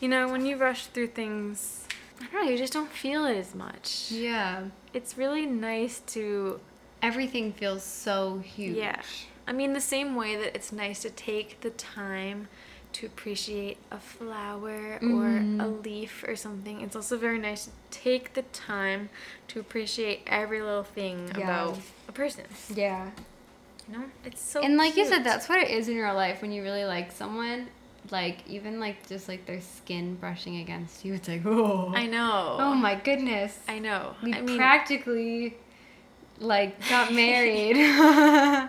You 0.00 0.08
know, 0.08 0.28
when 0.32 0.46
you 0.46 0.56
rush 0.56 0.86
through 0.86 1.08
things, 1.08 1.86
I 2.20 2.24
don't 2.32 2.44
know, 2.44 2.50
you 2.50 2.56
just 2.58 2.72
don't 2.72 2.90
feel 2.90 3.24
it 3.26 3.36
as 3.36 3.54
much. 3.54 4.10
Yeah. 4.10 4.64
It's 4.94 5.18
really 5.18 5.46
nice 5.46 6.00
to, 6.14 6.60
Everything 7.02 7.52
feels 7.52 7.82
so 7.82 8.38
huge. 8.38 8.76
yeah. 8.76 9.00
I 9.46 9.52
mean, 9.52 9.72
the 9.72 9.80
same 9.80 10.14
way 10.14 10.36
that 10.36 10.54
it's 10.54 10.72
nice 10.72 11.02
to 11.02 11.10
take 11.10 11.60
the 11.60 11.70
time 11.70 12.48
to 12.94 13.06
appreciate 13.06 13.78
a 13.90 13.98
flower 13.98 14.98
or 15.02 15.36
a 15.38 15.40
Mhm. 15.40 15.84
leaf 15.84 16.24
or 16.26 16.36
something, 16.36 16.80
it's 16.80 16.94
also 16.96 17.16
very 17.16 17.38
nice 17.38 17.64
to 17.66 17.70
take 17.90 18.34
the 18.34 18.42
time 18.42 19.08
to 19.48 19.60
appreciate 19.60 20.22
every 20.26 20.60
little 20.60 20.84
thing 20.84 21.28
Yeah. 21.36 21.44
about 21.44 21.78
a 22.08 22.12
person. 22.12 22.44
Yeah. 22.74 23.10
You 23.88 23.98
know? 23.98 24.04
It's 24.24 24.40
so 24.40 24.60
and 24.62 24.76
like 24.76 24.96
you 24.96 25.04
said, 25.06 25.24
that's 25.24 25.48
what 25.48 25.58
it 25.58 25.68
is 25.70 25.88
in 25.88 25.96
real 25.96 26.14
life 26.14 26.40
when 26.42 26.52
you 26.52 26.62
really 26.62 26.84
like 26.84 27.10
someone. 27.12 27.68
Like 28.10 28.38
even 28.48 28.80
like 28.80 29.06
just 29.08 29.28
like 29.28 29.46
their 29.46 29.60
skin 29.60 30.16
brushing 30.16 30.56
against 30.56 31.04
you, 31.04 31.14
it's 31.14 31.28
like 31.28 31.42
oh. 31.46 31.92
I 31.94 32.06
know. 32.06 32.56
Oh 32.58 32.74
my 32.74 32.94
goodness. 32.96 33.58
I 33.68 33.78
know. 33.78 34.16
we 34.22 34.32
I 34.34 34.40
mean, 34.40 34.56
practically 34.58 35.56
like 36.40 36.76
got 36.88 37.12
married. 37.24 37.76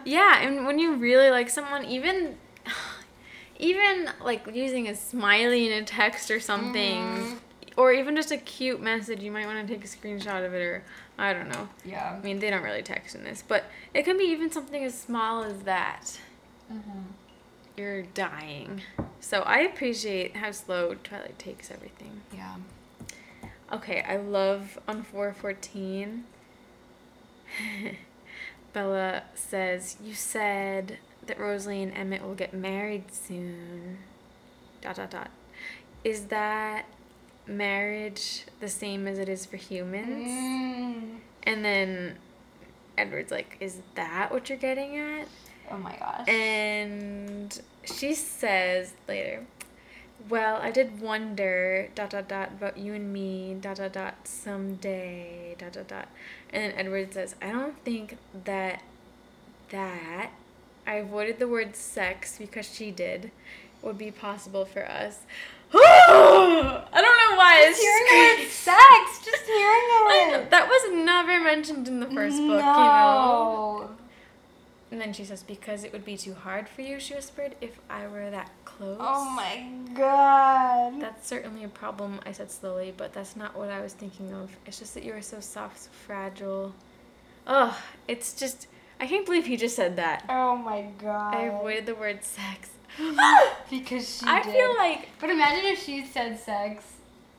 yeah, 0.06 0.42
and 0.42 0.66
when 0.68 0.78
you 0.80 0.96
really 0.96 1.30
like 1.32 1.50
someone, 1.50 1.84
even, 1.86 2.38
even 3.64 4.10
like 4.22 4.46
using 4.54 4.88
a 4.90 4.96
smiley 4.96 5.72
in 5.72 5.82
a 5.82 5.86
text 5.86 6.30
or 6.30 6.40
something, 6.40 7.02
Mhm. 7.02 7.38
or 7.78 7.94
even 7.94 8.16
just 8.16 8.32
a 8.32 8.38
cute 8.38 8.82
message, 8.82 9.22
you 9.22 9.32
might 9.32 9.46
want 9.46 9.66
to 9.66 9.74
take 9.74 9.84
a 9.84 9.88
screenshot 9.88 10.46
of 10.46 10.54
it, 10.54 10.62
or 10.62 10.84
I 11.18 11.32
don't 11.34 11.48
know. 11.48 11.70
yeah. 11.86 12.18
I 12.20 12.24
mean, 12.24 12.40
they 12.40 12.50
don't 12.50 12.64
really 12.64 12.84
text 12.84 13.16
in 13.16 13.24
this, 13.24 13.44
but 13.48 13.64
it 13.94 14.04
can 14.04 14.18
be 14.18 14.26
even 14.26 14.52
something 14.52 14.84
as 14.84 15.00
small 15.00 15.44
as 15.44 15.60
that. 15.64 16.20
You're 17.78 18.04
dying. 18.04 18.82
So 19.20 19.42
I 19.42 19.60
appreciate 19.60 20.36
how 20.38 20.52
slow 20.52 20.96
Twilight 20.96 21.40
takes 21.40 21.72
everything. 21.72 22.22
Yeah. 22.34 22.56
Okay, 23.72 24.02
I 24.08 24.18
love 24.18 24.78
on 24.88 25.04
414. 25.04 26.26
Bella 28.74 29.24
says, 29.36 29.98
You 30.04 30.14
said 30.14 30.98
that 31.28 31.40
Rosalie 31.40 31.84
and 31.84 31.94
Emmett 31.96 32.24
will 32.24 32.36
get 32.36 32.54
married 32.54 33.14
soon. 33.14 34.00
Dot, 34.82 34.96
dot, 34.96 35.12
dot. 35.12 35.30
Is 36.04 36.26
that 36.26 36.86
marriage 37.48 38.46
the 38.60 38.70
same 38.70 39.08
as 39.08 39.20
it 39.20 39.30
is 39.30 39.46
for 39.46 39.58
humans? 39.58 40.28
Mm. 40.28 41.20
And 41.44 41.66
then 41.66 42.18
Edward's 42.98 43.32
like, 43.32 43.58
Is 43.60 43.80
that 43.96 44.32
what 44.32 44.50
you're 44.50 44.58
getting 44.58 44.98
at? 44.98 45.28
Oh 45.72 45.78
my 45.78 45.96
gosh. 45.98 46.28
And 46.28 47.62
she 47.86 48.14
says 48.14 48.94
later, 49.08 49.46
well, 50.30 50.58
I 50.62 50.72
did 50.72 51.02
wonder, 51.02 51.90
dot, 51.96 52.12
dot, 52.12 52.28
dot, 52.28 52.50
about 52.50 52.78
you 52.78 52.94
and 52.94 53.12
me, 53.12 53.58
dot, 53.60 53.78
dot, 53.78 53.94
dot, 53.94 54.16
someday, 54.26 55.56
dot, 55.58 55.74
dot, 55.74 55.88
dot. 55.88 56.08
And 56.52 56.64
then 56.64 56.80
Edward 56.80 57.14
says, 57.14 57.36
I 57.42 57.52
don't 57.52 57.78
think 57.84 58.18
that 58.46 58.84
that, 59.70 60.32
I 60.86 60.96
avoided 60.96 61.40
the 61.40 61.48
word 61.48 61.76
sex 61.76 62.38
because 62.38 62.74
she 62.74 62.92
did, 62.92 63.32
would 63.82 63.98
be 63.98 64.12
possible 64.12 64.66
for 64.66 64.86
us. 64.90 65.20
I 65.76 66.90
don't 66.94 67.04
know 67.04 67.38
why. 67.38 67.66
just 67.68 67.82
hearing 67.82 68.06
the 68.38 68.44
word 68.44 68.52
sex. 68.52 69.26
Just 69.26 69.46
hearing 69.46 69.60
I 69.64 70.28
know, 70.28 70.32
the 70.34 70.40
word. 70.44 70.52
that 70.52 70.68
was 70.68 71.04
never 71.06 71.42
mentioned 71.44 71.88
in 71.88 72.00
the 72.00 72.06
first 72.08 72.38
book, 72.38 72.50
you 72.50 72.84
know. 72.84 73.90
And 74.92 75.02
then 75.02 75.14
she 75.14 75.26
says, 75.26 75.42
Because 75.42 75.84
it 75.84 75.92
would 75.92 76.06
be 76.06 76.18
too 76.18 76.36
hard 76.36 76.70
for 76.70 76.82
you, 76.82 77.00
she 77.00 77.16
whispered, 77.16 77.56
if 77.62 77.80
I 77.90 78.06
were 78.08 78.30
that 78.30 78.52
close. 78.66 78.98
Oh 79.00 79.28
my 79.32 79.66
god. 79.96 81.02
That's 81.02 81.28
certainly 81.28 81.64
a 81.64 81.68
problem, 81.70 82.20
I 82.26 82.32
said 82.32 82.52
slowly, 82.52 82.94
but 82.96 83.12
that's 83.14 83.36
not 83.36 83.58
what 83.58 83.70
I 83.72 83.82
was 83.82 83.94
thinking 83.94 84.32
of. 84.34 84.52
It's 84.68 84.78
just 84.78 84.94
that 84.94 85.04
you 85.04 85.14
are 85.14 85.22
so 85.22 85.40
soft, 85.40 85.80
so 85.80 85.90
fragile. 86.06 86.76
Ugh, 87.48 87.74
it's 88.08 88.34
just. 88.34 88.68
I 89.04 89.06
can't 89.08 89.26
believe 89.26 89.46
he 89.46 89.58
just 89.58 89.76
said 89.76 89.98
that. 89.98 90.24
oh 90.30 90.56
my 90.56 90.84
god. 90.98 91.36
I 91.36 91.42
avoided 91.44 91.86
the 91.88 91.96
word 91.96 92.24
sex. 92.24 92.70
because 93.70 94.18
she 94.20 94.26
I 94.26 94.42
did. 94.42 94.54
feel 94.54 94.74
like. 94.76 95.10
But 95.20 95.30
imagine 95.30 95.66
if 95.66 95.84
she 95.84 96.06
said 96.06 96.40
sex. 96.40 96.86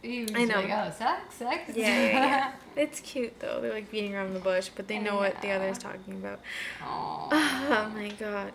He 0.03 0.25
was 0.25 0.33
I 0.35 0.45
know. 0.45 0.57
like, 0.61 0.71
oh, 0.71 0.93
sex, 0.99 1.35
sex. 1.37 1.73
Yeah, 1.75 1.87
yeah, 1.87 2.13
yeah. 2.13 2.53
it's 2.83 3.01
cute 3.01 3.41
though. 3.41 3.61
They're 3.63 3.73
like 3.73 3.91
beating 3.91 4.15
around 4.15 4.35
the 4.35 4.41
bush, 4.41 4.69
but 4.77 4.89
they 4.89 4.99
know 4.99 5.17
what 5.17 5.41
the 5.41 5.49
know. 5.49 5.55
other's 5.55 5.79
talking 5.79 6.15
about. 6.15 6.41
Aw. 6.83 7.29
Oh 7.87 7.89
my 7.99 8.09
god. 8.11 8.53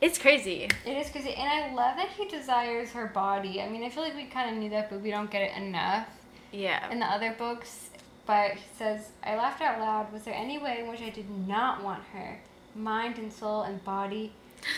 It's 0.00 0.16
crazy. 0.18 0.68
It 0.86 0.96
is 0.96 1.10
crazy, 1.10 1.34
and 1.34 1.48
I 1.48 1.74
love 1.74 1.96
that 1.98 2.08
he 2.16 2.26
desires 2.26 2.90
her 2.92 3.08
body. 3.08 3.60
I 3.60 3.68
mean, 3.68 3.84
I 3.84 3.90
feel 3.90 4.02
like 4.02 4.16
we 4.16 4.24
kind 4.24 4.50
of 4.50 4.56
knew 4.56 4.70
that, 4.70 4.88
but 4.88 5.00
we 5.02 5.10
don't 5.10 5.30
get 5.30 5.42
it 5.42 5.56
enough 5.56 6.08
Yeah. 6.50 6.90
in 6.90 6.98
the 6.98 7.06
other 7.06 7.32
books. 7.38 7.90
But 8.26 8.52
he 8.52 8.64
says, 8.76 9.10
I 9.24 9.36
laughed 9.36 9.60
out 9.60 9.80
loud. 9.80 10.12
Was 10.12 10.22
there 10.22 10.34
any 10.34 10.58
way 10.58 10.80
in 10.80 10.88
which 10.88 11.02
I 11.02 11.10
did 11.10 11.30
not 11.30 11.82
want 11.82 12.02
her? 12.12 12.40
Mind 12.74 13.18
and 13.18 13.32
soul 13.32 13.62
and 13.62 13.82
body. 13.84 14.32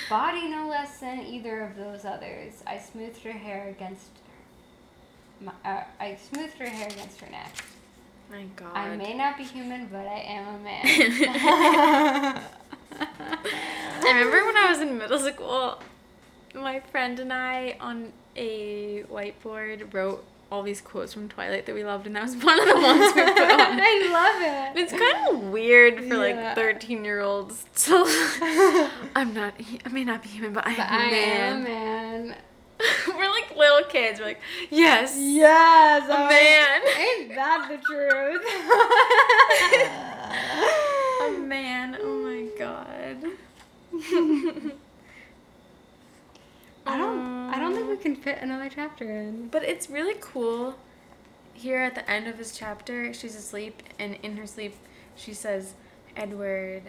Body 0.08 0.48
no 0.48 0.66
less 0.68 0.98
than 1.00 1.20
either 1.20 1.60
of 1.60 1.76
those 1.76 2.04
others. 2.04 2.62
I 2.66 2.78
smoothed 2.78 3.22
her 3.22 3.32
hair 3.32 3.68
against 3.68 4.08
my, 5.40 5.52
uh, 5.64 5.84
I 6.00 6.16
smoothed 6.30 6.58
her 6.58 6.68
hair 6.68 6.88
against 6.88 7.20
her 7.20 7.30
neck. 7.30 7.54
my 8.30 8.44
god. 8.56 8.74
I 8.74 8.96
may 8.96 9.14
not 9.14 9.36
be 9.36 9.44
human, 9.44 9.86
but 9.86 10.06
I 10.06 10.20
am 10.20 10.54
a 10.54 10.58
man. 10.58 10.80
I 13.00 14.06
remember 14.06 14.44
when 14.46 14.56
I 14.56 14.70
was 14.70 14.80
in 14.80 14.96
middle 14.96 15.18
school, 15.18 15.82
my 16.54 16.80
friend 16.80 17.18
and 17.20 17.32
I 17.32 17.76
on 17.80 18.12
a 18.36 19.02
whiteboard 19.04 19.92
wrote 19.92 20.24
all 20.54 20.62
these 20.62 20.80
quotes 20.80 21.12
from 21.12 21.28
Twilight 21.28 21.66
that 21.66 21.74
we 21.74 21.82
loved, 21.84 22.06
and 22.06 22.14
that 22.16 22.22
was 22.22 22.36
one 22.42 22.58
of 22.60 22.66
the 22.68 22.74
ones 22.80 23.12
we 23.14 23.22
put 23.22 23.40
on. 23.42 23.80
I 23.80 24.08
love 24.12 24.76
it. 24.76 24.80
It's 24.82 24.92
kind 24.92 25.28
of 25.36 25.42
weird 25.50 25.98
for 25.98 26.04
Yeah. 26.04 26.46
like 26.46 26.54
13 26.54 27.04
year 27.04 27.20
olds 27.20 27.64
to. 27.76 28.04
I'm 29.16 29.34
not, 29.34 29.54
I 29.84 29.88
may 29.90 30.04
not 30.04 30.22
be 30.22 30.28
human, 30.28 30.52
but 30.52 30.64
I 30.66 30.70
am 30.70 30.76
But 30.76 30.86
I 30.90 31.10
man. 31.10 31.52
am 31.52 31.60
a 31.60 31.64
man. 31.68 32.36
We're 33.16 33.30
like 33.30 33.56
little 33.56 33.84
kids. 33.88 34.20
We're 34.20 34.26
like, 34.26 34.40
yes, 34.70 35.14
Yes, 35.18 36.08
a 36.08 36.12
oh, 36.12 36.28
man. 36.28 36.80
Ain't 36.98 37.34
that 37.34 37.68
the 37.70 37.78
truth? 37.78 38.42
A 41.22 41.38
man. 41.40 41.96
Oh 42.00 42.18
my 42.18 42.48
god. 42.58 43.24
I 46.86 46.98
don't. 46.98 47.50
I 47.54 47.58
don't 47.58 47.74
think 47.74 47.88
we 47.88 47.96
can 47.96 48.16
fit 48.16 48.38
another 48.42 48.68
chapter 48.68 49.04
in. 49.10 49.48
But 49.48 49.62
it's 49.64 49.88
really 49.88 50.16
cool. 50.20 50.76
Here 51.54 51.78
at 51.78 51.94
the 51.94 52.08
end 52.10 52.26
of 52.26 52.36
his 52.38 52.56
chapter, 52.56 53.14
she's 53.14 53.36
asleep, 53.36 53.82
and 53.98 54.16
in 54.22 54.36
her 54.36 54.46
sleep, 54.46 54.74
she 55.16 55.32
says, 55.32 55.74
"Edward, 56.16 56.82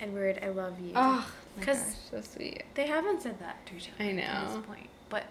Edward, 0.00 0.40
I 0.42 0.48
love 0.48 0.80
you." 0.80 0.92
Oh, 0.96 1.30
my 1.56 1.64
'Cause- 1.64 1.78
gosh, 1.84 1.94
so 2.10 2.20
sweet. 2.20 2.64
They 2.74 2.86
haven't 2.88 3.22
said 3.22 3.38
that 3.40 3.64
to 3.66 3.76
each 3.76 3.88
other 3.94 4.04
I 4.04 4.08
at 4.08 4.14
know. 4.48 4.56
this 4.56 4.66
point, 4.66 4.88
but 5.08 5.24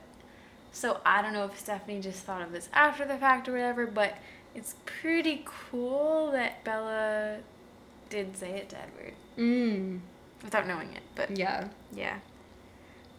so 0.71 1.01
I 1.05 1.21
don't 1.21 1.33
know 1.33 1.45
if 1.45 1.59
Stephenie 1.59 1.99
just 2.01 2.23
thought 2.23 2.41
of 2.41 2.51
this 2.53 2.69
after 2.73 3.05
the 3.05 3.17
fact 3.17 3.47
or 3.49 3.51
whatever, 3.51 3.85
but 3.85 4.17
it's 4.55 4.75
pretty 4.85 5.43
cool 5.45 6.31
that 6.31 6.63
Bella 6.63 7.39
did 8.09 8.37
say 8.37 8.51
it 8.51 8.69
to 8.69 8.77
Edward 8.81 9.13
Mm. 9.37 9.99
without 10.43 10.65
knowing 10.67 10.93
it. 10.93 11.03
But 11.15 11.37
Yeah. 11.37 11.67
yeah, 11.91 12.19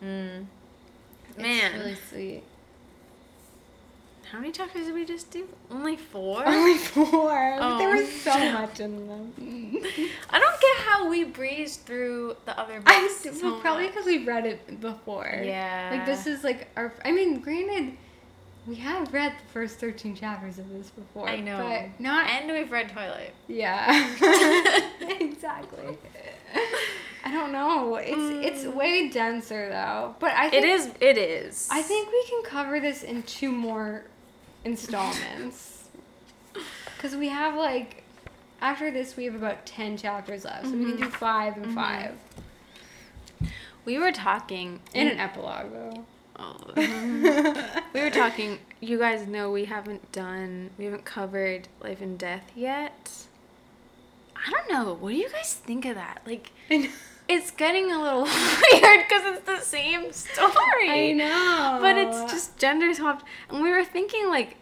mm. 0.03 0.47
It's 1.37 1.43
man, 1.43 1.79
really 1.81 1.97
sweet. 2.11 2.43
how 4.31 4.39
many 4.41 4.53
chapters 4.53 4.87
did 4.87 4.95
we 4.95 5.05
just 5.05 5.31
do? 5.31 5.47
Only 5.71 5.97
four. 5.97 6.47
Only 6.47 6.79
four. 6.79 7.31
Oh. 7.61 7.79
There 7.79 7.97
was 7.97 8.11
so 8.23 8.31
much 8.53 8.81
in 8.81 9.07
them. 9.07 9.33
I 10.31 10.39
don't 10.39 10.61
get 10.61 10.77
how 10.87 11.09
we 11.09 11.25
breezed 11.25 11.81
through 11.87 12.37
the 12.47 12.59
other 12.59 12.83
I 12.87 13.01
books. 13.23 13.39
so 13.41 13.59
probably 13.61 13.87
because 13.89 14.07
we 14.07 14.25
read 14.25 14.45
it 14.47 14.81
before. 14.81 15.41
Yeah. 15.45 15.91
Like 15.93 16.07
this 16.07 16.27
is 16.27 16.43
like 16.45 16.69
our. 16.77 16.93
I 17.05 17.13
mean, 17.13 17.41
granted, 17.41 17.97
we 18.67 18.77
have 18.77 19.13
read 19.13 19.33
the 19.33 19.53
first 19.53 19.79
13 19.79 20.17
chapters 20.17 20.59
of 20.59 20.69
this 20.71 20.91
before. 20.91 21.29
I 21.29 21.41
know. 21.41 21.59
But 21.59 22.01
not. 22.03 22.29
And 22.29 22.51
we've 22.51 22.71
read 22.73 22.89
Twilight. 22.91 23.33
Yeah. 23.47 24.15
exactly. 25.21 25.99
I 27.25 27.31
don't 27.31 27.53
know. 27.53 27.97
It's 27.97 28.47
it's 28.47 28.65
hmm. 28.65 28.77
way 28.77 29.09
denser 29.09 29.70
though. 29.70 30.15
But 30.19 30.33
I 30.33 30.51
think 30.51 30.65
It 30.65 30.69
is. 30.69 30.91
It 31.01 31.17
is. 31.17 31.69
I 31.70 31.81
think 31.81 32.11
we 32.12 32.25
can 32.28 32.43
cover 32.43 32.81
this 32.81 33.03
in 33.03 33.23
two 33.23 33.51
more 33.51 34.05
installments. 34.65 35.89
Cuz 36.99 37.17
we 37.17 37.28
have 37.28 37.55
like 37.55 38.03
after 38.61 38.91
this 38.91 39.17
we 39.17 39.25
have 39.25 39.35
about 39.35 39.65
10 39.65 39.97
chapters 39.97 40.44
left. 40.44 40.67
So 40.67 40.73
we 40.73 40.85
can 40.85 40.94
mm-hmm. 40.94 41.05
do 41.05 41.11
5 41.11 41.57
and 41.57 41.67
mm-hmm. 41.67 41.75
5. 43.41 43.51
we 43.86 43.99
were 43.99 44.12
talking 44.12 44.81
in 44.93 45.09
an 45.09 45.19
epilogue 45.19 45.73
though. 45.73 46.05
Oh. 46.36 46.73
we 47.94 48.01
were 48.01 48.11
talking. 48.11 48.59
You 48.81 48.99
guys 48.99 49.27
know 49.27 49.51
we 49.51 49.65
haven't 49.65 50.12
done. 50.12 50.70
We 50.77 50.85
haven't 50.85 51.05
covered 51.05 51.69
life 51.81 52.03
and 52.03 52.19
death 52.19 52.51
yet. 52.55 53.12
I 54.36 54.51
don't 54.51 54.70
know. 54.70 54.94
What 54.94 55.11
do 55.11 55.17
you 55.17 55.31
guys 55.31 55.55
think 55.55 55.86
of 55.86 55.94
that? 55.94 56.20
Like, 56.27 56.51
it's 57.28 57.51
getting 57.51 57.91
a 57.93 58.01
little 58.03 58.23
weird 58.73 59.01
because 59.09 59.23
it's 59.36 59.47
the 59.47 59.61
same 59.61 60.12
story. 60.12 60.91
I 60.91 61.12
know. 61.12 61.78
But 61.81 61.97
it's 61.97 62.31
just 62.33 62.57
gender 62.59 62.93
swapped. 62.94 63.25
And 63.51 63.62
we 63.62 63.70
were 63.70 63.85
thinking, 63.85 64.28
like, 64.28 64.57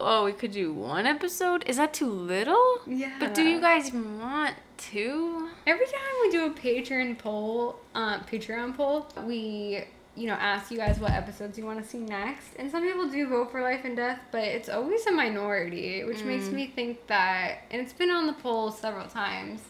oh, 0.00 0.24
we 0.24 0.32
could 0.32 0.50
do 0.52 0.72
one 0.72 1.06
episode. 1.06 1.62
Is 1.66 1.76
that 1.76 1.92
too 1.94 2.10
little? 2.10 2.80
Yeah. 2.86 3.14
But 3.20 3.34
do 3.34 3.42
you 3.42 3.60
guys 3.60 3.92
want 3.92 4.54
two? 4.78 5.48
Every 5.66 5.86
time 5.86 6.02
we 6.22 6.30
do 6.30 6.46
a 6.46 6.50
Patreon 6.50 7.18
poll, 7.18 7.76
um, 7.94 8.20
Patreon 8.30 8.76
poll, 8.76 9.06
we 9.26 9.84
you 10.16 10.26
know 10.26 10.34
ask 10.34 10.70
you 10.72 10.76
guys 10.76 10.98
what 10.98 11.12
episodes 11.12 11.56
you 11.56 11.64
want 11.64 11.80
to 11.82 11.88
see 11.88 11.98
next, 11.98 12.48
and 12.58 12.68
some 12.70 12.82
people 12.82 13.08
do 13.08 13.28
vote 13.28 13.52
for 13.52 13.62
Life 13.62 13.82
and 13.84 13.96
Death, 13.96 14.18
but 14.32 14.42
it's 14.42 14.68
always 14.68 15.06
a 15.06 15.12
minority, 15.12 16.02
which 16.04 16.24
makes 16.24 16.46
Mm. 16.46 16.52
me 16.54 16.66
think 16.66 17.06
that, 17.06 17.60
and 17.70 17.80
it's 17.80 17.92
been 17.92 18.10
on 18.10 18.26
the 18.26 18.32
poll 18.32 18.72
several 18.72 19.06
times. 19.06 19.60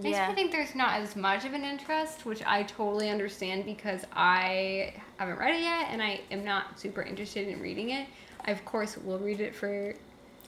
Yeah. 0.00 0.28
me 0.28 0.34
think 0.34 0.52
there's 0.52 0.74
not 0.74 1.00
as 1.00 1.16
much 1.16 1.44
of 1.44 1.52
an 1.54 1.64
interest, 1.64 2.24
which 2.26 2.42
I 2.46 2.62
totally 2.64 3.10
understand 3.10 3.64
because 3.64 4.02
I 4.12 4.94
haven't 5.18 5.38
read 5.38 5.54
it 5.54 5.62
yet, 5.62 5.88
and 5.90 6.02
I 6.02 6.20
am 6.30 6.44
not 6.44 6.78
super 6.78 7.02
interested 7.02 7.48
in 7.48 7.60
reading 7.60 7.90
it. 7.90 8.06
I 8.44 8.50
of 8.52 8.64
course 8.64 8.96
will 8.98 9.18
read 9.18 9.40
it 9.40 9.54
for 9.54 9.94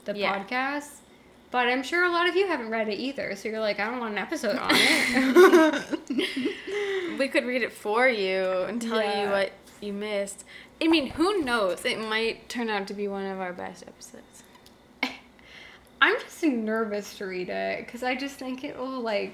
the 0.05 0.17
Yeah. 0.17 0.43
podcast. 0.43 0.89
But 1.51 1.67
I'm 1.67 1.83
sure 1.83 2.03
a 2.03 2.09
lot 2.09 2.27
of 2.27 2.35
you 2.35 2.47
haven't 2.47 2.69
read 2.71 2.89
it 2.89 2.95
either, 2.99 3.35
so 3.35 3.47
you're 3.47 3.59
like, 3.59 3.79
I 3.79 3.85
don't 3.89 3.99
want 3.99 4.13
an 4.13 4.17
episode 4.17 4.57
on 4.57 4.71
it. 4.73 5.99
We 7.19 7.27
could 7.27 7.45
read 7.45 7.61
it 7.61 7.71
for 7.71 8.07
you 8.07 8.63
and 8.63 8.81
tell 8.81 8.97
you 8.99 9.29
what 9.29 9.51
you 9.81 9.93
missed. 9.93 10.43
I 10.81 10.87
mean, 10.87 11.11
who 11.11 11.43
knows? 11.43 11.85
It 11.85 11.99
might 11.99 12.49
turn 12.49 12.69
out 12.71 12.87
to 12.87 12.95
be 12.95 13.07
one 13.07 13.25
of 13.27 13.39
our 13.39 13.53
best 13.53 13.83
episodes. 13.87 14.32
I'm 16.03 16.19
just 16.19 16.43
nervous 16.43 17.17
to 17.17 17.25
read 17.25 17.49
it 17.49 17.85
because 17.85 18.03
I 18.03 18.15
just 18.15 18.35
think 18.35 18.63
it 18.63 18.77
will 18.77 18.99
like 19.01 19.33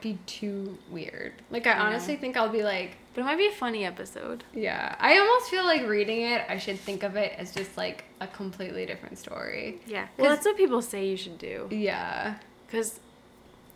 be 0.00 0.18
too 0.26 0.76
weird. 0.90 1.32
Like 1.50 1.66
I, 1.66 1.74
know. 1.78 1.84
honestly 1.84 2.16
think 2.16 2.36
I'll 2.36 2.48
be 2.50 2.62
like, 2.62 2.96
But 3.14 3.22
it 3.22 3.24
might 3.24 3.38
be 3.38 3.46
a 3.46 3.52
funny 3.52 3.84
episode. 3.86 4.44
yeah. 4.52 4.96
I 4.98 5.18
almost 5.18 5.50
feel 5.50 5.64
like 5.64 5.86
reading 5.86 6.22
it. 6.22 6.42
I 6.48 6.58
should 6.58 6.78
think 6.80 7.02
of 7.04 7.16
it 7.16 7.32
as 7.38 7.52
just 7.54 7.76
like 7.76 8.04
a 8.20 8.26
completely 8.26 8.84
different 8.86 9.18
story. 9.18 9.80
Yeah. 9.86 10.08
Well, 10.18 10.30
that's 10.30 10.44
what 10.44 10.56
people 10.56 10.82
say 10.82 11.06
you 11.08 11.16
should 11.16 11.38
do. 11.38 11.68
Yeah. 11.70 12.34
Because 12.66 13.00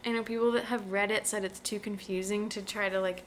I 0.04 0.10
know 0.10 0.22
people 0.22 0.52
that 0.52 0.64
have 0.64 0.90
read 0.90 1.10
it 1.10 1.26
said 1.26 1.44
it's 1.44 1.60
too 1.60 1.78
confusing 1.78 2.48
to 2.50 2.62
try 2.62 2.88
to, 2.88 3.00
like, 3.00 3.22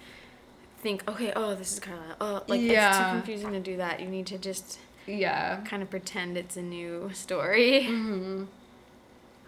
think, 0.82 1.08
okay, 1.10 1.32
oh, 1.36 1.56
this 1.56 1.74
is 1.74 1.80
Carlisle. 1.80 2.16
Oh, 2.22 2.44
like, 2.48 2.61
it's 2.61 2.98
too 2.98 3.03
confusing 3.03 3.52
to 3.53 3.60
do 3.60 3.78
that. 3.78 4.00
You 4.00 4.08
need 4.08 4.26
to 4.28 4.38
just 4.38 4.80
Yeah. 5.08 5.61
kind 5.66 5.82
of 5.82 5.90
pretend 5.90 6.38
it's 6.38 6.56
a 6.58 6.61
new 6.61 7.10
story. 7.14 7.86
hmm 7.88 8.44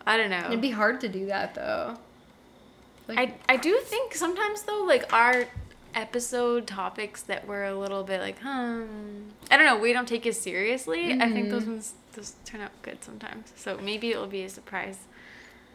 I 0.05 0.17
don't 0.17 0.29
know. 0.29 0.47
It'd 0.47 0.61
be 0.61 0.71
hard 0.71 0.99
to 1.01 1.09
do 1.09 1.25
that 1.27 1.55
though. 1.55 1.97
Like, 3.07 3.17
I, 3.49 3.53
I 3.53 3.57
do 3.57 3.77
think 3.83 4.15
sometimes 4.15 4.63
though 4.63 4.83
like 4.87 5.11
our 5.13 5.45
episode 5.95 6.65
topics 6.67 7.21
that 7.23 7.45
were 7.45 7.65
a 7.65 7.77
little 7.77 8.03
bit 8.03 8.19
like 8.21 8.39
hmm 8.39 8.83
I 9.51 9.57
don't 9.57 9.65
know 9.67 9.77
we 9.77 9.93
don't 9.93 10.07
take 10.07 10.25
as 10.25 10.39
seriously 10.39 11.13
I 11.13 11.29
think 11.29 11.49
those 11.51 11.63
Mhm. 11.63 11.67
ones 11.67 11.93
those 12.13 12.33
turn 12.45 12.61
out 12.61 12.71
good 12.81 13.03
sometimes 13.03 13.53
so 13.55 13.77
maybe 13.77 14.09
it'll 14.09 14.25
be 14.25 14.43
a 14.43 14.49
surprise 14.49 14.99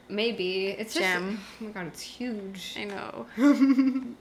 maybe 0.09 0.69
it's 0.69 0.95
just. 0.95 1.07
Oh 1.07 1.39
my 1.61 1.71
god, 1.71 1.87
it's 1.89 2.01
huge. 2.01 2.75
I 2.79 2.85
know 2.85 3.27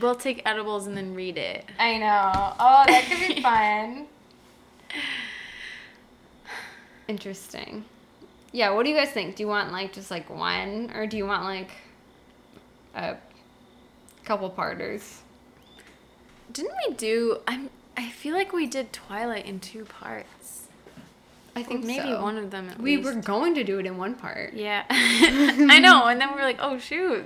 we'll 0.00 0.16
take 0.16 0.42
edibles 0.44 0.86
and 0.88 0.96
then 0.96 1.14
read 1.14 1.38
it 1.38 1.64
I 1.78 1.96
know. 1.96 2.54
Oh, 2.58 2.84
that 2.88 3.04
could 3.08 3.34
be 3.36 3.40
fun. 3.50 4.06
Interesting. 7.08 7.84
Yeah, 8.52 8.70
what 8.70 8.84
do 8.84 8.90
you 8.90 8.96
guys 8.96 9.10
think? 9.10 9.36
Do 9.36 9.42
you 9.42 9.48
want 9.48 9.70
like 9.72 9.92
just 9.92 10.10
like 10.10 10.28
one 10.30 10.90
or 10.94 11.06
do 11.06 11.16
you 11.16 11.26
want 11.26 11.44
like 11.44 11.70
a 12.94 13.16
couple 14.24 14.50
parters? 14.50 15.22
didn't 16.52 16.72
we 16.88 16.94
do 16.94 17.38
I'm 17.46 17.70
I 17.96 18.08
feel 18.08 18.34
like 18.34 18.52
we 18.52 18.66
did 18.66 18.92
Twilight 18.92 19.46
in 19.46 19.60
two 19.60 19.84
parts 19.84 20.66
I 21.54 21.62
think 21.62 21.84
maybe 21.84 22.08
so. 22.08 22.20
one 22.22 22.38
of 22.38 22.50
them 22.50 22.68
at 22.68 22.80
We 22.80 22.96
least. 22.96 23.04
were 23.14 23.20
going 23.22 23.54
to 23.54 23.62
do 23.62 23.78
it 23.78 23.86
in 23.86 23.96
one 23.96 24.16
part. 24.16 24.54
yeah 24.54 24.84
I 24.90 25.78
know 25.78 26.06
and 26.06 26.20
then 26.20 26.30
we 26.30 26.34
were 26.34 26.42
like 26.42 26.58
oh 26.60 26.76
shoot 26.78 27.24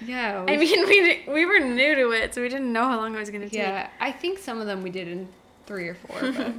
Yeah. 0.00 0.44
I 0.48 0.56
mean 0.56 0.86
we 0.88 1.24
we 1.34 1.46
were 1.46 1.58
new 1.58 1.96
to 1.96 2.10
it 2.12 2.32
so 2.32 2.42
we 2.42 2.48
didn't 2.48 2.72
know 2.72 2.84
how 2.84 2.96
long 2.98 3.12
it 3.16 3.18
was 3.18 3.30
gonna 3.30 3.46
take 3.48 3.54
yeah, 3.54 3.88
I 4.00 4.12
think 4.12 4.38
some 4.38 4.60
of 4.60 4.68
them 4.68 4.84
we 4.84 4.90
did 4.90 5.08
in 5.08 5.26
three 5.66 5.88
or 5.88 5.94
four, 5.96 6.30
but 6.32 6.52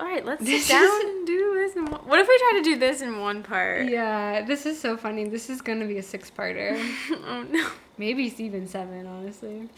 All 0.00 0.06
right, 0.06 0.24
let's 0.24 0.44
sit 0.46 0.66
down 0.66 1.06
and 1.06 1.26
do 1.26 1.54
this. 1.54 1.76
In 1.76 1.84
one, 1.84 2.00
what 2.00 2.18
if 2.18 2.26
we 2.26 2.38
try 2.38 2.52
to 2.56 2.62
do 2.64 2.78
this 2.78 3.02
in 3.02 3.20
one 3.20 3.42
part? 3.42 3.88
yeah, 3.88 4.42
this 4.42 4.64
is 4.64 4.80
so 4.80 4.96
funny. 4.96 5.28
This 5.28 5.50
is 5.50 5.60
gonna 5.60 5.86
be 5.86 5.98
a 5.98 6.02
six-parter. 6.02 6.80
oh 7.10 7.46
no. 7.50 7.68
Maybe 7.98 8.26
it's 8.26 8.40
even 8.40 8.66
seven, 8.66 9.06
honestly. 9.06 9.68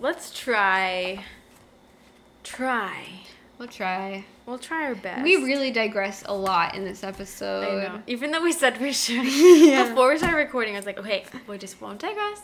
Let's 0.00 0.32
try. 0.32 1.24
Try. 2.42 3.04
We'll 3.58 3.68
try. 3.68 4.24
We'll 4.46 4.58
try 4.58 4.86
our 4.86 4.94
best. 4.96 5.22
We 5.22 5.36
really 5.36 5.70
digress 5.70 6.24
a 6.26 6.34
lot 6.34 6.74
in 6.74 6.84
this 6.84 7.04
episode. 7.04 7.84
I 7.84 7.84
know. 7.84 8.02
Even 8.06 8.32
though 8.32 8.42
we 8.42 8.50
said 8.50 8.80
we 8.80 8.92
should. 8.92 9.24
Yeah. 9.62 9.90
Before 9.90 10.08
we 10.08 10.18
started 10.18 10.38
recording, 10.38 10.74
I 10.74 10.78
was 10.78 10.86
like, 10.86 10.98
okay, 10.98 11.24
we 11.46 11.58
just 11.58 11.80
won't 11.80 12.00
digress. 12.00 12.40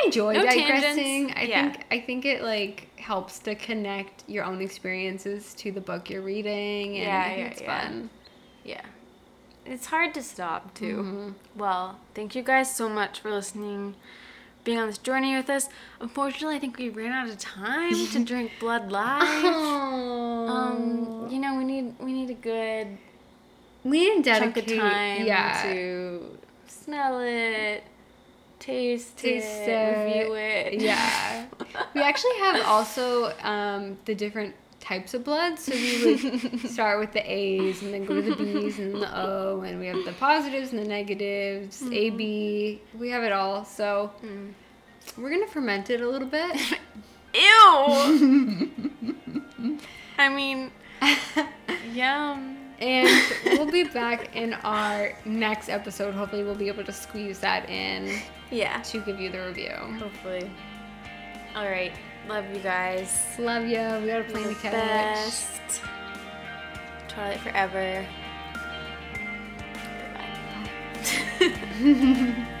I 0.00 0.06
enjoy 0.06 0.32
No 0.34 0.42
digressing. 0.44 1.28
tangents. 1.28 1.34
I 1.36 1.42
Yeah. 1.44 1.70
think 1.72 1.86
I 1.90 2.00
think 2.00 2.24
it 2.24 2.42
like 2.42 2.88
helps 3.00 3.38
to 3.40 3.54
connect 3.54 4.24
your 4.28 4.44
own 4.44 4.60
experiences 4.60 5.54
to 5.54 5.72
the 5.72 5.80
book 5.80 6.08
you're 6.10 6.22
reading, 6.22 6.88
and 6.96 7.04
Yeah, 7.04 7.30
yeah, 7.30 7.44
it's 7.46 7.60
yeah. 7.60 7.80
fun. 7.80 8.10
Yeah. 8.64 8.82
It's 9.66 9.86
hard 9.86 10.14
to 10.14 10.22
stop, 10.22 10.74
too. 10.74 10.96
Mhm. 10.96 11.34
Well, 11.56 11.98
thank 12.14 12.34
you 12.34 12.42
guys 12.42 12.74
so 12.74 12.88
much 12.88 13.20
for 13.20 13.30
listening, 13.30 13.94
being 14.64 14.78
on 14.78 14.86
this 14.86 14.98
journey 14.98 15.36
with 15.36 15.48
us. 15.50 15.68
Unfortunately, 16.00 16.56
I 16.56 16.58
think 16.58 16.76
we 16.78 16.88
ran 16.88 17.12
out 17.12 17.28
of 17.28 17.38
time 17.38 17.94
to 18.08 18.24
drink 18.30 18.52
Blood 18.58 18.90
Live. 18.90 19.44
Um, 19.44 21.28
you 21.30 21.38
know, 21.38 21.54
we 21.56 21.64
need 21.64 21.94
we 22.00 22.12
need 22.12 22.30
a 22.30 22.34
good 22.34 22.98
we 23.84 24.00
need 24.00 24.24
to 24.24 24.30
dedicate 24.30 24.78
time 24.78 25.26
yeah. 25.26 25.62
to 25.62 26.38
smell 26.66 27.20
it, 27.20 27.82
taste, 28.60 29.16
Taste 29.16 29.46
it, 29.62 29.68
it. 29.68 30.06
review 30.06 30.34
it. 30.34 30.80
Yeah. 30.80 31.46
we 31.94 32.00
actually 32.02 32.36
have 32.38 32.64
also 32.66 33.32
um, 33.42 33.98
the 34.04 34.14
different 34.14 34.54
types 34.78 35.12
of 35.14 35.24
blood. 35.24 35.58
So 35.58 35.72
we 35.72 36.14
would 36.16 36.60
start 36.70 36.98
with 37.00 37.12
the 37.12 37.20
A's 37.30 37.82
and 37.82 37.92
then 37.92 38.04
go 38.04 38.14
to 38.20 38.34
the 38.34 38.36
B's 38.44 38.78
and 38.78 38.94
the 38.94 39.10
O, 39.18 39.60
and 39.62 39.78
we 39.80 39.86
have 39.86 40.04
the 40.04 40.12
positives 40.12 40.70
and 40.70 40.78
the 40.78 40.84
negatives, 40.86 41.82
A, 41.90 42.10
B. 42.10 42.80
We 42.98 43.08
have 43.10 43.22
it 43.24 43.32
all. 43.32 43.64
So 43.64 44.10
Mm. 44.24 44.52
we're 45.18 45.30
gonna 45.30 45.46
ferment 45.48 45.90
it 45.90 46.00
a 46.00 46.08
little 46.08 46.28
bit. 46.28 46.56
Ew. 47.34 48.70
I 50.18 50.28
mean, 50.28 50.70
yum. 51.92 52.56
And 52.80 53.08
we'll 53.44 53.70
be 53.70 53.84
back 53.84 54.34
in 54.34 54.54
our 54.54 55.12
next 55.26 55.68
episode. 55.68 56.14
Hopefully, 56.14 56.42
we'll 56.44 56.54
be 56.54 56.68
able 56.68 56.84
to 56.84 56.92
squeeze 56.92 57.38
that 57.40 57.68
in 57.68 58.10
Yeah. 58.50 58.80
to 58.82 59.00
give 59.00 59.20
you 59.20 59.30
the 59.30 59.46
review. 59.46 59.72
Hopefully. 59.98 60.50
All 61.54 61.68
right. 61.68 61.92
Love 62.28 62.44
you 62.54 62.60
guys. 62.60 63.24
Love 63.38 63.64
you. 63.64 63.78
We 64.00 64.06
gotta 64.08 64.24
play 64.24 64.42
the 64.42 64.48
the 64.50 64.54
couch. 64.56 64.72
best. 64.72 65.82
Twilight 67.08 67.40
forever. 67.40 68.06
Bye. 71.40 72.46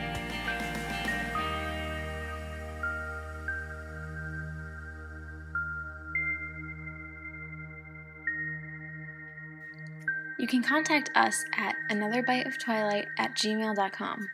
You 10.38 10.46
can 10.46 10.62
contact 10.62 11.10
us 11.14 11.44
at 11.58 11.76
anotherbiteoftwilight 11.90 13.06
at 13.18 13.34
gmail.com 13.34 14.28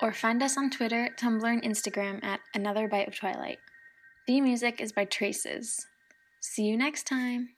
or 0.00 0.12
find 0.12 0.42
us 0.42 0.56
on 0.56 0.70
Twitter, 0.70 1.10
Tumblr, 1.18 1.44
and 1.44 1.62
Instagram 1.62 2.22
at 2.24 2.40
Another 2.54 2.88
Bite 2.88 3.08
of 3.08 3.16
Twilight. 3.16 3.58
The 4.26 4.40
music 4.40 4.80
is 4.80 4.92
by 4.92 5.04
Traces. 5.04 5.86
See 6.40 6.64
you 6.64 6.76
next 6.76 7.06
time. 7.06 7.50